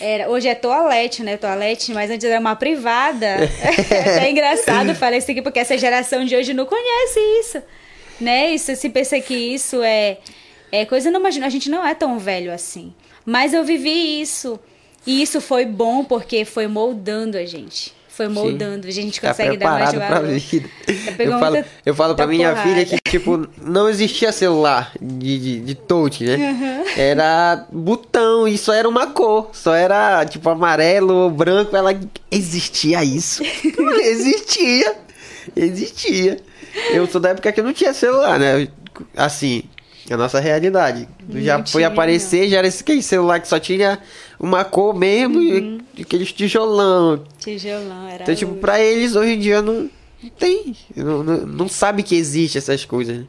Era, 0.00 0.28
hoje 0.28 0.48
é 0.48 0.54
toalete, 0.54 1.22
né? 1.22 1.36
Toalete, 1.36 1.92
mas 1.92 2.10
antes 2.10 2.24
era 2.24 2.40
uma 2.40 2.56
privada. 2.56 3.26
é 4.20 4.30
engraçado 4.30 4.94
falar 4.96 5.16
isso 5.16 5.30
aqui, 5.30 5.40
porque 5.40 5.58
essa 5.58 5.78
geração 5.78 6.24
de 6.24 6.34
hoje 6.34 6.52
não 6.52 6.66
conhece 6.66 7.20
isso. 7.40 7.62
Né? 8.20 8.50
Isso, 8.50 8.74
se 8.76 8.88
pensa 8.88 9.20
que 9.20 9.34
isso 9.34 9.82
é, 9.82 10.18
é 10.70 10.84
coisa, 10.84 11.10
não 11.10 11.20
imagina, 11.20 11.46
a 11.46 11.50
gente 11.50 11.68
não 11.68 11.86
é 11.86 11.94
tão 11.94 12.18
velho 12.18 12.52
assim. 12.52 12.92
Mas 13.24 13.54
eu 13.54 13.64
vivi 13.64 14.20
isso. 14.20 14.58
E 15.06 15.22
isso 15.22 15.40
foi 15.40 15.64
bom 15.64 16.04
porque 16.04 16.44
foi 16.44 16.66
moldando 16.66 17.36
a 17.36 17.44
gente. 17.44 17.92
Foi 18.16 18.28
moldando, 18.28 18.86
a 18.86 18.90
gente 18.90 19.20
Tá 19.20 19.28
consegue 19.28 19.56
dar 19.56 19.70
mais 19.70 19.90
pra 19.92 20.08
valor. 20.20 20.38
vida. 20.38 20.68
Já 20.88 21.12
pegou 21.12 21.34
Eu 21.34 21.40
falo, 21.40 21.64
eu 21.86 21.94
falo 21.94 22.14
pra 22.14 22.26
minha 22.26 22.50
porrada. 22.50 22.68
filha 22.68 22.84
que, 22.86 23.10
tipo, 23.10 23.48
não 23.60 23.88
existia 23.88 24.30
celular 24.30 24.92
de, 25.00 25.38
de, 25.38 25.60
de 25.60 25.74
touch, 25.74 26.22
né? 26.24 26.84
Era 26.96 27.66
botão 27.72 28.46
e 28.46 28.56
só 28.56 28.72
era 28.72 28.88
uma 28.88 29.08
cor. 29.08 29.50
Só 29.52 29.74
era, 29.74 30.24
tipo, 30.26 30.48
amarelo 30.48 31.12
ou 31.14 31.30
branco. 31.30 31.76
Ela, 31.76 31.98
existia 32.30 33.02
isso? 33.02 33.42
existia. 34.00 34.94
Existia. 35.56 36.36
Eu 36.92 37.06
sou 37.06 37.20
da 37.20 37.30
época 37.30 37.52
que 37.52 37.62
não 37.62 37.72
tinha 37.72 37.92
celular, 37.94 38.38
né? 38.38 38.68
Assim, 39.16 39.64
a 40.10 40.16
nossa 40.16 40.38
realidade. 40.40 41.08
já 41.34 41.58
Não 41.58 41.66
foi 41.66 41.80
tinha, 41.80 41.88
aparecer, 41.88 42.48
já 42.48 42.58
era 42.58 42.66
esse 42.66 42.82
aquele 42.82 43.02
celular 43.02 43.40
que 43.40 43.48
só 43.48 43.58
tinha 43.58 43.98
uma 44.38 44.64
cor 44.64 44.94
mesmo 44.94 45.38
Uhum. 45.38 45.78
e 45.96 46.02
aqueles 46.02 46.32
tijolão. 46.32 47.24
Tijolão, 47.38 48.08
era 48.08 48.22
Então, 48.24 48.34
tipo, 48.34 48.50
luz. 48.52 48.60
pra 48.60 48.80
eles 48.80 49.16
hoje 49.16 49.32
em 49.34 49.38
dia 49.38 49.62
não, 49.62 49.88
não 50.22 50.30
tem. 50.38 50.76
Não, 50.94 51.22
não, 51.22 51.36
não 51.46 51.68
sabe 51.68 52.02
que 52.02 52.14
existe 52.14 52.58
essas 52.58 52.84
coisas. 52.84 53.18
né? 53.18 53.24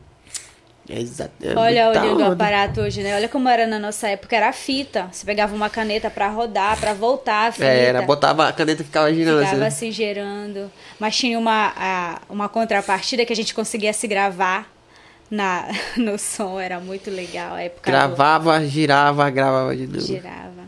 É 0.88 1.00
exato. 1.02 1.32
é 1.42 1.56
Olha, 1.58 1.88
o 1.88 2.14
onda. 2.14 2.34
aparato 2.34 2.82
hoje, 2.82 3.02
né? 3.02 3.16
Olha 3.16 3.28
como 3.28 3.50
era 3.50 3.66
na 3.66 3.80
nossa 3.80 4.08
época, 4.08 4.36
era 4.36 4.50
a 4.50 4.54
fita. 4.54 5.08
Você 5.12 5.26
pegava 5.26 5.56
uma 5.56 5.68
caneta 5.68 6.12
pra 6.12 6.28
rodar, 6.30 6.80
pra 6.80 6.94
voltar 6.94 7.48
a 7.48 7.52
fita. 7.52 7.66
É, 7.66 7.86
Era, 7.86 8.02
botava 8.04 8.48
a 8.48 8.54
caneta 8.54 8.84
e 8.84 8.86
ficava 8.86 9.12
girando 9.12 9.40
Ficava 9.44 9.66
assim. 9.66 9.88
assim 9.88 9.92
gerando. 9.92 10.72
Mas 11.00 11.16
tinha 11.18 11.40
uma, 11.40 11.74
a- 11.76 12.22
uma 12.30 12.48
contrapartida 12.48 13.26
que 13.26 13.34
a 13.34 13.36
gente 13.36 13.56
conseguia 13.56 13.92
se 13.94 14.08
gravar 14.08 14.72
na, 15.30 15.68
no 15.98 16.18
som. 16.18 16.60
Era 16.60 16.80
muito 16.80 17.10
legal. 17.10 17.54
A 17.56 17.62
época 17.64 17.82
do- 17.90 17.92
Gravava, 17.92 18.66
girava, 18.66 19.30
gravava 19.30 19.76
de 19.76 19.88
novo. 19.88 20.02
girava. 20.06 20.66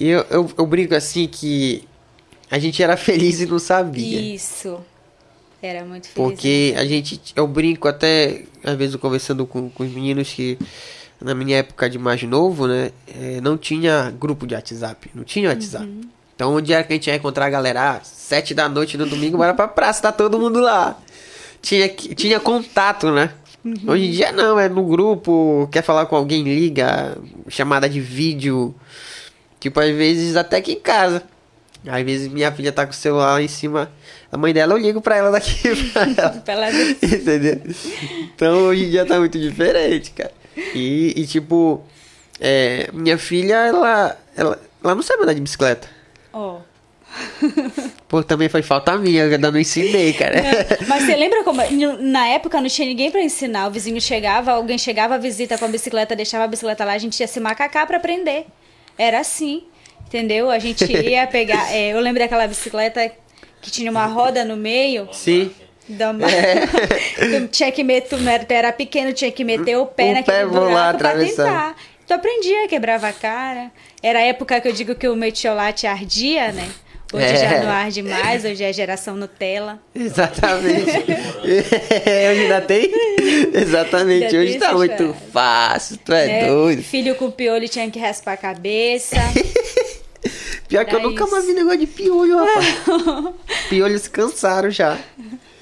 E 0.00 0.08
eu, 0.08 0.24
eu, 0.30 0.50
eu 0.56 0.66
brinco 0.66 0.94
assim 0.94 1.26
que 1.26 1.86
a 2.50 2.58
gente 2.58 2.82
era 2.82 2.96
feliz 2.98 3.40
e 3.40 3.46
não 3.46 3.58
sabia. 3.58 4.20
Isso. 4.34 4.78
Era 5.60 5.84
muito 5.84 6.08
feliz. 6.08 6.14
Porque 6.14 6.74
a 6.76 6.84
gente, 6.84 7.20
eu 7.34 7.46
brinco 7.46 7.88
até, 7.88 8.44
às 8.62 8.76
vezes 8.76 8.94
conversando 8.96 9.44
com, 9.44 9.68
com 9.68 9.82
os 9.82 9.90
meninos 9.90 10.32
que 10.32 10.56
na 11.20 11.34
minha 11.34 11.58
época 11.58 11.90
de 11.90 11.98
mais 11.98 12.22
novo, 12.22 12.68
né, 12.68 12.92
eh, 13.08 13.40
não 13.42 13.58
tinha 13.58 14.14
grupo 14.20 14.46
de 14.46 14.54
WhatsApp, 14.54 15.10
não 15.12 15.24
tinha 15.24 15.48
WhatsApp. 15.48 15.88
Então 16.36 16.54
onde 16.54 16.72
era 16.72 16.84
que 16.84 16.92
a 16.92 16.94
gente 16.94 17.08
ia 17.08 17.16
encontrar 17.16 17.46
a 17.46 17.50
galera? 17.50 17.90
Ah, 17.96 18.00
sete 18.04 18.54
da 18.54 18.68
noite 18.68 18.96
no 18.96 19.04
domingo, 19.04 19.36
bora 19.36 19.52
pra 19.52 19.66
praça, 19.66 20.00
tá 20.02 20.12
todo 20.12 20.38
mundo 20.38 20.60
lá. 20.60 20.96
Tinha, 21.60 21.88
tinha 21.88 22.38
contato, 22.38 23.10
né? 23.10 23.32
Hoje 23.86 24.06
em 24.06 24.10
dia 24.10 24.32
não, 24.32 24.58
é 24.58 24.68
no 24.68 24.84
grupo, 24.84 25.68
quer 25.70 25.82
falar 25.82 26.06
com 26.06 26.16
alguém, 26.16 26.44
liga, 26.44 27.18
chamada 27.48 27.88
de 27.88 28.00
vídeo. 28.00 28.74
Tipo, 29.60 29.80
às 29.80 29.94
vezes 29.94 30.36
até 30.36 30.58
aqui 30.58 30.72
em 30.72 30.80
casa. 30.80 31.22
Às 31.86 32.04
vezes 32.04 32.28
minha 32.28 32.50
filha 32.52 32.72
tá 32.72 32.84
com 32.84 32.92
o 32.92 32.94
celular 32.94 33.34
lá 33.34 33.42
em 33.42 33.48
cima. 33.48 33.90
A 34.30 34.36
mãe 34.36 34.52
dela, 34.52 34.74
eu 34.74 34.78
ligo 34.78 35.00
pra 35.00 35.16
ela 35.16 35.30
daqui 35.30 35.54
pra 35.92 36.02
ela. 36.02 36.30
Pra 36.44 36.54
ela. 36.54 36.70
Entendeu? 37.02 37.60
Então 38.34 38.62
hoje 38.64 38.84
em 38.84 38.90
dia 38.90 39.06
tá 39.06 39.18
muito 39.18 39.38
diferente, 39.38 40.10
cara. 40.12 40.32
E, 40.74 41.14
e, 41.16 41.26
tipo, 41.26 41.82
é, 42.40 42.90
minha 42.92 43.16
filha, 43.16 43.54
ela, 43.54 44.16
ela, 44.36 44.60
ela 44.82 44.94
não 44.94 45.02
sabe 45.02 45.22
andar 45.22 45.34
de 45.34 45.40
bicicleta. 45.40 45.88
Ó. 46.32 46.60
Pô, 48.08 48.22
também 48.22 48.48
foi 48.48 48.62
falta 48.62 48.96
minha, 48.96 49.24
eu 49.24 49.32
ainda 49.32 49.50
não 49.50 49.58
ensinei, 49.58 50.12
cara. 50.12 50.42
Mas 50.86 51.04
você 51.04 51.14
lembra 51.14 51.44
como. 51.44 51.60
Na 52.00 52.26
época 52.28 52.60
não 52.60 52.68
tinha 52.68 52.88
ninguém 52.88 53.10
pra 53.10 53.20
ensinar. 53.20 53.68
O 53.68 53.70
vizinho 53.70 54.00
chegava, 54.00 54.52
alguém 54.52 54.78
chegava 54.78 55.16
a 55.16 55.18
visita 55.18 55.58
com 55.58 55.64
a 55.64 55.68
bicicleta, 55.68 56.16
deixava 56.16 56.44
a 56.44 56.48
bicicleta 56.48 56.84
lá, 56.84 56.92
a 56.92 56.98
gente 56.98 57.20
ia 57.20 57.26
se 57.26 57.38
macacar 57.38 57.86
pra 57.86 57.98
aprender. 57.98 58.46
Era 58.96 59.20
assim. 59.20 59.64
Entendeu? 60.06 60.50
A 60.50 60.58
gente 60.58 60.84
ia 60.90 61.26
pegar. 61.26 61.72
é, 61.72 61.92
eu 61.92 62.00
lembro 62.00 62.20
daquela 62.20 62.46
bicicleta 62.46 63.10
que 63.60 63.70
tinha 63.70 63.90
uma 63.90 64.06
roda 64.06 64.44
no 64.44 64.56
meio. 64.56 65.08
Sim. 65.12 65.50
Da... 65.88 66.12
tu 66.12 67.48
tinha 67.52 67.72
que 67.72 67.82
meter, 67.82 68.20
não 68.20 68.30
era, 68.30 68.44
tu 68.44 68.52
era 68.52 68.72
pequeno, 68.72 69.12
tinha 69.12 69.32
que 69.32 69.42
meter 69.42 69.76
o 69.76 69.86
pé 69.86 70.10
O 70.10 70.14
naquele 70.14 70.36
pé, 70.36 70.44
vou 70.44 70.64
lá 70.64 70.92
buraco 70.92 70.98
pra 70.98 71.12
tentar. 71.18 71.76
Tu 72.06 72.14
aprendia, 72.14 72.68
quebrava 72.68 73.08
a 73.08 73.12
cara. 73.12 73.70
Era 74.02 74.20
a 74.20 74.22
época 74.22 74.60
que 74.60 74.68
eu 74.68 74.72
digo 74.72 74.94
que 74.94 75.08
o 75.08 75.16
metiolate 75.16 75.86
ardia, 75.86 76.52
né? 76.52 76.68
Hoje 77.12 77.24
É. 77.24 77.36
já 77.36 77.62
não 77.62 77.70
arde 77.70 78.02
mais, 78.02 78.44
hoje 78.44 78.62
é 78.62 78.72
geração 78.72 79.16
Nutella. 79.16 79.80
Exatamente. 79.94 80.90
hoje 81.40 82.42
ainda 82.42 82.60
tem? 82.60 82.90
Exatamente. 83.54 84.24
Ainda 84.26 84.38
hoje 84.38 84.58
tá 84.58 84.74
muito 84.74 85.14
fácil, 85.32 85.98
tu 86.04 86.12
é 86.12 86.26
né? 86.26 86.46
doido. 86.46 86.82
Filho 86.82 87.14
com 87.14 87.30
piolho 87.30 87.66
tinha 87.68 87.90
que 87.90 87.98
raspar 87.98 88.32
a 88.32 88.36
cabeça. 88.36 89.16
Pior 90.68 90.84
que 90.84 90.94
eu 90.94 91.00
nunca 91.00 91.26
mais 91.26 91.46
vi 91.46 91.54
negócio 91.54 91.78
de 91.78 91.86
piolho, 91.86 92.36
rapaz. 92.36 92.76
Piolhos 93.70 94.06
cansaram 94.06 94.70
já. 94.70 94.98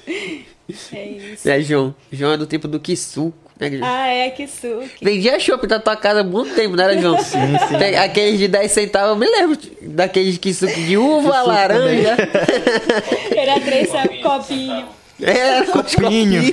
É 0.05 1.05
isso. 1.07 1.47
É, 1.47 1.61
João. 1.61 1.95
João 2.11 2.33
é 2.33 2.37
do 2.37 2.45
tempo 2.45 2.67
do 2.67 2.77
Kisuko, 2.77 3.46
né? 3.59 3.79
Ah, 3.81 4.07
é, 4.07 4.29
que 4.29 4.47
suco. 4.47 4.83
Vendia 5.01 5.39
chopp 5.39 5.65
da 5.67 5.79
tua 5.79 5.95
casa 5.95 6.21
há 6.21 6.23
muito 6.23 6.53
tempo, 6.55 6.75
não 6.75 6.83
era, 6.83 6.99
João? 6.99 7.17
Sim, 7.19 7.37
sim. 7.67 7.95
Aqueles 7.95 8.39
de 8.39 8.47
10 8.47 8.71
centavos, 8.71 9.09
eu 9.11 9.15
me 9.15 9.25
lembro 9.27 9.57
daqueles 9.81 10.37
que 10.37 10.53
suco 10.53 10.73
de 10.79 10.97
uva, 10.97 11.33
suco 11.33 11.47
laranja. 11.47 12.15
Era 13.35 13.59
três 13.59 13.89
sabe, 13.89 14.17
copinho. 14.21 14.85
Era 15.19 15.65
Copinho. 15.71 16.43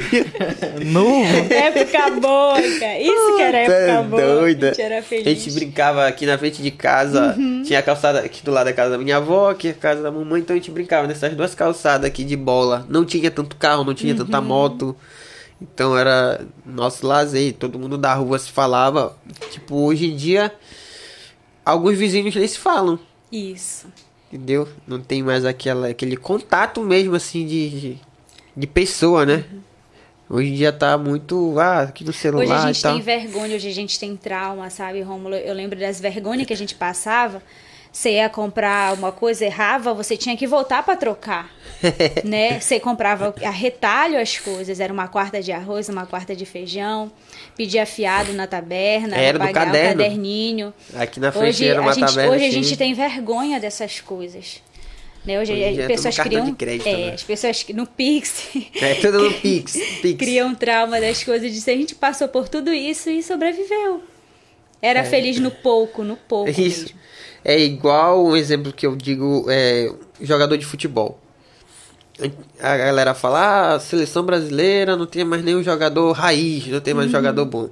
Novo. 0.86 1.52
Época 1.52 2.10
boa, 2.18 2.54
cara. 2.80 2.98
Isso 2.98 3.36
que 3.36 3.42
era 3.42 3.58
época 3.58 4.02
boa. 4.08 4.22
doida. 4.22 4.66
A 4.68 4.72
gente 4.72 4.82
era 4.82 4.98
A 5.00 5.02
feliz. 5.02 5.24
gente 5.42 5.50
brincava 5.54 6.06
aqui 6.06 6.24
na 6.24 6.38
frente 6.38 6.62
de 6.62 6.70
casa. 6.70 7.34
Uhum. 7.36 7.62
Tinha 7.62 7.80
a 7.80 7.82
calçada 7.82 8.20
aqui 8.20 8.42
do 8.42 8.50
lado 8.50 8.64
da 8.64 8.72
casa 8.72 8.92
da 8.92 8.98
minha 8.98 9.18
avó, 9.18 9.50
aqui 9.50 9.68
a 9.68 9.74
casa 9.74 10.02
da 10.02 10.10
mamãe. 10.10 10.40
Então 10.40 10.54
a 10.54 10.58
gente 10.58 10.70
brincava 10.70 11.06
nessas 11.06 11.34
duas 11.34 11.54
calçadas 11.54 12.06
aqui 12.06 12.24
de 12.24 12.36
bola. 12.36 12.86
Não 12.88 13.04
tinha 13.04 13.30
tanto 13.30 13.54
carro, 13.56 13.84
não 13.84 13.92
tinha 13.92 14.14
tanta 14.14 14.38
Uhum. 14.38 14.44
moto. 14.46 14.96
Então 15.60 15.96
era 15.96 16.46
nosso 16.64 17.06
lazer. 17.06 17.54
Todo 17.54 17.78
mundo 17.78 17.96
da 17.96 18.14
rua 18.14 18.38
se 18.38 18.50
falava. 18.50 19.16
Tipo, 19.50 19.76
hoje 19.76 20.06
em 20.10 20.16
dia, 20.16 20.52
alguns 21.64 21.96
vizinhos 21.96 22.34
nem 22.34 22.46
se 22.46 22.58
falam. 22.58 22.98
Isso. 23.30 23.86
Entendeu? 24.32 24.68
Não 24.86 25.00
tem 25.00 25.22
mais 25.22 25.44
aquela, 25.44 25.88
aquele 25.88 26.16
contato 26.16 26.80
mesmo, 26.82 27.14
assim, 27.14 27.46
de, 27.46 27.98
de, 28.56 28.66
pessoa, 28.66 29.24
né? 29.24 29.44
Hoje 30.28 30.48
em 30.48 30.54
dia 30.54 30.72
tá 30.72 30.98
muito, 30.98 31.58
ah, 31.58 31.82
aqui 31.82 32.02
no 32.02 32.12
celular 32.12 32.44
Hoje 32.44 32.52
a 32.52 32.72
gente 32.72 32.82
tem 32.82 33.00
vergonha, 33.00 33.56
hoje 33.56 33.68
a 33.68 33.72
gente 33.72 34.00
tem 34.00 34.16
trauma, 34.16 34.70
sabe, 34.70 35.02
Rômulo? 35.02 35.36
Eu 35.36 35.54
lembro 35.54 35.78
das 35.78 36.00
vergonhas 36.00 36.46
que 36.46 36.52
a 36.52 36.56
gente 36.56 36.74
passava. 36.74 37.42
Você 37.94 38.14
ia 38.14 38.28
comprar 38.28 38.92
uma 38.92 39.12
coisa, 39.12 39.44
errava, 39.44 39.94
você 39.94 40.16
tinha 40.16 40.36
que 40.36 40.48
voltar 40.48 40.82
pra 40.82 40.96
trocar, 40.96 41.48
né? 42.24 42.58
Você 42.58 42.80
comprava 42.80 43.32
a 43.40 43.50
retalho 43.50 44.20
as 44.20 44.36
coisas, 44.36 44.80
era 44.80 44.92
uma 44.92 45.06
quarta 45.06 45.40
de 45.40 45.52
arroz, 45.52 45.88
uma 45.88 46.04
quarta 46.04 46.34
de 46.34 46.44
feijão, 46.44 47.12
pedia 47.56 47.86
fiado 47.86 48.32
na 48.32 48.48
taberna, 48.48 49.16
Era 49.16 49.38
do 49.38 49.48
caderno. 49.52 50.02
caderninho. 50.02 50.74
Aqui 50.96 51.20
na 51.20 51.30
frente 51.30 51.50
Hoje, 51.50 51.68
era 51.68 51.80
uma 51.80 51.92
a 51.92 51.94
gente, 51.94 52.04
taberna. 52.08 52.32
hoje 52.34 52.44
a 52.44 52.48
assim. 52.48 52.62
gente 52.64 52.76
tem 52.76 52.94
vergonha 52.94 53.60
dessas 53.60 54.00
coisas. 54.00 54.60
Né? 55.24 55.40
Hoje, 55.40 55.52
Hoje 55.52 55.62
dia 55.62 55.68
é 55.68 55.80
as 55.82 55.86
pessoas 55.86 56.18
criam. 56.18 56.44
de 56.46 56.52
crédito, 56.52 56.88
é, 56.88 56.96
né? 56.96 57.12
as 57.14 57.22
pessoas 57.22 57.64
no 57.74 57.86
Pix. 57.86 58.48
É 58.74 58.94
tudo 58.96 59.20
no 59.30 59.32
Pix. 59.40 59.72
Pix. 60.02 60.18
criam 60.18 60.52
trauma 60.52 61.00
das 61.00 61.22
coisas. 61.22 61.50
De, 61.52 61.70
a 61.70 61.76
gente 61.76 61.94
passou 61.94 62.26
por 62.26 62.48
tudo 62.48 62.72
isso 62.74 63.08
e 63.08 63.22
sobreviveu. 63.22 64.02
Era 64.84 65.02
feliz 65.02 65.40
no 65.40 65.50
pouco, 65.50 66.04
no 66.04 66.14
pouco. 66.14 66.50
É 66.50 66.52
Isso. 66.52 66.82
mesmo. 66.82 66.98
É 67.42 67.58
igual 67.58 68.22
o 68.22 68.36
exemplo 68.36 68.70
que 68.70 68.86
eu 68.86 68.94
digo, 68.94 69.46
é, 69.48 69.90
jogador 70.20 70.58
de 70.58 70.66
futebol. 70.66 71.18
A 72.60 72.76
galera 72.76 73.14
fala, 73.14 73.74
ah, 73.74 73.80
seleção 73.80 74.24
brasileira 74.24 74.94
não 74.94 75.06
tem 75.06 75.24
mais 75.24 75.42
nenhum 75.42 75.62
jogador 75.62 76.12
raiz, 76.12 76.66
não 76.66 76.80
tem 76.80 76.92
mais 76.92 77.10
jogador 77.10 77.46
bom. 77.46 77.70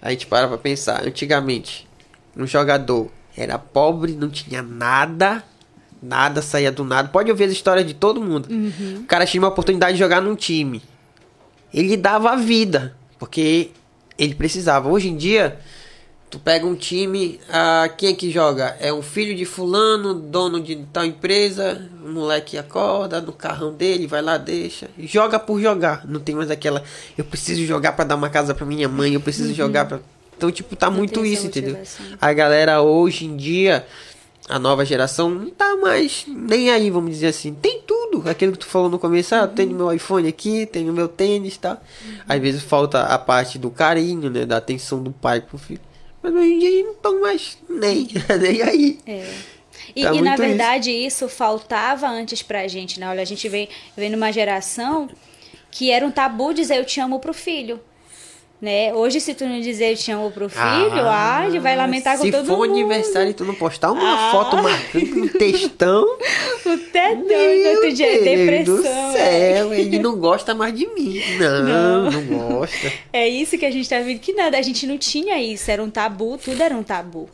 A 0.00 0.10
gente 0.10 0.26
para 0.26 0.46
pra 0.46 0.58
pensar, 0.58 1.06
antigamente, 1.06 1.88
um 2.36 2.46
jogador 2.46 3.10
era 3.34 3.58
pobre, 3.58 4.12
não 4.12 4.28
tinha 4.28 4.62
nada, 4.62 5.42
nada 6.02 6.42
saía 6.42 6.70
do 6.70 6.84
nada. 6.84 7.08
Pode 7.08 7.30
ouvir 7.30 7.44
as 7.44 7.52
histórias 7.52 7.86
de 7.86 7.94
todo 7.94 8.20
mundo. 8.20 8.48
O 9.00 9.04
cara 9.04 9.24
tinha 9.24 9.40
uma 9.40 9.48
oportunidade 9.48 9.94
de 9.94 9.98
jogar 9.98 10.20
num 10.20 10.34
time. 10.34 10.82
Ele 11.72 11.96
dava 11.96 12.32
a 12.32 12.36
vida, 12.36 12.94
porque 13.18 13.70
ele 14.18 14.34
precisava. 14.34 14.88
Hoje 14.88 15.08
em 15.08 15.16
dia, 15.16 15.58
Tu 16.32 16.38
pega 16.38 16.66
um 16.66 16.74
time, 16.74 17.38
ah, 17.50 17.90
quem 17.94 18.08
é 18.08 18.14
que 18.14 18.30
joga? 18.30 18.74
É 18.80 18.90
um 18.90 19.02
filho 19.02 19.36
de 19.36 19.44
fulano, 19.44 20.14
dono 20.14 20.62
de 20.62 20.76
tal 20.90 21.04
empresa, 21.04 21.90
o 22.02 22.08
moleque 22.08 22.56
acorda 22.56 23.20
no 23.20 23.34
carrão 23.34 23.70
dele, 23.70 24.06
vai 24.06 24.22
lá, 24.22 24.38
deixa. 24.38 24.88
Joga 24.98 25.38
por 25.38 25.60
jogar. 25.60 26.06
Não 26.08 26.20
tem 26.20 26.34
mais 26.34 26.50
aquela, 26.50 26.82
eu 27.18 27.24
preciso 27.26 27.66
jogar 27.66 27.92
pra 27.92 28.06
dar 28.06 28.14
uma 28.14 28.30
casa 28.30 28.54
pra 28.54 28.64
minha 28.64 28.88
mãe, 28.88 29.12
eu 29.12 29.20
preciso 29.20 29.52
jogar 29.52 29.84
pra... 29.84 30.00
Então, 30.34 30.50
tipo, 30.50 30.74
tá 30.74 30.88
Não 30.88 30.96
muito 30.96 31.22
isso, 31.22 31.48
entendeu? 31.48 31.76
A 32.18 32.32
galera 32.32 32.80
hoje 32.80 33.26
em 33.26 33.36
dia, 33.36 33.86
a 34.48 34.58
nova 34.58 34.86
geração, 34.86 35.28
não 35.28 35.50
tá 35.50 35.76
mais 35.76 36.24
nem 36.26 36.70
aí, 36.70 36.90
vamos 36.90 37.10
dizer 37.10 37.26
assim. 37.26 37.52
Tem 37.52 37.82
tudo. 37.86 38.26
Aquilo 38.26 38.52
que 38.52 38.58
tu 38.58 38.66
falou 38.66 38.88
no 38.88 38.98
começo, 38.98 39.34
ah, 39.34 39.46
tenho 39.46 39.74
meu 39.74 39.92
iPhone 39.92 40.26
aqui, 40.26 40.64
tenho 40.64 40.94
meu 40.94 41.08
tênis 41.08 41.56
e 41.56 41.58
tal. 41.58 41.78
Às 42.26 42.40
vezes 42.40 42.62
falta 42.62 43.02
a 43.02 43.18
parte 43.18 43.58
do 43.58 43.70
carinho, 43.70 44.30
né? 44.30 44.46
Da 44.46 44.56
atenção 44.56 45.02
do 45.02 45.12
pai 45.12 45.42
pro 45.42 45.58
filho. 45.58 45.91
Mas 46.22 46.32
hoje 46.32 46.52
em 46.52 46.58
dia 46.58 46.68
eles 46.68 46.84
não 46.84 46.92
estão 46.92 47.20
mais 47.20 47.58
nem, 47.68 48.08
nem 48.40 48.62
aí. 48.62 48.98
É. 49.06 49.34
E, 49.94 50.02
Tá 50.04 50.14
e, 50.14 50.22
na 50.22 50.36
verdade 50.36 50.90
isso. 50.90 51.28
faltava 51.28 52.06
antes 52.06 52.42
pra 52.42 52.66
gente, 52.68 53.00
né? 53.00 53.08
Olha, 53.08 53.22
a 53.22 53.26
gente 53.26 53.48
vem, 53.48 53.68
vem 53.96 54.10
numa 54.10 54.32
geração 54.32 55.08
que 55.70 55.90
era 55.90 56.06
um 56.06 56.10
tabu 56.10 56.52
dizer 56.54 56.78
eu 56.78 56.84
te 56.84 57.00
amo 57.00 57.18
pro 57.18 57.34
filho. 57.34 57.80
Né? 58.62 58.94
Hoje, 58.94 59.20
se 59.20 59.34
tu 59.34 59.44
não 59.44 59.60
dizer 59.60 59.90
eu 59.90 59.96
te 59.96 60.12
amo 60.12 60.30
pro 60.30 60.48
filho, 60.48 60.62
ah, 61.08 61.42
ele 61.44 61.58
vai 61.58 61.74
lamentar 61.74 62.16
com 62.16 62.22
Se 62.22 62.30
todo 62.30 62.46
for 62.46 62.58
mundo. 62.58 62.70
aniversário 62.78 63.30
e 63.30 63.34
tu 63.34 63.44
não 63.44 63.56
postar 63.56 63.90
uma 63.90 64.28
Ah. 64.28 64.30
foto 64.30 64.56
marcando 64.62 65.24
um 65.24 65.26
textão. 65.26 66.04
O 66.64 66.78
tetão, 66.78 67.26
meu 67.26 67.70
outro 67.74 67.92
dia 67.92 68.06
é 68.06 68.18
Deus 68.22 68.38
depressão. 68.38 68.76
do 68.76 68.86
é. 68.86 69.12
céu, 69.56 69.74
ele 69.74 69.98
não 69.98 70.16
gosta 70.16 70.54
mais 70.54 70.72
de 70.78 70.86
mim. 70.86 71.20
Não, 71.40 72.08
não, 72.08 72.24
gosta. 72.58 72.92
É 73.12 73.28
isso 73.28 73.58
que 73.58 73.66
a 73.66 73.70
gente 73.72 73.88
tá 73.88 73.98
vendo 73.98 74.20
que 74.20 74.32
nada, 74.32 74.56
a 74.56 74.62
gente 74.62 74.86
não 74.86 74.96
tinha 74.96 75.42
isso, 75.42 75.68
era 75.68 75.82
um 75.82 75.90
tabu, 75.90 76.38
tudo 76.38 76.62
era 76.62 76.72
um 76.76 76.84
tabu. 76.84 77.28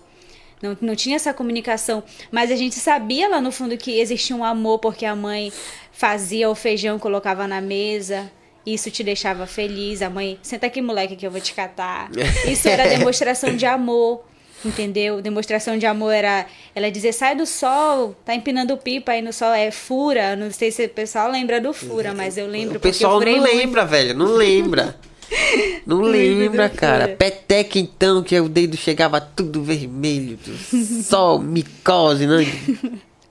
Não, 0.63 0.77
não 0.81 0.97
tinha 0.97 1.17
essa 1.17 1.35
comunicação, 1.35 2.03
mas 2.33 2.51
a 2.51 2.57
gente 2.57 2.77
sabia 2.77 3.29
lá 3.29 3.39
no 3.39 3.53
fundo 3.53 3.77
que 3.77 4.01
existia 4.01 4.35
um 4.35 4.43
amor 4.43 4.79
porque 4.79 5.05
a 5.05 5.15
mãe 5.15 5.53
fazia 5.93 6.49
o 6.49 6.55
feijão, 6.55 6.99
colocava 6.99 7.47
na 7.47 7.61
mesa. 7.61 8.31
Isso 8.67 8.91
te 8.91 9.03
deixava 9.03 9.47
feliz. 9.47 10.03
A 10.03 10.11
mãe, 10.11 10.39
senta 10.43 10.67
aqui, 10.67 10.81
moleque, 10.83 11.17
que 11.17 11.27
eu 11.27 11.31
vou 11.31 11.41
te 11.41 11.55
catar. 11.55 12.11
Isso 12.47 12.69
era 12.69 12.87
demonstração 12.89 13.57
de 13.57 13.65
amor. 13.67 14.25
Entendeu? 14.65 15.23
Demonstração 15.23 15.79
de 15.79 15.87
amor 15.87 16.11
era 16.13 16.45
ela 16.75 16.91
dizer, 16.91 17.13
sai 17.13 17.37
do 17.37 17.47
sol, 17.47 18.17
tá 18.25 18.35
empinando 18.35 18.77
pipa 18.77 19.13
aí 19.13 19.23
no 19.23 19.33
sol, 19.33 19.53
é 19.53 19.71
fura. 19.71 20.35
Não 20.35 20.51
sei 20.51 20.73
se 20.73 20.85
o 20.85 20.89
pessoal 20.89 21.31
lembra 21.31 21.61
do 21.61 21.73
fura, 21.73 22.13
mas 22.13 22.37
eu 22.37 22.49
lembro 22.49 22.77
O 22.77 22.81
pessoal 22.81 23.21
não 23.21 23.27
muito. 23.39 23.43
lembra, 23.45 23.85
velho. 23.87 24.15
Não 24.15 24.33
lembra. 24.35 24.97
Não 25.87 26.01
lembra, 26.01 26.71
cara. 26.71 27.09
Peteca, 27.09 27.79
então, 27.79 28.23
que 28.23 28.41
o 28.41 28.49
dedo 28.49 28.79
chegava 28.79 29.21
tudo 29.21 29.63
vermelho. 29.63 30.39
do 30.39 30.57
Sol, 31.05 31.39
micose, 31.39 32.27
né? 32.27 32.47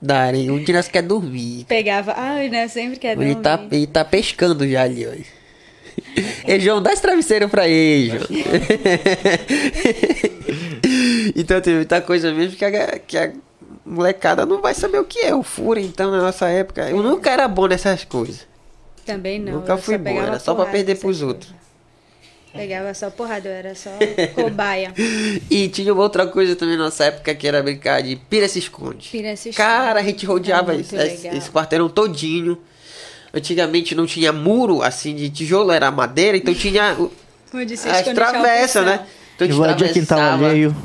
Da 0.00 0.20
areia. 0.20 0.52
Um 0.52 0.62
dia 0.62 0.76
nós 0.76 0.88
quer 0.88 1.02
dormir. 1.02 1.64
Pegava, 1.66 2.14
ai, 2.16 2.48
né? 2.48 2.68
Sempre 2.68 2.98
quer 2.98 3.16
Ele 3.16 3.34
dormir. 3.34 3.42
tá, 3.42 3.60
ele 3.70 3.86
tá 3.86 4.04
pescando 4.04 4.68
já 4.68 4.82
ali, 4.82 5.06
ó. 5.06 5.10
Ei, 6.46 6.60
João, 6.60 6.80
dá 6.80 6.92
esse 6.92 7.02
travesseiro 7.02 7.48
pra 7.48 7.66
ele, 7.68 8.10
João. 8.10 8.26
então 11.34 11.60
tem 11.60 11.74
muita 11.74 12.00
coisa 12.00 12.32
mesmo 12.32 12.56
que 12.56 12.64
a, 12.64 12.98
que 12.98 13.18
a 13.18 13.32
molecada 13.84 14.46
não 14.46 14.60
vai 14.60 14.74
saber 14.74 14.98
o 14.98 15.04
que 15.04 15.18
é 15.18 15.34
o 15.34 15.42
furo, 15.42 15.80
então, 15.80 16.10
na 16.10 16.22
nossa 16.22 16.48
época. 16.48 16.88
Eu 16.88 17.02
nunca 17.02 17.30
era 17.30 17.48
bom 17.48 17.66
nessas 17.66 18.04
coisas. 18.04 18.46
Também 19.04 19.40
não. 19.40 19.54
nunca 19.54 19.76
fui 19.76 19.98
bom, 19.98 20.20
era 20.20 20.38
só 20.38 20.54
pra 20.54 20.66
perder 20.66 20.98
pros 20.98 21.22
outros. 21.22 21.52
Pegava 22.52 22.92
só 22.94 23.10
porrada, 23.10 23.48
eu 23.48 23.52
era 23.54 23.74
só 23.74 23.90
cobaia. 24.34 24.92
E 25.50 25.68
tinha 25.68 25.92
uma 25.92 26.02
outra 26.02 26.26
coisa 26.26 26.56
também 26.56 26.76
na 26.76 26.84
nossa 26.84 27.04
época 27.04 27.34
que 27.34 27.46
era 27.46 27.62
brincar 27.62 28.02
de 28.02 28.16
pira 28.16 28.48
se 28.48 28.58
esconde. 28.58 29.08
Pira 29.10 29.36
se 29.36 29.50
esconde. 29.50 29.56
Cara, 29.68 30.00
a 30.00 30.02
gente 30.02 30.26
rodeava 30.26 30.74
É 30.74 30.80
esse, 30.80 30.96
esse, 30.96 31.22
legal. 31.24 31.38
esse 31.38 31.50
quarteirão 31.50 31.88
todinho. 31.88 32.58
Antigamente 33.32 33.94
não 33.94 34.06
tinha 34.06 34.32
muro 34.32 34.82
assim 34.82 35.14
de 35.14 35.28
tijolo, 35.28 35.70
era 35.70 35.90
madeira, 35.90 36.36
então 36.36 36.54
tinha 36.54 36.96
as 37.52 38.14
travessas, 38.14 38.84
né? 38.84 39.06
Então 39.36 39.46
a 39.46 39.50
gente 39.50 39.56
Invadia 39.56 39.88
quintal 39.92 40.18
alheio. 40.20 40.76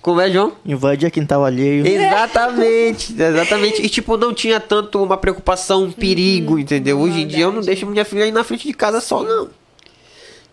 Como 0.00 0.20
é, 0.20 0.30
João? 0.30 0.52
Invadia 0.64 1.10
quintal 1.10 1.44
alheio. 1.44 1.86
Exatamente, 1.86 3.12
exatamente. 3.12 3.82
E 3.82 3.88
tipo, 3.88 4.16
não 4.16 4.32
tinha 4.32 4.60
tanto 4.60 5.02
uma 5.02 5.16
preocupação, 5.16 5.84
um 5.84 5.92
perigo, 5.92 6.58
entendeu? 6.58 6.98
Hoje 7.00 7.22
em 7.22 7.26
dia 7.26 7.44
eu 7.44 7.52
não 7.52 7.60
deixo 7.60 7.84
minha 7.86 8.04
filha 8.04 8.24
ir 8.26 8.32
na 8.32 8.44
frente 8.44 8.66
de 8.66 8.72
casa 8.72 9.00
só, 9.00 9.22
não. 9.22 9.48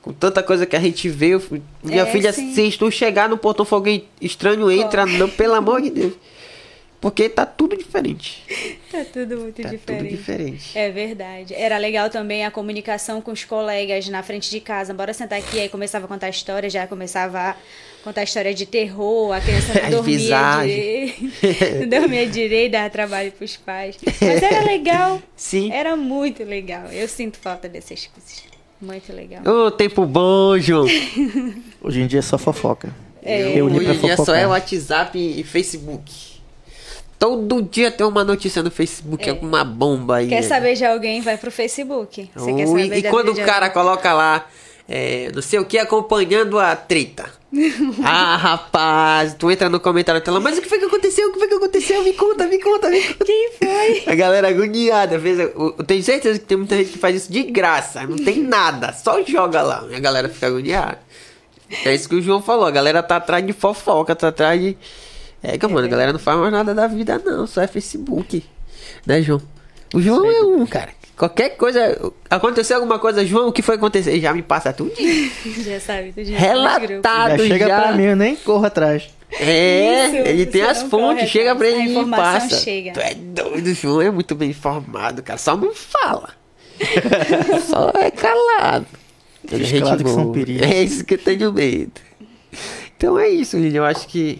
Com 0.06 0.14
tanta 0.14 0.44
coisa 0.44 0.68
que 0.68 0.76
a 0.76 0.80
gente 0.80 1.10
vê, 1.10 1.32
minha 1.84 2.04
É, 2.04 2.06
filha, 2.06 2.32
sim. 2.32 2.54
se 2.54 2.78
tu 2.78 2.92
chegar 2.92 3.28
no 3.28 3.40
portão 3.40 3.66
alguém 3.72 4.06
estranho, 4.22 4.70
entra, 4.70 5.04
não, 5.04 5.28
pelo 5.28 5.56
amor 5.56 5.82
de 5.82 5.90
Deus. 5.90 6.14
Porque 7.02 7.28
tá 7.28 7.44
tudo 7.44 7.76
diferente. 7.76 8.44
Tá 8.92 9.04
tudo 9.12 9.38
muito 9.40 9.64
Tá 9.64 9.70
diferente. 9.70 10.04
tudo 10.04 10.08
diferente. 10.16 10.78
É 10.78 10.92
verdade. 10.92 11.56
Era 11.56 11.80
legal 11.80 12.08
também 12.12 12.46
a 12.46 12.52
comunicação 12.52 13.20
com 13.20 13.32
os 13.32 13.44
colegas 13.44 14.08
na 14.08 14.22
frente 14.22 14.48
de 14.52 14.60
casa. 14.60 14.94
Bora 14.94 15.12
sentar 15.12 15.40
aqui, 15.40 15.60
aí 15.60 15.70
começava 15.70 16.06
a 16.06 16.08
contar 16.08 16.30
história, 16.30 16.70
já 16.70 16.86
começava 16.86 17.40
a 17.40 17.56
contar 18.04 18.22
história 18.22 18.54
de 18.54 18.68
terror, 18.68 19.34
a 19.34 19.42
criança 19.42 19.74
não 19.82 19.90
dormia 20.06 20.62
direito. 20.62 21.24
não 21.82 21.88
dormia 22.00 22.28
direito, 22.28 22.72
dava 22.74 22.90
trabalho 22.92 23.32
pros 23.32 23.58
pais. 23.58 23.98
Mas 24.22 24.44
era 24.44 24.62
legal. 24.66 25.20
Sim. 25.36 25.72
Era 25.72 25.96
muito 25.96 26.44
legal. 26.44 26.86
Eu 26.92 27.08
sinto 27.08 27.40
falta 27.40 27.68
dessas 27.68 28.06
coisas. 28.06 28.44
Muito 28.82 29.12
legal. 29.14 29.42
Ô, 29.46 29.72
tempo 29.72 30.06
bom, 30.06 30.58
João. 30.60 30.86
Hoje 31.82 32.02
em 32.02 32.08
dia 32.08 32.20
é 32.20 32.22
só 32.22 32.38
fofoca. 32.38 32.94
É. 33.22 33.54
Reunir 33.54 33.78
Hoje 33.78 33.86
pra 33.86 33.96
em 33.96 34.00
dia 34.00 34.18
só 34.18 34.36
é 34.36 34.46
WhatsApp 34.46 35.18
e 35.18 35.44
Facebook. 35.44 36.36
Todo 37.18 37.62
dia 37.62 37.90
tem 37.90 38.06
uma 38.06 38.24
notícia 38.24 38.62
no 38.62 38.70
Facebook, 38.70 39.26
É. 39.26 39.30
alguma 39.32 39.64
bomba 39.64 40.18
aí. 40.18 40.28
Quer 40.28 40.42
saber 40.44 40.76
de 40.76 40.86
alguém, 40.86 41.22
vai 41.22 41.38
pro 41.38 41.50
Facebook. 41.50 42.30
Você 42.36 42.54
quer 42.54 42.68
saber 42.68 42.98
e 42.98 43.04
quando 43.04 43.30
o 43.32 43.36
cara 43.36 43.68
alguém? 43.68 43.72
coloca 43.72 44.14
lá, 44.14 44.48
é, 44.88 45.32
não 45.34 45.42
sei 45.42 45.58
o 45.60 45.66
que, 45.66 45.78
acompanhando 45.78 46.60
a 46.60 46.76
treta. 46.76 47.26
ah, 48.04 48.36
rapaz, 48.36 49.34
tu 49.34 49.50
entra 49.50 49.70
no 49.70 49.80
comentário 49.80 50.20
tela, 50.22 50.40
mas 50.40 50.58
o 50.58 50.62
que 50.62 50.68
foi 50.68 50.78
que 50.78 50.86
aconteceu? 50.86 51.30
O 51.30 51.34
que 51.34 51.40
foi 51.40 51.48
que 51.48 51.54
aconteceu? 51.54 52.04
Me 52.04 52.14
conta, 52.14 52.48
me 52.48 52.60
conta, 52.60 52.90
me 52.90 53.02
conta. 53.02 53.26
Quem 53.26 53.52
foi? 53.52 54.04
A 54.12 54.16
galera 54.16 54.50
agoniada, 54.50 55.20
fez, 55.20 55.40
eu, 55.40 55.76
eu 55.78 55.84
tenho 55.86 56.04
certeza 56.04 56.38
que 56.38 56.46
tem 56.46 56.58
muita 56.58 56.76
gente 56.76 56.92
que 56.92 56.98
faz 56.98 57.16
isso 57.16 57.32
de 57.32 57.44
graça, 57.44 58.06
não 58.06 58.18
tem 58.18 58.42
nada, 58.42 58.92
só 58.92 59.24
joga 59.24 59.62
lá. 59.62 59.86
E 59.90 59.96
a 59.96 60.00
galera 60.00 60.28
fica 60.28 60.48
agoniada. 60.48 61.00
É 61.84 61.94
isso 61.96 62.08
que 62.10 62.16
o 62.16 62.22
João 62.22 62.42
falou, 62.42 62.66
a 62.66 62.72
galera 62.72 63.02
tá 63.02 63.16
atrás 63.16 63.46
de 63.46 63.54
fofoca, 63.54 64.16
tá 64.16 64.28
atrás 64.28 64.60
de. 64.60 64.78
É 65.42 65.58
que, 65.58 65.68
mano, 65.68 65.88
a 65.88 65.90
galera 65.90 66.12
não 66.12 66.20
faz 66.20 66.38
mais 66.38 66.52
nada 66.52 66.74
da 66.74 66.88
vida, 66.88 67.22
não, 67.24 67.48
só 67.48 67.62
é 67.62 67.68
Facebook. 67.68 68.44
Né, 69.06 69.22
João? 69.22 69.42
O 69.94 70.02
João 70.02 70.30
é 70.30 70.42
um, 70.42 70.66
cara. 70.66 70.92
Qualquer 71.18 71.52
coisa. 71.52 72.12
Aconteceu 72.30 72.76
alguma 72.78 73.00
coisa, 73.00 73.26
João, 73.26 73.48
o 73.48 73.52
que 73.52 73.62
foi 73.62 73.76
acontecer? 73.76 74.12
Ele 74.12 74.22
Já 74.22 74.34
me 74.34 74.42
passa 74.42 74.74
tudo. 74.74 74.92
Já 75.64 75.80
sabe, 75.80 76.12
tu 76.14 76.24
já 76.24 76.38
Relatado. 76.38 77.38
Já 77.38 77.48
chega 77.48 77.68
já. 77.68 77.82
pra 77.82 77.92
mim, 77.94 78.04
eu 78.04 78.16
nem 78.16 78.36
corro 78.36 78.66
atrás. 78.66 79.10
É, 79.40 80.06
Isso, 80.08 80.16
ele 80.30 80.46
tem 80.46 80.62
as 80.62 80.84
fontes, 80.84 81.30
chega 81.30 81.56
pra 81.56 81.68
ele 81.68 81.98
e 82.00 82.06
passa. 82.10 82.58
chega. 82.58 82.92
Tu 82.92 83.00
é 83.00 83.14
doido, 83.16 83.74
João 83.74 84.02
é 84.02 84.12
muito 84.12 84.36
bem 84.36 84.52
informado, 84.52 85.24
cara. 85.24 85.40
Só 85.40 85.56
não 85.58 85.74
fala. 85.74 86.30
Só 87.68 87.92
é 87.96 88.12
calado. 88.12 88.86
Ele 89.52 89.64
é 89.64 89.68
gente 89.68 89.98
que 90.04 90.10
são 90.10 90.24
boa. 90.24 90.34
perigos. 90.34 90.62
É 90.68 90.84
isso 90.84 91.04
que 91.06 91.14
eu 91.16 91.18
tenho 91.18 91.52
medo. 91.54 91.92
Então 92.98 93.18
é 93.20 93.28
isso, 93.30 93.60
gente. 93.60 93.76
Eu 93.76 93.84
acho 93.86 94.08
que 94.08 94.40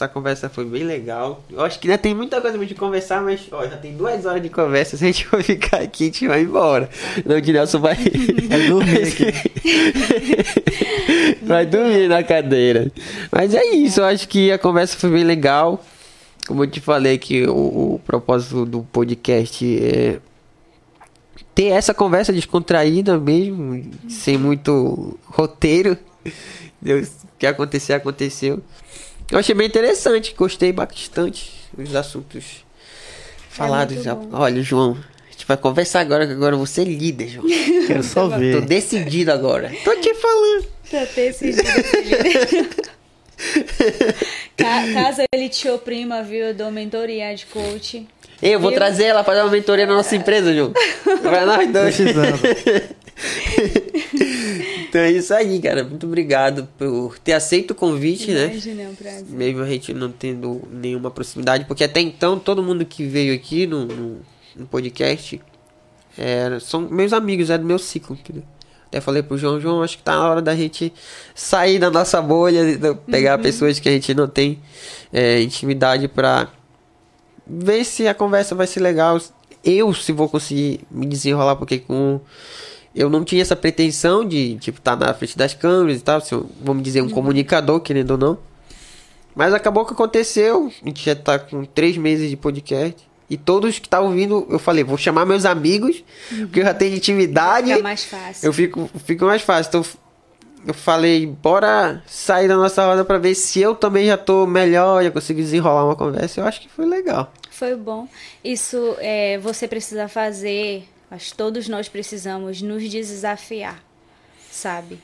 essa 0.00 0.08
conversa 0.08 0.48
foi 0.48 0.64
bem 0.64 0.82
legal. 0.82 1.44
Eu 1.50 1.60
acho 1.60 1.78
que 1.78 1.86
ainda 1.86 1.98
tem 1.98 2.14
muita 2.14 2.40
coisa 2.40 2.56
pra 2.56 2.66
gente 2.66 2.78
conversar, 2.78 3.20
mas 3.22 3.46
ó, 3.52 3.66
já 3.66 3.76
tem 3.76 3.94
duas 3.94 4.24
horas 4.24 4.42
de 4.42 4.48
conversa. 4.48 4.96
Se 4.96 5.04
a 5.04 5.06
gente 5.08 5.26
for 5.26 5.42
ficar 5.42 5.82
aqui, 5.82 6.04
a 6.04 6.06
gente 6.06 6.26
vai 6.26 6.40
embora. 6.40 6.88
Não, 7.24 7.36
o 7.36 7.40
Nelson 7.40 7.80
vai. 7.80 7.96
Vai 8.50 8.66
dormir 8.66 9.02
aqui. 9.02 9.26
vai 11.44 11.66
dormir 11.66 12.08
na 12.08 12.22
cadeira. 12.22 12.90
Mas 13.30 13.54
é 13.54 13.64
isso, 13.66 14.00
eu 14.00 14.06
acho 14.06 14.26
que 14.26 14.50
a 14.50 14.58
conversa 14.58 14.96
foi 14.96 15.10
bem 15.10 15.24
legal. 15.24 15.84
como 16.46 16.64
eu 16.64 16.70
te 16.70 16.80
falei 16.80 17.18
que 17.18 17.46
o, 17.46 17.94
o 17.94 18.00
propósito 18.04 18.64
do 18.64 18.82
podcast 18.82 19.78
é 19.84 20.18
ter 21.54 21.66
essa 21.66 21.92
conversa 21.92 22.32
descontraída 22.32 23.18
mesmo, 23.18 23.84
sem 24.08 24.38
muito 24.38 25.18
roteiro. 25.26 25.96
Deus, 26.80 27.08
o 27.24 27.38
que 27.38 27.46
acontecer, 27.46 27.92
aconteceu. 27.92 28.62
Eu 29.30 29.38
achei 29.38 29.54
bem 29.54 29.66
interessante, 29.68 30.34
gostei 30.36 30.72
bastante 30.72 31.52
dos 31.76 31.94
assuntos 31.94 32.64
falados. 33.48 33.94
muito 34.04 34.14
bom. 34.28 34.36
Olha, 34.38 34.62
João, 34.62 34.98
a 35.28 35.30
gente 35.32 35.46
vai 35.46 35.56
conversar 35.56 36.00
agora, 36.00 36.26
que 36.26 36.32
agora 36.32 36.56
você 36.56 36.80
é 36.82 36.84
líder, 36.84 37.28
João. 37.28 37.46
Quero 37.86 38.02
só 38.02 38.28
Tô 38.28 38.36
ver. 38.38 38.60
decidido 38.62 39.30
agora. 39.32 39.70
Tô 39.84 39.94
te 39.96 40.12
falando. 40.14 40.66
Dia. 40.90 42.68
Ca- 44.56 44.92
Caso 44.92 45.22
ele 45.32 45.48
te 45.48 45.68
oprima, 45.68 46.22
viu? 46.22 46.46
Eu 46.46 46.54
dou 46.54 46.70
mentoria 46.70 47.34
de 47.34 47.46
coach. 47.46 48.06
Eu 48.42 48.58
vou 48.60 48.70
Eu- 48.70 48.74
trazer 48.76 49.04
ela 49.04 49.22
pra 49.24 49.34
dar 49.34 49.44
uma 49.44 49.50
mentoria 49.52 49.86
na 49.86 49.94
nossa 49.94 50.14
empresa, 50.16 50.52
João. 50.54 50.72
Pra 51.22 51.46
nós 51.46 51.70
dois. 51.72 51.94
Precisando. 51.96 52.38
Então 54.90 55.02
é 55.02 55.12
isso 55.12 55.32
aí, 55.32 55.60
cara. 55.60 55.84
Muito 55.84 56.04
obrigado 56.04 56.68
por 56.76 57.16
ter 57.20 57.32
aceito 57.32 57.70
o 57.70 57.74
convite, 57.76 58.32
né? 58.32 58.46
Imagina, 58.46 58.82
é 58.82 58.88
um 58.88 58.94
prazer. 58.96 59.24
Mesmo 59.28 59.62
a 59.62 59.66
gente 59.66 59.94
não 59.94 60.10
tendo 60.10 60.62
nenhuma 60.68 61.12
proximidade, 61.12 61.64
porque 61.64 61.84
até 61.84 62.00
então 62.00 62.36
todo 62.36 62.60
mundo 62.60 62.84
que 62.84 63.06
veio 63.06 63.32
aqui 63.32 63.68
no, 63.68 63.86
no, 63.86 64.20
no 64.56 64.66
podcast 64.66 65.40
era, 66.18 66.58
são 66.58 66.80
meus 66.80 67.12
amigos, 67.12 67.50
é 67.50 67.56
do 67.56 67.64
meu 67.64 67.78
ciclo, 67.78 68.18
entendeu? 68.20 68.42
Até 68.88 69.00
falei 69.00 69.22
pro 69.22 69.38
João, 69.38 69.60
João, 69.60 69.80
acho 69.80 69.96
que 69.96 70.02
tá 70.02 70.16
na 70.16 70.28
hora 70.28 70.42
da 70.42 70.56
gente 70.56 70.92
sair 71.32 71.78
da 71.78 71.88
nossa 71.88 72.20
bolha, 72.20 72.60
pegar 73.08 73.38
pessoas 73.38 73.78
que 73.78 73.88
a 73.88 73.92
gente 73.92 74.12
não 74.12 74.26
tem 74.26 74.58
é, 75.12 75.40
intimidade 75.40 76.08
pra 76.08 76.48
ver 77.46 77.84
se 77.84 78.08
a 78.08 78.14
conversa 78.14 78.56
vai 78.56 78.66
ser 78.66 78.80
legal. 78.80 79.20
Eu, 79.62 79.94
se 79.94 80.10
vou 80.10 80.28
conseguir 80.28 80.80
me 80.90 81.06
desenrolar, 81.06 81.54
porque 81.54 81.78
com. 81.78 82.20
Eu 82.94 83.08
não 83.08 83.24
tinha 83.24 83.40
essa 83.40 83.54
pretensão 83.54 84.24
de, 84.24 84.56
tipo, 84.56 84.78
estar 84.78 84.96
na 84.96 85.14
frente 85.14 85.38
das 85.38 85.54
câmeras 85.54 86.00
e 86.00 86.02
tal, 86.02 86.20
eu, 86.32 86.50
vamos 86.60 86.82
dizer, 86.82 87.02
um 87.02 87.08
comunicador, 87.08 87.80
querendo 87.80 88.12
ou 88.12 88.18
não. 88.18 88.38
Mas 89.34 89.54
acabou 89.54 89.86
que 89.86 89.92
aconteceu. 89.92 90.72
A 90.82 90.88
gente 90.88 91.04
já 91.04 91.14
tá 91.14 91.38
com 91.38 91.64
três 91.64 91.96
meses 91.96 92.28
de 92.28 92.36
podcast. 92.36 93.08
E 93.28 93.36
todos 93.36 93.78
que 93.78 93.86
estavam 93.86 94.08
ouvindo, 94.08 94.44
eu 94.50 94.58
falei, 94.58 94.82
vou 94.82 94.98
chamar 94.98 95.24
meus 95.24 95.44
amigos, 95.44 96.02
porque 96.28 96.60
eu 96.60 96.64
já 96.64 96.74
tenho 96.74 96.96
intimidade. 96.96 97.68
Fica 97.68 97.82
mais 97.82 98.04
fácil. 98.04 98.46
Eu 98.46 98.52
fico, 98.52 98.90
fico 99.04 99.24
mais 99.24 99.40
fácil. 99.40 99.68
Então, 99.68 99.84
eu 100.66 100.74
falei, 100.74 101.26
bora 101.26 102.02
sair 102.06 102.48
da 102.48 102.56
nossa 102.56 102.84
roda 102.84 103.04
pra 103.04 103.18
ver 103.18 103.36
se 103.36 103.60
eu 103.60 103.76
também 103.76 104.06
já 104.06 104.16
tô 104.16 104.48
melhor, 104.48 105.04
já 105.04 105.12
consigo 105.12 105.40
desenrolar 105.40 105.84
uma 105.84 105.94
conversa. 105.94 106.40
Eu 106.40 106.44
acho 106.44 106.60
que 106.60 106.68
foi 106.68 106.84
legal. 106.84 107.32
Foi 107.52 107.76
bom. 107.76 108.08
Isso 108.42 108.96
é, 108.98 109.38
você 109.38 109.68
precisa 109.68 110.08
fazer, 110.08 110.82
que 111.18 111.34
todos 111.34 111.68
nós 111.68 111.88
precisamos 111.88 112.62
nos 112.62 112.88
desafiar, 112.88 113.82
sabe? 114.50 114.98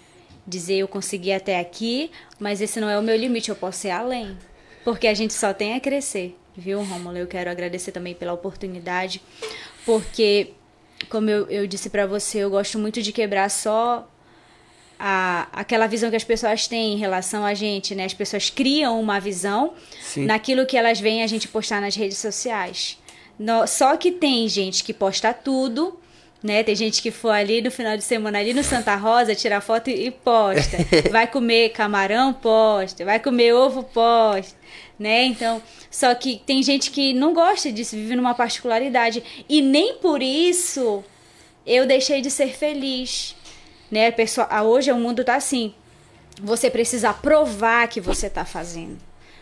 Dizer 0.47 0.77
eu 0.77 0.89
consegui 0.89 1.33
até 1.33 1.59
aqui, 1.59 2.11
mas 2.39 2.61
esse 2.61 2.81
não 2.81 2.89
é 2.89 2.99
o 2.99 3.03
meu 3.03 3.17
limite, 3.17 3.49
eu 3.49 3.57
posso 3.57 3.87
ir 3.87 3.91
além. 3.91 4.37
Porque 4.85 5.09
a 5.09 5.15
gente 5.15 5.35
só 5.35 5.53
tem 5.53 5.75
a 5.75 5.81
crescer, 5.81 6.37
viu, 6.57 6.83
Rômulo? 6.83 7.19
Eu 7.19 7.27
quero 7.27 7.51
agradecer 7.51 7.91
também 7.91 8.15
pela 8.15 8.33
oportunidade, 8.33 9.21
porque, 9.85 10.53
como 11.09 11.29
eu, 11.29 11.49
eu 11.49 11.67
disse 11.67 11.91
pra 11.91 12.07
você, 12.07 12.39
eu 12.39 12.51
gosto 12.51 12.79
muito 12.79 13.03
de 13.03 13.11
quebrar 13.11 13.51
só 13.51 14.09
a, 14.99 15.49
aquela 15.53 15.87
visão 15.87 16.09
que 16.09 16.17
as 16.17 16.25
pessoas 16.25 16.67
têm 16.67 16.95
em 16.95 16.99
relação 16.99 17.45
a 17.45 17.55
gente, 17.55 17.95
né? 17.95 18.05
As 18.05 18.15
pessoas 18.15 18.49
criam 18.49 19.01
uma 19.01 19.19
visão 19.19 19.75
Sim. 20.01 20.27
naquilo 20.27 20.65
que 20.67 20.77
elas 20.77 21.01
veem 21.01 21.23
a 21.23 21.27
gente 21.27 21.49
postar 21.49 21.81
nas 21.81 21.95
redes 21.95 22.19
sociais. 22.19 22.99
No- 23.39 23.67
só 23.67 23.97
que 23.97 24.11
tem 24.11 24.49
gente 24.49 24.83
que 24.85 24.93
posta 24.95 25.33
tudo, 25.33 25.99
né? 26.43 26.63
Tem 26.63 26.75
gente 26.75 27.03
que 27.03 27.11
for 27.11 27.31
ali 27.31 27.61
no 27.61 27.71
final 27.71 27.97
de 27.97 28.03
semana 28.05 28.39
ali 28.39 28.55
no 28.55 28.63
Santa 28.63 28.95
Rosa, 28.97 29.35
tira 29.35 29.61
foto 29.61 29.89
e, 29.91 30.07
e 30.07 30.11
posta. 30.11 30.77
Vai 31.11 31.27
comer 31.27 31.71
camarão, 31.71 32.33
posta. 32.33 33.05
Vai 33.05 33.19
comer 33.21 33.53
ovo, 33.55 33.83
posta. 33.83 34.57
Né? 34.99 35.25
Então, 35.27 35.61
só 35.91 36.15
que 36.15 36.41
tem 36.47 36.63
gente 36.63 36.91
que 36.91 37.13
não 37.13 37.35
gosta 37.35 37.71
disso, 37.71 37.95
vive 37.97 38.17
numa 38.17 38.35
particularidade. 38.35 39.23
E 39.49 39.61
nem 39.61 39.97
por 39.97 40.23
isso 40.23 41.05
eu 41.67 41.87
deixei 41.87 42.21
de 42.23 42.31
ser 42.31 42.55
feliz. 42.57 43.35
Né? 43.91 44.11
Pessoa, 44.11 44.49
hoje 44.63 44.91
o 44.91 44.97
mundo 44.97 45.23
tá 45.25 45.35
assim. 45.35 45.75
Você 46.41 46.71
precisa 46.71 47.13
provar 47.13 47.89
que 47.89 48.01
você 48.01 48.29
tá 48.31 48.45
fazendo. 48.45 48.99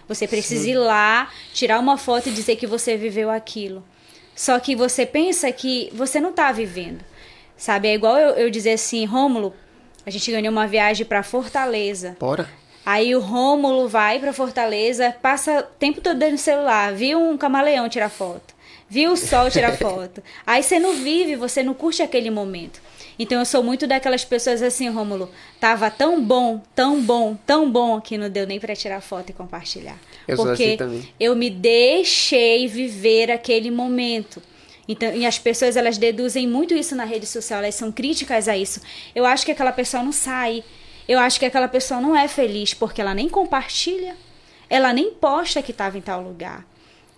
Você 0.09 0.27
precisa 0.29 0.69
ir 0.69 0.75
lá, 0.75 1.31
tirar 1.53 1.79
uma 1.79 1.97
foto 1.97 2.29
e 2.29 2.33
dizer 2.33 2.57
que 2.57 2.67
você 2.67 2.97
viveu 2.97 3.31
aquilo. 3.31 3.83
Só 4.35 4.59
que 4.59 4.75
você 4.75 5.07
pensa 5.07 5.51
que 5.53 5.91
você 5.93 6.21
não 6.21 6.33
tá 6.33 6.51
vivendo. 6.53 7.05
Sabe? 7.57 7.89
É 7.89 7.95
igual 7.95 8.19
eu, 8.19 8.31
eu 8.31 8.51
dizer 8.51 8.73
assim, 8.73 9.05
Rômulo, 9.05 9.55
a 10.05 10.11
gente 10.11 10.31
ganhou 10.31 10.51
uma 10.53 10.67
viagem 10.67 11.07
para 11.07 11.23
Fortaleza. 11.23 12.17
Bora. 12.19 12.49
Aí 12.85 13.15
o 13.15 13.21
Rômulo 13.21 13.89
vai 13.89 14.19
pra 14.19 14.33
Fortaleza, 14.33 15.15
passa 15.23 15.61
o 15.61 15.63
tempo 15.79 16.03
todo 16.03 16.19
dentro 16.19 16.35
do 16.35 16.41
celular, 16.41 16.93
viu 16.93 17.19
um 17.19 17.39
camaleão 17.39 17.89
tirar 17.89 18.11
foto, 18.11 18.55
viu 18.89 19.13
o 19.13 19.17
sol 19.17 19.51
tirar 19.51 19.73
foto. 19.79 20.23
Aí 20.47 20.63
você 20.63 20.79
não 20.79 20.95
vive, 20.95 21.35
você 21.35 21.63
não 21.63 21.73
curte 21.73 22.03
aquele 22.03 22.31
momento. 22.31 22.83
Então 23.19 23.39
eu 23.39 23.45
sou 23.45 23.63
muito 23.63 23.87
daquelas 23.87 24.25
pessoas 24.25 24.63
assim, 24.63 24.89
Rômulo, 24.89 25.31
tava 25.61 25.91
tão 25.91 26.23
bom, 26.23 26.61
tão 26.75 27.01
bom, 27.01 27.37
tão 27.47 27.71
bom 27.71 28.01
que 28.01 28.19
não 28.19 28.29
deu 28.29 28.47
nem 28.47 28.59
pra 28.59 28.75
tirar 28.75 29.01
foto 29.01 29.31
e 29.31 29.33
compartilhar. 29.33 29.99
Eu 30.27 30.37
sou 30.37 30.47
Porque 30.47 30.65
assim 30.65 30.77
também. 30.77 31.09
eu 31.19 31.37
me 31.37 31.49
deixei 31.51 32.67
viver 32.67 33.31
aquele 33.31 33.71
momento. 33.71 34.43
Então, 34.87 35.15
e 35.15 35.25
as 35.25 35.39
pessoas 35.39 35.77
elas 35.77 35.97
deduzem 35.97 36.47
muito 36.47 36.75
isso 36.75 36.95
na 36.95 37.05
rede 37.05 37.27
social, 37.27 37.61
elas 37.61 37.75
são 37.75 37.91
críticas 37.91 38.49
a 38.49 38.57
isso. 38.57 38.81
Eu 39.15 39.25
acho 39.25 39.45
que 39.47 39.53
aquela 39.53 39.73
pessoa 39.73 40.03
não 40.03 40.13
sai. 40.13 40.63
Eu 41.09 41.19
acho 41.19 41.39
que 41.39 41.47
aquela 41.47 41.69
pessoa 41.69 42.01
não 42.01 42.17
é 42.17 42.29
feliz 42.29 42.75
porque 42.75 43.01
ela 43.01 43.15
nem 43.15 43.29
compartilha, 43.29 44.17
ela 44.69 44.93
nem 44.93 45.11
posta 45.13 45.63
que 45.63 45.71
estava 45.71 45.97
em 45.97 46.01
tal 46.01 46.23
lugar. 46.23 46.67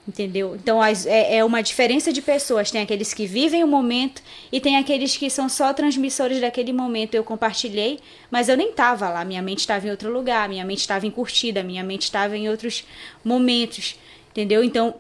Entendeu? 0.09 0.55
Então 0.55 0.81
as- 0.81 1.05
é, 1.05 1.39
é 1.39 1.45
uma 1.45 1.61
diferença 1.63 2.13
de 2.13 2.23
pessoas. 2.23 2.71
Tem 2.71 2.81
aqueles 2.81 3.13
que 3.13 3.27
vivem 3.27 3.65
o 3.65 3.67
momento 3.67 4.23
e 4.53 4.61
tem 4.61 4.77
aqueles 4.77 5.17
que 5.17 5.29
são 5.29 5.49
só 5.49 5.73
transmissores 5.73 6.41
daquele 6.41 6.73
momento. 6.73 7.15
Eu 7.17 7.25
compartilhei, 7.25 7.99
mas 8.31 8.49
eu 8.49 8.57
nem 8.57 8.71
estava 8.71 9.09
lá. 9.11 9.25
Minha 9.25 9.43
mente 9.43 9.61
estava 9.61 9.87
em 9.87 9.91
outro 9.91 10.13
lugar, 10.13 10.49
minha 10.49 10.65
mente 10.65 10.79
estava 10.81 11.07
em 11.07 11.11
curtida, 11.11 11.63
minha 11.65 11.83
mente 11.83 12.03
estava 12.03 12.37
em 12.37 12.49
outros 12.49 12.85
momentos. 13.25 13.97
Entendeu? 14.31 14.63
Então 14.63 14.95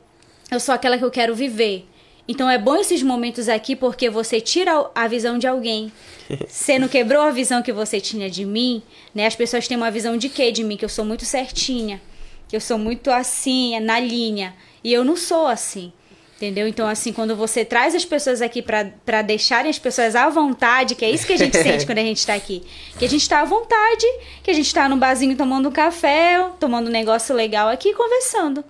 eu 0.50 0.58
sou 0.58 0.74
aquela 0.74 0.98
que 0.98 1.04
eu 1.04 1.10
quero 1.10 1.34
viver. 1.36 1.86
Então 2.28 2.50
é 2.50 2.58
bom 2.58 2.74
esses 2.74 3.00
momentos 3.04 3.48
aqui 3.48 3.76
porque 3.76 4.10
você 4.10 4.40
tira 4.40 4.90
a 4.92 5.06
visão 5.06 5.38
de 5.38 5.46
alguém. 5.46 5.92
Você 6.48 6.76
não 6.76 6.88
quebrou 6.88 7.22
a 7.22 7.30
visão 7.30 7.62
que 7.62 7.72
você 7.72 8.00
tinha 8.00 8.28
de 8.28 8.44
mim, 8.44 8.82
né? 9.14 9.26
As 9.26 9.36
pessoas 9.36 9.68
têm 9.68 9.76
uma 9.76 9.92
visão 9.92 10.16
de 10.16 10.28
quê 10.28 10.50
de 10.50 10.64
mim? 10.64 10.76
Que 10.76 10.84
eu 10.84 10.88
sou 10.88 11.04
muito 11.04 11.24
certinha, 11.24 12.02
que 12.48 12.56
eu 12.56 12.60
sou 12.60 12.78
muito 12.78 13.10
assim, 13.10 13.74
é 13.74 13.80
na 13.80 13.98
linha. 13.98 14.54
E 14.82 14.92
eu 14.92 15.04
não 15.04 15.16
sou 15.16 15.46
assim. 15.46 15.92
Entendeu? 16.36 16.68
Então, 16.68 16.86
assim, 16.86 17.14
quando 17.14 17.34
você 17.34 17.64
traz 17.64 17.94
as 17.94 18.04
pessoas 18.04 18.42
aqui 18.42 18.60
pra 18.60 18.84
pra 19.06 19.22
deixarem 19.22 19.70
as 19.70 19.78
pessoas 19.78 20.14
à 20.14 20.28
vontade, 20.28 20.94
que 20.94 21.02
é 21.02 21.10
isso 21.10 21.26
que 21.26 21.32
a 21.32 21.38
gente 21.38 21.56
sente 21.62 21.86
quando 21.86 21.98
a 21.98 22.02
gente 22.02 22.26
tá 22.26 22.34
aqui. 22.34 22.62
Que 22.98 23.06
a 23.06 23.08
gente 23.08 23.26
tá 23.26 23.40
à 23.40 23.44
vontade, 23.44 24.06
que 24.42 24.50
a 24.50 24.54
gente 24.54 24.72
tá 24.72 24.86
no 24.86 24.98
barzinho 24.98 25.34
tomando 25.34 25.70
um 25.70 25.72
café, 25.72 26.50
tomando 26.60 26.88
um 26.88 26.90
negócio 26.90 27.34
legal 27.34 27.68
aqui 27.68 27.88
e 27.88 27.94
conversando. 27.94 28.62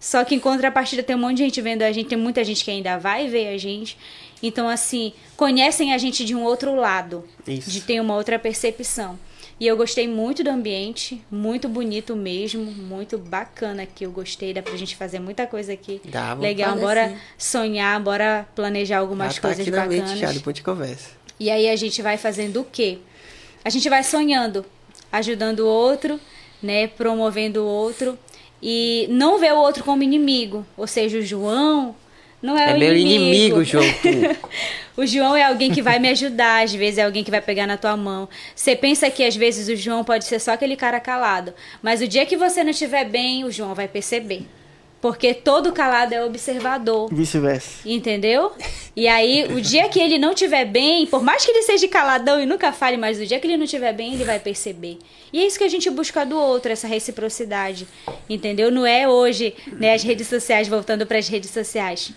Só 0.00 0.24
que 0.24 0.34
em 0.34 0.40
contrapartida 0.40 1.00
tem 1.00 1.14
um 1.14 1.20
monte 1.20 1.36
de 1.36 1.44
gente 1.44 1.60
vendo 1.60 1.82
a 1.82 1.92
gente, 1.92 2.08
tem 2.08 2.18
muita 2.18 2.42
gente 2.42 2.64
que 2.64 2.72
ainda 2.72 2.98
vai 2.98 3.28
ver 3.28 3.54
a 3.54 3.56
gente. 3.56 3.96
Então, 4.42 4.68
assim, 4.68 5.12
conhecem 5.36 5.94
a 5.94 5.98
gente 5.98 6.24
de 6.24 6.34
um 6.34 6.42
outro 6.42 6.74
lado, 6.74 7.22
Isso. 7.46 7.70
de 7.70 7.80
ter 7.82 8.00
uma 8.00 8.16
outra 8.16 8.36
percepção. 8.36 9.16
E 9.62 9.66
eu 9.68 9.76
gostei 9.76 10.08
muito 10.08 10.42
do 10.42 10.50
ambiente, 10.50 11.22
muito 11.30 11.68
bonito 11.68 12.16
mesmo, 12.16 12.64
muito 12.64 13.16
bacana 13.16 13.84
aqui. 13.84 14.04
Eu 14.04 14.10
gostei, 14.10 14.52
dá 14.52 14.60
pra 14.60 14.74
gente 14.76 14.96
fazer 14.96 15.20
muita 15.20 15.46
coisa 15.46 15.72
aqui. 15.72 16.00
Dá, 16.04 16.30
vamos 16.30 16.42
Legal, 16.42 16.70
fazer 16.70 16.80
bora 16.80 17.08
sim. 17.10 17.16
sonhar, 17.38 18.00
bora 18.00 18.44
planejar 18.56 18.98
algumas 18.98 19.36
Já 19.36 19.40
tá 19.40 19.48
coisas 19.48 19.60
aqui 19.60 19.70
na 19.70 19.86
mente 19.86 20.00
bacanas. 20.00 20.18
já, 20.18 20.32
depois 20.32 20.56
de 20.56 20.62
conversa. 20.64 21.10
E 21.38 21.48
aí 21.48 21.68
a 21.68 21.76
gente 21.76 22.02
vai 22.02 22.16
fazendo 22.16 22.62
o 22.62 22.64
quê? 22.64 22.98
A 23.64 23.70
gente 23.70 23.88
vai 23.88 24.02
sonhando, 24.02 24.66
ajudando 25.12 25.60
o 25.60 25.68
outro, 25.68 26.18
né, 26.60 26.88
promovendo 26.88 27.62
o 27.62 27.64
outro 27.64 28.18
e 28.60 29.06
não 29.10 29.38
ver 29.38 29.52
o 29.52 29.58
outro 29.58 29.84
como 29.84 30.02
inimigo, 30.02 30.66
ou 30.76 30.88
seja, 30.88 31.18
o 31.18 31.22
João 31.22 31.94
não 32.42 32.58
é, 32.58 32.72
É 32.72 32.74
o 32.74 32.78
meu 32.78 32.96
inimigo. 32.96 33.62
inimigo, 33.62 33.64
João. 33.64 33.84
O 34.94 35.06
João 35.06 35.34
é 35.34 35.42
alguém 35.42 35.72
que 35.72 35.80
vai 35.80 35.98
me 35.98 36.08
ajudar, 36.10 36.64
às 36.64 36.74
vezes 36.74 36.98
é 36.98 37.04
alguém 37.04 37.24
que 37.24 37.30
vai 37.30 37.40
pegar 37.40 37.66
na 37.66 37.78
tua 37.78 37.96
mão. 37.96 38.28
Você 38.54 38.76
pensa 38.76 39.08
que 39.10 39.24
às 39.24 39.34
vezes 39.34 39.68
o 39.68 39.74
João 39.74 40.04
pode 40.04 40.26
ser 40.26 40.38
só 40.38 40.52
aquele 40.52 40.76
cara 40.76 41.00
calado, 41.00 41.54
mas 41.82 42.02
o 42.02 42.06
dia 42.06 42.26
que 42.26 42.36
você 42.36 42.62
não 42.62 42.70
estiver 42.70 43.06
bem, 43.06 43.42
o 43.42 43.50
João 43.50 43.74
vai 43.74 43.88
perceber. 43.88 44.46
Porque 45.00 45.34
todo 45.34 45.72
calado 45.72 46.14
é 46.14 46.22
observador. 46.24 47.08
Vice-versa. 47.12 47.88
Entendeu? 47.88 48.52
E 48.94 49.08
aí, 49.08 49.46
o 49.52 49.60
dia 49.60 49.88
que 49.88 49.98
ele 49.98 50.16
não 50.16 50.32
tiver 50.32 50.64
bem, 50.64 51.06
por 51.06 51.24
mais 51.24 51.44
que 51.44 51.50
ele 51.50 51.62
seja 51.62 51.88
caladão 51.88 52.40
e 52.40 52.46
nunca 52.46 52.70
fale, 52.70 52.96
mas 52.96 53.18
o 53.18 53.26
dia 53.26 53.40
que 53.40 53.46
ele 53.48 53.56
não 53.56 53.66
tiver 53.66 53.92
bem, 53.92 54.14
ele 54.14 54.24
vai 54.24 54.38
perceber. 54.38 54.98
E 55.32 55.40
é 55.40 55.46
isso 55.46 55.58
que 55.58 55.64
a 55.64 55.68
gente 55.68 55.90
busca 55.90 56.24
do 56.24 56.38
outro, 56.38 56.70
essa 56.70 56.86
reciprocidade. 56.86 57.88
Entendeu? 58.30 58.70
Não 58.70 58.86
é 58.86 59.08
hoje, 59.08 59.54
né, 59.72 59.94
as 59.94 60.04
redes 60.04 60.28
sociais, 60.28 60.68
voltando 60.68 61.04
para 61.04 61.18
as 61.18 61.26
redes 61.26 61.50
sociais. 61.50 62.12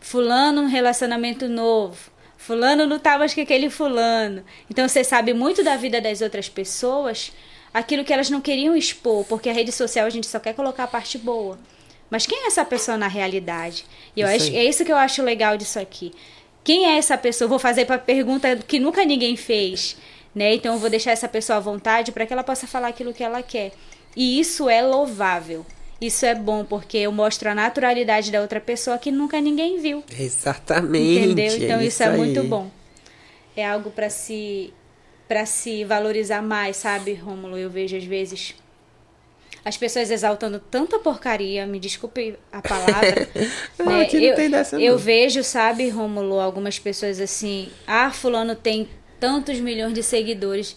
Fulano, 0.00 0.62
um 0.62 0.66
relacionamento 0.66 1.48
novo. 1.48 2.10
Fulano 2.36 2.86
não 2.86 2.98
tá 2.98 3.18
mais 3.18 3.34
com 3.34 3.40
aquele 3.40 3.68
fulano. 3.68 4.44
Então 4.70 4.88
você 4.88 5.02
sabe 5.02 5.32
muito 5.32 5.64
da 5.64 5.76
vida 5.76 6.00
das 6.00 6.20
outras 6.20 6.48
pessoas, 6.48 7.32
aquilo 7.74 8.04
que 8.04 8.12
elas 8.12 8.30
não 8.30 8.40
queriam 8.40 8.76
expor, 8.76 9.24
porque 9.24 9.48
a 9.48 9.52
rede 9.52 9.72
social 9.72 10.06
a 10.06 10.10
gente 10.10 10.26
só 10.26 10.38
quer 10.38 10.54
colocar 10.54 10.84
a 10.84 10.88
parte 10.88 11.18
boa. 11.18 11.58
Mas 12.08 12.26
quem 12.26 12.44
é 12.44 12.46
essa 12.46 12.64
pessoa 12.64 12.96
na 12.96 13.08
realidade? 13.08 13.84
E 14.14 14.20
Isso 14.20 14.30
acho, 14.30 14.56
é 14.56 14.64
isso 14.64 14.84
que 14.84 14.92
eu 14.92 14.96
acho 14.96 15.22
legal 15.22 15.56
disso 15.56 15.78
aqui. 15.78 16.12
Quem 16.62 16.86
é 16.86 16.98
essa 16.98 17.18
pessoa? 17.18 17.48
Vou 17.48 17.58
fazer 17.58 17.84
para 17.84 17.98
pergunta 17.98 18.56
que 18.56 18.78
nunca 18.78 19.04
ninguém 19.04 19.36
fez, 19.36 19.96
né? 20.34 20.54
Então 20.54 20.74
eu 20.74 20.80
vou 20.80 20.90
deixar 20.90 21.12
essa 21.12 21.28
pessoa 21.28 21.56
à 21.56 21.60
vontade 21.60 22.12
para 22.12 22.24
que 22.26 22.32
ela 22.32 22.44
possa 22.44 22.66
falar 22.66 22.88
aquilo 22.88 23.12
que 23.12 23.24
ela 23.24 23.42
quer. 23.42 23.72
E 24.14 24.38
isso 24.38 24.68
é 24.68 24.82
louvável. 24.82 25.66
Isso 26.00 26.26
é 26.26 26.34
bom 26.34 26.64
porque 26.64 26.98
eu 26.98 27.12
mostro 27.12 27.48
a 27.48 27.54
naturalidade 27.54 28.30
da 28.30 28.40
outra 28.40 28.60
pessoa 28.60 28.98
que 28.98 29.10
nunca 29.10 29.40
ninguém 29.40 29.78
viu. 29.78 30.04
Exatamente. 30.18 31.30
Entendeu? 31.30 31.56
Então 31.56 31.80
isso, 31.80 32.02
é 32.02 32.08
aí. 32.08 32.16
muito 32.16 32.44
bom. 32.44 32.70
É 33.56 33.66
algo 33.66 33.90
para 33.90 34.10
se 34.10 34.72
para 35.26 35.44
se 35.44 35.84
valorizar 35.84 36.40
mais, 36.40 36.76
sabe, 36.76 37.12
Rômulo? 37.14 37.58
Eu 37.58 37.68
vejo 37.68 37.96
às 37.96 38.04
vezes 38.04 38.54
as 39.64 39.76
pessoas 39.76 40.12
exaltando 40.12 40.60
tanta 40.60 40.96
porcaria, 41.00 41.66
me 41.66 41.80
desculpe 41.80 42.36
a 42.52 42.62
palavra. 42.62 43.28
Não, 43.76 43.86
né? 43.86 44.02
aqui 44.02 44.20
não 44.20 44.26
eu, 44.26 44.34
tem 44.36 44.48
dessa, 44.48 44.80
eu 44.80 44.92
não. 44.92 44.98
vejo, 44.98 45.42
sabe, 45.42 45.88
Rômulo, 45.88 46.38
algumas 46.38 46.78
pessoas 46.78 47.20
assim, 47.20 47.68
ah, 47.86 48.10
fulano 48.12 48.54
tem 48.54 48.88
tantos 49.18 49.58
milhões 49.58 49.92
de 49.92 50.04
seguidores. 50.04 50.76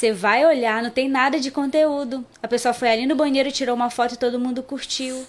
Você 0.00 0.12
vai 0.14 0.46
olhar, 0.46 0.82
não 0.82 0.88
tem 0.88 1.10
nada 1.10 1.38
de 1.38 1.50
conteúdo. 1.50 2.24
A 2.42 2.48
pessoa 2.48 2.72
foi 2.72 2.88
ali 2.88 3.04
no 3.04 3.14
banheiro, 3.14 3.52
tirou 3.52 3.76
uma 3.76 3.90
foto 3.90 4.14
e 4.14 4.16
todo 4.16 4.40
mundo 4.40 4.62
curtiu. 4.62 5.26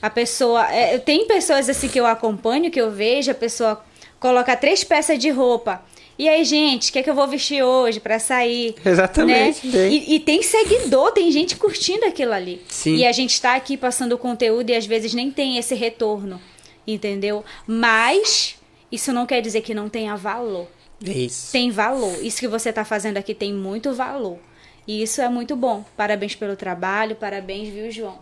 A 0.00 0.08
pessoa. 0.08 0.72
É, 0.72 0.96
tem 0.96 1.26
pessoas 1.26 1.68
assim 1.68 1.88
que 1.88 1.98
eu 1.98 2.06
acompanho, 2.06 2.70
que 2.70 2.80
eu 2.80 2.92
vejo, 2.92 3.32
a 3.32 3.34
pessoa 3.34 3.84
coloca 4.20 4.56
três 4.56 4.84
peças 4.84 5.18
de 5.18 5.30
roupa. 5.30 5.82
E 6.16 6.28
aí, 6.28 6.44
gente, 6.44 6.90
o 6.90 6.92
que 6.92 7.00
é 7.00 7.02
que 7.02 7.10
eu 7.10 7.16
vou 7.16 7.26
vestir 7.26 7.64
hoje 7.64 7.98
pra 7.98 8.20
sair? 8.20 8.76
Exatamente, 8.86 9.66
Né? 9.66 9.88
E, 9.88 10.14
e 10.14 10.20
tem 10.20 10.40
seguidor, 10.40 11.10
tem 11.10 11.32
gente 11.32 11.56
curtindo 11.56 12.04
aquilo 12.04 12.32
ali. 12.32 12.62
Sim. 12.68 12.94
E 12.94 13.04
a 13.04 13.10
gente 13.10 13.42
tá 13.42 13.56
aqui 13.56 13.76
passando 13.76 14.16
conteúdo 14.16 14.70
e 14.70 14.76
às 14.76 14.86
vezes 14.86 15.12
nem 15.14 15.32
tem 15.32 15.58
esse 15.58 15.74
retorno. 15.74 16.40
Entendeu? 16.86 17.44
Mas 17.66 18.54
isso 18.92 19.12
não 19.12 19.26
quer 19.26 19.40
dizer 19.40 19.62
que 19.62 19.74
não 19.74 19.88
tenha 19.88 20.14
valor. 20.14 20.68
É 21.06 21.10
isso. 21.10 21.52
Tem 21.52 21.70
valor. 21.70 22.22
Isso 22.24 22.40
que 22.40 22.48
você 22.48 22.72
tá 22.72 22.84
fazendo 22.84 23.16
aqui 23.16 23.34
tem 23.34 23.52
muito 23.52 23.94
valor. 23.94 24.38
E 24.86 25.02
isso 25.02 25.20
é 25.20 25.28
muito 25.28 25.56
bom. 25.56 25.84
Parabéns 25.96 26.34
pelo 26.34 26.56
trabalho, 26.56 27.16
parabéns, 27.16 27.68
viu, 27.68 27.90
João? 27.90 28.18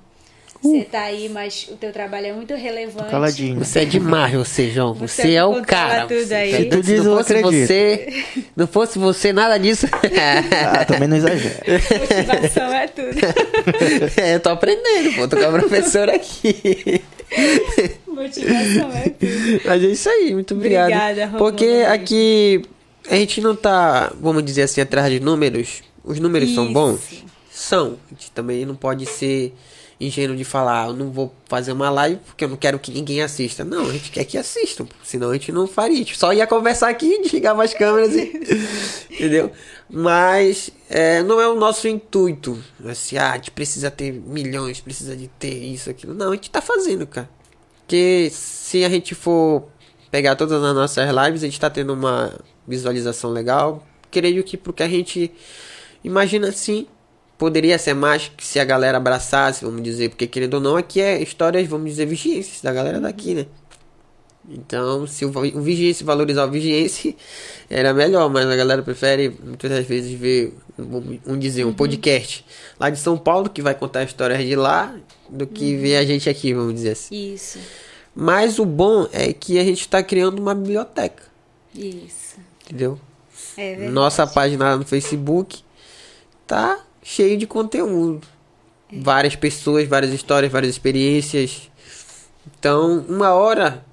Você 0.60 0.85
tá 0.85 1.02
aí, 1.02 1.28
mas 1.28 1.68
o 1.70 1.76
teu 1.76 1.93
trabalho 1.93 2.26
é 2.26 2.32
muito 2.32 2.55
relevante. 2.55 3.10
Caladinho. 3.10 3.59
Você 3.64 3.80
é 3.80 3.85
demais, 3.85 4.35
você, 4.35 4.70
João. 4.70 4.93
Você, 4.94 5.22
Você 5.22 5.32
é 5.35 5.44
o 5.44 5.62
cara. 5.62 6.06
tudo 6.06 6.32
aí. 6.32 6.52
Se 6.56 6.64
Tu 6.64 6.82
diz, 6.82 7.05
não 7.05 7.16
fosse 7.16 7.36
acredito. 7.36 7.66
você, 7.66 8.24
não 8.56 8.66
fosse 8.66 8.98
você, 8.98 9.32
nada 9.32 9.56
disso. 9.59 9.86
Ah, 10.52 10.85
também 10.85 11.06
não 11.09 11.16
exagera. 11.16 11.62
Motivação 12.01 12.72
é 12.72 12.89
tudo. 12.89 13.18
é, 14.20 14.35
eu 14.35 14.40
tô 14.40 14.48
aprendendo, 14.51 15.14
pô. 15.14 15.28
Tô 15.28 15.36
com 15.36 15.44
a 15.44 15.51
professora 15.52 16.16
aqui. 16.16 17.02
Motivação 18.06 18.90
é 18.93 19.09
tudo. 19.10 19.60
Mas 19.64 19.85
é 19.85 19.86
isso 19.86 20.09
aí, 20.09 20.35
muito 20.35 20.55
obrigado. 20.55 20.86
Obrigada, 20.86 21.24
Romulo. 21.26 21.39
Porque 21.39 21.85
aqui 21.89 22.62
a 23.09 23.14
gente 23.14 23.40
não 23.40 23.55
tá, 23.55 24.12
vamos 24.20 24.44
dizer 24.44 24.62
assim, 24.62 24.80
atrás 24.80 25.10
de 25.10 25.20
números. 25.20 25.82
Os 26.05 26.18
números 26.18 26.55
são 26.55 26.64
Isso. 26.64 26.72
bons? 26.72 27.01
São. 27.51 27.97
A 28.10 28.14
gente 28.14 28.30
também 28.32 28.64
não 28.66 28.74
pode 28.74 29.06
ser 29.06 29.55
ingênuo 30.00 30.36
de 30.36 30.44
falar, 30.44 30.84
"Ah, 30.84 30.86
eu 30.88 30.92
não 30.94 31.10
vou 31.10 31.32
fazer 31.46 31.72
uma 31.72 31.90
live 31.90 32.20
porque 32.24 32.44
eu 32.44 32.48
não 32.48 32.56
quero 32.56 32.78
que 32.78 32.92
ninguém 32.92 33.20
assista. 33.22 33.64
Não, 33.64 33.88
a 33.88 33.92
gente 33.92 34.10
quer 34.10 34.24
que 34.24 34.38
assistam, 34.38 34.86
senão 35.02 35.30
a 35.30 35.32
gente 35.34 35.50
não 35.50 35.66
faria. 35.66 35.96
Gente 35.96 36.16
só 36.16 36.32
ia 36.32 36.46
conversar 36.46 36.88
aqui, 36.88 37.18
desligava 37.22 37.64
as 37.64 37.74
câmeras 37.74 38.14
e. 38.14 38.32
Entendeu? 39.10 39.50
Mas 39.90 40.70
é, 40.88 41.22
não 41.22 41.40
é 41.40 41.48
o 41.48 41.54
nosso 41.54 41.88
intuito. 41.88 42.62
Assim, 42.84 43.16
ah, 43.16 43.32
a 43.32 43.36
gente 43.36 43.50
precisa 43.50 43.90
ter 43.90 44.12
milhões, 44.12 44.80
precisa 44.80 45.16
de 45.16 45.28
ter 45.28 45.54
isso, 45.54 45.90
aquilo. 45.90 46.14
Não, 46.14 46.30
a 46.30 46.34
gente 46.34 46.50
tá 46.50 46.60
fazendo, 46.60 47.06
cara. 47.06 47.28
Porque 47.80 48.28
se 48.30 48.84
a 48.84 48.88
gente 48.88 49.14
for 49.14 49.64
pegar 50.10 50.36
todas 50.36 50.62
as 50.62 50.74
nossas 50.74 51.08
lives, 51.08 51.42
a 51.42 51.46
gente 51.46 51.58
tá 51.58 51.70
tendo 51.70 51.94
uma 51.94 52.38
visualização 52.66 53.30
legal. 53.30 53.82
Creio 54.10 54.44
que 54.44 54.56
porque 54.56 54.82
a 54.82 54.88
gente 54.88 55.32
imagina 56.04 56.48
assim, 56.48 56.86
poderia 57.39 57.78
ser 57.78 57.94
mais 57.94 58.31
que 58.36 58.44
se 58.44 58.59
a 58.59 58.65
galera 58.65 58.98
abraçasse, 58.98 59.65
vamos 59.65 59.82
dizer, 59.82 60.10
porque 60.10 60.27
querendo 60.27 60.55
ou 60.55 60.60
não, 60.60 60.77
aqui 60.77 61.01
é 61.01 61.23
histórias, 61.23 61.66
vamos 61.69 61.89
dizer, 61.89 62.05
vigienses 62.05 62.60
da 62.60 62.73
galera 62.73 63.01
daqui, 63.01 63.35
né? 63.35 63.47
Então, 64.51 65.06
se 65.06 65.27
o, 65.27 65.28
o 65.28 65.60
vigiense 65.60 66.02
valorizar 66.02 66.47
o 66.47 66.51
vigiense, 66.51 67.15
era 67.69 67.93
melhor, 67.93 68.31
mas 68.31 68.47
a 68.47 68.56
galera 68.56 68.82
prefere 68.82 69.28
muitas 69.44 69.70
das 69.70 69.86
vezes 69.86 70.19
ver, 70.19 70.55
vamos 70.77 71.20
vamos 71.24 71.40
dizer, 71.40 71.65
um 71.65 71.73
podcast 71.73 72.44
lá 72.81 72.89
de 72.89 72.98
São 72.98 73.16
Paulo, 73.16 73.51
que 73.51 73.60
vai 73.60 73.74
contar 73.74 74.05
histórias 74.05 74.43
de 74.44 74.56
lá, 74.56 74.94
do 75.28 75.47
que 75.47 75.77
ver 75.77 75.98
a 75.98 76.05
gente 76.05 76.31
aqui, 76.31 76.55
vamos 76.55 76.74
dizer 76.74 76.93
assim. 76.93 77.35
Isso, 77.35 77.59
Mas 78.15 78.59
o 78.59 78.65
bom 78.65 79.06
é 79.12 79.32
que 79.32 79.59
a 79.59 79.65
gente 79.65 79.82
está 79.82 80.02
criando 80.02 80.39
uma 80.39 80.55
biblioteca, 80.55 81.24
isso. 81.74 82.36
entendeu? 82.65 82.98
É 83.56 83.70
verdade. 83.70 83.93
Nossa 83.93 84.27
página 84.27 84.70
lá 84.70 84.77
no 84.78 84.86
Facebook 84.86 85.62
tá 86.47 86.81
cheio 87.02 87.36
de 87.36 87.46
conteúdo. 87.46 88.26
Várias 88.92 89.36
pessoas, 89.36 89.86
várias 89.86 90.12
histórias, 90.12 90.50
várias 90.50 90.72
experiências. 90.72 91.70
Então, 92.46 93.04
uma 93.08 93.30
hora 93.32 93.84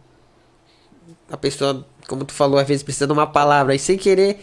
a 1.30 1.38
pessoa, 1.38 1.86
como 2.08 2.24
tu 2.24 2.34
falou, 2.34 2.60
às 2.60 2.68
vezes 2.68 2.84
precisa 2.84 3.08
de 3.08 3.14
uma 3.14 3.28
palavra 3.28 3.76
e 3.76 3.80
sem 3.80 3.98
querer 3.98 4.40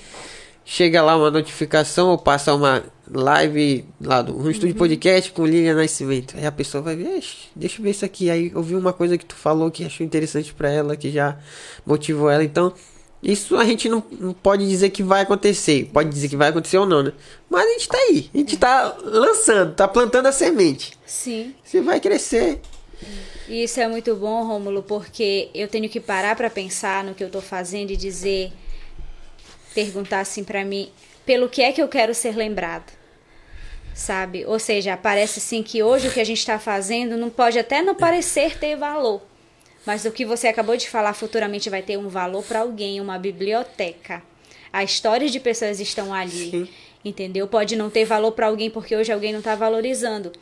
chega 0.64 1.02
lá 1.02 1.16
uma 1.16 1.30
notificação 1.30 2.08
ou 2.08 2.18
passa 2.18 2.54
uma 2.54 2.84
live 3.10 3.84
lá 4.00 4.22
do 4.22 4.36
um 4.38 4.48
estúdio 4.48 4.74
podcast 4.76 5.32
com 5.32 5.44
Lilian 5.44 5.74
Nascimento. 5.74 6.36
Aí 6.36 6.46
a 6.46 6.52
pessoa 6.52 6.82
vai 6.82 6.96
ver, 6.96 7.18
"Ixi, 7.18 7.48
deixa 7.54 7.80
eu 7.80 7.84
ver 7.84 7.90
isso 7.90 8.04
aqui. 8.04 8.30
Aí 8.30 8.52
ouviu 8.54 8.78
uma 8.78 8.92
coisa 8.92 9.18
que 9.18 9.24
tu 9.24 9.34
falou 9.34 9.70
que 9.70 9.84
achou 9.84 10.04
interessante 10.06 10.54
pra 10.54 10.70
ela, 10.70 10.96
que 10.96 11.10
já 11.10 11.36
motivou 11.84 12.30
ela. 12.30 12.44
Então, 12.44 12.72
isso 13.22 13.56
a 13.56 13.64
gente 13.64 13.88
não, 13.88 14.02
não 14.18 14.32
pode 14.32 14.68
dizer 14.68 14.90
que 14.90 15.02
vai 15.02 15.22
acontecer. 15.22 15.88
Pode 15.92 16.08
dizer 16.10 16.28
que 16.28 16.36
vai 16.36 16.48
acontecer 16.48 16.76
ou 16.78 16.86
não, 16.86 17.04
né? 17.04 17.12
Mas 17.48 17.64
a 17.64 17.68
gente 17.70 17.88
tá 17.88 17.98
aí. 17.98 18.30
A 18.34 18.38
gente 18.38 18.56
tá 18.56 18.96
lançando, 19.04 19.74
tá 19.74 19.86
plantando 19.86 20.26
a 20.26 20.32
semente. 20.32 20.98
Sim. 21.06 21.54
Se 21.62 21.80
vai 21.80 22.00
crescer. 22.00 22.60
E 23.48 23.62
isso 23.62 23.80
é 23.80 23.86
muito 23.86 24.16
bom, 24.16 24.44
Rômulo, 24.44 24.82
porque 24.82 25.50
eu 25.54 25.68
tenho 25.68 25.88
que 25.88 26.00
parar 26.00 26.34
para 26.34 26.50
pensar 26.50 27.04
no 27.04 27.14
que 27.14 27.22
eu 27.22 27.30
tô 27.30 27.40
fazendo 27.40 27.90
e 27.90 27.96
dizer, 27.96 28.52
perguntar 29.72 30.20
assim 30.20 30.42
para 30.42 30.64
mim, 30.64 30.90
pelo 31.24 31.48
que 31.48 31.62
é 31.62 31.70
que 31.70 31.82
eu 31.82 31.88
quero 31.88 32.14
ser 32.14 32.36
lembrado? 32.36 32.92
Sabe? 33.94 34.44
Ou 34.46 34.58
seja, 34.58 34.96
parece 34.96 35.38
assim 35.38 35.62
que 35.62 35.82
hoje 35.82 36.08
o 36.08 36.12
que 36.12 36.20
a 36.20 36.24
gente 36.24 36.38
está 36.38 36.58
fazendo 36.58 37.16
não 37.16 37.30
pode 37.30 37.58
até 37.58 37.82
não 37.82 37.94
parecer 37.94 38.58
ter 38.58 38.74
valor. 38.74 39.22
Mas 39.84 40.04
o 40.04 40.12
que 40.12 40.24
você 40.24 40.48
acabou 40.48 40.76
de 40.76 40.88
falar 40.88 41.12
futuramente 41.14 41.68
vai 41.68 41.82
ter 41.82 41.96
um 41.96 42.08
valor 42.08 42.44
para 42.44 42.60
alguém, 42.60 43.00
uma 43.00 43.18
biblioteca. 43.18 44.22
As 44.72 44.90
histórias 44.90 45.30
de 45.30 45.40
pessoas 45.40 45.80
estão 45.80 46.14
ali. 46.14 46.50
Sim. 46.50 46.68
Entendeu? 47.04 47.48
Pode 47.48 47.74
não 47.74 47.90
ter 47.90 48.04
valor 48.04 48.32
para 48.32 48.46
alguém 48.46 48.70
porque 48.70 48.94
hoje 48.94 49.12
alguém 49.12 49.32
não 49.32 49.40
está 49.40 49.54
valorizando. 49.54 50.32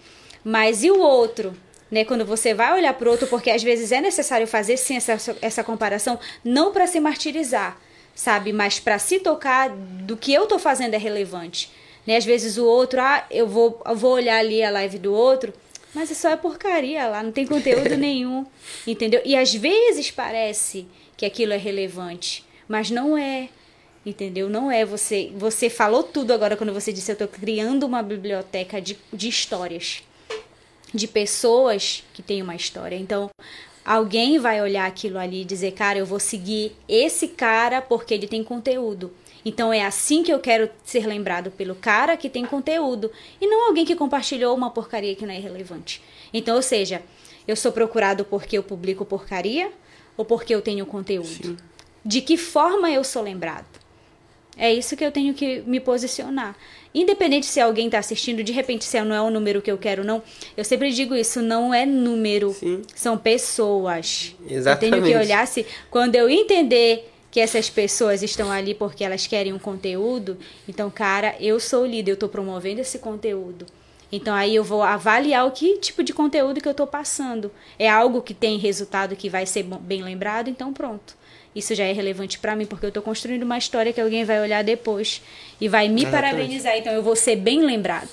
Mas 0.45 0.85
e 0.85 0.91
o 0.91 1.01
outro? 1.01 1.57
Né? 1.91 2.05
Quando 2.05 2.25
você 2.25 2.55
vai 2.55 2.75
olhar 2.75 2.95
para 2.95 3.09
o 3.09 3.11
outro, 3.11 3.27
porque 3.27 3.51
às 3.51 3.62
vezes 3.62 3.91
é 3.93 4.01
necessário 4.01 4.47
fazer 4.47 4.77
sim 4.77 4.97
essa, 4.97 5.37
essa 5.41 5.65
comparação, 5.65 6.19
não 6.45 6.73
para 6.73 6.87
se 6.87 7.01
martirizar, 7.01 7.79
sabe? 8.15 8.53
Mas 8.53 8.79
para 8.79 8.99
se 8.99 9.19
tocar 9.19 9.71
do 9.71 10.17
que 10.17 10.33
eu 10.33 10.47
tô 10.47 10.59
fazendo 10.59 10.95
é 10.95 10.99
relevante. 10.99 11.71
Né? 12.07 12.17
Às 12.17 12.25
vezes 12.25 12.59
o 12.59 12.65
outro, 12.65 13.01
ah, 13.01 13.25
eu 13.31 13.47
vou, 13.49 13.81
eu 13.85 13.97
vou 13.97 14.12
olhar 14.12 14.39
ali 14.39 14.62
a 14.62 14.71
live 14.71 14.99
do 14.99 15.12
outro, 15.12 15.53
mas 15.95 16.11
isso 16.11 16.27
é 16.27 16.37
porcaria 16.37 17.07
lá, 17.09 17.23
não 17.23 17.33
tem 17.33 17.47
conteúdo 17.47 17.97
nenhum, 17.99 18.47
entendeu? 18.87 19.21
E 19.25 19.37
às 19.37 19.55
vezes 19.55 20.11
parece 20.11 20.87
que 21.17 21.27
aquilo 21.27 21.53
é 21.53 21.57
relevante, 21.57 22.45
mas 22.69 22.91
não 22.91 23.17
é. 23.17 23.49
Entendeu? 24.05 24.49
Não 24.49 24.71
é 24.71 24.83
você. 24.83 25.31
Você 25.37 25.69
falou 25.69 26.03
tudo 26.03 26.33
agora 26.33 26.57
quando 26.57 26.73
você 26.73 26.91
disse 26.91 27.12
eu 27.12 27.17
tô 27.17 27.29
criando 27.29 27.85
uma 27.85 28.03
biblioteca 28.03 28.81
de, 28.81 28.99
de 29.12 29.29
histórias. 29.29 30.03
De 30.93 31.07
pessoas 31.07 32.03
que 32.15 32.23
têm 32.23 32.41
uma 32.41 32.57
história. 32.57 32.97
Então, 32.97 33.29
alguém 33.85 34.39
vai 34.39 34.62
olhar 34.62 34.87
aquilo 34.87 35.19
ali 35.19 35.43
e 35.43 35.45
dizer, 35.45 35.73
cara, 35.73 35.99
eu 35.99 36.07
vou 36.07 36.19
seguir 36.19 36.73
esse 36.89 37.29
cara 37.29 37.83
porque 37.83 38.15
ele 38.15 38.27
tem 38.27 38.43
conteúdo. 38.43 39.12
Então 39.45 39.73
é 39.73 39.83
assim 39.85 40.23
que 40.23 40.33
eu 40.33 40.39
quero 40.39 40.69
ser 40.85 41.07
lembrado 41.07 41.51
pelo 41.51 41.75
cara 41.75 42.17
que 42.17 42.29
tem 42.29 42.45
conteúdo. 42.45 43.11
E 43.41 43.47
não 43.47 43.69
alguém 43.69 43.85
que 43.85 43.97
compartilhou 43.97 44.55
uma 44.55 44.71
porcaria 44.71 45.15
que 45.15 45.25
não 45.27 45.33
é 45.35 45.39
relevante. 45.39 46.03
Então, 46.33 46.57
ou 46.57 46.62
seja, 46.62 47.03
Eu 47.47 47.57
sou 47.57 47.73
procurado 47.73 48.25
porque 48.25 48.57
eu 48.57 48.62
publico 48.62 49.05
porcaria 49.05 49.73
ou 50.17 50.25
porque 50.25 50.55
eu 50.55 50.62
tenho 50.62 50.87
conteúdo? 50.87 51.57
De 52.05 52.21
que 52.21 52.37
forma 52.37 52.91
eu 52.91 53.03
sou 53.03 53.23
lembrado? 53.23 53.67
É 54.57 54.73
isso 54.73 54.97
que 54.97 55.05
eu 55.05 55.11
tenho 55.11 55.33
que 55.35 55.62
me 55.67 55.81
posicionar. 55.81 56.55
Independente 56.95 57.47
se 57.47 57.61
alguém 57.61 57.87
está 57.87 57.99
assistindo, 57.99 58.45
de 58.45 58.53
repente 58.53 58.85
se 58.85 59.01
não 59.03 59.15
é 59.15 59.21
o 59.21 59.31
número 59.31 59.62
que 59.62 59.71
eu 59.71 59.79
quero, 59.79 60.05
não. 60.05 60.23
Eu 60.57 60.65
sempre 60.65 60.93
digo 60.93 61.15
isso, 61.17 61.41
não 61.41 61.73
é 61.73 61.87
número, 61.87 62.53
Sim. 62.53 62.83
são 62.95 63.17
pessoas. 63.17 64.35
Eu 64.49 64.59
Exatamente. 64.59 65.03
tenho 65.03 65.05
que 65.05 65.17
olhar 65.17 65.47
se 65.47 65.67
quando 65.91 66.15
eu 66.15 66.29
entender 66.29 67.10
que 67.31 67.40
essas 67.40 67.70
pessoas 67.70 68.23
estão 68.23 68.51
ali 68.51 68.74
porque 68.74 69.05
elas 69.05 69.27
querem 69.27 69.52
um 69.52 69.59
conteúdo, 69.59 70.36
então, 70.69 70.90
cara, 70.90 71.36
eu 71.39 71.61
sou 71.61 71.82
o 71.82 71.86
líder, 71.86 72.12
eu 72.12 72.15
estou 72.15 72.28
promovendo 72.28 72.81
esse 72.81 72.98
conteúdo. 72.98 73.66
Então 74.12 74.35
aí 74.35 74.57
eu 74.57 74.65
vou 74.65 74.82
avaliar 74.82 75.47
o 75.47 75.52
que 75.52 75.78
tipo 75.78 76.02
de 76.02 76.12
conteúdo 76.12 76.61
que 76.61 76.66
eu 76.66 76.73
estou 76.73 76.86
passando. 76.86 77.51
É 77.78 77.89
algo 77.89 78.20
que 78.20 78.35
tem 78.35 78.59
resultado 78.59 79.15
que 79.15 79.28
vai 79.28 79.47
ser 79.47 79.62
bem 79.62 80.02
lembrado, 80.02 80.51
então 80.51 80.73
pronto. 80.73 81.15
Isso 81.55 81.74
já 81.74 81.85
é 81.85 81.93
relevante 81.93 82.39
para 82.39 82.57
mim 82.57 82.66
porque 82.66 82.85
eu 82.86 82.89
estou 82.89 83.02
construindo 83.02 83.43
uma 83.44 83.59
história 83.59 83.93
que 83.93 84.01
alguém 84.01 84.24
vai 84.24 84.40
olhar 84.40 84.65
depois 84.65 85.23
e 85.61 85.69
vai 85.69 85.89
me 85.89 86.02
Exatamente. 86.02 86.31
parabenizar. 86.32 86.77
Então 86.77 86.93
eu 86.93 87.02
vou 87.02 87.15
ser 87.15 87.36
bem 87.36 87.61
lembrado. 87.65 88.09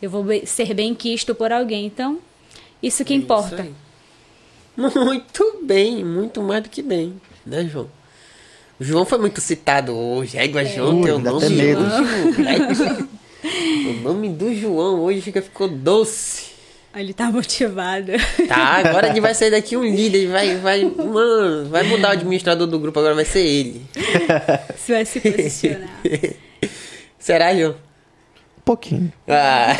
Eu 0.00 0.10
vou 0.10 0.24
ser 0.44 0.74
bem 0.74 0.94
quisto 0.94 1.34
por 1.34 1.52
alguém. 1.52 1.86
Então, 1.86 2.18
isso 2.82 3.04
que 3.04 3.12
É 3.12 3.16
Isso 3.16 3.24
importa. 3.24 3.62
aí. 3.62 3.74
Muito 4.76 5.58
bem, 5.62 6.02
muito 6.04 6.40
mais 6.42 6.62
do 6.62 6.70
que 6.70 6.82
bem, 6.82 7.20
né, 7.44 7.64
João? 7.66 7.88
O 8.80 8.84
João 8.84 9.04
foi 9.04 9.18
muito 9.18 9.40
citado 9.40 9.96
hoje. 9.96 10.36
Égua, 10.38 10.64
João, 10.64 10.98
Ui, 11.00 11.04
teu 11.04 11.18
nome 11.18 11.48
medo. 11.50 11.80
hoje. 11.80 13.08
o 13.88 13.92
nome 14.02 14.28
do 14.28 14.54
João 14.54 15.00
hoje 15.00 15.20
fica, 15.20 15.40
ficou 15.42 15.68
doce. 15.68 16.52
Ele 16.94 17.14
tá 17.14 17.30
motivado. 17.30 18.12
Tá, 18.46 18.56
agora 18.56 19.08
ele 19.08 19.20
vai 19.20 19.34
sair 19.34 19.50
daqui 19.50 19.76
um 19.76 19.84
líder, 19.84 20.28
vai, 20.28 20.56
vai, 20.58 20.84
mano, 20.84 21.68
vai 21.70 21.84
mudar 21.84 22.10
o 22.10 22.12
administrador 22.12 22.66
do 22.66 22.78
grupo, 22.78 22.98
agora 22.98 23.14
vai 23.14 23.24
ser 23.24 23.40
ele. 23.40 23.82
Você 24.76 24.92
vai 24.92 25.04
se 25.06 25.20
posicionar. 25.20 25.88
Será, 27.18 27.54
João? 27.54 27.72
Um 27.72 28.62
pouquinho. 28.64 29.12
Ah. 29.26 29.74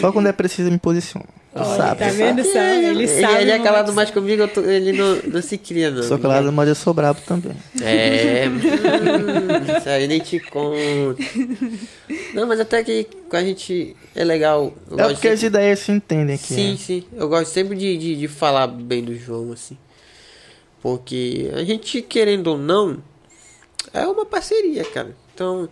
Só 0.00 0.12
quando 0.12 0.28
é 0.28 0.32
preciso 0.32 0.68
eu 0.68 0.72
me 0.72 0.78
posiciono. 0.78 1.26
Olha, 1.54 1.76
sabe. 1.76 2.00
tá 2.00 2.08
vendo 2.10 2.42
só? 2.44 2.58
Ele 2.58 2.86
ele, 3.04 3.08
sabe. 3.08 3.42
ele 3.42 3.50
é 3.52 3.58
calado 3.60 3.92
mais 3.92 4.10
comigo, 4.10 4.42
eu 4.42 4.48
tô- 4.48 4.62
ele 4.62 4.92
não, 4.92 5.16
não 5.32 5.40
se 5.42 5.56
cria, 5.56 5.90
não. 5.90 6.02
Sou 6.02 6.18
calado, 6.18 6.50
mas 6.50 6.68
eu 6.68 6.74
sou 6.74 6.92
brabo 6.92 7.20
também. 7.26 7.52
É, 7.80 8.48
hum, 8.48 8.58
isso 9.78 9.88
aí 9.88 10.08
nem 10.08 10.18
te 10.20 10.40
conto. 10.40 11.16
Não, 12.34 12.46
mas 12.46 12.58
até 12.58 12.82
que 12.82 13.04
com 13.28 13.36
a 13.36 13.42
gente 13.44 13.94
é 14.16 14.24
legal. 14.24 14.74
Eu 14.90 14.98
É 14.98 15.12
porque 15.12 15.28
as 15.28 15.38
sempre- 15.40 15.58
ideias 15.58 15.78
se 15.78 15.92
entendem 15.92 16.34
aqui. 16.34 16.54
Sim, 16.54 16.70
né? 16.72 16.76
sim. 16.76 17.04
Eu 17.12 17.28
gosto 17.28 17.52
sempre 17.52 17.76
de, 17.76 17.96
de, 17.96 18.16
de 18.16 18.26
falar 18.28 18.66
bem 18.66 19.02
do 19.04 19.14
João, 19.16 19.52
assim. 19.52 19.76
Porque 20.82 21.50
a 21.54 21.64
gente, 21.64 22.02
querendo 22.02 22.48
ou 22.48 22.58
não, 22.58 22.98
é 23.92 24.06
uma 24.06 24.26
parceria, 24.26 24.84
cara. 24.84 25.14
Então, 25.34 25.68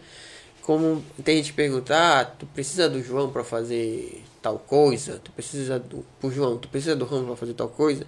como 0.62 1.04
tem 1.24 1.36
gente 1.38 1.50
que 1.50 1.56
pergunta, 1.56 1.94
ah, 1.94 2.24
tu 2.24 2.46
precisa 2.46 2.88
do 2.88 3.02
João 3.02 3.30
pra 3.30 3.44
fazer 3.44 4.22
tal 4.42 4.58
coisa, 4.58 5.20
tu 5.22 5.30
precisa 5.30 5.78
do. 5.78 6.04
Pro 6.20 6.30
João, 6.30 6.58
tu 6.58 6.68
precisa 6.68 6.96
do 6.96 7.04
Ramos 7.04 7.26
pra 7.26 7.36
fazer 7.36 7.54
tal 7.54 7.68
coisa. 7.68 8.06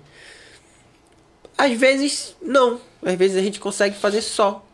Às 1.57 1.73
vezes, 1.79 2.35
não. 2.43 2.81
Às 3.03 3.15
vezes 3.15 3.37
a 3.37 3.43
gente 3.43 3.61
consegue 3.61 3.97
fazer 3.97 4.21
só. 4.21 4.67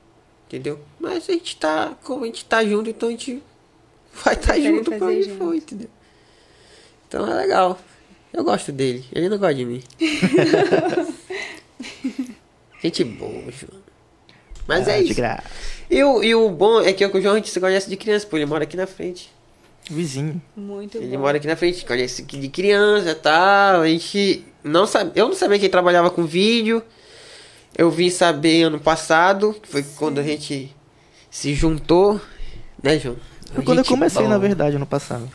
Entendeu? 0.48 0.80
Mas 0.98 1.28
a 1.28 1.32
gente 1.32 1.56
tá. 1.56 1.94
Como 2.02 2.24
a 2.24 2.26
gente 2.26 2.44
tá 2.44 2.64
junto, 2.64 2.88
então 2.88 3.08
a 3.08 3.12
gente 3.12 3.42
vai 4.24 4.34
estar 4.34 4.54
tá 4.54 4.60
junto 4.60 4.90
fazer 4.90 5.04
onde 5.04 5.30
for, 5.36 5.54
entendeu? 5.54 5.90
Então 7.06 7.30
é 7.30 7.34
legal. 7.34 7.78
Eu 8.32 8.42
gosto 8.42 8.72
dele. 8.72 9.04
Ele 9.12 9.28
não 9.28 9.38
gosta 9.38 9.54
de 9.54 9.64
mim. 9.64 9.82
gente 12.82 13.04
boa, 13.04 13.50
João. 13.52 13.80
Mas 14.66 14.88
Ah, 14.88 14.92
é 14.92 15.02
de 15.02 15.12
isso. 15.12 15.20
E 15.90 16.02
o, 16.04 16.22
e 16.22 16.34
o 16.34 16.48
bom 16.48 16.80
é 16.80 16.92
que 16.92 17.04
o 17.04 17.20
João 17.20 17.34
a 17.34 17.36
gente 17.38 17.50
se 17.50 17.60
conhece 17.60 17.90
de 17.90 17.96
criança, 17.96 18.26
pô. 18.26 18.36
Ele 18.36 18.46
mora 18.46 18.64
aqui 18.64 18.76
na 18.76 18.86
frente. 18.86 19.30
Vizinho. 19.90 20.40
Muito 20.56 20.96
Ele 20.98 21.16
bom. 21.16 21.22
mora 21.22 21.36
aqui 21.36 21.46
na 21.46 21.56
frente, 21.56 21.84
conhece 21.84 22.22
de 22.22 22.48
criança 22.48 23.10
e 23.10 23.14
tal. 23.16 23.82
A 23.82 23.88
gente 23.88 24.44
não 24.62 24.86
sabe. 24.86 25.10
Eu 25.14 25.26
não 25.28 25.34
sabia 25.34 25.58
que 25.58 25.64
ele 25.64 25.70
trabalhava 25.72 26.10
com 26.10 26.24
vídeo. 26.24 26.82
Eu 27.76 27.90
vim 27.90 28.08
saber 28.10 28.62
ano 28.64 28.78
passado, 28.80 29.54
que 29.60 29.68
foi 29.68 29.82
quando 29.96 30.18
a 30.18 30.22
gente 30.22 30.74
se 31.30 31.54
juntou, 31.54 32.20
né, 32.82 32.98
João? 32.98 33.16
Foi 33.54 33.64
quando 33.64 33.78
eu 33.78 33.84
comecei, 33.84 34.22
boa. 34.22 34.28
na 34.34 34.38
verdade, 34.38 34.76
ano 34.76 34.86
passado. 34.86 35.28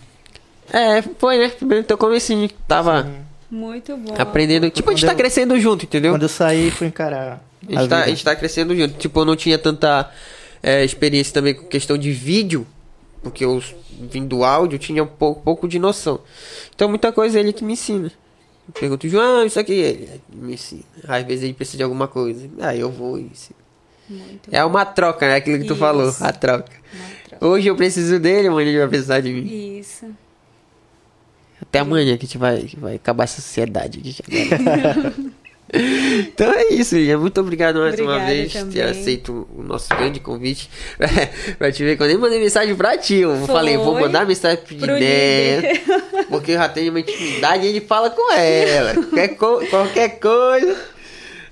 É, 0.72 1.02
foi, 1.02 1.38
né? 1.38 1.50
Primeiro 1.50 1.84
teu 1.84 1.98
comecinho, 1.98 2.50
tava 2.68 3.10
Muito 3.52 3.96
bom. 3.98 4.14
aprendendo. 4.18 4.70
Tipo, 4.70 4.90
a 4.90 4.94
gente 4.94 5.02
Quando 5.02 5.10
tá 5.10 5.14
eu- 5.14 5.18
crescendo 5.18 5.60
junto, 5.60 5.86
entendeu? 5.86 6.12
Quando 6.14 6.24
eu 6.24 6.30
saí, 6.30 6.72
fui 6.72 6.88
encarar. 6.88 7.44
A 7.68 7.72
gente, 7.80 7.90
tá, 7.90 8.04
a 8.04 8.08
gente 8.08 8.24
tá 8.24 8.36
crescendo 8.36 8.76
junto. 8.76 8.96
Tipo, 8.98 9.20
eu 9.22 9.26
não 9.26 9.36
tinha 9.36 9.58
tanta 9.58 10.10
é, 10.64 10.84
experiência 10.84 11.34
também 11.34 11.54
com 11.54 11.66
questão 11.66 11.98
de 11.98 12.12
vídeo, 12.12 12.66
porque 13.26 13.44
eu 13.44 13.60
vim 13.90 14.28
do 14.28 14.44
áudio, 14.44 14.78
tinha 14.78 15.02
um 15.02 15.08
pouco, 15.08 15.42
pouco 15.42 15.68
de 15.68 15.80
noção. 15.80 16.20
Então, 16.76 16.88
muita 16.88 17.12
coisa 17.12 17.40
é 17.40 17.42
ele 17.42 17.52
que 17.52 17.64
me 17.64 17.74
ensina. 17.74 18.12
Eu 18.68 18.74
pergunto, 18.80 19.10
João, 19.10 19.44
isso 19.44 19.60
aqui, 19.60 19.74
ele 19.74 20.22
me 20.32 20.54
ensina. 20.54 20.84
Às 21.08 21.26
vezes 21.26 21.44
ele 21.44 21.56
precisa 21.56 21.78
de 21.78 21.84
alguma 21.84 22.08
coisa. 22.08 22.48
Aí 22.60 22.80
eu 22.80 22.92
vou 22.92 23.18
e 23.18 23.24
ensino. 23.24 23.58
Muito 24.08 24.50
É 24.52 24.64
uma 24.64 24.86
troca, 24.86 25.28
né? 25.28 25.38
Aquilo 25.38 25.58
que 25.58 25.64
tu 25.66 25.74
Isso. 25.74 25.80
falou, 25.80 26.14
a 26.20 26.32
troca. 26.32 26.70
Troca. 27.28 27.46
Hoje 27.48 27.68
eu 27.68 27.76
preciso 27.76 28.20
dele, 28.20 28.48
amanhã 28.48 28.70
ele 28.70 28.78
vai 28.78 28.90
precisar 28.90 29.22
de 29.22 29.34
mim. 29.34 29.80
Isso. 29.80 30.06
Até 31.60 31.80
amanhã 31.80 32.16
que 32.18 32.26
a 32.26 32.28
gente 32.28 32.38
vai, 32.38 32.70
vai 32.78 32.96
acabar 32.98 33.24
essa 33.24 33.42
sociedade 33.42 34.00
aqui. 34.00 34.20
então 35.74 36.52
é 36.54 36.74
isso, 36.74 36.96
Lilian. 36.96 37.18
Muito 37.18 37.40
obrigado 37.42 37.80
mais 37.80 38.00
uma 38.00 38.14
Obrigada 38.16 38.32
vez 38.34 38.54
por 38.54 38.68
ter 38.72 38.82
aceito 38.84 39.48
o 39.56 39.64
nosso 39.64 39.90
grande 39.90 40.20
convite. 40.20 40.70
pra 41.58 41.72
te 41.72 41.84
ver 41.84 41.98
que 41.98 42.04
eu 42.04 42.08
nem 42.08 42.18
mandei 42.18 42.40
mensagem 42.40 42.76
pra 42.76 42.98
ti. 42.98 43.16
Eu 43.16 43.36
Foi. 43.38 43.48
falei, 43.48 43.78
vou 43.78 44.00
mandar 44.00 44.26
mensagem 44.26 44.58
Pro 44.64 44.76
Diné. 44.78 45.82
Porque 46.30 46.52
eu 46.52 46.56
já 46.56 46.70
tenho 46.70 46.92
uma 46.92 47.00
intimidade 47.00 47.66
e 47.66 47.70
ele 47.70 47.82
fala 47.82 48.10
com 48.10 48.32
ela. 48.34 48.94
Qualquer, 48.96 49.28
co- 49.30 49.66
qualquer 49.70 50.20
coisa. 50.20 50.95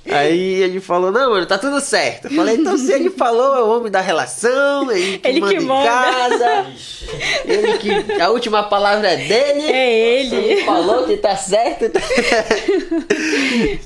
Aí 0.10 0.62
ele 0.62 0.82
falou, 0.82 1.12
não, 1.14 1.32
mano, 1.32 1.46
tá 1.46 1.58
tudo 1.58 1.80
certo. 1.80 2.26
Eu 2.26 2.32
falei, 2.32 2.56
então 2.58 2.78
se 2.78 2.92
ele 2.92 3.10
falou, 3.10 3.56
é 3.56 3.62
o 3.64 3.70
homem 3.78 3.90
da 3.92 4.02
relação, 4.02 4.92
ele 4.92 5.18
que 5.18 5.28
Ele 5.28 5.40
manda 5.40 5.54
que 5.56 5.64
em 5.64 5.66
manda. 5.66 5.88
casa. 5.90 6.66
ele 7.46 7.78
que. 7.78 8.22
A 8.22 8.30
última 8.30 8.64
palavra 8.64 9.12
é 9.12 9.16
dele. 9.18 9.62
É 9.72 10.20
Ele 10.20 10.36
ele. 10.36 10.64
falou 10.66 11.06
que 11.06 11.16
tá 11.18 11.36
certo. 11.38 11.86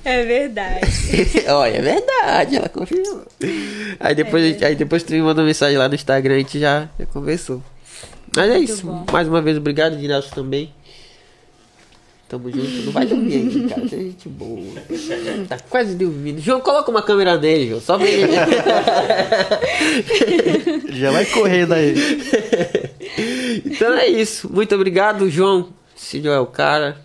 É 0.04 0.24
verdade. 0.24 0.80
Olha, 1.50 1.78
é 1.78 1.82
verdade, 1.82 2.56
ela 2.56 2.70
confirmou. 2.70 3.24
Aí 4.00 4.16
depois, 4.16 4.44
a 4.44 4.48
gente- 4.48 4.66
aí 4.66 4.76
depois 4.76 5.04
tu 5.04 5.12
me 5.14 5.22
mandou 5.22 5.44
mensagem 5.46 5.78
lá 5.78 5.88
no 5.88 5.96
Instagram, 5.96 6.36
a 6.36 6.38
gente 6.40 6.60
já, 6.60 6.88
já 7.00 7.06
conversou. 7.08 7.62
Mas 8.36 8.50
é 8.50 8.54
Muito 8.58 8.72
isso. 8.72 8.86
bom. 8.86 9.06
Mais 9.12 9.28
uma 9.28 9.42
vez, 9.42 9.58
obrigado, 9.58 9.98
Dinaldo, 9.98 10.28
também. 10.34 10.74
Tamo 12.30 12.52
junto. 12.52 12.86
Não 12.86 12.92
vai 12.92 13.06
dormir 13.06 13.36
aí, 13.36 13.70
cara. 13.70 13.82
Tem 13.88 14.00
gente 14.02 14.28
boa. 14.28 14.60
Tá 15.48 15.58
quase 15.70 15.96
dormindo. 15.96 16.42
João, 16.42 16.60
coloca 16.60 16.92
uma 16.92 17.02
câmera 17.02 17.38
nele, 17.38 17.70
João. 17.70 17.80
Só 17.80 17.98
pra 17.98 18.06
ele. 18.08 18.28
Já 21.00 21.12
vai 21.12 21.26
correr 21.26 21.66
daí. 21.66 21.96
então 23.66 23.94
é 23.94 24.08
isso. 24.08 24.52
Muito 24.52 24.74
obrigado, 24.76 25.30
João. 25.30 25.70
Esse 25.98 26.26
é 26.28 26.40
o 26.40 26.46
cara. 26.46 26.98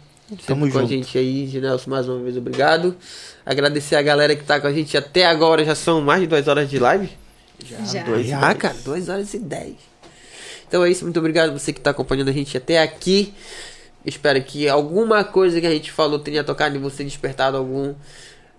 Tamo 0.46 0.64
Sempre 0.64 0.72
com 0.72 0.78
a 0.78 0.80
junto. 0.82 0.92
gente 0.92 1.18
aí, 1.18 1.46
Ginelson, 1.46 1.90
mais 1.90 2.08
uma 2.08 2.18
vez, 2.18 2.36
obrigado. 2.36 2.96
Agradecer 3.44 3.96
a 3.96 4.02
galera 4.02 4.34
que 4.34 4.44
tá 4.44 4.60
com 4.60 4.66
a 4.66 4.72
gente 4.72 4.96
até 4.96 5.26
agora. 5.26 5.64
Já 5.64 5.74
são 5.74 6.00
mais 6.00 6.22
de 6.22 6.26
duas 6.26 6.48
horas 6.48 6.70
de 6.70 6.78
live. 6.78 7.08
Já. 7.64 8.02
dois. 8.02 8.26
Já, 8.26 8.54
cara, 8.54 8.74
2 8.84 9.08
horas 9.08 9.34
e 9.34 9.38
10. 9.38 9.74
Então 10.66 10.84
é 10.84 10.90
isso, 10.90 11.04
muito 11.04 11.18
obrigado 11.18 11.52
você 11.52 11.72
que 11.72 11.80
tá 11.80 11.90
acompanhando 11.90 12.30
a 12.30 12.32
gente 12.32 12.56
até 12.56 12.80
aqui. 12.80 13.32
Espero 14.04 14.42
que 14.42 14.68
alguma 14.68 15.22
coisa 15.24 15.60
que 15.60 15.66
a 15.66 15.70
gente 15.70 15.92
falou 15.92 16.18
tenha 16.18 16.42
tocado 16.42 16.76
em 16.76 16.80
você, 16.80 17.04
despertado 17.04 17.56
algum. 17.56 17.94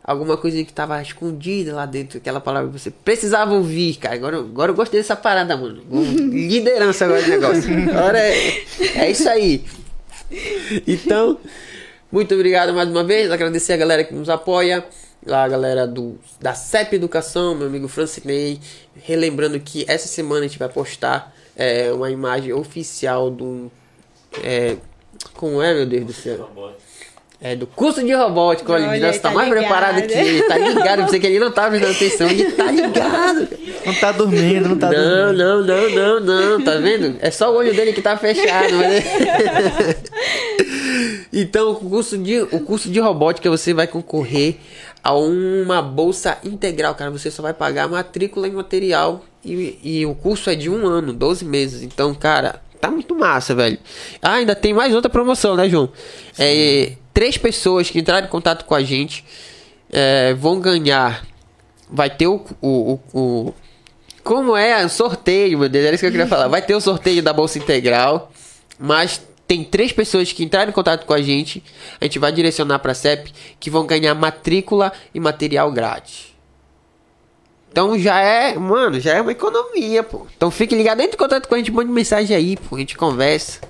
Alguma 0.06 0.36
coisa 0.36 0.61
que 0.65 0.74
tava 0.74 1.02
escondida 1.02 1.74
lá 1.74 1.86
dentro, 1.86 2.18
aquela 2.18 2.41
palavra 2.41 2.70
que 2.70 2.78
você 2.78 2.91
precisava 2.91 3.53
ouvir, 3.53 3.95
cara. 3.95 4.15
Agora, 4.15 4.36
eu- 4.36 4.41
agora 4.41 4.72
eu 4.72 4.76
gostei 4.76 4.99
dessa 4.99 5.15
parada, 5.15 5.56
mano. 5.56 5.82
Liderança 5.90 7.06
agora 7.06 7.22
do 7.22 7.30
negócio. 7.30 7.72
Agora 7.90 8.20
é, 8.20 8.64
é 8.95 9.10
isso 9.11 9.30
aí. 9.30 9.64
Então, 10.88 11.38
muito 12.11 12.34
obrigado 12.36 12.74
mais 12.74 12.90
uma 12.90 13.03
vez. 13.03 13.32
Agradecer 13.32 13.74
a 13.74 13.78
galera 13.78 14.03
que 14.03 14.14
nos 14.14 14.30
apoia. 14.30 14.84
Lá 15.26 15.45
a 15.45 15.48
galera 15.48 15.88
do, 15.88 16.18
da 16.41 16.53
CEP 16.53 16.95
Educação, 16.98 17.56
meu 17.56 17.68
amigo 17.68 17.88
Francinei. 17.88 18.60
Relembrando 19.03 19.57
que 19.60 19.86
essa 19.88 20.07
semana 20.07 20.41
a 20.41 20.48
gente 20.48 20.60
vai 20.60 20.68
postar 20.68 21.34
é, 21.56 21.94
uma 21.94 22.11
imagem 22.11 22.52
oficial 22.52 23.30
do. 23.32 23.72
É, 24.44 24.76
como 25.34 25.62
é, 25.62 25.74
meu 25.74 25.86
Deus 25.86 26.06
do 26.06 26.14
céu? 26.14 26.50
É 27.45 27.58
do 27.58 27.68
curso 27.68 28.02
de 28.02 28.14
robótica. 28.14 28.72
Olha, 28.72 28.88
Olha, 28.88 28.98
o 28.98 29.02
Nelson 29.02 29.20
tá, 29.20 29.30
tá 29.30 29.36
mais 29.36 29.50
ligado. 29.50 29.64
preparado 29.66 30.02
que 30.08 30.14
ele. 30.14 30.44
Tá 30.44 30.58
ligado. 30.58 31.00
Eu 31.00 31.06
pensei 31.06 31.20
que 31.20 31.28
ele 31.28 31.40
não 31.40 31.52
tava 31.52 31.78
prestando 31.78 31.91
atenção. 31.94 32.30
Ele 32.30 32.52
tá 32.54 32.72
ligado. 32.72 33.48
Não 33.86 33.94
tá 33.95 34.12
dormindo, 34.14 34.70
não 34.70 34.78
tá 34.78 34.90
Não, 34.90 35.36
dormindo. 35.36 35.38
não, 35.38 35.62
não, 35.62 36.20
não, 36.22 36.58
não, 36.58 36.64
tá 36.64 36.76
vendo? 36.76 37.18
É 37.20 37.30
só 37.30 37.52
o 37.52 37.58
olho 37.58 37.74
dele 37.76 37.91
que 37.91 38.02
tá 38.02 38.16
fechado. 38.16 38.74
Mas... 38.78 39.04
Então, 41.34 41.72
o 41.72 41.76
curso, 41.76 42.18
de, 42.18 42.41
o 42.44 42.60
curso 42.62 42.90
de 42.90 43.00
robótica 43.00 43.50
você 43.50 43.74
vai 43.74 43.88
concorrer 43.88 44.56
a 45.04 45.14
uma 45.14 45.82
bolsa 45.82 46.38
integral, 46.45 46.95
cara. 46.95 47.12
Você 47.12 47.30
só 47.30 47.41
vai 47.41 47.54
pagar 47.54 47.90
matrícula 47.90 48.48
e 48.48 48.52
material. 48.52 49.26
E, 49.44 49.80
e 49.84 50.06
o 50.06 50.16
curso 50.16 50.50
é 50.50 50.56
de 50.56 50.70
um 50.70 50.88
ano, 50.88 51.12
12 51.12 51.44
meses. 51.44 51.82
Então, 51.82 52.14
cara, 52.14 52.62
tá 52.84 52.91
muito 52.91 53.15
massa, 53.15 53.55
velho. 53.55 53.80
Ah, 54.22 54.34
ainda 54.34 54.53
tem 54.53 54.73
mais 54.73 54.93
outra 54.93 55.10
promoção, 55.10 55.55
né, 55.55 55.69
João? 55.69 55.89
É, 56.38 56.91
três 57.14 57.38
pessoas 57.38 57.89
que 57.89 57.97
entraram 57.97 58.27
em 58.27 58.30
contato 58.30 58.65
com 58.65 58.76
a 58.76 58.84
gente 58.84 59.23
é, 59.89 60.34
vão 60.34 60.60
ganhar. 60.60 61.26
Vai 61.89 62.10
ter 62.10 62.27
o, 62.27 62.45
o, 62.61 62.99
o, 63.14 63.19
o 63.19 63.53
como 64.22 64.57
é 64.57 64.84
o 64.85 64.89
sorteio, 64.89 65.60
meu 65.60 65.69
Deus, 65.69 65.85
era 65.85 65.95
isso 65.95 66.01
que 66.01 66.07
eu 66.07 66.11
queria 66.11 66.27
falar. 66.27 66.49
Vai 66.49 66.61
ter 66.61 66.76
o 66.76 66.81
sorteio 66.81 67.23
da 67.23 67.31
Bolsa 67.31 67.57
Integral, 67.57 68.30
mas 68.77 69.22
tem 69.47 69.64
três 69.64 69.93
pessoas 69.93 70.34
que 70.34 70.43
entraram 70.43 70.69
em 70.69 70.73
contato 70.73 71.05
com 71.05 71.14
a 71.14 71.22
gente. 71.22 71.64
A 72.01 72.03
gente 72.03 72.19
vai 72.19 72.34
direcionar 72.34 72.80
para 72.80 72.91
a 72.91 72.95
CEP 72.95 73.31
que 73.61 73.69
vão 73.69 73.85
ganhar 73.85 74.14
matrícula 74.14 74.91
e 75.14 75.22
material 75.22 75.72
grátis. 75.72 76.32
Então 77.74 77.98
já 77.98 78.20
é, 78.20 78.56
mano, 78.56 79.00
já 79.00 79.14
é 79.14 79.22
uma 79.22 79.32
economia, 79.32 80.04
pô. 80.04 80.28
Então 80.38 80.52
fique 80.52 80.76
ligado, 80.76 81.02
entre 81.02 81.16
em 81.16 81.18
contato 81.18 81.50
com 81.50 81.56
a 81.56 81.58
gente, 81.58 81.72
mande 81.72 81.91
mensagem 81.91 82.38
aí, 82.38 82.56
pô, 82.56 82.76
a 82.76 82.80
gente 82.80 82.95
conversa. 82.95 83.62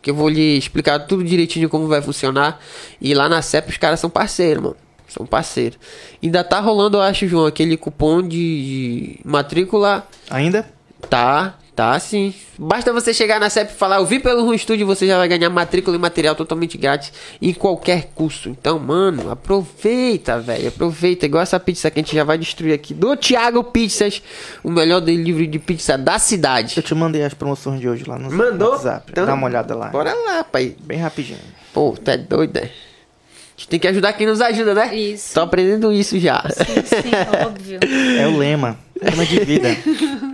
Que 0.00 0.10
eu 0.10 0.14
vou 0.14 0.30
lhe 0.30 0.56
explicar 0.56 1.00
tudo 1.00 1.22
direitinho 1.22 1.68
como 1.68 1.86
vai 1.86 2.00
funcionar. 2.00 2.58
E 2.98 3.12
lá 3.12 3.28
na 3.28 3.42
CEP 3.42 3.68
os 3.68 3.76
caras 3.76 4.00
são 4.00 4.08
parceiros, 4.08 4.62
mano. 4.62 4.76
São 5.06 5.26
parceiros. 5.26 5.78
Ainda 6.22 6.42
tá 6.42 6.60
rolando, 6.60 6.96
eu 6.96 7.02
acho, 7.02 7.28
João, 7.28 7.44
aquele 7.44 7.76
cupom 7.76 8.22
de, 8.22 8.28
de 8.28 9.20
matrícula. 9.22 10.08
Ainda? 10.30 10.66
Tá, 11.10 11.58
tá 11.74 11.98
sim. 11.98 12.34
Basta 12.58 12.92
você 12.92 13.12
chegar 13.14 13.40
na 13.40 13.48
CEP 13.50 13.72
e 13.72 13.76
falar, 13.76 13.96
eu 13.96 14.06
vi 14.06 14.18
pelo 14.18 14.44
Rum 14.44 14.56
Studio, 14.56 14.86
você 14.86 15.06
já 15.06 15.16
vai 15.18 15.26
ganhar 15.28 15.50
matrícula 15.50 15.96
e 15.96 15.98
material 15.98 16.34
totalmente 16.34 16.76
grátis 16.78 17.12
em 17.40 17.52
qualquer 17.52 18.10
curso. 18.14 18.48
Então, 18.48 18.78
mano, 18.78 19.30
aproveita, 19.30 20.38
velho. 20.38 20.68
Aproveita. 20.68 21.26
Igual 21.26 21.42
essa 21.42 21.58
pizza 21.58 21.90
que 21.90 21.98
a 21.98 22.02
gente 22.02 22.14
já 22.14 22.24
vai 22.24 22.38
destruir 22.38 22.72
aqui. 22.72 22.94
Do 22.94 23.16
Thiago 23.16 23.64
Pizzas, 23.64 24.22
o 24.62 24.70
melhor 24.70 25.00
delivery 25.00 25.46
de 25.46 25.58
pizza 25.58 25.96
da 25.96 26.18
cidade. 26.18 26.74
Eu 26.76 26.82
te 26.82 26.94
mandei 26.94 27.24
as 27.24 27.34
promoções 27.34 27.80
de 27.80 27.88
hoje 27.88 28.04
lá 28.06 28.18
no 28.18 28.30
Mandou? 28.30 28.72
WhatsApp. 28.72 29.10
Então, 29.10 29.26
Dá 29.26 29.34
uma 29.34 29.46
olhada 29.46 29.74
lá. 29.74 29.88
Bora 29.88 30.14
lá, 30.14 30.44
pai. 30.44 30.76
Bem 30.80 30.98
rapidinho. 30.98 31.38
Pô, 31.72 31.96
tá 31.96 32.16
doido, 32.16 32.60
né? 32.60 32.68
A 32.68 33.60
gente 33.62 33.68
tem 33.68 33.80
que 33.80 33.88
ajudar 33.88 34.12
quem 34.14 34.26
nos 34.26 34.40
ajuda, 34.40 34.74
né? 34.74 34.94
Isso. 34.94 35.34
Tô 35.34 35.40
aprendendo 35.40 35.92
isso 35.92 36.18
já. 36.18 36.42
Sim, 36.50 36.82
sim, 36.84 37.46
óbvio. 37.46 37.80
É 38.18 38.26
o 38.26 38.36
lema. 38.36 38.78
Lema 39.00 39.24
de 39.26 39.40
vida. 39.40 39.68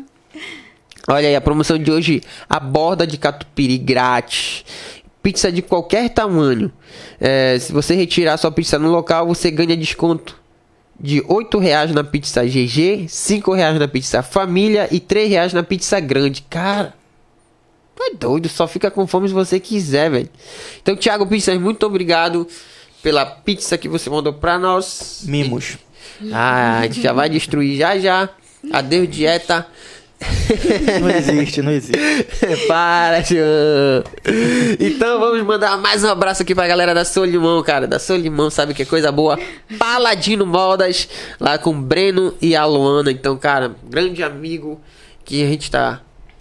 Olha 1.09 1.29
aí, 1.29 1.35
a 1.35 1.41
promoção 1.41 1.79
de 1.79 1.91
hoje, 1.91 2.23
a 2.49 2.61
borda 2.61 3.07
de 3.07 3.17
catupiry 3.17 3.79
grátis. 3.79 4.65
Pizza 5.23 5.51
de 5.51 5.63
qualquer 5.63 6.11
tamanho. 6.11 6.71
É, 7.19 7.59
se 7.59 7.73
você 7.73 7.95
retirar 7.95 8.37
sua 8.37 8.53
pizza 8.53 8.79
no 8.79 8.91
local, 8.91 9.27
você 9.27 9.51
ganha 9.51 9.77
desconto 9.77 10.39
de 11.01 11.21
R$ 11.21 11.61
reais 11.61 11.93
na 11.93 12.05
pizza 12.05 12.45
GG, 12.45 13.07
R$ 13.27 13.57
reais 13.57 13.79
na 13.79 13.89
pizza 13.89 14.23
família 14.23 14.89
e 14.91 14.97
R$ 14.99 15.27
reais 15.27 15.53
na 15.53 15.63
pizza 15.63 15.99
grande. 15.99 16.43
Cara, 16.43 16.95
é 18.01 18.15
doido, 18.15 18.49
só 18.49 18.67
fica 18.69 18.91
com 18.91 19.07
fome 19.07 19.29
se 19.29 19.35
você 19.35 19.59
quiser, 19.59 20.11
velho. 20.11 20.31
Então, 20.81 20.97
Thiago 20.97 21.27
Pizzas, 21.27 21.61
muito 21.61 21.85
obrigado 21.85 22.47
pela 23.03 23.27
pizza 23.27 23.77
que 23.77 23.89
você 23.89 24.09
mandou 24.09 24.33
pra 24.33 24.59
nós. 24.59 25.23
Mimos. 25.27 25.79
Ah, 26.33 26.81
a 26.81 26.83
gente 26.85 27.03
já 27.03 27.13
vai 27.13 27.29
destruir 27.29 27.77
já 27.79 27.99
já. 27.99 28.29
Adeus, 28.73 29.09
dieta. 29.09 29.67
Não 31.01 31.11
existe, 31.11 31.63
não 31.63 31.71
existe. 31.71 31.99
Para, 32.67 33.23
João. 33.23 34.03
Então 34.81 35.21
vamos 35.21 35.43
mandar 35.45 35.77
mais 35.79 36.03
um 36.03 36.09
abraço 36.09 36.43
aqui 36.43 36.55
pra 36.55 36.67
galera 36.67 36.93
da 36.93 37.05
Solimão, 37.05 37.63
cara. 37.63 37.87
Da 37.87 37.99
Solimão, 37.99 38.51
sabe 38.51 38.75
que 38.75 38.83
é 38.83 38.85
coisa 38.85 39.13
boa? 39.13 39.39
Paladino 39.79 40.45
Modas, 40.45 41.09
lá 41.39 41.57
com 41.57 41.71
o 41.71 41.81
Breno 41.81 42.35
e 42.41 42.57
a 42.57 42.65
Luana. 42.65 43.13
Então, 43.13 43.37
cara, 43.37 43.77
grande 43.85 44.23
amigo 44.23 44.81
que 45.25 45.43
a 45.43 45.47
gente 45.47 45.71
tá 45.71 46.01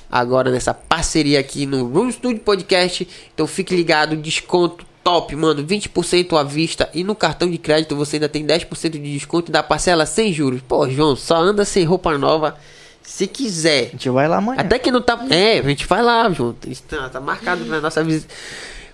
agora 0.09 0.49
nessa 0.49 0.73
parceria 0.73 1.39
aqui 1.39 1.65
no 1.65 1.85
Room 1.85 2.11
Studio 2.11 2.39
Podcast. 2.39 3.07
Então 3.33 3.45
fique 3.45 3.75
ligado, 3.75 4.15
desconto 4.15 4.85
top, 5.03 5.35
mano. 5.35 5.63
20% 5.63 6.37
à 6.37 6.43
vista 6.43 6.89
e 6.93 7.03
no 7.03 7.13
cartão 7.13 7.49
de 7.49 7.57
crédito 7.59 7.95
você 7.95 8.15
ainda 8.15 8.27
tem 8.27 8.45
10% 8.45 8.89
de 8.89 9.13
desconto 9.13 9.51
dá 9.51 9.61
parcela 9.61 10.05
sem 10.07 10.33
juros. 10.33 10.61
Pô, 10.67 10.89
João, 10.89 11.15
só 11.15 11.37
anda 11.37 11.63
sem 11.63 11.83
roupa 11.83 12.17
nova 12.17 12.57
se 13.07 13.25
quiser. 13.25 13.85
A 13.87 13.89
gente 13.91 14.09
vai 14.09 14.27
lá 14.27 14.37
amanhã. 14.37 14.59
Até 14.59 14.77
que 14.77 14.91
não 14.91 15.01
tá. 15.01 15.17
É, 15.29 15.59
a 15.59 15.63
gente 15.63 15.87
vai 15.87 16.01
lá, 16.01 16.29
junto. 16.29 16.67
Tá, 16.81 17.07
tá 17.07 17.21
marcado 17.21 17.63
na 17.63 17.79
nossa 17.79 18.03
visita. 18.03 18.33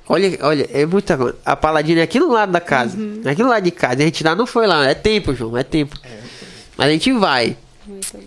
Olha, 0.08 0.38
olha, 0.42 0.70
é 0.72 0.86
muita 0.86 1.18
coisa. 1.18 1.36
A 1.44 1.56
Paladina 1.56 2.02
é 2.02 2.04
aqui 2.04 2.20
no 2.20 2.32
lado 2.32 2.52
da 2.52 2.62
casa. 2.62 2.96
É 3.26 3.32
aqui 3.32 3.42
no 3.42 3.50
lado 3.50 3.64
de 3.64 3.72
casa. 3.72 3.96
A 4.04 4.06
gente 4.06 4.24
lá 4.24 4.36
não 4.36 4.46
foi 4.46 4.68
lá. 4.68 4.88
É 4.88 4.94
tempo, 4.94 5.34
João, 5.34 5.58
é 5.58 5.64
tempo. 5.64 5.98
Mas 6.78 6.88
a 6.88 6.92
gente 6.92 7.12
vai. 7.14 7.58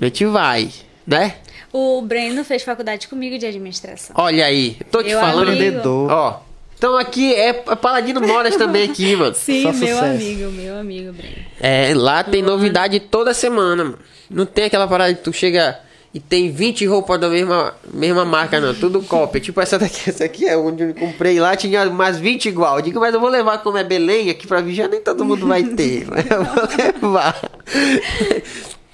A 0.00 0.04
gente 0.04 0.24
vai, 0.26 0.70
né? 1.06 1.36
O 1.72 2.02
Breno 2.02 2.44
fez 2.44 2.64
faculdade 2.64 3.06
comigo 3.06 3.38
de 3.38 3.46
administração. 3.46 4.16
Olha 4.18 4.44
aí. 4.44 4.76
Tô 4.90 5.04
te 5.04 5.10
Meu 5.10 5.20
falando. 5.20 5.50
amigo. 5.50 6.08
Ó. 6.10 6.40
Então 6.76 6.96
aqui 6.98 7.32
é 7.32 7.52
Paladino 7.52 8.20
Modas 8.20 8.56
também 8.56 8.90
aqui, 8.90 9.14
mano. 9.14 9.34
Sim, 9.36 9.62
Só 9.62 9.72
meu 9.72 9.94
sucesso. 9.96 10.04
amigo, 10.04 10.50
meu 10.50 10.76
amigo, 10.78 11.12
Breno. 11.12 11.36
É, 11.60 11.94
lá 11.94 12.24
tem 12.24 12.42
novidade 12.42 12.98
toda 12.98 13.32
semana, 13.32 13.84
mano. 13.84 13.98
Não 14.30 14.46
tem 14.46 14.64
aquela 14.64 14.86
parada 14.88 15.14
que 15.14 15.22
tu 15.22 15.32
chega 15.32 15.78
e 16.16 16.20
tem 16.20 16.50
20 16.50 16.86
roupas 16.86 17.20
da 17.20 17.28
mesma, 17.28 17.74
mesma 17.92 18.24
marca, 18.24 18.58
não. 18.58 18.74
Tudo 18.74 19.02
cópia. 19.02 19.38
Tipo 19.38 19.60
essa 19.60 19.78
daqui, 19.78 20.08
essa 20.08 20.24
aqui 20.24 20.46
é 20.46 20.56
onde 20.56 20.82
eu 20.82 20.94
comprei 20.94 21.38
lá, 21.38 21.54
tinha 21.54 21.84
mais 21.90 22.18
20 22.18 22.46
igual. 22.46 22.76
Eu 22.78 22.82
digo, 22.82 22.98
mas 22.98 23.12
eu 23.12 23.20
vou 23.20 23.28
levar 23.28 23.58
como 23.58 23.76
é 23.76 23.84
Belém 23.84 24.30
aqui 24.30 24.46
pra 24.46 24.62
Vigia, 24.62 24.88
nem 24.88 25.00
todo 25.00 25.26
mundo 25.26 25.46
vai 25.46 25.62
ter. 25.62 26.06
Mas 26.08 26.24
eu 26.30 26.42
vou 26.42 26.68
levar. 26.78 27.50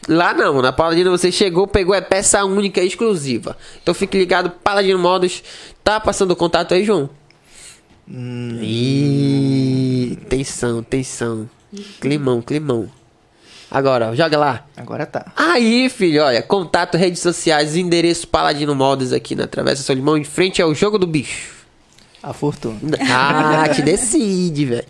Lá 0.08 0.34
não, 0.34 0.60
na 0.60 0.72
Paladino 0.72 1.12
você 1.12 1.30
chegou, 1.30 1.68
pegou, 1.68 1.94
é 1.94 2.00
peça 2.00 2.44
única 2.44 2.82
exclusiva. 2.82 3.56
Então 3.80 3.94
fique 3.94 4.18
ligado, 4.18 4.50
Paladino 4.50 4.98
Modos. 4.98 5.44
Tá 5.84 6.00
passando 6.00 6.32
o 6.32 6.36
contato 6.36 6.74
aí, 6.74 6.84
João? 6.84 7.08
Hum, 8.10 8.58
Ih, 8.60 10.18
tensão, 10.28 10.82
tensão. 10.82 11.48
Climão, 12.00 12.42
climão. 12.42 12.90
Agora, 13.74 14.14
joga 14.14 14.36
lá. 14.38 14.66
agora 14.76 15.06
tá. 15.06 15.32
Aí, 15.34 15.88
filho, 15.88 16.22
olha, 16.22 16.42
contato, 16.42 16.98
redes 16.98 17.22
sociais, 17.22 17.74
endereço 17.74 18.28
Paladino 18.28 18.74
Modas 18.74 19.14
aqui 19.14 19.34
na 19.34 19.46
Travessa 19.46 19.82
Solimão, 19.82 20.18
em 20.18 20.24
frente 20.24 20.60
ao 20.60 20.74
Jogo 20.74 20.98
do 20.98 21.06
Bicho. 21.06 21.62
A 22.22 22.34
fortuna. 22.34 22.78
Ah, 23.10 23.66
te 23.74 23.80
decide, 23.80 24.66
velho. 24.66 24.86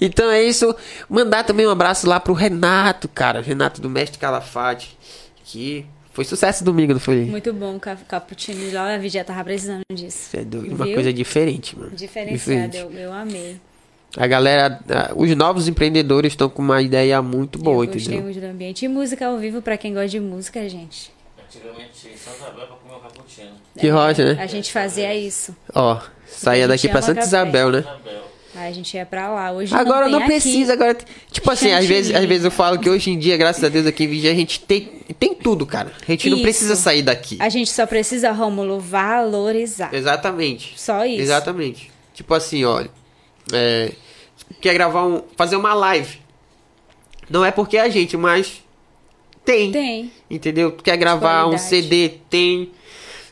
Então 0.00 0.30
é 0.30 0.40
isso. 0.42 0.72
Mandar 1.10 1.42
também 1.44 1.66
um 1.66 1.70
abraço 1.70 2.06
lá 2.08 2.20
pro 2.20 2.32
Renato, 2.32 3.08
cara. 3.08 3.42
Renato 3.42 3.80
do 3.80 3.90
Mestre 3.90 4.18
Calafate. 4.18 4.96
Que 5.44 5.84
foi 6.12 6.24
sucesso 6.24 6.64
domingo, 6.64 6.92
não 6.94 7.00
foi? 7.00 7.24
Muito 7.24 7.52
bom 7.52 7.78
cappuccino 7.78 8.70
de 8.70 8.74
lá. 8.74 8.94
A 8.94 8.98
Vigia 8.98 9.22
tava 9.24 9.44
precisando 9.44 9.82
disso. 9.92 10.30
Você 10.30 10.38
é 10.38 10.44
doido. 10.44 10.74
Uma 10.76 10.86
coisa 10.86 11.12
diferente, 11.12 11.76
mano. 11.76 11.90
Diferenciado, 11.94 12.70
Diferente. 12.70 12.96
eu, 12.96 13.00
eu 13.00 13.12
amei. 13.12 13.60
A 14.16 14.26
galera, 14.26 14.80
os 15.14 15.34
novos 15.36 15.68
empreendedores 15.68 16.32
estão 16.32 16.48
com 16.48 16.62
uma 16.62 16.80
ideia 16.80 17.20
muito 17.20 17.58
boa, 17.58 17.84
eu 17.84 17.86
gostei 17.86 18.02
entendeu? 18.02 18.22
muito 18.22 18.40
do 18.40 18.46
ambiente. 18.46 18.84
E 18.84 18.88
música 18.88 19.26
ao 19.26 19.36
vivo, 19.38 19.60
pra 19.60 19.76
quem 19.76 19.92
gosta 19.92 20.08
de 20.08 20.20
música, 20.20 20.66
gente. 20.68 21.10
Antigamente 21.46 22.18
Santa 22.18 22.36
Isabel 22.38 22.66
pra 22.66 22.76
comer 22.76 22.94
um 22.94 23.00
cappuccino. 23.00 23.50
Que 23.78 23.88
rocha, 23.88 24.34
né? 24.34 24.42
A 24.42 24.46
gente 24.46 24.72
fazia 24.72 25.14
isso. 25.14 25.54
Ó, 25.74 26.00
saía 26.26 26.66
daqui 26.66 26.88
pra 26.88 26.98
ama 26.98 27.06
Santa. 27.06 27.20
Isabel, 27.20 27.70
né? 27.70 27.78
Isabel. 27.80 28.26
Aí 28.54 28.70
a 28.70 28.72
gente 28.72 28.96
ia 28.96 29.04
pra 29.04 29.28
lá. 29.28 29.52
Hoje 29.52 29.74
Agora 29.74 30.06
não, 30.06 30.12
não, 30.12 30.26
tem 30.26 30.36
aqui. 30.36 30.42
precisa, 30.48 30.72
agora. 30.72 30.96
Tipo 31.30 31.50
assim, 31.50 31.72
às 31.72 31.84
vezes, 31.84 32.14
às 32.16 32.24
vezes 32.24 32.44
eu 32.46 32.50
falo 32.50 32.78
que 32.78 32.88
hoje 32.88 33.10
em 33.10 33.18
dia, 33.18 33.36
graças 33.36 33.62
a 33.62 33.68
Deus, 33.68 33.84
aqui 33.86 34.04
em 34.04 34.08
Vigia, 34.08 34.32
a 34.32 34.34
gente 34.34 34.60
tem, 34.60 35.02
tem 35.18 35.34
tudo, 35.34 35.66
cara. 35.66 35.92
A 36.08 36.10
gente 36.10 36.30
não 36.30 36.38
Isso. 36.38 36.42
precisa 36.42 36.74
sair 36.74 37.02
daqui. 37.02 37.36
A 37.38 37.50
gente 37.50 37.70
só 37.70 37.86
precisa, 37.86 38.32
Rômulo, 38.32 38.80
valorizar. 38.80 39.92
Exatamente. 39.92 40.72
Só 40.80 41.04
isso. 41.04 41.20
Exatamente. 41.20 41.90
Tipo 42.14 42.32
assim, 42.32 42.64
olha. 42.64 42.88
É, 43.52 43.92
quer 44.60 44.74
gravar 44.74 45.04
um. 45.04 45.22
fazer 45.36 45.56
uma 45.56 45.74
live. 45.74 46.18
Não 47.28 47.44
é 47.44 47.50
porque 47.50 47.76
é 47.76 47.82
a 47.82 47.88
gente, 47.88 48.16
mas. 48.16 48.62
Tem. 49.44 49.70
Tem. 49.70 50.12
Entendeu? 50.28 50.72
Tu 50.72 50.82
quer 50.82 50.96
gravar 50.96 51.46
um. 51.46 51.58
CD? 51.58 52.14
Tem. 52.30 52.72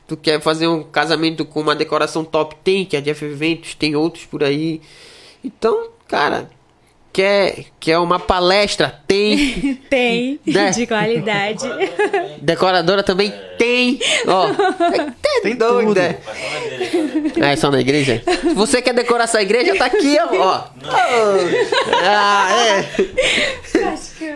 Tu 0.07 0.17
quer 0.17 0.41
fazer 0.41 0.69
um 0.69 0.83
casamento 0.83 1.45
com 1.45 1.61
uma 1.61 1.75
decoração 1.75 2.25
top? 2.25 2.57
Tem, 2.63 2.85
que 2.85 2.97
é 2.97 3.01
Jeff 3.01 3.25
Eventos, 3.25 3.75
tem 3.75 3.97
outros 3.97 4.27
por 4.27 4.45
aí. 4.45 4.81
Então, 5.43 5.89
cara, 6.07 6.51
quer, 7.15 7.67
quer 7.79 7.99
uma 7.99 8.19
palestra? 8.19 9.01
Tem. 9.07 9.81
Tem. 9.89 10.41
Né? 10.45 10.71
De 10.71 10.85
qualidade. 10.87 11.65
Decoradora 12.43 13.05
também 13.05 13.33
tem. 13.57 14.01
Ó, 14.27 14.49
é 14.49 15.13
Tem 15.43 15.55
né? 15.55 15.59
Na 15.61 15.83
igreja. 15.83 16.19
Ah, 17.41 17.51
é 17.53 17.57
só 17.57 17.71
na 17.71 17.81
igreja? 17.81 18.23
Se 18.41 18.55
você 18.55 18.83
quer 18.83 18.93
decorar 18.93 19.25
essa 19.25 19.41
igreja, 19.41 19.77
tá 19.77 19.87
aqui, 19.87 20.17
ó. 20.21 20.37
ó. 20.37 20.65
Ah, 22.07 22.49
é. 22.53 22.85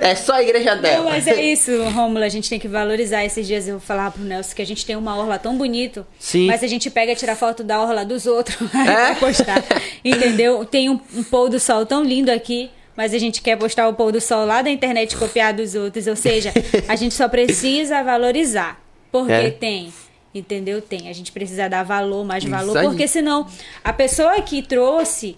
É 0.01 0.15
só 0.15 0.35
a 0.35 0.43
igreja 0.43 0.77
dela. 0.77 1.05
Não, 1.05 1.11
mas 1.11 1.27
é 1.27 1.41
isso, 1.43 1.71
Rômulo. 1.91 2.25
A 2.25 2.29
gente 2.29 2.49
tem 2.49 2.59
que 2.59 2.69
valorizar. 2.69 3.25
Esses 3.25 3.47
dias 3.47 3.67
eu 3.67 3.75
vou 3.79 3.81
falar 3.81 4.11
pro 4.11 4.23
Nelson 4.23 4.55
que 4.55 4.63
a 4.63 4.67
gente 4.67 4.85
tem 4.85 4.97
uma 4.97 5.17
orla 5.17 5.39
tão 5.39 5.57
bonito. 5.57 6.07
Sim. 6.19 6.47
Mas 6.47 6.63
a 6.63 6.67
gente 6.67 6.91
pega 6.91 7.13
e 7.13 7.17
tira 7.17 7.35
foto 7.35 7.65
da 7.65 7.81
orla 7.81 8.05
dos 8.05 8.27
outros 8.27 8.57
É? 8.75 8.85
pra 8.85 9.15
postar. 9.17 9.65
Entendeu? 10.05 10.65
Tem 10.65 10.89
um, 10.91 11.01
um 11.15 11.23
pôr 11.23 11.49
do 11.49 11.59
sol 11.59 11.85
tão 11.85 12.05
lindo 12.05 12.31
aqui. 12.31 12.68
Mas 12.99 13.15
a 13.15 13.19
gente 13.19 13.41
quer 13.41 13.57
postar 13.57 13.87
o 13.87 13.95
pôr 13.95 14.11
do 14.11 14.21
sol 14.21 14.45
lá 14.45 14.61
da 14.61 14.69
internet 14.69 15.13
e 15.13 15.17
copiar 15.17 15.55
dos 15.55 15.77
outros. 15.77 16.09
Ou 16.09 16.17
seja, 16.17 16.53
a 16.89 16.97
gente 16.97 17.15
só 17.15 17.29
precisa 17.29 18.03
valorizar. 18.03 18.83
Porque 19.13 19.31
É. 19.31 19.51
tem. 19.53 19.93
Entendeu? 20.35 20.83
Tem. 20.83 21.09
A 21.09 21.13
gente 21.13 21.31
precisa 21.31 21.69
dar 21.69 21.85
valor, 21.85 22.25
mais 22.25 22.43
Isso 22.43 22.51
valor. 22.51 22.77
aí. 22.77 22.87
Porque 22.89 23.07
senão, 23.07 23.47
a 23.85 23.93
pessoa 23.93 24.43
que 24.43 24.63
trouxe 24.63 25.37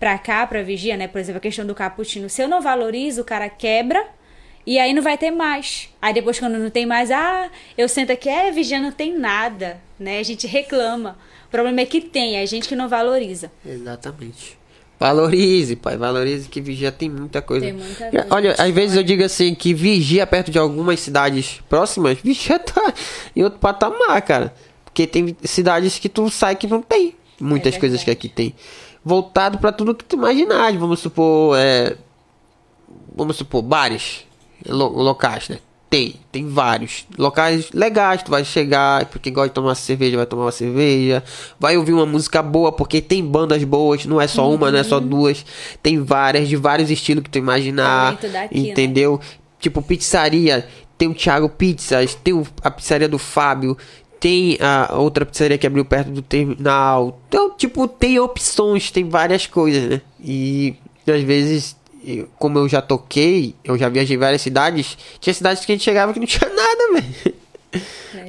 pra 0.00 0.16
cá, 0.16 0.46
pra 0.46 0.62
vigia, 0.62 0.96
né? 0.96 1.06
Por 1.06 1.20
exemplo, 1.20 1.36
a 1.36 1.40
questão 1.42 1.66
do 1.66 1.74
cappuccino. 1.74 2.30
Se 2.30 2.42
eu 2.42 2.48
não 2.48 2.62
valorizo, 2.62 3.20
o 3.20 3.24
cara 3.26 3.46
quebra 3.50 4.02
e 4.66 4.78
aí 4.78 4.94
não 4.94 5.02
vai 5.02 5.18
ter 5.18 5.30
mais. 5.30 5.90
Aí 6.00 6.14
depois, 6.14 6.38
quando 6.38 6.56
não 6.56 6.70
tem 6.70 6.86
mais, 6.86 7.10
ah, 7.10 7.50
eu 7.76 7.90
sento 7.90 8.10
aqui, 8.10 8.30
é, 8.30 8.50
vigia 8.50 8.80
não 8.80 8.90
tem 8.90 9.12
nada, 9.18 9.78
né? 10.00 10.18
A 10.18 10.22
gente 10.22 10.46
reclama. 10.46 11.18
O 11.46 11.50
problema 11.50 11.82
é 11.82 11.84
que 11.84 12.00
tem, 12.00 12.36
é 12.36 12.40
a 12.42 12.46
gente 12.46 12.66
que 12.66 12.74
não 12.74 12.88
valoriza. 12.88 13.52
Exatamente. 13.66 14.61
Valorize, 15.02 15.76
pai. 15.76 15.96
Valorize 15.96 16.48
que 16.48 16.60
vigia 16.60 16.92
tem 16.92 17.10
muita 17.10 17.42
coisa. 17.42 17.66
Tem 17.66 17.74
muita 17.74 18.08
coisa. 18.10 18.26
Olha, 18.30 18.54
às 18.58 18.70
vezes 18.70 18.96
eu 18.96 19.02
digo 19.02 19.22
assim, 19.24 19.54
que 19.54 19.74
vigia 19.74 20.26
perto 20.26 20.50
de 20.50 20.58
algumas 20.58 21.00
cidades 21.00 21.60
próximas, 21.68 22.18
vigia 22.22 22.58
tá 22.58 22.92
em 23.34 23.42
outro 23.42 23.58
patamar, 23.58 24.20
cara. 24.22 24.54
Porque 24.84 25.06
tem 25.06 25.36
cidades 25.42 25.98
que 25.98 26.08
tu 26.08 26.28
sai 26.30 26.54
que 26.54 26.66
não 26.66 26.82
tem 26.82 27.14
muitas 27.40 27.74
É 27.74 27.78
coisas 27.78 28.04
que 28.04 28.10
aqui 28.10 28.28
tem. 28.28 28.54
Voltado 29.04 29.58
pra 29.58 29.72
tudo 29.72 29.94
que 29.94 30.04
tu 30.04 30.16
imaginar. 30.16 30.72
Vamos 30.78 31.00
supor, 31.00 31.56
é, 31.58 31.96
vamos 33.14 33.36
supor, 33.36 33.62
bares 33.62 34.24
lo- 34.66 34.88
locais, 35.02 35.48
né? 35.48 35.58
Tem, 35.92 36.14
tem 36.32 36.48
vários 36.48 37.04
locais 37.18 37.70
legais. 37.70 38.22
Tu 38.22 38.30
vai 38.30 38.46
chegar, 38.46 39.04
porque 39.06 39.30
gosta 39.30 39.48
de 39.50 39.54
tomar 39.54 39.74
cerveja, 39.74 40.16
vai 40.16 40.24
tomar 40.24 40.44
uma 40.46 40.50
cerveja. 40.50 41.22
Vai 41.60 41.76
ouvir 41.76 41.92
uma 41.92 42.06
música 42.06 42.42
boa, 42.42 42.72
porque 42.72 43.02
tem 43.02 43.22
bandas 43.22 43.62
boas. 43.62 44.06
Não 44.06 44.18
é 44.18 44.26
só 44.26 44.50
uma, 44.50 44.70
não 44.70 44.78
é 44.78 44.82
só 44.84 44.98
duas. 44.98 45.44
Tem 45.82 46.02
várias, 46.02 46.48
de 46.48 46.56
vários 46.56 46.90
estilos 46.90 47.22
que 47.22 47.28
tu 47.28 47.36
imaginar. 47.36 48.12
Daqui, 48.12 48.26
né? 48.28 48.48
entendeu? 48.70 49.20
Tipo, 49.60 49.82
pizzaria. 49.82 50.66
Tem 50.96 51.08
o 51.08 51.14
Thiago 51.14 51.50
Pizzas, 51.50 52.14
tem 52.14 52.32
o- 52.32 52.46
a 52.62 52.70
pizzaria 52.70 53.06
do 53.08 53.18
Fábio. 53.18 53.76
Tem 54.18 54.56
a 54.60 54.94
outra 54.96 55.26
pizzaria 55.26 55.58
que 55.58 55.66
abriu 55.66 55.84
perto 55.84 56.10
do 56.10 56.22
terminal. 56.22 57.20
Então, 57.28 57.50
tipo, 57.54 57.86
tem 57.86 58.18
opções, 58.18 58.90
tem 58.90 59.06
várias 59.08 59.46
coisas, 59.46 59.90
né? 59.90 60.00
E 60.24 60.74
às 61.06 61.22
vezes, 61.22 61.76
eu- 62.04 62.28
como 62.38 62.58
eu 62.58 62.68
já 62.68 62.80
toquei, 62.82 63.54
eu 63.64 63.76
já 63.78 63.88
viajei 63.88 64.16
várias 64.16 64.42
cidades. 64.42 64.96
Tinha 65.20 65.32
cidades 65.34 65.64
que 65.64 65.72
a 65.72 65.74
gente 65.74 65.84
chegava 65.84 66.12
que 66.12 66.20
não 66.20 66.26
tinha 66.26 66.48
nada, 66.54 66.92
velho. 66.94 67.34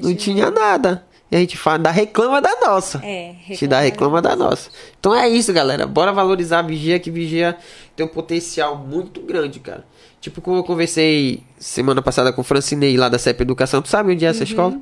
Não 0.02 0.16
tinha 0.16 0.50
nada. 0.52 1.06
E 1.32 1.36
a 1.36 1.40
gente 1.40 1.58
fala, 1.58 1.80
dá 1.80 1.90
reclama 1.92 2.40
da 2.40 2.52
nossa. 2.62 3.02
É, 3.04 3.34
Se 3.56 3.66
dá 3.68 3.80
reclama 3.80 4.22
da 4.22 4.36
nossa. 4.36 4.70
Então 5.00 5.16
é 5.16 5.28
isso, 5.28 5.52
galera. 5.52 5.88
Bora 5.88 6.12
valorizar 6.14 6.60
a 6.60 6.62
vigia, 6.62 7.00
que 7.00 7.10
vigia 7.10 7.58
tem 7.96 8.06
um 8.06 8.10
potencial 8.10 8.78
muito 8.78 9.20
grande, 9.22 9.60
cara. 9.60 9.84
Tipo, 10.22 10.42
como 10.42 10.58
eu 10.58 10.64
conversei 10.64 11.42
semana 11.58 12.02
passada 12.02 12.32
com 12.32 12.42
o 12.42 12.44
Francinei 12.44 12.96
lá 12.96 13.10
da 13.10 13.18
CEP 13.18 13.42
Educação, 13.42 13.82
tu 13.82 13.90
sabe 13.90 14.14
onde 14.14 14.24
é 14.26 14.30
essa 14.30 14.44
escola? 14.44 14.78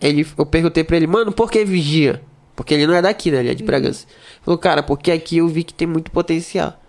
Ele, 0.00 0.26
eu 0.38 0.46
perguntei 0.46 0.82
pra 0.84 0.96
ele, 0.96 1.06
mano, 1.06 1.30
por 1.32 1.50
que 1.50 1.64
vigia? 1.64 2.22
Porque 2.56 2.74
ele 2.74 2.86
não 2.86 2.94
é 2.94 3.02
daqui, 3.02 3.30
né? 3.30 3.40
Ele 3.40 3.50
é 3.50 3.54
de 3.54 3.62
Bragança. 3.64 4.06
Falou, 4.44 4.56
cara, 4.58 4.82
porque 4.82 5.10
aqui 5.10 5.38
eu 5.38 5.48
vi 5.48 5.62
que 5.64 5.74
tem 5.74 5.86
muito 5.86 6.10
potencial. 6.10 6.80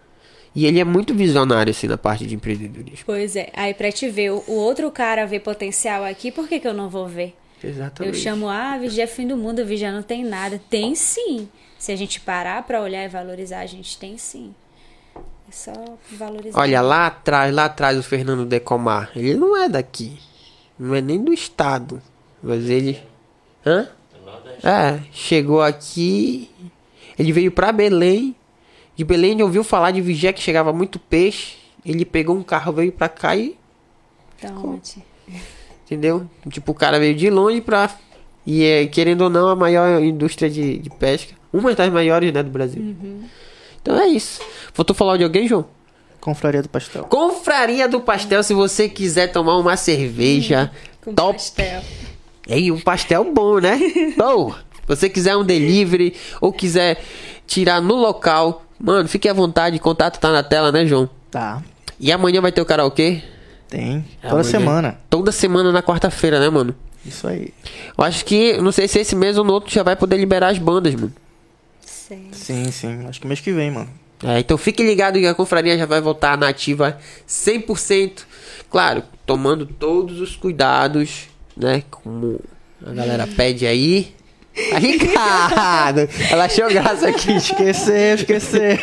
E 0.56 0.66
ele 0.66 0.80
é 0.80 0.84
muito 0.84 1.14
visionário, 1.14 1.72
assim, 1.72 1.88
na 1.88 1.98
parte 1.98 2.28
de 2.28 2.36
empreendedorismo. 2.36 3.06
Pois 3.06 3.36
é. 3.36 3.50
Aí 3.56 3.74
pra 3.74 3.92
te 3.92 4.08
ver, 4.08 4.32
o 4.32 4.52
outro 4.52 4.92
cara 4.92 5.26
vê 5.26 5.40
potencial 5.40 6.04
aqui, 6.04 6.32
por 6.32 6.48
que, 6.48 6.60
que 6.60 6.68
eu 6.68 6.74
não 6.74 6.90
vou 6.90 7.08
ver? 7.08 7.36
Exatamente. 7.64 8.16
Eu 8.16 8.22
chamo, 8.22 8.50
ah, 8.50 8.78
vigia 8.78 9.06
é 9.06 9.08
fim 9.08 9.26
do 9.26 9.38
mundo, 9.38 9.66
vigia 9.66 9.92
não 9.92 10.04
tem 10.04 10.24
nada. 10.24 10.62
Tem 10.70 10.94
sim. 10.94 11.48
Se 11.80 11.92
a 11.92 11.96
gente 11.96 12.20
parar 12.20 12.64
pra 12.64 12.82
olhar 12.82 13.04
e 13.04 13.08
valorizar, 13.08 13.60
a 13.60 13.66
gente 13.66 13.98
tem 13.98 14.18
sim. 14.18 14.54
É 15.16 15.52
só 15.52 15.74
valorizar. 16.12 16.60
Olha, 16.60 16.82
lá 16.82 17.08
atrás, 17.08 17.54
lá 17.54 17.66
atrás, 17.66 17.98
o 17.98 18.04
Fernando 18.04 18.46
Decomar. 18.46 19.12
Ele 19.16 19.36
não 19.36 19.56
é 19.56 19.68
daqui. 19.68 20.20
Não 20.78 20.94
é 20.94 21.02
nem 21.02 21.24
do 21.24 21.34
estado. 21.34 22.02
Mas 22.42 22.70
ele. 22.70 23.02
Hã? 23.66 23.88
É, 24.64 25.00
chegou 25.12 25.62
aqui. 25.62 26.50
Ele 27.18 27.32
veio 27.32 27.52
pra 27.52 27.72
Belém. 27.72 28.36
De 28.96 29.04
Belém 29.04 29.32
ele 29.32 29.44
ouviu 29.44 29.64
falar 29.64 29.92
de 29.92 30.02
vigia 30.02 30.34
que 30.34 30.42
chegava 30.42 30.72
muito 30.72 31.00
peixe. 31.00 31.56
Ele 31.86 32.06
pegou 32.06 32.36
um 32.36 32.44
carro, 32.44 32.74
veio 32.74 32.92
pra 32.92 33.10
cá 33.10 33.36
e. 33.36 33.58
Então, 34.38 34.80
Entendeu? 35.86 36.28
Tipo, 36.50 36.72
o 36.72 36.76
cara 36.76 37.00
veio 37.00 37.16
de 37.16 37.30
longe 37.30 37.62
pra. 37.62 37.90
E 38.46 38.64
é, 38.64 38.88
querendo 38.88 39.22
ou 39.22 39.30
não, 39.30 39.48
a 39.48 39.56
maior 39.56 40.02
indústria 40.02 40.50
de, 40.50 40.78
de 40.78 40.90
pesca. 40.90 41.34
Uma 41.52 41.74
das 41.74 41.92
maiores, 41.92 42.34
né, 42.34 42.42
do 42.42 42.50
Brasil. 42.50 42.96
Então 43.82 44.00
é 44.00 44.08
isso. 44.08 44.42
Faltou 44.74 44.96
falar 44.96 45.18
de 45.18 45.24
alguém, 45.24 45.48
João? 45.48 45.66
Confraria 46.20 46.62
do 46.62 46.70
Pastel. 46.70 47.04
Confraria 47.04 47.88
do 47.88 48.00
Pastel, 48.00 48.42
se 48.44 48.54
você 48.54 48.88
quiser 48.88 49.28
tomar 49.28 49.58
uma 49.58 49.76
cerveja 49.76 50.72
com 51.04 51.14
top. 51.14 51.34
pastel. 51.34 51.82
E 52.48 52.72
um 52.72 52.80
pastel 52.80 53.32
bom, 53.34 53.60
né? 53.60 53.80
Ou, 54.20 54.54
se 54.54 54.88
você 54.88 55.10
quiser 55.10 55.36
um 55.36 55.44
delivery 55.44 56.14
ou 56.42 56.52
quiser 56.52 57.02
tirar 57.48 57.82
no 57.82 57.96
local, 57.96 58.63
mano, 58.84 59.08
fique 59.08 59.30
à 59.30 59.34
vontade, 59.34 59.78
o 59.78 59.80
contato 59.80 60.20
tá 60.20 60.30
na 60.32 60.44
tela, 60.44 60.72
né, 60.72 60.86
João? 60.86 61.10
Tá. 61.32 61.64
E 61.98 62.12
amanhã 62.12 62.42
vai 62.42 62.52
ter 62.52 62.62
o 62.62 62.66
karaokê? 62.66 63.24
Tem. 63.70 63.84
Amanhã. 63.92 64.30
Toda 64.30 64.44
semana. 64.44 65.00
Toda 65.10 65.32
semana 65.32 65.72
na 65.72 65.82
quarta-feira, 65.82 66.40
né, 66.40 66.50
mano? 66.50 66.76
Isso 67.06 67.28
aí. 67.28 67.54
Eu 67.98 68.04
acho 68.04 68.26
que, 68.26 68.58
não 68.58 68.72
sei 68.72 68.88
se 68.88 69.00
esse 69.00 69.16
mês 69.16 69.38
ou 69.38 69.46
no 69.46 69.54
outro 69.54 69.74
já 69.74 69.84
vai 69.84 69.96
poder 69.96 70.18
liberar 70.18 70.50
as 70.50 70.58
bandas, 70.58 70.94
mano. 70.94 71.14
Sei. 71.86 72.28
Sim, 72.34 72.72
sim. 72.72 73.08
Acho 73.08 73.22
que 73.22 73.28
mês 73.28 73.40
que 73.40 73.52
vem, 73.52 73.72
mano. 73.72 73.90
É, 74.24 74.40
então 74.40 74.58
fique 74.58 74.84
ligado 74.84 75.20
que 75.20 75.26
a 75.26 75.34
confraria 75.34 75.78
já 75.78 75.86
vai 75.86 76.00
voltar 76.00 76.38
na 76.38 76.50
ativa 76.50 76.98
100%. 77.28 78.24
Claro, 78.70 79.04
tomando 79.26 79.66
todos 79.66 80.20
os 80.20 80.36
cuidados, 80.36 81.28
né? 81.56 81.84
Como 81.90 82.40
a 82.86 82.92
galera 82.92 83.28
pede 83.28 83.66
aí. 83.66 84.14
Tá 84.70 84.78
Ricardo! 84.78 86.10
Ela 86.30 86.46
achou 86.46 86.70
graça 86.70 87.10
aqui. 87.10 87.32
Esquecer, 87.34 88.20
esquecer. 88.20 88.80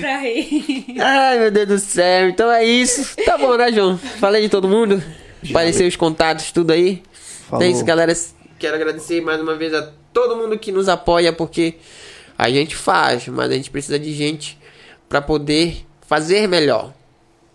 pra 0.00 0.18
rir. 0.18 0.96
Ai, 1.00 1.38
meu 1.38 1.50
Deus 1.50 1.68
do 1.68 1.78
céu. 1.78 2.28
Então 2.28 2.50
é 2.50 2.64
isso. 2.64 3.16
Tá 3.24 3.36
bom, 3.36 3.56
né, 3.56 3.72
João? 3.72 3.98
Falei 3.98 4.42
de 4.42 4.48
todo 4.48 4.68
mundo. 4.68 5.02
Apareceu 5.48 5.86
os 5.86 5.96
contatos, 5.96 6.52
tudo 6.52 6.72
aí. 6.72 7.02
Falou. 7.48 7.64
É 7.64 7.68
isso, 7.68 7.84
galera. 7.84 8.14
Quero 8.58 8.74
agradecer 8.74 9.20
mais 9.20 9.40
uma 9.40 9.54
vez 9.54 9.72
a 9.74 9.90
todo 10.12 10.36
mundo 10.36 10.58
que 10.58 10.72
nos 10.72 10.88
apoia, 10.88 11.32
porque 11.32 11.74
a 12.36 12.50
gente 12.50 12.74
faz, 12.74 13.26
mas 13.28 13.50
a 13.50 13.54
gente 13.54 13.70
precisa 13.70 13.98
de 13.98 14.12
gente 14.12 14.58
pra 15.08 15.20
poder 15.20 15.84
fazer 16.06 16.46
melhor. 16.48 16.92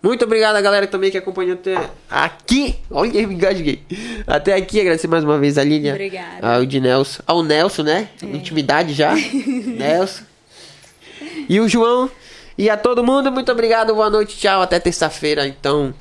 Muito 0.04 0.22
obrigado 0.26 0.54
a 0.56 0.60
galera 0.60 0.86
também 0.86 1.10
que 1.10 1.16
acompanhou 1.16 1.54
até 1.54 1.88
aqui. 2.10 2.76
Olha, 2.90 3.22
eu 3.22 3.26
me 3.26 3.36
engasguei. 3.36 3.82
Até 4.26 4.52
aqui, 4.52 4.78
agradecer 4.78 5.08
mais 5.08 5.24
uma 5.24 5.38
vez 5.38 5.56
a 5.56 5.64
Lília. 5.64 5.92
Obrigada. 5.92 6.46
Ao 6.46 6.66
de 6.66 6.78
Nelson. 6.78 7.22
Ao 7.26 7.42
Nelson, 7.42 7.84
né? 7.84 8.10
Intimidade 8.22 8.92
já. 8.92 9.14
Nelson. 9.16 10.24
E 11.48 11.58
o 11.58 11.66
João. 11.66 12.10
E 12.58 12.68
a 12.68 12.76
todo 12.76 13.02
mundo, 13.02 13.32
muito 13.32 13.50
obrigado. 13.50 13.94
Boa 13.94 14.10
noite, 14.10 14.36
tchau. 14.36 14.60
Até 14.60 14.78
terça-feira, 14.78 15.46
então. 15.48 15.94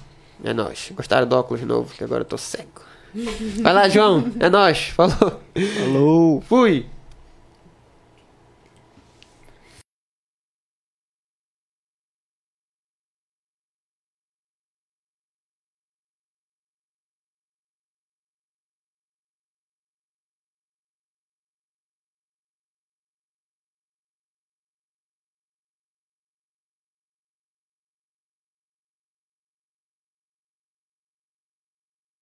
É 0.43 0.53
nóis. 0.53 0.91
Gostaram 0.93 1.25
do 1.25 1.37
óculos 1.37 1.61
novo, 1.61 1.93
que 1.95 2.03
agora 2.03 2.23
eu 2.23 2.25
tô 2.25 2.37
cego. 2.37 2.81
Vai 3.61 3.73
lá, 3.73 3.87
João. 3.87 4.29
É 4.37 4.49
nóis. 4.49 4.79
Falou. 4.89 5.41
Falou. 5.79 6.41
Fui. 6.41 6.85